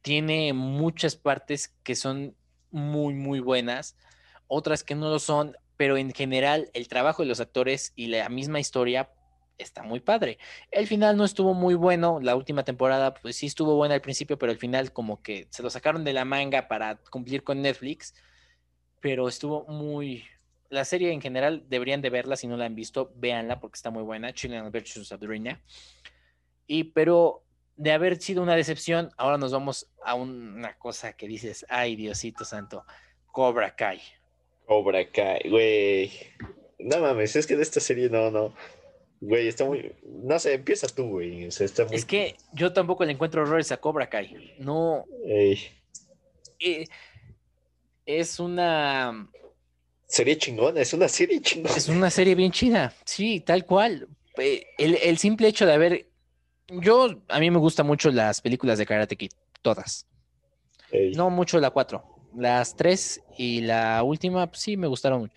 tiene 0.01 0.53
muchas 0.53 1.15
partes 1.15 1.75
que 1.83 1.95
son 1.95 2.35
muy, 2.69 3.13
muy 3.15 3.39
buenas, 3.39 3.95
otras 4.49 4.83
que 4.83 4.95
no 4.95 5.09
lo 5.09 5.19
son, 5.19 5.55
pero 5.77 5.95
en 5.95 6.11
general 6.11 6.69
el 6.73 6.89
trabajo 6.89 7.23
de 7.23 7.29
los 7.29 7.39
actores 7.39 7.93
y 7.95 8.07
la 8.07 8.27
misma 8.27 8.59
historia 8.59 9.09
está 9.57 9.83
muy 9.83 9.99
padre. 9.99 10.39
El 10.71 10.87
final 10.87 11.15
no 11.15 11.23
estuvo 11.23 11.53
muy 11.53 11.75
bueno, 11.75 12.19
la 12.21 12.35
última 12.35 12.63
temporada 12.63 13.13
pues 13.13 13.37
sí 13.37 13.45
estuvo 13.45 13.75
buena 13.75 13.95
al 13.95 14.01
principio, 14.01 14.37
pero 14.37 14.51
al 14.51 14.57
final 14.57 14.91
como 14.91 15.21
que 15.21 15.47
se 15.51 15.63
lo 15.63 15.69
sacaron 15.69 16.03
de 16.03 16.13
la 16.13 16.25
manga 16.25 16.67
para 16.67 16.97
cumplir 17.11 17.43
con 17.43 17.61
Netflix, 17.61 18.13
pero 18.99 19.27
estuvo 19.27 19.65
muy, 19.67 20.25
la 20.69 20.83
serie 20.85 21.11
en 21.11 21.21
general 21.21 21.63
deberían 21.69 22.01
de 22.01 22.09
verla 22.09 22.35
si 22.35 22.47
no 22.47 22.57
la 22.57 22.65
han 22.65 22.75
visto, 22.75 23.13
véanla 23.15 23.59
porque 23.59 23.75
está 23.75 23.91
muy 23.91 24.03
buena, 24.03 24.33
Chilean 24.33 24.71
vs. 24.71 25.07
Sabrina. 25.07 25.61
Y 26.65 26.85
pero 26.85 27.45
de 27.75 27.91
haber 27.91 28.21
sido 28.21 28.43
una 28.43 28.55
decepción, 28.55 29.11
ahora 29.17 29.37
nos 29.37 29.51
vamos 29.51 29.89
a 30.03 30.15
una 30.15 30.77
cosa 30.77 31.13
que 31.13 31.27
dices, 31.27 31.65
ay 31.69 31.95
Diosito 31.95 32.43
santo, 32.43 32.85
Cobra 33.31 33.75
Kai. 33.75 34.01
Cobra 34.69 35.03
Kai, 35.09 35.49
güey. 35.49 36.11
No 36.77 36.99
mames, 36.99 37.35
es 37.35 37.47
que 37.47 37.55
de 37.55 37.63
esta 37.63 37.79
serie 37.79 38.07
no, 38.07 38.29
no. 38.29 38.53
Güey, 39.19 39.47
está 39.47 39.65
muy. 39.65 39.95
No 40.05 40.37
sé, 40.37 40.53
empieza 40.53 40.87
tú, 40.87 41.07
güey. 41.09 41.47
O 41.47 41.51
sea, 41.51 41.65
está 41.65 41.85
muy. 41.85 41.95
Es 41.95 42.05
que 42.05 42.35
yo 42.53 42.71
tampoco 42.71 43.03
le 43.03 43.13
encuentro 43.13 43.41
errores 43.41 43.71
a 43.71 43.77
Cobra 43.77 44.07
Kai. 44.07 44.53
No, 44.59 45.05
eh, 45.25 45.57
es 48.05 48.39
una 48.39 49.27
serie 50.05 50.37
chingona, 50.37 50.81
es 50.81 50.93
una 50.93 51.07
serie 51.07 51.41
chingona. 51.41 51.75
es 51.75 51.89
una 51.89 52.11
serie 52.11 52.35
bien 52.35 52.51
chida, 52.51 52.93
sí, 53.05 53.39
tal 53.39 53.65
cual. 53.65 54.07
Eh, 54.37 54.67
El, 54.77 54.97
el 54.97 55.17
simple 55.17 55.47
hecho 55.47 55.65
de 55.65 55.73
haber, 55.73 56.07
yo 56.67 57.23
a 57.27 57.39
mí 57.39 57.49
me 57.49 57.57
gustan 57.57 57.87
mucho 57.87 58.11
las 58.11 58.39
películas 58.39 58.77
de 58.77 58.85
Karate 58.85 59.17
Kid, 59.17 59.31
todas. 59.63 60.05
Ey. 60.91 61.13
No 61.13 61.31
mucho 61.31 61.59
la 61.59 61.71
4. 61.71 62.18
Las 62.39 62.75
3 62.75 63.21
y 63.37 63.61
la 63.61 64.01
última, 64.03 64.47
pues, 64.47 64.61
sí, 64.61 64.77
me 64.77 64.87
gustaron 64.87 65.21
mucho. 65.21 65.33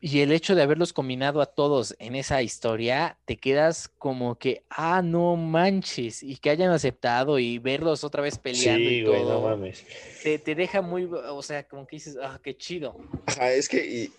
Y 0.00 0.20
el 0.20 0.30
hecho 0.30 0.54
de 0.54 0.62
haberlos 0.62 0.92
combinado 0.92 1.40
a 1.40 1.46
todos 1.46 1.94
en 1.98 2.14
esa 2.14 2.40
historia, 2.40 3.18
te 3.24 3.36
quedas 3.36 3.88
como 3.98 4.36
que, 4.36 4.64
ah, 4.70 5.02
no 5.02 5.34
manches, 5.36 6.22
y 6.22 6.36
que 6.36 6.50
hayan 6.50 6.70
aceptado 6.70 7.38
y 7.40 7.58
verlos 7.58 8.04
otra 8.04 8.22
vez 8.22 8.38
peleando 8.38 8.90
Sí, 8.90 9.00
y 9.00 9.04
güey, 9.04 9.20
no 9.22 9.26
todo, 9.28 9.42
mames. 9.42 9.84
te, 10.22 10.38
te 10.38 10.54
deja 10.54 10.82
muy, 10.82 11.04
o 11.04 11.42
sea, 11.42 11.64
como 11.66 11.84
que 11.86 11.96
dices, 11.96 12.16
ah, 12.22 12.38
qué 12.42 12.56
chido. 12.56 12.94
Ajá, 13.26 13.52
es 13.52 13.68
que. 13.68 13.84
y- 13.84 14.12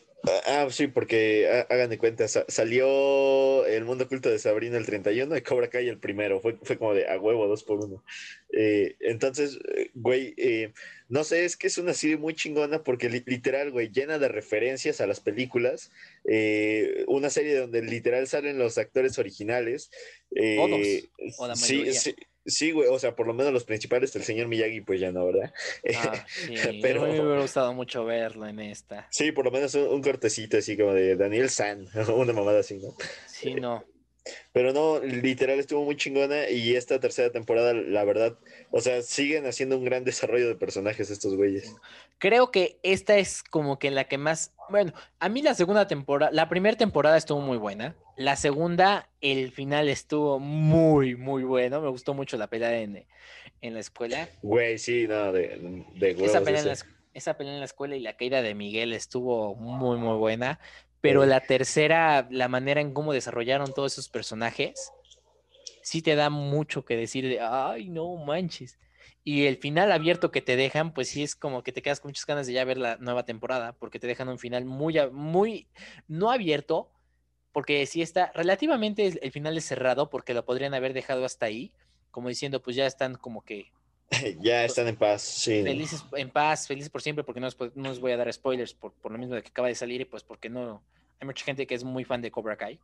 ah, 0.46 0.68
sí, 0.70 0.88
porque 0.88 1.48
ha- 1.50 1.74
hagan 1.74 1.90
de 1.90 1.98
cuenta, 1.98 2.28
sa- 2.28 2.46
salió 2.48 3.66
El 3.66 3.86
Mundo 3.86 4.04
Oculto 4.06 4.30
de 4.30 4.40
Sabrina 4.40 4.78
el 4.78 4.86
31 4.86 5.36
y 5.38 5.42
Cobra 5.42 5.70
Kai 5.70 5.88
el 5.88 6.00
primero. 6.00 6.40
Fue, 6.42 6.58
fue 6.62 6.78
como 6.78 6.94
de 6.94 7.08
a 7.08 7.18
huevo, 7.20 7.48
dos 7.48 7.64
por 7.64 7.84
uno. 7.84 8.04
Eh, 8.52 8.96
entonces, 9.00 9.60
eh, 9.76 9.92
güey, 9.94 10.34
eh, 10.38 10.74
no 11.08 11.24
sé, 11.24 11.46
es 11.46 11.56
que 11.56 11.68
es 11.68 11.78
una 11.78 11.94
serie 11.94 12.18
muy 12.18 12.34
chingona 12.36 12.84
porque 12.84 13.10
li- 13.10 13.24
literal, 13.26 13.72
güey, 13.72 13.90
llena 13.92 14.20
de 14.20 14.28
referencias 14.28 15.02
a 15.02 15.08
las 15.08 15.20
películas. 15.20 15.92
eh, 16.32 17.06
una 17.08 17.30
serie 17.30 17.56
donde 17.56 17.82
literal 17.82 18.28
salen 18.28 18.58
los 18.60 18.78
actores 18.78 19.18
originales. 19.20 19.90
eh, 20.36 20.58
o 21.38 21.48
la 21.48 21.56
mayoría. 21.56 21.94
sí, 21.94 22.12
sí, 22.12 22.16
güey, 22.72 22.88
o 22.90 23.00
sea, 23.00 23.16
por 23.16 23.28
lo 23.28 23.34
menos 23.34 23.54
los 23.54 23.64
principales, 23.64 24.16
el 24.16 24.24
señor 24.24 24.48
Miyagi, 24.48 24.82
pues 24.82 25.00
ya 25.00 25.12
no, 25.12 25.26
¿verdad? 25.26 25.54
Ah, 25.96 26.26
sí, 26.48 26.80
Pero- 26.82 27.04
a 27.04 27.08
mí 27.08 27.14
me 27.14 27.22
hubiera 27.22 27.42
gustado 27.42 27.74
mucho 27.74 28.06
verlo 28.06 28.48
en 28.48 28.60
esta. 28.60 29.08
Sí, 29.10 29.32
por 29.32 29.46
lo 29.46 29.52
menos 29.52 29.74
un, 29.76 29.88
un 29.88 30.02
cortecito 30.02 30.58
así 30.58 30.78
como 30.78 30.94
de 30.94 31.16
Daniel 31.16 31.50
San, 31.50 31.88
una 32.16 32.34
mamada 32.34 32.60
así, 32.60 32.78
¿no? 32.78 32.96
Sí, 33.28 33.56
no. 33.56 33.84
Pero 34.52 34.74
no, 34.74 35.00
literal 35.00 35.60
estuvo 35.60 35.84
muy 35.86 35.96
chingona 35.96 36.50
y 36.50 36.76
esta 36.76 37.00
tercera 37.00 37.32
temporada, 37.32 37.74
la 37.74 38.04
verdad, 38.04 38.38
o 38.72 38.82
sea, 38.82 39.02
siguen 39.02 39.46
haciendo 39.46 39.78
un 39.78 39.86
gran 39.86 40.04
desarrollo 40.04 40.48
de 40.48 40.56
personajes 40.56 41.10
estos 41.10 41.36
güeyes. 41.36 41.74
Creo 42.18 42.52
que 42.52 42.80
esta 42.84 43.18
es 43.18 43.44
como 43.44 43.80
que 43.80 43.92
la 43.92 44.04
que 44.06 44.18
más, 44.18 44.54
bueno, 44.70 44.92
a 45.20 45.30
mí 45.30 45.42
la 45.42 45.54
segunda 45.54 45.88
temporada, 45.88 46.32
la 46.34 46.50
primera 46.50 46.78
temporada 46.78 47.18
estuvo 47.18 47.40
muy 47.40 47.58
buena, 47.58 47.96
la 48.18 48.36
segunda, 48.36 49.10
el 49.22 49.52
final 49.52 49.88
estuvo 49.88 50.40
muy, 50.40 51.16
muy 51.16 51.44
bueno, 51.44 51.80
me 51.80 51.90
gustó 51.90 52.14
mucho 52.14 52.36
la 52.38 52.48
pelea 52.48 52.78
en, 52.82 53.06
en 53.62 53.74
la 53.74 53.80
escuela, 53.80 54.28
Güey, 54.42 54.78
sí, 54.78 55.08
no, 55.08 55.32
de, 55.32 55.86
de 55.96 56.12
esa 56.12 56.22
huevos 56.22 56.42
pelea 56.42 56.62
en, 56.62 56.68
la, 56.68 56.74
ese. 56.74 56.86
es- 56.86 56.96
esa 57.12 57.38
pelea 57.38 57.54
en 57.54 57.60
la 57.60 57.66
escuela 57.66 57.96
y 57.96 58.02
la 58.02 58.16
caída 58.16 58.42
de 58.42 58.54
Miguel 58.54 58.94
estuvo 58.94 59.56
muy, 59.56 59.98
muy 59.98 60.16
buena, 60.18 60.60
pero 61.02 61.26
la 61.26 61.40
tercera, 61.42 62.28
la 62.30 62.48
manera 62.48 62.82
en 62.82 62.94
cómo 62.94 63.14
desarrollaron 63.14 63.74
todos 63.74 63.94
esos 63.94 64.10
personajes, 64.10 64.92
sí 65.82 66.02
te 66.02 66.16
da 66.16 66.30
mucho 66.30 66.84
que 66.84 66.98
decir 66.98 67.28
de, 67.28 67.40
ay, 67.40 67.90
no 67.90 68.16
manches. 68.16 68.80
Y 69.24 69.46
el 69.46 69.58
final 69.58 69.92
abierto 69.92 70.32
que 70.32 70.42
te 70.42 70.56
dejan, 70.56 70.94
pues 70.94 71.10
sí 71.10 71.24
es 71.24 71.36
como 71.36 71.64
que 71.64 71.72
te 71.72 71.82
quedas 71.82 72.00
con 72.00 72.10
muchas 72.10 72.26
ganas 72.26 72.48
de 72.48 72.54
ya 72.54 72.66
ver 72.66 72.78
la 72.78 72.98
nueva 72.98 73.24
temporada, 73.26 73.74
porque 73.74 74.00
te 74.00 74.08
dejan 74.08 74.30
un 74.30 74.40
final 74.40 74.66
muy, 74.66 74.96
muy, 75.12 75.68
no 76.08 76.32
abierto, 76.32 76.90
porque 77.52 77.86
sí 77.86 78.02
está 78.02 78.32
relativamente 78.34 79.06
el, 79.06 79.20
el 79.22 79.32
final 79.32 79.58
es 79.58 79.66
cerrado 79.66 80.10
porque 80.10 80.34
lo 80.34 80.46
podrían 80.46 80.74
haber 80.74 80.94
dejado 80.94 81.26
hasta 81.26 81.46
ahí, 81.46 81.72
como 82.12 82.30
diciendo, 82.30 82.62
pues 82.62 82.76
ya 82.76 82.86
están 82.86 83.16
como 83.16 83.42
que 83.44 83.72
ya 84.40 84.66
están 84.66 84.88
en 84.88 84.96
paz, 84.96 85.22
sí. 85.22 85.62
felices 85.64 86.04
en 86.16 86.30
paz, 86.30 86.68
felices 86.68 86.90
por 86.90 87.02
siempre, 87.02 87.24
porque 87.24 87.40
no 87.40 87.48
os, 87.48 87.58
pu- 87.58 87.72
no 87.76 87.90
os 87.92 88.00
voy 88.00 88.12
a 88.12 88.18
dar 88.18 88.32
spoilers 88.34 88.74
por, 88.74 88.94
por 88.94 89.12
lo 89.12 89.18
mismo 89.18 89.36
de 89.36 89.42
que 89.44 89.50
acaba 89.50 89.68
de 89.68 89.76
salir 89.76 90.02
y 90.02 90.06
pues 90.06 90.24
porque 90.24 90.50
no, 90.50 90.82
hay 91.20 91.26
mucha 91.28 91.46
gente 91.46 91.68
que 91.68 91.76
es 91.76 91.84
muy 91.84 92.04
fan 92.04 92.22
de 92.22 92.32
Cobra 92.32 92.58
Kai. 92.58 92.80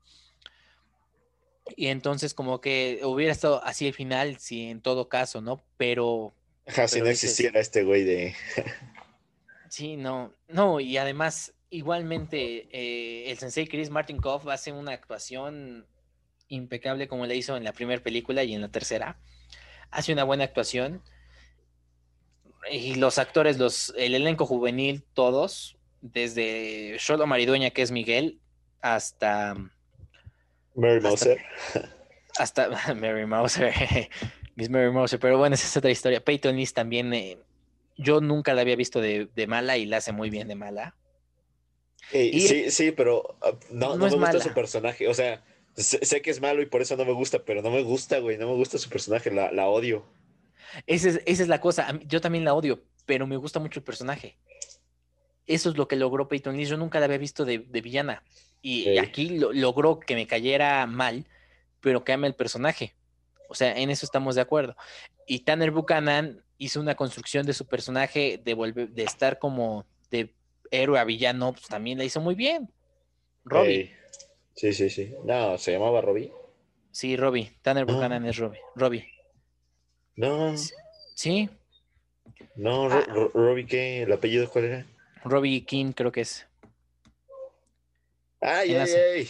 Y 1.75 1.87
entonces 1.87 2.33
como 2.35 2.61
que 2.61 2.99
hubiera 3.03 3.31
estado 3.31 3.63
así 3.63 3.87
el 3.87 3.93
final, 3.93 4.37
sí, 4.37 4.69
en 4.69 4.81
todo 4.81 5.09
caso, 5.09 5.41
¿no? 5.41 5.63
Pero 5.77 6.33
Ajá, 6.67 6.87
si 6.87 6.99
no 6.99 7.05
dices- 7.05 7.23
existiera 7.23 7.59
este 7.59 7.83
güey 7.83 8.03
de. 8.03 8.35
sí, 9.69 9.97
no, 9.97 10.33
no, 10.47 10.79
y 10.79 10.97
además 10.97 11.53
igualmente 11.71 12.67
eh, 12.71 13.31
el 13.31 13.37
sensei 13.39 13.67
Chris 13.67 13.89
Martin 13.89 14.17
Koff 14.17 14.47
hace 14.47 14.71
una 14.71 14.91
actuación 14.91 15.87
impecable 16.47 17.07
como 17.07 17.25
le 17.25 17.35
hizo 17.35 17.57
en 17.57 17.63
la 17.63 17.73
primera 17.73 18.01
película 18.03 18.43
y 18.43 18.53
en 18.53 18.61
la 18.61 18.69
tercera. 18.69 19.17
Hace 19.89 20.13
una 20.13 20.23
buena 20.23 20.43
actuación. 20.43 21.01
Y 22.71 22.95
los 22.95 23.17
actores, 23.17 23.57
los, 23.57 23.93
el 23.97 24.15
elenco 24.15 24.45
juvenil, 24.45 25.03
todos, 25.13 25.77
desde 26.01 26.97
Sholo 26.99 27.27
Maridueña, 27.27 27.69
que 27.71 27.81
es 27.81 27.91
Miguel, 27.91 28.39
hasta, 28.81 29.55
Mary 30.75 30.97
Hasta- 30.97 31.07
Mouser. 31.07 31.41
hasta 32.39 32.69
Mary 32.95 33.25
Mouser, 33.25 33.73
Miss 34.55 34.69
Mary 34.69 34.91
Mouser, 34.91 35.19
pero 35.19 35.37
bueno, 35.37 35.55
esa 35.55 35.67
es 35.67 35.77
otra 35.77 35.91
historia. 35.91 36.23
Peyton 36.23 36.55
List 36.55 36.75
también, 36.75 37.13
eh, 37.13 37.37
yo 37.97 38.19
nunca 38.21 38.53
la 38.53 38.61
había 38.61 38.75
visto 38.75 38.99
de, 39.01 39.29
de 39.35 39.47
mala 39.47 39.77
y 39.77 39.85
la 39.85 39.97
hace 39.97 40.11
muy 40.11 40.29
bien 40.29 40.47
de 40.47 40.55
mala. 40.55 40.95
Y- 42.11 42.41
sí, 42.41 42.71
sí, 42.71 42.91
pero 42.91 43.37
ah, 43.41 43.51
no, 43.71 43.89
No 43.89 43.97
me 43.97 44.03
gusta 44.05 44.19
mala. 44.19 44.39
su 44.43 44.53
personaje. 44.53 45.07
O 45.07 45.13
sea, 45.13 45.43
sé, 45.75 46.05
sé 46.05 46.21
que 46.21 46.29
es 46.29 46.39
malo 46.41 46.61
y 46.61 46.65
por 46.67 46.81
eso 46.81 46.95
no 46.97 47.05
me 47.05 47.13
gusta, 47.13 47.43
pero 47.43 47.61
no 47.61 47.71
me 47.71 47.81
gusta, 47.83 48.19
güey. 48.19 48.37
No 48.37 48.47
me 48.47 48.53
gusta 48.55 48.77
su 48.77 48.89
personaje, 48.89 49.31
la, 49.31 49.51
la 49.51 49.67
odio. 49.67 50.05
Esa 50.87 51.09
es, 51.09 51.21
esa 51.25 51.43
es 51.43 51.47
la 51.49 51.61
cosa. 51.61 51.99
Yo 52.05 52.21
también 52.21 52.43
la 52.45 52.53
odio, 52.53 52.83
pero 53.05 53.27
me 53.27 53.37
gusta 53.37 53.59
mucho 53.59 53.79
el 53.79 53.83
personaje. 53.83 54.37
Eso 55.47 55.69
es 55.69 55.77
lo 55.77 55.87
que 55.87 55.95
logró 55.95 56.27
Peyton 56.27 56.57
List. 56.57 56.71
Yo 56.71 56.77
nunca 56.77 56.99
la 56.99 57.05
había 57.05 57.17
visto 57.17 57.45
de, 57.45 57.59
de 57.59 57.81
villana. 57.81 58.23
Y 58.61 58.97
aquí 58.97 59.29
lo- 59.37 59.53
logró 59.53 59.99
que 59.99 60.15
me 60.15 60.25
cayera 60.25 60.85
mal, 60.87 61.25
pero 61.81 62.03
que 62.03 62.13
ame 62.13 62.27
el 62.27 62.33
personaje. 62.33 62.95
O 63.47 63.53
sea, 63.53 63.77
en 63.77 63.91
eso 63.91 64.05
estamos 64.07 64.33
de 64.35 64.41
acuerdo. 64.41 64.75
Y 65.27 65.39
Tanner 65.41 65.69
Buchanan 65.69 66.43
hizo 66.57 66.79
una 66.79 66.95
construcción 66.95 67.45
de 67.45 67.53
su 67.53 67.67
personaje 67.67 68.41
de, 68.43 68.53
volver, 68.55 68.89
de 68.89 69.03
estar 69.03 69.37
como 69.37 69.85
de 70.09 70.33
héroe 70.71 70.97
a 70.99 71.03
villano, 71.03 71.51
pues 71.53 71.67
también 71.67 71.99
la 71.99 72.05
hizo 72.05 72.21
muy 72.21 72.33
bien. 72.33 72.71
Robbie. 73.43 73.93
Sí, 74.55 74.73
sí, 74.73 74.89
sí. 74.89 75.13
No, 75.25 75.59
se 75.59 75.73
llamaba 75.73 76.01
Robbie. 76.01 76.31
Sí, 76.89 77.17
Robbie. 77.17 77.51
Tanner 77.61 77.85
Ah. 77.87 77.93
Buchanan 77.93 78.25
es 78.25 78.37
Robbie. 78.37 78.61
Robbie. 78.75 79.05
No, 80.15 80.55
Sí, 81.15 81.49
no, 82.55 82.85
Ah. 82.91 83.01
Ro- 83.07 83.13
Ro- 83.13 83.31
Robbie, 83.33 83.65
¿qué? 83.65 84.03
¿El 84.03 84.11
apellido 84.11 84.49
cuál 84.49 84.65
era? 84.65 84.85
Robbie 85.23 85.65
King 85.65 85.91
creo 85.93 86.11
que 86.11 86.21
es. 86.21 86.45
Ay, 88.41 88.71
la 88.73 88.83
ay, 88.83 88.91
ay. 88.93 89.29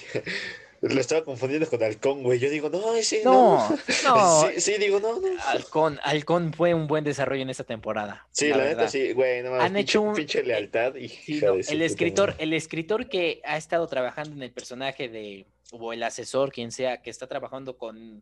Lo 0.81 0.99
estaba 0.99 1.23
confundiendo 1.23 1.67
con 1.67 1.81
Halcón, 1.81 2.21
güey. 2.21 2.37
Yo 2.37 2.49
digo, 2.49 2.69
no, 2.69 2.93
ese 2.95 3.23
No, 3.23 3.69
no. 3.69 3.77
no. 4.03 4.41
Sí, 4.51 4.61
sí, 4.61 4.73
digo, 4.77 4.99
no, 4.99 5.19
no. 5.19 5.27
Halcón, 5.47 5.99
Halcón 6.03 6.53
fue 6.53 6.73
un 6.73 6.85
buen 6.85 7.03
desarrollo 7.03 7.41
en 7.41 7.49
esta 7.49 7.63
temporada. 7.63 8.27
Sí, 8.31 8.49
la, 8.49 8.57
neta, 8.57 8.67
verdad. 8.69 8.89
sí, 8.89 9.13
güey. 9.13 9.41
No 9.41 9.55
Han 9.55 9.67
pinche, 9.73 9.79
hecho 9.81 10.01
un- 10.01 10.15
pinche 10.15 10.43
lealtad. 10.43 10.95
Y 10.95 11.07
Sí, 11.09 11.39
no, 11.41 11.53
el 11.55 11.81
escritor, 11.81 12.35
el 12.37 12.53
escritor 12.53 13.07
que 13.09 13.41
ha 13.45 13.57
estado 13.57 13.87
trabajando 13.87 14.35
en 14.35 14.43
el 14.43 14.51
personaje 14.51 15.07
de, 15.09 15.47
o 15.71 15.93
el 15.93 16.03
asesor, 16.03 16.51
quien 16.51 16.71
sea, 16.71 17.01
que 17.01 17.09
está 17.09 17.25
trabajando 17.27 17.77
con, 17.77 18.21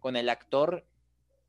con 0.00 0.16
el 0.16 0.28
actor 0.30 0.84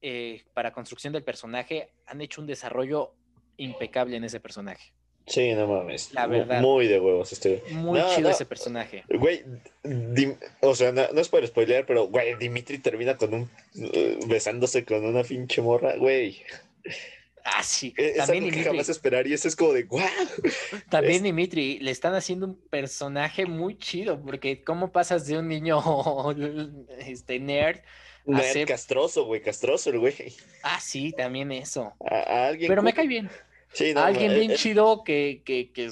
eh, 0.01 0.43
para 0.53 0.71
construcción 0.71 1.13
del 1.13 1.23
personaje, 1.23 1.89
han 2.07 2.21
hecho 2.21 2.41
un 2.41 2.47
desarrollo 2.47 3.13
impecable 3.57 4.17
en 4.17 4.23
ese 4.23 4.39
personaje. 4.39 4.93
Sí, 5.27 5.53
no 5.53 5.67
mames. 5.67 6.11
La 6.13 6.25
verdad. 6.25 6.61
Muy 6.61 6.87
de 6.87 6.99
huevos 6.99 7.31
este. 7.31 7.63
Muy 7.71 7.99
No, 7.99 8.09
chido 8.15 8.29
no. 8.29 8.35
ese 8.35 8.45
personaje. 8.45 9.03
Güey, 9.07 9.43
o 10.61 10.73
sea, 10.75 10.91
no, 10.91 11.03
no 11.13 11.21
es 11.21 11.29
por 11.29 11.45
spoilear, 11.45 11.85
pero, 11.85 12.07
güey, 12.07 12.35
Dimitri 12.37 12.79
termina 12.79 13.15
con 13.17 13.33
un. 13.33 13.49
eh, 13.75 14.17
besándose 14.27 14.83
con 14.83 15.05
una 15.05 15.23
pinche 15.23 15.61
morra, 15.61 15.95
güey. 15.95 16.41
Ah, 17.43 17.63
sí. 17.63 17.93
Es, 17.97 18.11
es 18.11 18.17
También 18.17 18.45
algo 18.45 18.55
que 18.57 18.63
jamás 18.63 18.89
esperaría. 18.89 19.35
Eso 19.35 19.47
es 19.47 19.55
como 19.55 19.73
de, 19.73 19.83
guau. 19.83 20.03
también 20.89 21.17
es- 21.17 21.23
Dimitri, 21.23 21.79
le 21.79 21.91
están 21.91 22.13
haciendo 22.15 22.47
un 22.47 22.55
personaje 22.69 23.45
muy 23.45 23.77
chido, 23.77 24.21
porque 24.21 24.63
cómo 24.63 24.91
pasas 24.91 25.27
de 25.27 25.37
un 25.37 25.47
niño 25.47 25.79
este, 26.99 27.39
nerd 27.39 27.79
Nerd 28.25 28.53
ser- 28.53 28.67
Castroso, 28.67 29.25
güey, 29.25 29.41
castroso 29.41 29.89
el 29.89 29.99
güey. 29.99 30.13
Ah, 30.63 30.79
sí, 30.79 31.11
también 31.15 31.51
eso. 31.51 31.93
A, 32.05 32.15
a 32.15 32.47
alguien. 32.47 32.69
Pero 32.69 32.81
me 32.83 32.93
cae 32.93 33.07
bien. 33.07 33.29
Sí, 33.73 33.93
no, 33.93 34.01
Alguien 34.01 34.31
ma- 34.31 34.37
bien 34.37 34.51
eh, 34.51 34.55
chido 34.55 35.03
que, 35.03 35.41
que, 35.45 35.71
que 35.71 35.89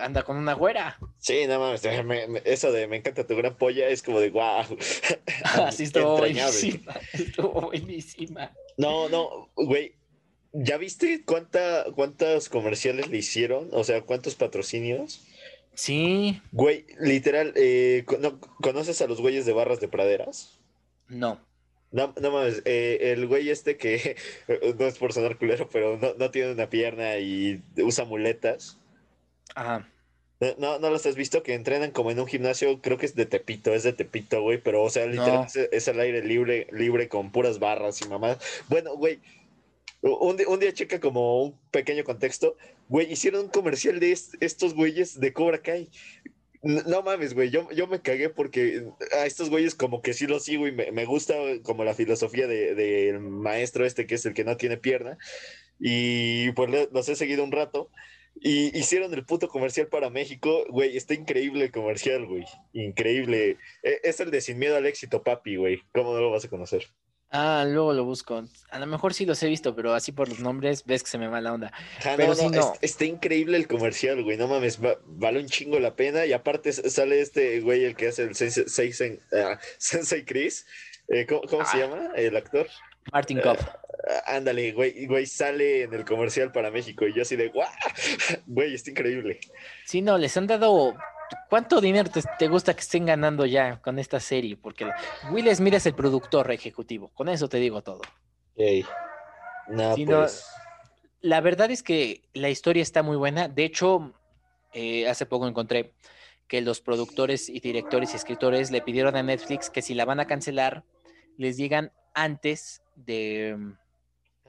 anda 0.00 0.22
con 0.24 0.36
una 0.36 0.54
güera. 0.54 0.98
Sí, 1.18 1.46
no 1.46 1.58
mames. 1.60 1.82
me- 2.04 2.26
me- 2.26 2.42
eso 2.44 2.72
de 2.72 2.86
me 2.88 2.96
encanta 2.96 3.26
tu 3.26 3.36
gran 3.36 3.56
polla 3.56 3.88
es 3.88 4.02
como 4.02 4.18
de, 4.20 4.30
guau. 4.30 4.64
Así 5.54 5.84
estuvo 5.84 6.18
buenísima. 6.18 6.94
Estuvo 7.12 7.60
buenísima. 7.62 8.52
No, 8.76 9.08
no, 9.08 9.50
güey. 9.56 9.94
¿Ya 10.52 10.78
viste 10.78 11.22
cuánta, 11.24 11.84
cuántos 11.94 12.48
comerciales 12.48 13.08
le 13.08 13.18
hicieron? 13.18 13.68
O 13.72 13.84
sea, 13.84 14.02
cuántos 14.02 14.34
patrocinios. 14.34 15.22
Sí, 15.74 16.42
Güey, 16.50 16.84
literal, 16.98 17.52
eh, 17.54 18.02
co- 18.04 18.18
no- 18.18 18.40
¿conoces 18.40 19.00
a 19.00 19.06
los 19.06 19.20
güeyes 19.20 19.46
de 19.46 19.52
barras 19.52 19.78
de 19.80 19.86
praderas? 19.86 20.58
No. 21.10 21.40
No, 21.92 22.14
no 22.20 22.30
mames, 22.30 22.62
eh, 22.66 22.98
el 23.12 23.26
güey 23.26 23.50
este 23.50 23.76
que 23.76 24.16
no 24.78 24.86
es 24.86 24.96
por 24.96 25.12
sonar 25.12 25.36
culero, 25.38 25.68
pero 25.72 25.98
no, 25.98 26.14
no 26.14 26.30
tiene 26.30 26.52
una 26.52 26.70
pierna 26.70 27.18
y 27.18 27.62
usa 27.78 28.04
muletas. 28.04 28.78
Ajá. 29.56 29.88
No, 30.56 30.78
no, 30.78 30.88
los 30.88 31.04
has 31.04 31.16
visto 31.16 31.42
que 31.42 31.52
entrenan 31.52 31.90
como 31.90 32.10
en 32.12 32.18
un 32.20 32.26
gimnasio, 32.26 32.80
creo 32.80 32.96
que 32.96 33.04
es 33.06 33.14
de 33.14 33.26
Tepito, 33.26 33.74
es 33.74 33.82
de 33.82 33.92
Tepito, 33.92 34.40
güey, 34.40 34.56
pero 34.62 34.82
o 34.82 34.88
sea, 34.88 35.04
literal 35.04 35.46
No. 35.54 35.62
es, 35.70 35.88
al 35.88 36.00
aire 36.00 36.22
libre, 36.24 36.66
libre 36.72 37.08
con 37.08 37.30
puras 37.30 37.58
barras 37.58 38.00
y 38.00 38.08
mamás. 38.08 38.38
Bueno, 38.68 38.94
güey, 38.96 39.18
un, 40.00 40.60
día 40.60 40.72
checa 40.72 40.98
como 40.98 41.42
un 41.42 41.58
pequeño 41.70 42.04
contexto, 42.04 42.56
güey, 42.88 43.12
hicieron 43.12 43.46
un 43.46 43.50
comercial 43.50 44.00
de 44.00 44.12
est- 44.12 44.34
estos 44.40 44.72
güeyes 44.74 45.20
de 45.20 45.32
Cobra 45.34 45.58
Kai. 45.58 45.90
No 46.62 47.02
mames, 47.02 47.32
güey, 47.32 47.48
yo, 47.50 47.70
yo 47.72 47.86
me 47.86 48.02
cagué 48.02 48.28
porque 48.28 48.84
a 49.12 49.24
estos 49.24 49.48
güeyes 49.48 49.74
como 49.74 50.02
que 50.02 50.12
sí 50.12 50.26
los 50.26 50.44
sigo 50.44 50.68
y 50.68 50.72
me, 50.72 50.92
me 50.92 51.06
gusta 51.06 51.34
como 51.62 51.84
la 51.84 51.94
filosofía 51.94 52.46
de- 52.46 52.74
del 52.74 53.18
maestro 53.20 53.86
este 53.86 54.06
que 54.06 54.16
es 54.16 54.26
el 54.26 54.34
que 54.34 54.44
no 54.44 54.56
tiene 54.58 54.76
pierna. 54.76 55.16
Y 55.78 56.52
pues 56.52 56.70
los 56.92 57.08
he 57.08 57.16
seguido 57.16 57.44
un 57.44 57.52
rato. 57.52 57.90
Y 58.40 58.76
hicieron 58.78 59.12
el 59.14 59.26
puto 59.26 59.48
comercial 59.48 59.88
para 59.88 60.10
México, 60.10 60.64
güey, 60.70 60.96
está 60.96 61.14
increíble 61.14 61.64
el 61.64 61.72
comercial, 61.72 62.26
güey, 62.26 62.44
increíble. 62.72 63.58
E- 63.82 64.00
Es 64.04 64.20
el 64.20 64.30
de 64.30 64.40
Sin 64.40 64.58
Miedo 64.58 64.76
al 64.76 64.86
Éxito, 64.86 65.22
papi, 65.24 65.56
güey, 65.56 65.80
¿cómo 65.92 66.14
no 66.14 66.20
lo 66.20 66.30
vas 66.30 66.44
a 66.44 66.50
conocer? 66.50 66.84
Ah, 67.32 67.64
luego 67.66 67.92
lo 67.92 68.04
busco. 68.04 68.44
A 68.70 68.78
lo 68.80 68.86
mejor 68.86 69.14
sí 69.14 69.24
los 69.24 69.40
he 69.42 69.46
visto, 69.48 69.76
pero 69.76 69.94
así 69.94 70.10
por 70.10 70.28
los 70.28 70.40
nombres 70.40 70.84
ves 70.84 71.04
que 71.04 71.10
se 71.10 71.18
me 71.18 71.28
va 71.28 71.40
la 71.40 71.52
onda. 71.52 71.72
Ah, 72.04 72.14
Pero 72.16 72.30
no, 72.30 72.34
sí, 72.34 72.44
no, 72.48 72.50
no. 72.50 72.72
es- 72.74 72.78
está 72.90 73.04
increíble 73.04 73.56
el 73.56 73.68
comercial, 73.68 74.22
güey. 74.24 74.36
No 74.36 74.48
mames, 74.48 74.84
va- 74.84 74.98
vale 75.06 75.38
un 75.38 75.46
chingo 75.46 75.78
la 75.78 75.94
pena. 75.94 76.26
Y 76.26 76.32
aparte 76.32 76.72
sale 76.72 77.20
este 77.20 77.60
güey, 77.60 77.84
el 77.84 77.94
que 77.94 78.08
hace 78.08 78.24
el 78.24 78.34
Sensei, 78.34 78.64
Sensei- 78.92 79.20
ah, 79.32 79.58
Sensei 79.78 80.24
Chris. 80.24 80.66
Eh, 81.08 81.26
¿Cómo, 81.28 81.42
cómo 81.42 81.64
se 81.64 81.76
Ah. 81.76 81.86
llama? 81.86 82.10
El 82.16 82.36
actor. 82.36 82.66
Martin 83.12 83.38
Eh, 83.38 83.42
Kopp. 83.42 83.58
Ah, 83.60 84.36
Ándale, 84.36 84.72
güey, 84.72 85.06
güey, 85.06 85.26
sale 85.26 85.82
en 85.82 85.94
el 85.94 86.04
comercial 86.04 86.50
para 86.52 86.70
México. 86.72 87.06
Y 87.06 87.14
yo 87.14 87.22
así 87.22 87.36
de, 87.36 87.48
¡guau! 87.48 87.68
Güey, 88.46 88.74
está 88.74 88.90
increíble. 88.90 89.38
Sí, 89.84 90.02
no, 90.02 90.18
les 90.18 90.36
han 90.36 90.46
dado. 90.48 90.94
¿Cuánto 91.48 91.80
dinero 91.80 92.10
te, 92.10 92.22
te 92.38 92.48
gusta 92.48 92.74
que 92.74 92.80
estén 92.80 93.06
ganando 93.06 93.46
ya 93.46 93.80
con 93.80 93.98
esta 93.98 94.20
serie? 94.20 94.56
Porque 94.56 94.88
Will 95.30 95.54
Smith 95.54 95.74
es 95.74 95.86
el 95.86 95.94
productor 95.94 96.50
ejecutivo. 96.50 97.10
Con 97.14 97.28
eso 97.28 97.48
te 97.48 97.58
digo 97.58 97.82
todo. 97.82 98.00
Ey. 98.56 98.84
No, 99.68 99.94
Sí, 99.94 100.04
no, 100.04 100.18
pues. 100.18 100.46
La 101.20 101.40
verdad 101.40 101.70
es 101.70 101.82
que 101.82 102.22
la 102.32 102.48
historia 102.48 102.82
está 102.82 103.02
muy 103.02 103.16
buena. 103.16 103.48
De 103.48 103.64
hecho, 103.64 104.12
eh, 104.72 105.08
hace 105.08 105.26
poco 105.26 105.46
encontré 105.46 105.92
que 106.48 106.60
los 106.62 106.80
productores 106.80 107.48
y 107.48 107.60
directores 107.60 108.12
y 108.12 108.16
escritores 108.16 108.70
le 108.70 108.80
pidieron 108.80 109.16
a 109.16 109.22
Netflix 109.22 109.70
que 109.70 109.82
si 109.82 109.94
la 109.94 110.04
van 110.04 110.18
a 110.18 110.26
cancelar, 110.26 110.82
les 111.36 111.56
digan 111.56 111.92
antes 112.14 112.82
de, 112.96 113.56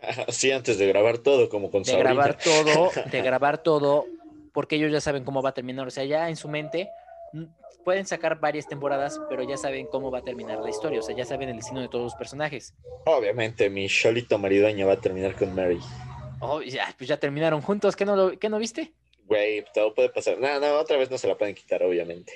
Sí, 0.30 0.52
antes 0.52 0.78
de 0.78 0.88
grabar 0.88 1.20
todo, 1.20 1.50
como 1.50 1.70
con 1.70 1.84
de 1.84 1.92
Sabrina. 1.92 2.14
grabar 2.14 2.38
todo, 2.38 2.92
de 3.12 3.22
grabar 3.22 3.58
todo, 3.64 4.06
porque 4.54 4.76
ellos 4.76 4.92
ya 4.92 5.02
saben 5.02 5.24
cómo 5.24 5.42
va 5.42 5.50
a 5.50 5.54
terminar. 5.54 5.88
O 5.88 5.92
sea, 5.92 6.04
ya 6.04 6.30
en 6.30 6.36
su 6.36 6.48
mente 6.48 6.90
mm, 7.34 7.44
pueden 7.84 8.06
sacar 8.06 8.40
varias 8.40 8.68
temporadas, 8.68 9.20
pero 9.30 9.44
ya 9.44 9.58
saben 9.58 9.88
cómo 9.88 10.12
va 10.12 10.20
a 10.20 10.24
terminar 10.24 10.60
la 10.60 10.70
historia. 10.70 11.00
O 11.00 11.04
sea, 11.04 11.16
ya 11.16 11.26
saben 11.26 11.50
el 11.50 11.58
destino 11.58 11.82
de 11.82 11.88
todos 11.88 12.06
los 12.06 12.16
personajes. 12.16 12.74
Obviamente, 13.06 13.70
mi 13.70 13.88
Cholito 13.88 14.38
maridueña 14.38 14.86
va 14.86 14.94
a 14.94 15.02
terminar 15.02 15.36
con 15.36 15.54
Mary. 15.56 15.80
Oh, 16.40 16.62
ya, 16.62 16.94
pues 16.98 17.08
ya 17.08 17.18
terminaron 17.18 17.62
juntos. 17.62 17.96
¿Qué 17.96 18.06
no, 18.06 18.16
lo, 18.16 18.40
¿qué 18.40 18.50
no 18.50 18.58
viste? 18.58 18.94
Güey, 19.26 19.64
todo 19.74 19.94
puede 19.94 20.10
pasar. 20.10 20.38
No, 20.40 20.60
no, 20.60 20.74
otra 20.74 20.98
vez 20.98 21.10
no 21.10 21.18
se 21.18 21.28
la 21.28 21.38
pueden 21.38 21.56
quitar, 21.56 21.84
obviamente. 21.84 22.34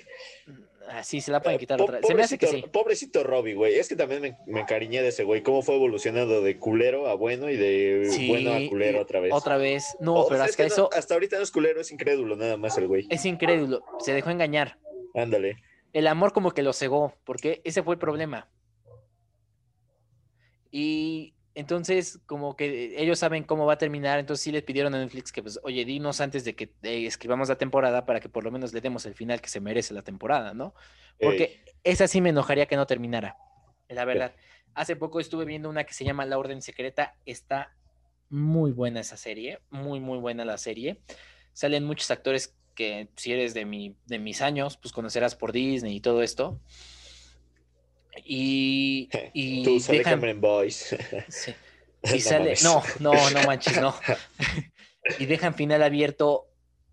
Ah, 0.89 1.03
sí, 1.03 1.19
se 1.21 1.31
la 1.31 1.41
pueden 1.41 1.57
Eh, 1.57 1.59
quitar 1.59 1.81
otra 1.81 1.97
vez. 1.99 2.07
Se 2.07 2.13
me 2.13 2.23
hace 2.23 2.37
que 2.37 2.47
sí. 2.47 2.63
pobrecito- 2.71 3.23
Robbie, 3.23 3.53
güey. 3.53 3.75
Es 3.75 3.87
que 3.89 3.95
también 3.95 4.21
me, 4.21 4.37
me 4.45 4.61
encariñé 4.61 5.01
de 5.01 5.09
ese 5.09 5.23
güey. 5.23 5.41
Cómo 5.43 5.61
fue 5.61 5.75
evolucionando 5.75 6.41
de 6.41 6.57
culero 6.57 7.07
a 7.07 7.15
bueno 7.15 7.49
y 7.49 7.57
de 7.57 8.07
Sí, 8.11 8.27
bueno 8.27 8.53
a 8.53 8.69
culero 8.69 9.01
otra 9.01 9.19
vez. 9.19 9.33
Otra 9.33 9.57
vez. 9.57 9.95
No, 9.99 10.25
pero 10.29 10.43
es 10.43 10.49
hasta 10.51 10.63
no- 10.63 10.67
eso 10.67 10.89
hasta 10.93 11.13
ahorita 11.13 11.37
no 11.37 11.43
es 11.43 11.51
culero, 11.51 11.81
es 11.81 11.91
incrédulo 11.91 12.35
nada 12.35 12.57
más 12.57 12.77
el 12.77 12.87
güey. 12.87 13.07
es 13.09 13.25
incrédulo. 13.25 13.83
Se 13.99 14.13
dejó 14.13 14.29
engañar. 14.29 14.77
Ándale. 15.13 15.57
El 15.93 16.07
amor 16.07 16.33
como 16.33 16.51
que 16.51 16.61
lo 16.63 16.73
cegó, 16.73 17.13
porque 17.23 17.61
ese 17.63 17.83
fue 17.83 17.93
el 17.95 17.99
problema. 17.99 18.49
Y 20.71 21.34
entonces, 21.55 22.19
como 22.25 22.57
que 22.57 23.01
ellos 23.01 23.17
saben 23.17 23.43
cómo 23.43 23.65
va 23.65 23.73
a 23.73 23.77
terminar, 23.77 24.19
entonces 24.19 24.43
sí 24.43 24.51
les 24.51 24.61
pidieron 24.61 24.93
a 24.93 24.99
Netflix 24.99 25.31
que, 25.31 25.41
pues, 25.41 25.57
oye, 25.63 25.85
dinos 25.85 26.19
antes 26.19 26.43
de 26.43 26.53
que 26.53 26.73
eh, 26.83 27.05
escribamos 27.05 27.47
la 27.47 27.55
temporada 27.55 28.05
para 28.05 28.19
que 28.19 28.27
por 28.27 28.43
lo 28.43 28.51
menos 28.51 28.73
le 28.73 28.81
demos 28.81 29.05
el 29.05 29.15
final 29.15 29.39
que 29.39 29.47
se 29.47 29.61
merece 29.61 29.93
la 29.93 30.01
temporada, 30.01 30.53
¿no? 30.53 30.75
Porque 31.17 31.63
esa 31.85 32.09
sí 32.09 32.19
me 32.19 32.29
enojaría 32.29 32.65
que 32.65 32.75
no 32.75 32.85
terminara, 32.85 33.37
la 33.87 34.03
verdad. 34.03 34.35
Hace 34.73 34.97
poco 34.97 35.21
estuve 35.21 35.45
viendo 35.45 35.69
una 35.69 35.85
que 35.85 35.93
se 35.93 36.03
llama 36.03 36.25
La 36.25 36.37
Orden 36.37 36.61
Secreta, 36.61 37.15
está 37.25 37.73
muy 38.29 38.71
buena 38.71 38.99
esa 38.99 39.15
serie, 39.15 39.59
muy, 39.69 40.01
muy 40.01 40.17
buena 40.17 40.43
la 40.43 40.57
serie. 40.57 40.99
Salen 41.53 41.85
muchos 41.85 42.11
actores 42.11 42.53
que 42.75 43.07
si 43.15 43.31
eres 43.31 43.53
de, 43.53 43.63
mi, 43.63 43.95
de 44.07 44.19
mis 44.19 44.41
años, 44.41 44.75
pues 44.75 44.91
conocerás 44.91 45.35
por 45.35 45.53
Disney 45.53 45.95
y 45.95 46.01
todo 46.01 46.21
esto. 46.21 46.59
Y, 48.23 49.09
y 49.33 49.63
Tú 49.63 49.79
sale 49.79 49.99
dejan- 49.99 50.13
Cameron 50.15 50.41
Boys. 50.41 50.95
sí. 51.29 51.51
No 52.07 52.15
Y 52.15 52.19
sale, 52.21 52.39
mames. 52.39 52.63
no, 52.63 52.83
no, 52.99 53.29
no 53.31 53.43
manches, 53.47 53.81
no. 53.81 53.95
y 55.17 55.25
dejan 55.25 55.55
final 55.55 55.81
abierto. 55.81 56.47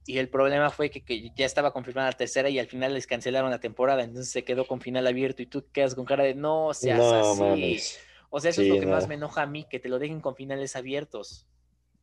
Y 0.06 0.16
el 0.16 0.30
problema 0.30 0.70
fue 0.70 0.88
que, 0.90 1.04
que 1.04 1.30
ya 1.36 1.44
estaba 1.44 1.70
confirmada 1.74 2.08
la 2.12 2.16
tercera 2.16 2.48
y 2.48 2.58
al 2.58 2.66
final 2.66 2.94
les 2.94 3.06
cancelaron 3.06 3.50
la 3.50 3.60
temporada. 3.60 4.02
Entonces 4.04 4.32
se 4.32 4.42
quedó 4.42 4.66
con 4.66 4.80
final 4.80 5.06
abierto 5.06 5.42
y 5.42 5.46
tú 5.46 5.66
quedas 5.70 5.94
con 5.94 6.06
cara 6.06 6.24
de 6.24 6.34
no 6.34 6.72
seas 6.72 6.98
no 6.98 7.30
así. 7.30 7.40
mames. 7.42 8.00
O 8.30 8.40
sea, 8.40 8.50
eso 8.52 8.62
es 8.62 8.68
lo 8.68 8.80
que 8.80 8.86
más 8.86 9.06
me 9.06 9.16
enoja 9.16 9.42
a 9.42 9.46
mí, 9.46 9.66
que 9.68 9.78
te 9.78 9.90
lo 9.90 9.98
dejen 9.98 10.20
con 10.22 10.34
finales 10.34 10.76
abiertos. 10.76 11.46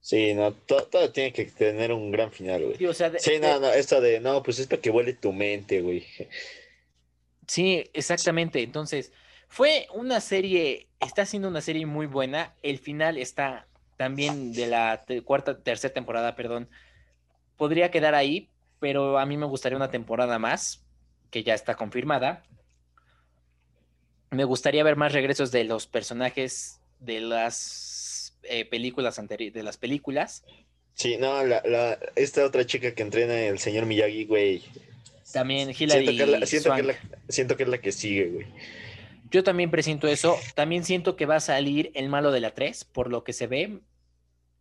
Sí, 0.01 0.35
no, 0.35 0.53
to- 0.53 0.83
todo, 0.83 1.11
tiene 1.11 1.33
que 1.33 1.45
tener 1.45 1.91
un 1.91 2.11
gran 2.11 2.31
final, 2.31 2.63
güey. 2.63 2.77
Sí, 2.77 2.85
o 2.85 2.93
sea, 2.93 3.09
de- 3.09 3.19
Sí, 3.19 3.31
de- 3.31 3.39
no, 3.39 3.59
no, 3.59 3.73
esto 3.73 3.99
de, 3.99 4.19
no, 4.19 4.43
pues 4.43 4.59
es 4.59 4.67
para 4.67 4.81
que 4.83 4.91
vuele 4.91 5.13
tu 5.13 5.33
mente, 5.33 5.81
güey. 5.81 6.05
Sí, 7.49 7.89
exactamente. 7.93 8.61
Entonces, 8.61 9.11
fue 9.47 9.87
una 9.91 10.21
serie, 10.21 10.87
está 10.99 11.25
siendo 11.25 11.47
una 11.47 11.61
serie 11.61 11.87
muy 11.87 12.05
buena. 12.05 12.53
El 12.61 12.77
final 12.77 13.17
está 13.17 13.65
también 13.97 14.53
de 14.53 14.67
la 14.67 15.03
cuarta, 15.25 15.57
tercera 15.57 15.91
temporada, 15.91 16.35
perdón. 16.35 16.69
Podría 17.57 17.89
quedar 17.89 18.13
ahí, 18.13 18.49
pero 18.79 19.17
a 19.17 19.25
mí 19.25 19.35
me 19.35 19.47
gustaría 19.47 19.77
una 19.77 19.89
temporada 19.89 20.37
más, 20.37 20.83
que 21.31 21.41
ya 21.41 21.55
está 21.55 21.73
confirmada. 21.73 22.43
Me 24.29 24.43
gustaría 24.43 24.83
ver 24.83 24.95
más 24.95 25.11
regresos 25.11 25.51
de 25.51 25.63
los 25.63 25.87
personajes 25.87 26.79
de 26.99 27.19
las 27.19 28.37
eh, 28.43 28.63
películas 28.63 29.17
anteriores, 29.17 29.55
de 29.55 29.63
las 29.63 29.77
películas. 29.77 30.45
Sí, 30.93 31.17
no, 31.17 31.43
la, 31.43 31.63
la, 31.65 31.97
esta 32.15 32.45
otra 32.45 32.63
chica 32.67 32.93
que 32.93 33.01
entrena 33.01 33.41
el 33.41 33.57
señor 33.57 33.87
Miyagi, 33.87 34.25
güey. 34.25 34.63
También 35.33 35.69
Hilary 35.69 36.05
Siento 36.05 36.25
que, 36.25 36.39
la, 36.39 36.45
siento, 36.45 36.73
que 36.75 36.81
es 36.81 36.85
Swank. 36.85 37.01
la, 37.11 37.19
siento 37.29 37.57
que 37.57 37.63
es 37.63 37.69
la 37.69 37.77
que 37.79 37.91
sigue, 37.91 38.25
güey. 38.29 38.47
Yo 39.31 39.43
también 39.43 39.69
presiento 39.69 40.07
eso. 40.07 40.37
También 40.55 40.83
siento 40.83 41.15
que 41.15 41.25
va 41.27 41.35
a 41.35 41.39
salir 41.39 41.91
el 41.93 42.09
malo 42.09 42.31
de 42.31 42.39
la 42.39 42.53
3, 42.55 42.83
por 42.85 43.09
lo 43.11 43.23
que 43.23 43.33
se 43.33 43.45
ve 43.47 43.79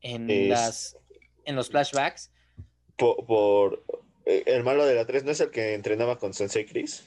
en, 0.03 0.31
Es- 0.31 0.49
las, 0.49 0.97
en 1.45 1.57
los 1.57 1.71
flashbacks. 1.71 2.31
Por, 2.97 3.25
por 3.25 3.85
eh, 4.27 4.43
el 4.47 4.65
malo 4.65 4.85
de 4.85 4.95
la 4.95 5.07
3, 5.07 5.25
¿no 5.25 5.31
es 5.31 5.41
el 5.41 5.51
que 5.51 5.75
entrenaba 5.75 6.19
con 6.19 6.35
Sensei 6.35 6.67
Chris? 6.67 7.05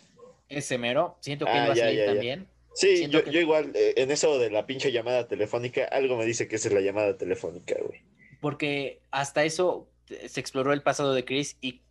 Ese 0.49 0.78
mero. 0.78 1.18
Siento 1.20 1.45
que 1.45 1.51
Ah, 1.51 1.64
él 1.64 1.70
va 1.70 1.74
a 1.74 1.76
salir 1.76 1.99
ya, 1.99 2.05
ya. 2.05 2.12
también. 2.14 2.47
Sí, 2.74 3.07
yo, 3.09 3.24
que- 3.24 3.32
yo 3.32 3.39
igual, 3.41 3.72
eh, 3.76 3.93
en 3.97 4.09
eso 4.12 4.39
de 4.39 4.49
la 4.49 4.66
pinche 4.66 4.91
llamada 4.91 5.28
telefónica, 5.28 5.84
algo 5.86 6.18
me 6.18 6.26
dice 6.26 6.47
que 6.47 6.55
esa 6.55 6.70
es 6.70 6.74
la 6.74 6.82
llamada 6.82 7.18
telefónica, 7.18 7.76
güey. 7.86 8.01
Porque 8.39 9.01
hasta 9.12 9.43
eso 9.43 9.88
eh, 10.09 10.28
se 10.30 10.39
exploró 10.39 10.74
el 10.74 10.82
pasado 10.82 11.14
de 11.14 11.26
Chris 11.26 11.57
y 11.62 11.82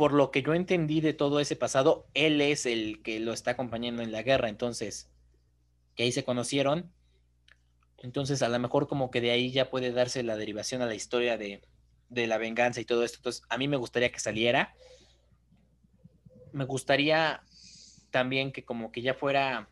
por 0.00 0.14
lo 0.14 0.30
que 0.30 0.40
yo 0.40 0.54
entendí 0.54 1.02
de 1.02 1.12
todo 1.12 1.40
ese 1.40 1.56
pasado, 1.56 2.06
él 2.14 2.40
es 2.40 2.64
el 2.64 3.02
que 3.02 3.20
lo 3.20 3.34
está 3.34 3.50
acompañando 3.50 4.00
en 4.00 4.12
la 4.12 4.22
guerra. 4.22 4.48
Entonces, 4.48 5.10
que 5.94 6.04
ahí 6.04 6.10
se 6.10 6.24
conocieron. 6.24 6.90
Entonces, 7.98 8.40
a 8.40 8.48
lo 8.48 8.58
mejor 8.58 8.88
como 8.88 9.10
que 9.10 9.20
de 9.20 9.30
ahí 9.30 9.50
ya 9.50 9.68
puede 9.68 9.92
darse 9.92 10.22
la 10.22 10.38
derivación 10.38 10.80
a 10.80 10.86
la 10.86 10.94
historia 10.94 11.36
de, 11.36 11.60
de 12.08 12.26
la 12.26 12.38
venganza 12.38 12.80
y 12.80 12.86
todo 12.86 13.04
esto. 13.04 13.18
Entonces, 13.18 13.42
a 13.50 13.58
mí 13.58 13.68
me 13.68 13.76
gustaría 13.76 14.10
que 14.10 14.20
saliera. 14.20 14.74
Me 16.52 16.64
gustaría 16.64 17.42
también 18.10 18.52
que 18.52 18.64
como 18.64 18.92
que 18.92 19.02
ya 19.02 19.12
fuera 19.12 19.68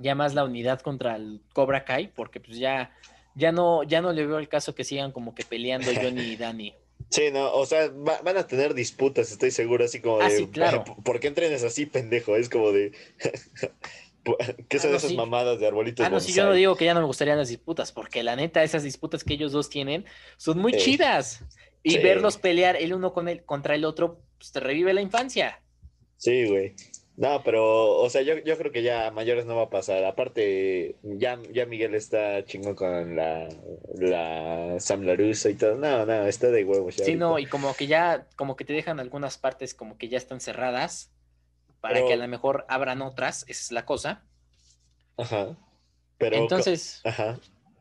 ya 0.00 0.14
más 0.14 0.34
la 0.34 0.44
unidad 0.44 0.82
contra 0.82 1.16
el 1.16 1.40
Cobra 1.54 1.86
Kai, 1.86 2.08
porque 2.08 2.40
pues 2.40 2.58
ya, 2.58 2.94
ya 3.34 3.52
no, 3.52 3.84
ya 3.84 4.02
no 4.02 4.12
le 4.12 4.26
veo 4.26 4.38
el 4.38 4.50
caso 4.50 4.74
que 4.74 4.84
sigan 4.84 5.12
como 5.12 5.34
que 5.34 5.46
peleando 5.46 5.90
Johnny 5.94 6.24
y 6.24 6.36
Danny. 6.36 6.74
Sí, 7.10 7.30
no, 7.32 7.52
o 7.52 7.66
sea, 7.66 7.88
va- 7.88 8.20
van 8.22 8.36
a 8.36 8.46
tener 8.46 8.72
disputas, 8.74 9.32
estoy 9.32 9.50
seguro, 9.50 9.84
así 9.84 10.00
como 10.00 10.18
de, 10.18 10.24
Ah, 10.26 10.30
sí, 10.30 10.46
claro. 10.46 10.84
¿por 11.04 11.18
qué 11.20 11.26
entrenes 11.28 11.64
así, 11.64 11.86
pendejo? 11.86 12.36
Es 12.36 12.48
como 12.48 12.70
de, 12.72 12.92
¿qué 14.68 14.76
Ah, 14.76 14.80
son 14.80 14.90
no, 14.92 14.96
esas 14.96 15.10
sí. 15.10 15.16
mamadas 15.16 15.58
de 15.58 15.66
arbolitos 15.66 16.06
Ah, 16.06 16.10
no, 16.10 16.20
si 16.20 16.32
yo 16.32 16.44
no 16.44 16.52
digo 16.52 16.76
que 16.76 16.84
ya 16.84 16.94
no 16.94 17.00
me 17.00 17.06
gustarían 17.06 17.38
las 17.38 17.48
disputas, 17.48 17.90
porque 17.92 18.22
la 18.22 18.36
neta, 18.36 18.62
esas 18.62 18.82
disputas 18.82 19.24
que 19.24 19.34
ellos 19.34 19.52
dos 19.52 19.68
tienen 19.70 20.04
son 20.36 20.58
muy 20.58 20.72
Sí. 20.74 20.78
chidas. 20.78 21.40
Y 21.82 21.92
Sí. 21.92 21.98
verlos 21.98 22.36
pelear 22.36 22.76
el 22.76 22.92
uno 22.92 23.12
con 23.14 23.26
el, 23.28 23.42
contra 23.44 23.74
el 23.74 23.86
otro, 23.86 24.20
pues 24.38 24.52
te 24.52 24.60
revive 24.60 24.92
la 24.92 25.00
infancia. 25.00 25.62
Sí, 26.18 26.46
güey. 26.46 26.74
No, 27.20 27.42
pero, 27.44 27.98
o 27.98 28.08
sea, 28.08 28.22
yo, 28.22 28.38
yo 28.38 28.56
creo 28.56 28.72
que 28.72 28.82
ya 28.82 29.08
a 29.08 29.10
mayores 29.10 29.44
no 29.44 29.54
va 29.54 29.64
a 29.64 29.68
pasar. 29.68 30.02
Aparte, 30.06 30.96
ya, 31.02 31.38
ya 31.52 31.66
Miguel 31.66 31.94
está 31.94 32.42
chingón 32.46 32.74
con 32.74 33.14
la, 33.14 33.46
la 33.98 34.80
Sam 34.80 35.02
Laruso 35.02 35.50
y 35.50 35.54
todo. 35.54 35.74
No, 35.74 36.06
no, 36.06 36.26
está 36.26 36.50
de 36.50 36.64
huevos 36.64 36.96
ya. 36.96 37.04
Sí, 37.04 37.16
no, 37.16 37.38
y 37.38 37.44
como 37.44 37.74
que 37.74 37.86
ya, 37.86 38.26
como 38.36 38.56
que 38.56 38.64
te 38.64 38.72
dejan 38.72 39.00
algunas 39.00 39.36
partes 39.36 39.74
como 39.74 39.98
que 39.98 40.08
ya 40.08 40.16
están 40.16 40.40
cerradas, 40.40 41.12
para 41.82 41.96
Pero- 41.96 42.06
que 42.08 42.14
a 42.14 42.16
lo 42.16 42.26
mejor 42.26 42.64
abran 42.70 43.02
otras, 43.02 43.42
esa 43.48 43.60
es 43.60 43.70
la 43.72 43.84
cosa. 43.84 44.24
Ajá. 45.18 45.58
Pero, 46.16 46.36
Entonces, 46.36 47.00
con- 47.02 47.12
ajá. 47.12 47.40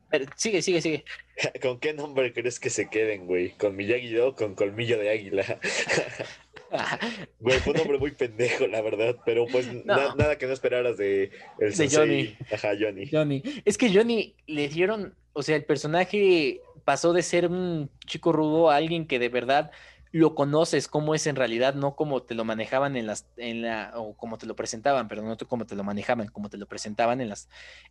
pero 0.09 0.25
sigue, 0.35 0.61
sigue, 0.61 0.81
sigue. 0.81 1.05
¿Con 1.61 1.79
qué 1.79 1.93
nombre 1.93 2.33
crees 2.33 2.59
que 2.59 2.69
se 2.69 2.89
queden, 2.89 3.25
güey? 3.25 3.51
¿Con 3.51 3.77
Miyagi-Do 3.77 4.27
o 4.27 4.35
con 4.35 4.55
Colmillo 4.55 4.97
de 4.99 5.09
Águila? 5.11 5.45
Güey, 7.39 7.59
fue 7.59 7.73
un 7.73 7.79
nombre 7.79 7.97
muy 7.97 8.11
pendejo, 8.11 8.67
la 8.67 8.81
verdad. 8.81 9.15
Pero 9.25 9.45
pues 9.47 9.71
No. 9.85 9.95
na- 9.95 10.15
nada 10.15 10.37
que 10.37 10.45
no 10.47 10.53
esperaras 10.53 10.97
de 10.97 11.31
el 11.59 11.73
De. 11.75 11.89
Johnny. 11.89 12.35
Ajá, 12.53 12.69
Johnny. 12.79 13.07
Johnny. 13.11 13.43
Es 13.65 13.77
que 13.77 13.93
Johnny 13.93 14.35
le 14.47 14.67
dieron, 14.69 15.15
o 15.33 15.41
sea, 15.43 15.55
el 15.55 15.65
personaje 15.65 16.61
pasó 16.85 17.13
de 17.13 17.21
ser 17.23 17.47
un 17.47 17.89
chico 18.05 18.31
rudo 18.31 18.69
a 18.69 18.75
alguien 18.75 19.05
que 19.07 19.19
de 19.19 19.29
verdad 19.29 19.71
lo 20.11 20.33
conoces 20.33 20.87
cómo 20.87 21.13
es 21.13 21.27
en 21.27 21.35
realidad, 21.35 21.75
no 21.75 21.95
como 21.95 22.23
te 22.23 22.33
lo 22.33 22.43
manejaban 22.43 22.95
en 22.95 23.05
las, 23.05 23.27
en 23.37 23.61
la, 23.61 23.91
o 23.95 24.15
como 24.15 24.37
te 24.37 24.47
lo 24.47 24.55
presentaban, 24.55 25.07
pero 25.07 25.21
no 25.21 25.37
como 25.37 25.65
te 25.65 25.75
lo 25.75 25.83
manejaban, 25.83 26.27
como 26.29 26.49
te 26.49 26.57
lo 26.57 26.65
presentaban 26.65 27.21
en 27.21 27.29
las, 27.29 27.47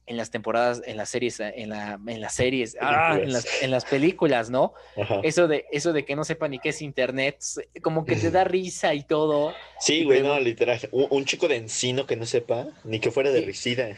en 0.07 0.16
las 0.16 0.31
temporadas, 0.31 0.83
en 0.85 0.97
las 0.97 1.09
series, 1.11 1.39
en 1.41 1.69
la, 1.71 1.99
en 2.07 2.21
las 2.21 2.35
series, 2.35 2.77
ah, 2.81 3.19
en 3.21 3.33
las, 3.33 3.62
en 3.62 3.71
las 3.71 3.85
películas, 3.85 4.51
¿no? 4.51 4.73
Ajá. 5.01 5.21
Eso 5.23 5.47
de, 5.47 5.66
eso 5.71 5.93
de 5.93 6.05
que 6.05 6.16
no 6.16 6.25
sepa 6.25 6.49
ni 6.49 6.59
qué 6.59 6.71
es 6.71 6.83
internet, 6.83 7.39
como 7.83 8.05
que 8.05 8.16
te 8.16 8.31
da 8.31 8.45
risa 8.45 8.95
y 8.95 9.05
todo. 9.05 9.55
Sí, 9.79 10.05
güey, 10.05 10.23
no, 10.23 10.39
literal. 10.41 10.81
Un, 10.91 11.07
un 11.11 11.25
chico 11.25 11.47
de 11.47 11.57
encino 11.57 12.07
que 12.07 12.16
no 12.16 12.27
sepa, 12.27 12.66
ni 12.85 12.99
que 12.99 13.11
fuera 13.11 13.31
de 13.31 13.39
Sí. 13.39 13.47
Risida. 13.47 13.89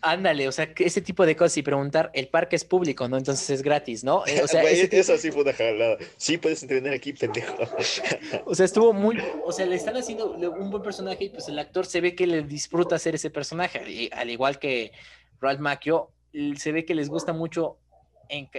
Ándale, 0.00 0.48
o 0.48 0.52
sea, 0.52 0.68
ese 0.78 1.00
tipo 1.00 1.24
de 1.26 1.36
cosas 1.36 1.56
y 1.58 1.62
preguntar, 1.62 2.10
el 2.14 2.28
parque 2.28 2.56
es 2.56 2.64
público, 2.64 3.08
¿no? 3.08 3.16
Entonces 3.16 3.48
es 3.50 3.62
gratis, 3.62 4.02
¿no? 4.02 4.24
Eh, 4.26 4.42
O 4.42 4.48
sea, 4.48 4.62
ese 4.64 4.88
eso 4.98 5.16
sí 5.16 5.30
fue 5.30 5.42
una 5.42 5.52
jalada. 5.52 5.96
Sí, 6.16 6.38
puedes 6.38 6.62
entrenar 6.62 6.92
aquí, 6.92 7.12
pendejo. 7.12 7.54
O 8.46 8.54
sea, 8.54 8.64
estuvo 8.66 8.92
muy, 8.92 9.18
o 9.44 9.52
sea, 9.52 9.66
le 9.66 9.76
están 9.76 9.96
haciendo 9.96 10.32
un 10.32 10.70
buen 10.70 10.82
personaje 10.82 11.24
y 11.24 11.28
pues 11.30 11.48
el 11.48 11.58
actor 11.58 11.86
se 11.86 12.00
ve 12.00 12.14
que 12.14 12.26
le 12.26 12.42
disfruta 12.42 12.96
hacer 12.96 13.14
ese 13.14 13.30
personaje, 13.30 13.88
y 13.88 14.10
al 14.12 14.30
igual 14.30 14.58
que 14.58 14.92
Ralph 15.40 15.60
Macchio, 15.60 16.10
se 16.56 16.72
ve 16.72 16.84
que 16.84 16.94
les 16.94 17.08
gusta 17.08 17.32
mucho, 17.32 17.78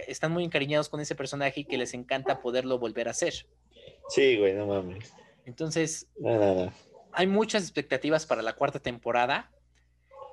están 0.07 0.31
muy 0.31 0.43
encariñados 0.43 0.87
con 0.89 0.99
ese 1.01 1.15
personaje 1.15 1.61
y 1.61 1.65
que 1.65 1.77
les 1.77 1.93
encanta 1.93 2.39
poderlo 2.41 2.79
volver 2.79 3.07
a 3.07 3.11
hacer. 3.11 3.33
Sí, 4.09 4.37
güey, 4.37 4.53
no 4.53 4.67
mames. 4.67 5.11
Entonces, 5.45 6.07
No, 6.19 6.37
no, 6.37 6.55
no. 6.65 6.73
hay 7.11 7.27
muchas 7.27 7.63
expectativas 7.63 8.25
para 8.25 8.41
la 8.41 8.53
cuarta 8.53 8.79
temporada 8.79 9.51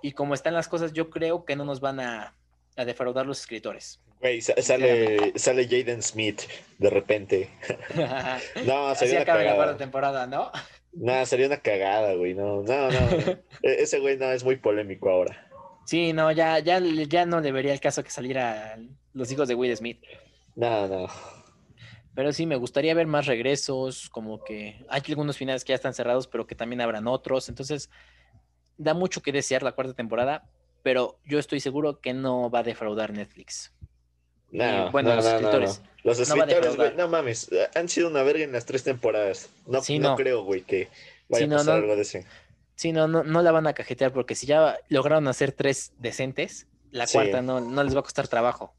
y 0.02 0.12
como 0.12 0.35
están 0.35 0.55
las 0.55 0.68
cosas, 0.68 0.93
yo 0.93 1.10
creo 1.10 1.44
que 1.44 1.56
no 1.56 1.64
nos 1.64 1.81
van 1.81 2.01
a, 2.01 2.35
a 2.77 2.85
defraudar 2.85 3.27
los 3.27 3.40
escritores. 3.40 4.01
Güey, 4.20 4.40
sa- 4.43 4.60
sale, 4.60 5.32
sale 5.39 5.64
Jaden 5.66 6.02
Smith 6.02 6.43
de 6.78 6.90
repente. 6.90 7.51
No, 8.66 8.94
sería 8.94 9.14
una 9.14 9.22
acaba 9.22 9.43
la 9.43 9.51
cagada. 9.52 9.77
temporada, 9.77 10.27
¿no? 10.27 10.51
No, 10.93 11.24
sería 11.27 11.47
una 11.47 11.59
cagada, 11.59 12.14
güey. 12.14 12.35
No, 12.35 12.62
no, 12.62 12.90
no. 12.90 12.98
E- 13.62 13.82
Ese 13.82 13.98
güey 14.01 14.16
no 14.18 14.31
es 14.32 14.44
muy 14.44 14.56
polémico 14.56 15.09
ahora. 15.10 15.47
Sí, 15.86 16.12
no, 16.12 16.31
ya, 16.32 16.59
ya, 16.59 16.78
ya 16.81 17.27
no 17.27 17.40
le 17.40 17.51
vería 17.52 17.72
el 17.72 17.81
caso 17.81 18.02
que 18.05 18.10
saliera 18.10 18.77
los 19.14 19.31
hijos 19.32 19.48
de 19.48 19.55
Will 19.55 19.77
Smith. 19.77 20.01
No, 20.55 20.86
no. 20.86 21.09
Pero 22.14 22.32
sí, 22.32 22.44
me 22.44 22.56
gustaría 22.56 22.93
ver 22.94 23.06
más 23.06 23.27
regresos, 23.27 24.10
como 24.10 24.43
que 24.44 24.85
hay 24.89 25.01
algunos 25.09 25.36
finales 25.36 25.64
que 25.64 25.70
ya 25.70 25.77
están 25.77 25.94
cerrados, 25.94 26.27
pero 26.27 26.47
que 26.47 26.55
también 26.55 26.81
habrán 26.81 27.06
otros. 27.06 27.48
Entonces, 27.48 27.89
da 28.81 28.94
mucho 28.94 29.20
que 29.20 29.31
desear 29.31 29.62
la 29.62 29.73
cuarta 29.73 29.93
temporada, 29.93 30.44
pero 30.82 31.19
yo 31.27 31.39
estoy 31.39 31.61
seguro 31.61 32.01
que 32.01 32.15
no 32.15 32.51
va 32.51 32.61
a 32.61 32.62
defraudar 32.62 33.12
Netflix. 33.12 33.73
No, 34.51 34.90
bueno, 34.90 35.15
los 35.15 35.27
escritores. 35.27 35.82
los 36.02 36.19
escritores, 36.19 36.77
güey, 36.77 36.94
no, 36.97 37.07
mames, 37.07 37.51
han 37.74 37.89
sido 37.89 38.09
una 38.09 38.23
verga 38.23 38.43
en 38.43 38.52
las 38.52 38.65
tres 38.65 38.82
temporadas. 38.82 39.51
No, 39.66 39.81
no, 40.01 40.16
creo, 40.16 40.43
güey, 40.43 40.62
que 40.62 40.89
vaya 41.28 41.47
a 41.47 41.51
pasar 41.51 41.74
algo 41.77 41.94
de 41.94 42.02
ese. 42.02 42.27
Sí, 42.74 42.93
no, 42.93 43.07
no, 43.07 43.23
no 43.23 43.43
la 43.43 43.52
van 43.52 43.66
a 43.66 43.74
cajetear 43.74 44.12
porque 44.12 44.35
si 44.35 44.47
ya 44.47 44.78
lograron 44.89 45.28
hacer 45.28 45.52
tres 45.52 45.93
decentes, 45.98 46.66
la 46.90 47.07
cuarta 47.07 47.43
no, 47.43 47.61
no 47.61 47.85
les 47.85 47.94
va 47.94 48.01
a 48.01 48.02
costar 48.02 48.27
trabajo. 48.27 48.74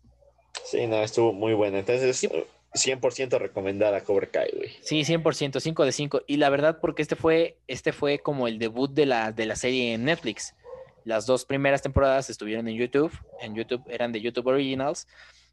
Sí, 0.66 0.88
no, 0.88 1.04
estuvo 1.04 1.32
muy 1.32 1.54
buena. 1.54 1.80
Entonces, 1.80 2.28
100% 2.74 3.38
recomendada 3.40 4.02
Cobra 4.02 4.28
Kai, 4.28 4.52
güey. 4.56 4.72
Sí, 4.82 5.02
100%, 5.02 5.60
5 5.60 5.86
de 5.86 5.92
5. 5.92 6.22
Y 6.28 6.38
la 6.38 6.50
verdad, 6.50 6.80
porque 6.80 7.02
este 7.02 7.16
fue, 7.16 7.58
este 7.68 7.92
fue 7.92 8.20
como 8.20 8.48
el 8.48 8.60
debut 8.60 8.92
de 8.92 9.06
la, 9.06 9.32
de 9.32 9.46
la 9.46 9.56
serie 9.56 9.94
en 9.94 10.06
Netflix. 10.06 10.56
Las 11.04 11.26
dos 11.26 11.46
primeras 11.46 11.82
temporadas 11.82 12.30
estuvieron 12.30 12.68
en 12.68 12.76
YouTube. 12.76 13.12
En 13.42 13.56
YouTube 13.56 13.84
eran 13.90 14.12
de 14.12 14.22
YouTube 14.22 14.48
Originals. 14.48 15.08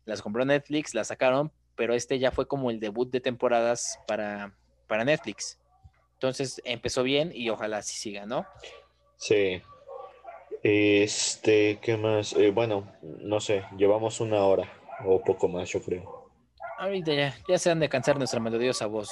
Las 0.05 0.23
compró 0.23 0.45
Netflix, 0.45 0.95
las 0.95 1.09
sacaron, 1.09 1.51
pero 1.75 1.95
este 1.95 2.19
ya 2.19 2.31
fue 2.31 2.47
como 2.47 2.71
el 2.71 2.81
debut 2.81 3.11
de 3.11 3.21
temporadas 3.21 3.99
para, 4.07 4.55
para 4.87 5.05
Netflix. 5.05 5.59
Entonces 6.15 6.61
empezó 6.65 7.03
bien 7.03 7.31
y 7.35 7.51
ojalá 7.51 7.79
así 7.79 7.97
siga, 7.97 8.27
¿no? 8.27 8.47
Sí. 9.17 9.63
Este, 10.63 11.79
¿qué 11.81 11.97
más? 11.97 12.33
Eh, 12.35 12.51
bueno, 12.51 12.93
no 13.03 13.41
sé, 13.41 13.65
llevamos 13.77 14.21
una 14.21 14.45
hora 14.45 14.73
o 15.05 15.23
poco 15.23 15.49
más, 15.49 15.69
yo 15.69 15.81
creo. 15.83 16.18
Ahorita 16.79 17.13
ya, 17.13 17.35
ya 17.49 17.59
se 17.59 17.71
han 17.71 17.81
de 17.81 17.89
cansar 17.89 18.19
nuestra 18.19 18.41
melodiosa 18.41 18.87
voz. 18.87 19.11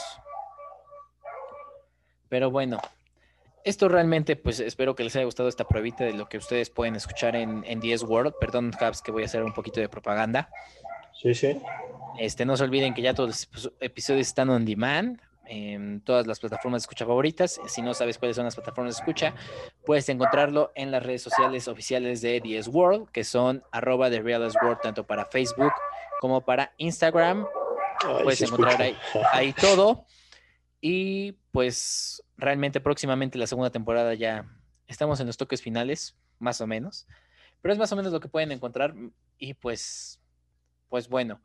Pero 2.28 2.51
bueno, 2.51 2.80
esto 3.64 3.88
realmente, 3.88 4.36
pues 4.36 4.60
espero 4.60 4.94
que 4.94 5.02
les 5.02 5.16
haya 5.16 5.24
gustado 5.24 5.48
esta 5.48 5.66
pruebita 5.66 6.05
de 6.05 6.12
lo 6.12 6.28
que 6.28 6.38
ustedes 6.38 6.70
pueden 6.70 6.94
escuchar 6.94 7.34
en, 7.34 7.64
en 7.66 7.80
10 7.80 8.05
World. 8.05 8.34
Perdón, 8.40 8.72
Habs, 8.78 9.02
que 9.02 9.10
voy 9.10 9.24
a 9.24 9.26
hacer 9.26 9.43
un 9.43 9.52
poquito 9.52 9.80
de 9.80 9.88
propaganda. 9.88 10.48
Sí, 11.20 11.34
sí. 11.34 11.60
Este, 12.18 12.44
no 12.44 12.56
se 12.56 12.64
olviden 12.64 12.94
que 12.94 13.02
ya 13.02 13.14
todos 13.14 13.48
los 13.52 13.72
episodios 13.80 14.28
están 14.28 14.51
on 14.51 14.64
demand 14.64 15.20
en 15.48 16.01
todas 16.01 16.27
las 16.27 16.40
plataformas 16.40 16.82
de 16.82 16.85
escucha 16.85 17.06
favoritas. 17.06 17.60
Si 17.66 17.82
no 17.82 17.94
sabes 17.94 18.18
cuáles 18.18 18.36
son 18.36 18.44
las 18.44 18.55
plataformas 18.55 18.97
de 18.97 19.01
escucha, 19.01 19.35
puedes 19.85 20.09
encontrarlo 20.09 20.73
en 20.74 20.90
las 20.90 21.02
redes 21.02 21.23
sociales 21.23 21.68
oficiales 21.68 22.20
de 22.20 22.40
10 22.40 22.68
World, 22.68 23.10
que 23.10 23.24
son 23.24 23.62
arroba 23.73 24.10
The 24.10 24.20
Realest 24.23 24.56
World, 24.62 24.81
tanto 24.82 25.06
para 25.06 25.27
Facebook 25.27 25.73
como 26.20 26.40
para 26.43 26.73
Instagram. 26.78 27.47
Puedes 28.23 28.43
encontrar 28.43 28.81
ahí, 29.32 29.52
todo. 29.60 30.05
Y 30.81 31.32
pues 31.52 32.23
realmente 32.36 32.81
próximamente 32.81 33.39
la 33.39 33.47
segunda 33.47 33.70
temporada 33.70 34.14
ya 34.14 34.47
estamos 34.86 35.20
en 35.20 35.27
los 35.27 35.36
toques 35.36 35.62
finales, 35.62 36.16
más 36.39 36.60
o 36.60 36.66
menos. 36.66 37.06
Pero 37.62 37.73
es 37.73 37.78
más 37.78 37.90
o 37.93 37.97
menos 37.97 38.12
lo 38.12 38.20
que 38.20 38.28
pueden 38.28 38.52
encontrar. 38.52 38.94
Y 39.39 39.55
pues, 39.55 40.20
pues 40.89 41.09
bueno. 41.09 41.40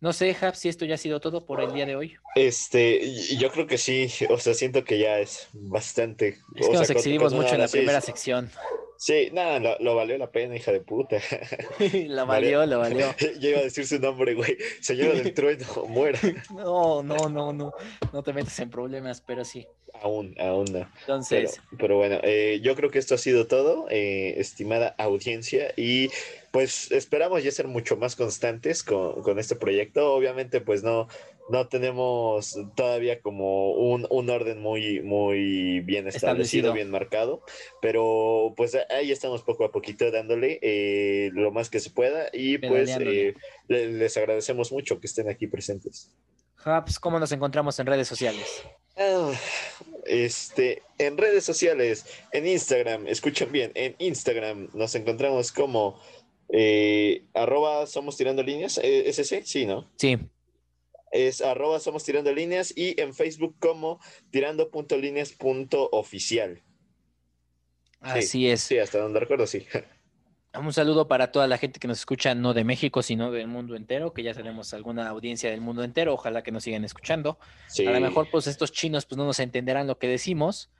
No 0.00 0.14
sé, 0.14 0.32
Jab, 0.32 0.56
si 0.56 0.70
esto 0.70 0.86
ya 0.86 0.94
ha 0.94 0.98
sido 0.98 1.20
todo 1.20 1.44
por 1.44 1.60
el 1.60 1.74
día 1.74 1.84
de 1.84 1.94
hoy. 1.94 2.16
Este, 2.34 3.14
yo 3.36 3.50
creo 3.50 3.66
que 3.66 3.76
sí, 3.76 4.08
o 4.30 4.38
sea, 4.38 4.54
siento 4.54 4.82
que 4.82 4.98
ya 4.98 5.18
es 5.18 5.48
bastante. 5.52 6.38
Es 6.56 6.68
que 6.68 6.74
nos 6.74 6.90
exhibimos 6.90 7.34
mucho 7.34 7.54
en 7.54 7.60
la 7.60 7.68
primera 7.68 8.00
sección. 8.00 8.50
Sí, 8.96 9.30
nada, 9.32 9.78
lo, 9.80 9.94
valió 9.94 10.18
la 10.18 10.30
pena, 10.30 10.56
hija 10.56 10.72
de 10.72 10.80
puta. 10.80 11.16
lo 12.06 12.26
valió, 12.26 12.66
lo 12.66 12.78
valió. 12.78 13.14
Yo 13.40 13.48
iba 13.48 13.60
a 13.60 13.62
decir 13.62 13.86
su 13.86 13.98
nombre, 13.98 14.34
güey. 14.34 14.58
Señora 14.80 15.14
del 15.14 15.32
trueno, 15.32 15.64
muera. 15.88 16.18
No, 16.54 17.02
no, 17.02 17.28
no, 17.30 17.52
no. 17.52 17.72
No 18.12 18.22
te 18.22 18.32
metas 18.34 18.58
en 18.60 18.68
problemas, 18.68 19.22
pero 19.22 19.42
sí. 19.44 19.66
Aún, 20.02 20.34
aún 20.38 20.66
no. 20.72 20.88
Entonces. 21.00 21.60
Pero, 21.78 21.96
bueno, 21.96 22.18
eh, 22.22 22.60
yo 22.62 22.74
creo 22.76 22.90
que 22.90 22.98
esto 22.98 23.14
ha 23.14 23.18
sido 23.18 23.46
todo, 23.46 23.86
eh, 23.90 24.34
estimada 24.38 24.94
audiencia. 24.98 25.72
Y 25.76 26.08
pues 26.50 26.90
esperamos 26.90 27.44
ya 27.44 27.50
ser 27.50 27.68
mucho 27.68 27.96
más 27.96 28.16
constantes 28.16 28.82
con, 28.82 29.22
con 29.22 29.38
este 29.38 29.56
proyecto. 29.56 30.14
Obviamente, 30.14 30.60
pues 30.60 30.82
no, 30.82 31.08
no 31.50 31.66
tenemos 31.66 32.56
todavía 32.76 33.20
como 33.20 33.72
un, 33.72 34.30
orden 34.30 34.60
muy, 34.60 35.00
muy 35.00 35.80
bien 35.80 36.06
establecido, 36.06 36.72
bien 36.72 36.90
marcado, 36.90 37.42
pero 37.82 38.54
pues 38.56 38.76
ahí 38.88 39.10
estamos 39.10 39.42
poco 39.42 39.64
a 39.64 39.72
poquito 39.72 40.10
dándole 40.10 40.58
eh, 40.62 41.30
lo 41.32 41.50
más 41.50 41.68
que 41.68 41.80
se 41.80 41.90
pueda 41.90 42.28
y 42.32 42.58
pues 42.58 42.90
eh, 43.00 43.34
les 43.68 44.16
agradecemos 44.16 44.70
mucho 44.70 45.00
que 45.00 45.06
estén 45.06 45.28
aquí 45.28 45.46
presentes. 45.48 46.14
Hubs, 46.64 46.98
¿cómo 46.98 47.18
nos 47.18 47.32
encontramos 47.32 47.78
en 47.80 47.86
redes 47.86 48.06
sociales? 48.06 48.62
Ah, 48.96 49.32
este, 50.06 50.82
en 50.98 51.16
redes 51.16 51.44
sociales, 51.44 52.04
en 52.32 52.46
Instagram, 52.46 53.06
escuchen 53.06 53.52
bien, 53.52 53.72
en 53.74 53.94
Instagram 53.98 54.68
nos 54.74 54.94
encontramos 54.94 55.52
como 55.52 56.00
eh, 56.48 57.24
arroba 57.34 57.86
somos 57.86 58.16
tirando 58.16 58.42
líneas, 58.42 58.80
¿es 58.82 59.18
ese? 59.18 59.44
Sí, 59.44 59.66
¿no? 59.66 59.90
Sí 59.96 60.18
es 61.10 61.40
arroba 61.40 61.80
somos 61.80 62.04
tirando 62.04 62.30
líneas 62.32 62.72
y 62.76 63.00
en 63.00 63.14
Facebook 63.14 63.56
como 63.58 63.98
tirando.líneas.oficial. 64.30 66.62
Así 68.00 68.48
es. 68.48 68.60
Sí, 68.62 68.78
hasta 68.78 68.98
donde 68.98 69.20
recuerdo, 69.20 69.46
sí. 69.46 69.66
Un 70.52 70.72
saludo 70.72 71.06
para 71.06 71.30
toda 71.30 71.46
la 71.46 71.58
gente 71.58 71.78
que 71.78 71.86
nos 71.86 72.00
escucha, 72.00 72.34
no 72.34 72.54
de 72.54 72.64
México, 72.64 73.02
sino 73.02 73.30
del 73.30 73.46
mundo 73.46 73.76
entero, 73.76 74.12
que 74.12 74.24
ya 74.24 74.34
tenemos 74.34 74.74
alguna 74.74 75.08
audiencia 75.08 75.48
del 75.50 75.60
mundo 75.60 75.84
entero. 75.84 76.14
Ojalá 76.14 76.42
que 76.42 76.50
nos 76.50 76.64
sigan 76.64 76.84
escuchando. 76.84 77.38
A 77.86 77.90
lo 77.90 78.00
mejor, 78.00 78.28
pues, 78.32 78.48
estos 78.48 78.72
chinos 78.72 79.06
pues 79.06 79.16
no 79.16 79.24
nos 79.24 79.38
entenderán 79.38 79.86
lo 79.86 79.98
que 79.98 80.08
decimos. 80.08 80.70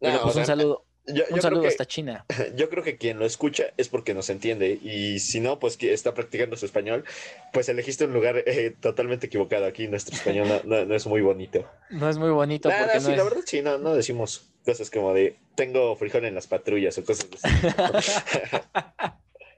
Pero 0.00 0.20
pues 0.22 0.34
un 0.34 0.44
saludo. 0.44 0.84
Un 1.30 1.40
saludo 1.40 1.66
hasta 1.66 1.86
China. 1.86 2.24
Yo 2.56 2.68
creo 2.68 2.82
que 2.82 2.96
quien 2.96 3.18
lo 3.18 3.26
escucha 3.26 3.72
es 3.76 3.88
porque 3.88 4.14
nos 4.14 4.30
entiende 4.30 4.78
y 4.82 5.18
si 5.18 5.40
no, 5.40 5.58
pues 5.58 5.76
que 5.76 5.92
está 5.92 6.14
practicando 6.14 6.56
su 6.56 6.66
español, 6.66 7.04
pues 7.52 7.68
elegiste 7.68 8.04
un 8.04 8.12
lugar 8.12 8.42
eh, 8.46 8.74
totalmente 8.78 9.26
equivocado. 9.26 9.66
Aquí 9.66 9.88
nuestro 9.88 10.16
español 10.16 10.48
no, 10.64 10.94
es 10.94 11.06
muy 11.06 11.20
bonito. 11.20 11.68
No 11.90 12.08
es 12.08 12.18
muy 12.18 12.30
bonito. 12.30 12.70
porque 12.70 13.00
sí, 13.00 13.16
la 13.16 13.24
verdad 13.24 13.40
sí, 13.44 13.62
no, 13.62 13.78
no 13.78 13.94
decimos 13.94 14.50
cosas 14.64 14.90
como 14.90 15.12
de 15.12 15.36
tengo 15.54 15.96
frijol 15.96 16.24
en 16.24 16.34
las 16.34 16.46
patrullas 16.46 16.96
o 16.98 17.04
cosas 17.04 17.28
así. 17.42 18.48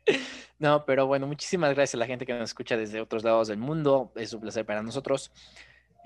no, 0.58 0.84
pero 0.86 1.06
bueno, 1.06 1.26
muchísimas 1.26 1.74
gracias 1.74 1.94
a 1.94 1.98
la 1.98 2.06
gente 2.06 2.26
que 2.26 2.32
nos 2.32 2.50
escucha 2.50 2.76
desde 2.76 3.00
otros 3.00 3.24
lados 3.24 3.48
del 3.48 3.58
mundo. 3.58 4.12
Es 4.16 4.32
un 4.32 4.40
placer 4.40 4.64
para 4.64 4.82
nosotros. 4.82 5.30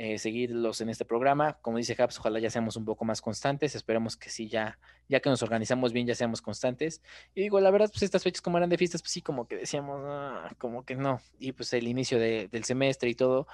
Eh, 0.01 0.16
seguirlos 0.19 0.81
en 0.81 0.91
este 0.91 1.05
programa. 1.05 1.55
Como 1.61 1.77
dice 1.77 1.97
Haps, 1.99 2.20
ojalá 2.20 2.39
ya 2.39 2.51
seamos 2.51 2.77
un 2.77 2.85
poco 2.85 3.05
más 3.05 3.20
constantes. 3.20 3.75
Esperemos 3.75 4.16
que 4.16 4.31
sí, 4.31 4.49
ya, 4.49 4.79
ya 5.09 5.19
que 5.19 5.29
nos 5.29 5.43
organizamos 5.43 5.93
bien, 5.93 6.07
ya 6.07 6.15
seamos 6.15 6.41
constantes. 6.41 7.03
Y 7.35 7.43
digo, 7.43 7.59
la 7.59 7.73
verdad, 7.73 7.91
pues 7.91 8.05
estas 8.05 8.23
fechas 8.23 8.41
como 8.41 8.59
eran 8.59 8.70
de 8.70 8.79
fiestas, 8.79 9.03
pues 9.03 9.11
sí, 9.11 9.23
como 9.23 9.49
que 9.49 9.57
decíamos, 9.57 10.01
ah, 10.05 10.55
como 10.57 10.85
que 10.85 10.95
no. 10.95 11.20
Y 11.41 11.51
pues 11.51 11.73
el 11.73 11.89
inicio 11.89 12.20
del 12.20 12.62
semestre 12.62 13.11
y 13.11 13.16
todo. 13.16 13.49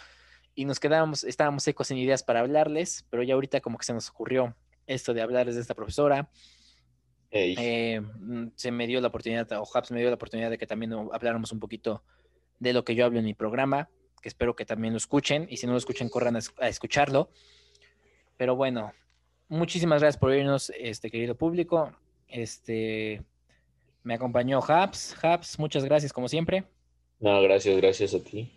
Y 0.55 0.66
nos 0.66 0.81
quedábamos, 0.81 1.25
estábamos 1.25 1.62
secos 1.62 1.91
en 1.91 1.97
ideas 1.97 2.23
para 2.23 2.41
hablarles, 2.41 3.07
pero 3.09 3.23
ya 3.23 3.33
ahorita 3.33 3.62
como 3.62 3.79
que 3.79 3.87
se 3.87 3.95
nos 3.95 4.11
ocurrió 4.11 4.55
esto 4.87 5.15
de 5.15 5.23
hablarles 5.23 5.55
de 5.55 5.62
esta 5.62 5.75
profesora. 5.75 6.29
Eh, 7.31 8.03
mm, 8.03 8.49
se 8.55 8.71
me 8.71 8.87
dio 8.87 9.01
la 9.01 9.09
oportunidad, 9.09 9.51
o 9.53 9.66
Haps 9.73 9.93
me 9.93 10.01
dio 10.01 10.11
la 10.11 10.16
oportunidad 10.16 10.51
de 10.51 10.59
que 10.59 10.66
también 10.66 10.93
habláramos 10.93 11.53
un 11.53 11.59
poquito 11.59 12.05
de 12.59 12.75
lo 12.75 12.85
que 12.85 12.95
yo 12.95 13.07
hablo 13.07 13.19
en 13.19 13.25
mi 13.25 13.33
programa 13.33 13.89
que 14.25 14.29
espero 14.31 14.57
que 14.57 14.65
también 14.65 14.95
lo 14.95 14.97
escuchen 14.97 15.47
y 15.51 15.59
si 15.59 15.67
no 15.67 15.73
lo 15.73 15.79
escuchen, 15.79 16.09
corran 16.09 16.35
a, 16.35 16.69
escucharlo. 16.69 17.29
Pero 18.39 18.57
bueno, 18.57 18.95
muchísimas 19.49 20.01
gracias 20.01 20.19
por 20.19 20.31
oírnos, 20.31 20.73
este 20.79 21.11
querido 21.11 21.35
público. 21.35 21.93
Este 22.27 23.23
me 24.03 24.15
acompañó 24.15 24.61
Haps. 24.67 25.15
Haps, 25.23 25.59
muchas 25.59 25.85
gracias 25.85 26.11
como 26.11 26.29
siempre. 26.29 26.65
No, 27.21 27.43
gracias, 27.43 27.77
gracias 27.77 28.15
a 28.15 28.21
ti. 28.21 28.51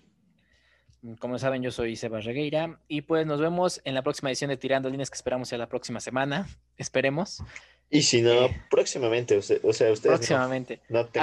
Como 1.19 1.37
saben, 1.37 1.61
yo 1.61 1.71
soy 1.71 1.97
Seba 1.97 2.21
Regueira 2.21 2.79
y 2.87 3.01
pues 3.01 3.27
nos 3.27 3.41
vemos 3.41 3.81
en 3.83 3.93
la 3.93 4.03
próxima 4.03 4.29
edición 4.29 4.47
de 4.49 4.55
Tirando 4.55 4.89
Líneas 4.89 5.09
que 5.09 5.15
esperamos 5.15 5.49
sea 5.49 5.57
la 5.57 5.67
próxima 5.67 5.99
semana. 5.99 6.47
Esperemos. 6.77 7.43
Y 7.89 8.03
si 8.03 8.21
no, 8.21 8.45
eh, 8.45 8.61
próximamente, 8.69 9.35
o 9.35 9.41
sea, 9.41 9.57
ustedes. 9.61 9.99
Próximamente. 9.99 10.79
No, 10.87 11.01
es 11.01 11.09
que 11.11 11.19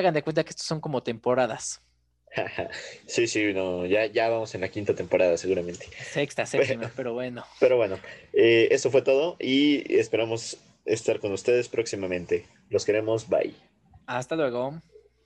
hagan 0.00 0.14
de 0.14 0.24
cuenta 0.24 0.42
que 0.42 0.50
estos 0.50 0.66
son 0.66 0.80
como 0.80 1.04
temporadas. 1.04 1.80
sí, 3.06 3.26
sí, 3.26 3.52
no, 3.52 3.86
ya, 3.86 4.06
ya 4.06 4.28
vamos 4.28 4.54
en 4.54 4.60
la 4.60 4.68
quinta 4.68 4.94
temporada 4.94 5.36
seguramente. 5.36 5.86
Sexta, 6.12 6.46
séptima, 6.46 6.90
pero 6.96 7.12
bueno. 7.12 7.44
Pero 7.60 7.76
bueno, 7.76 7.98
eh, 8.32 8.68
eso 8.70 8.90
fue 8.90 9.02
todo 9.02 9.36
y 9.38 9.94
esperamos 9.94 10.58
estar 10.84 11.20
con 11.20 11.32
ustedes 11.32 11.68
próximamente. 11.68 12.46
Los 12.70 12.84
queremos, 12.84 13.28
bye. 13.28 13.54
Hasta 14.06 14.36
luego. 14.36 14.80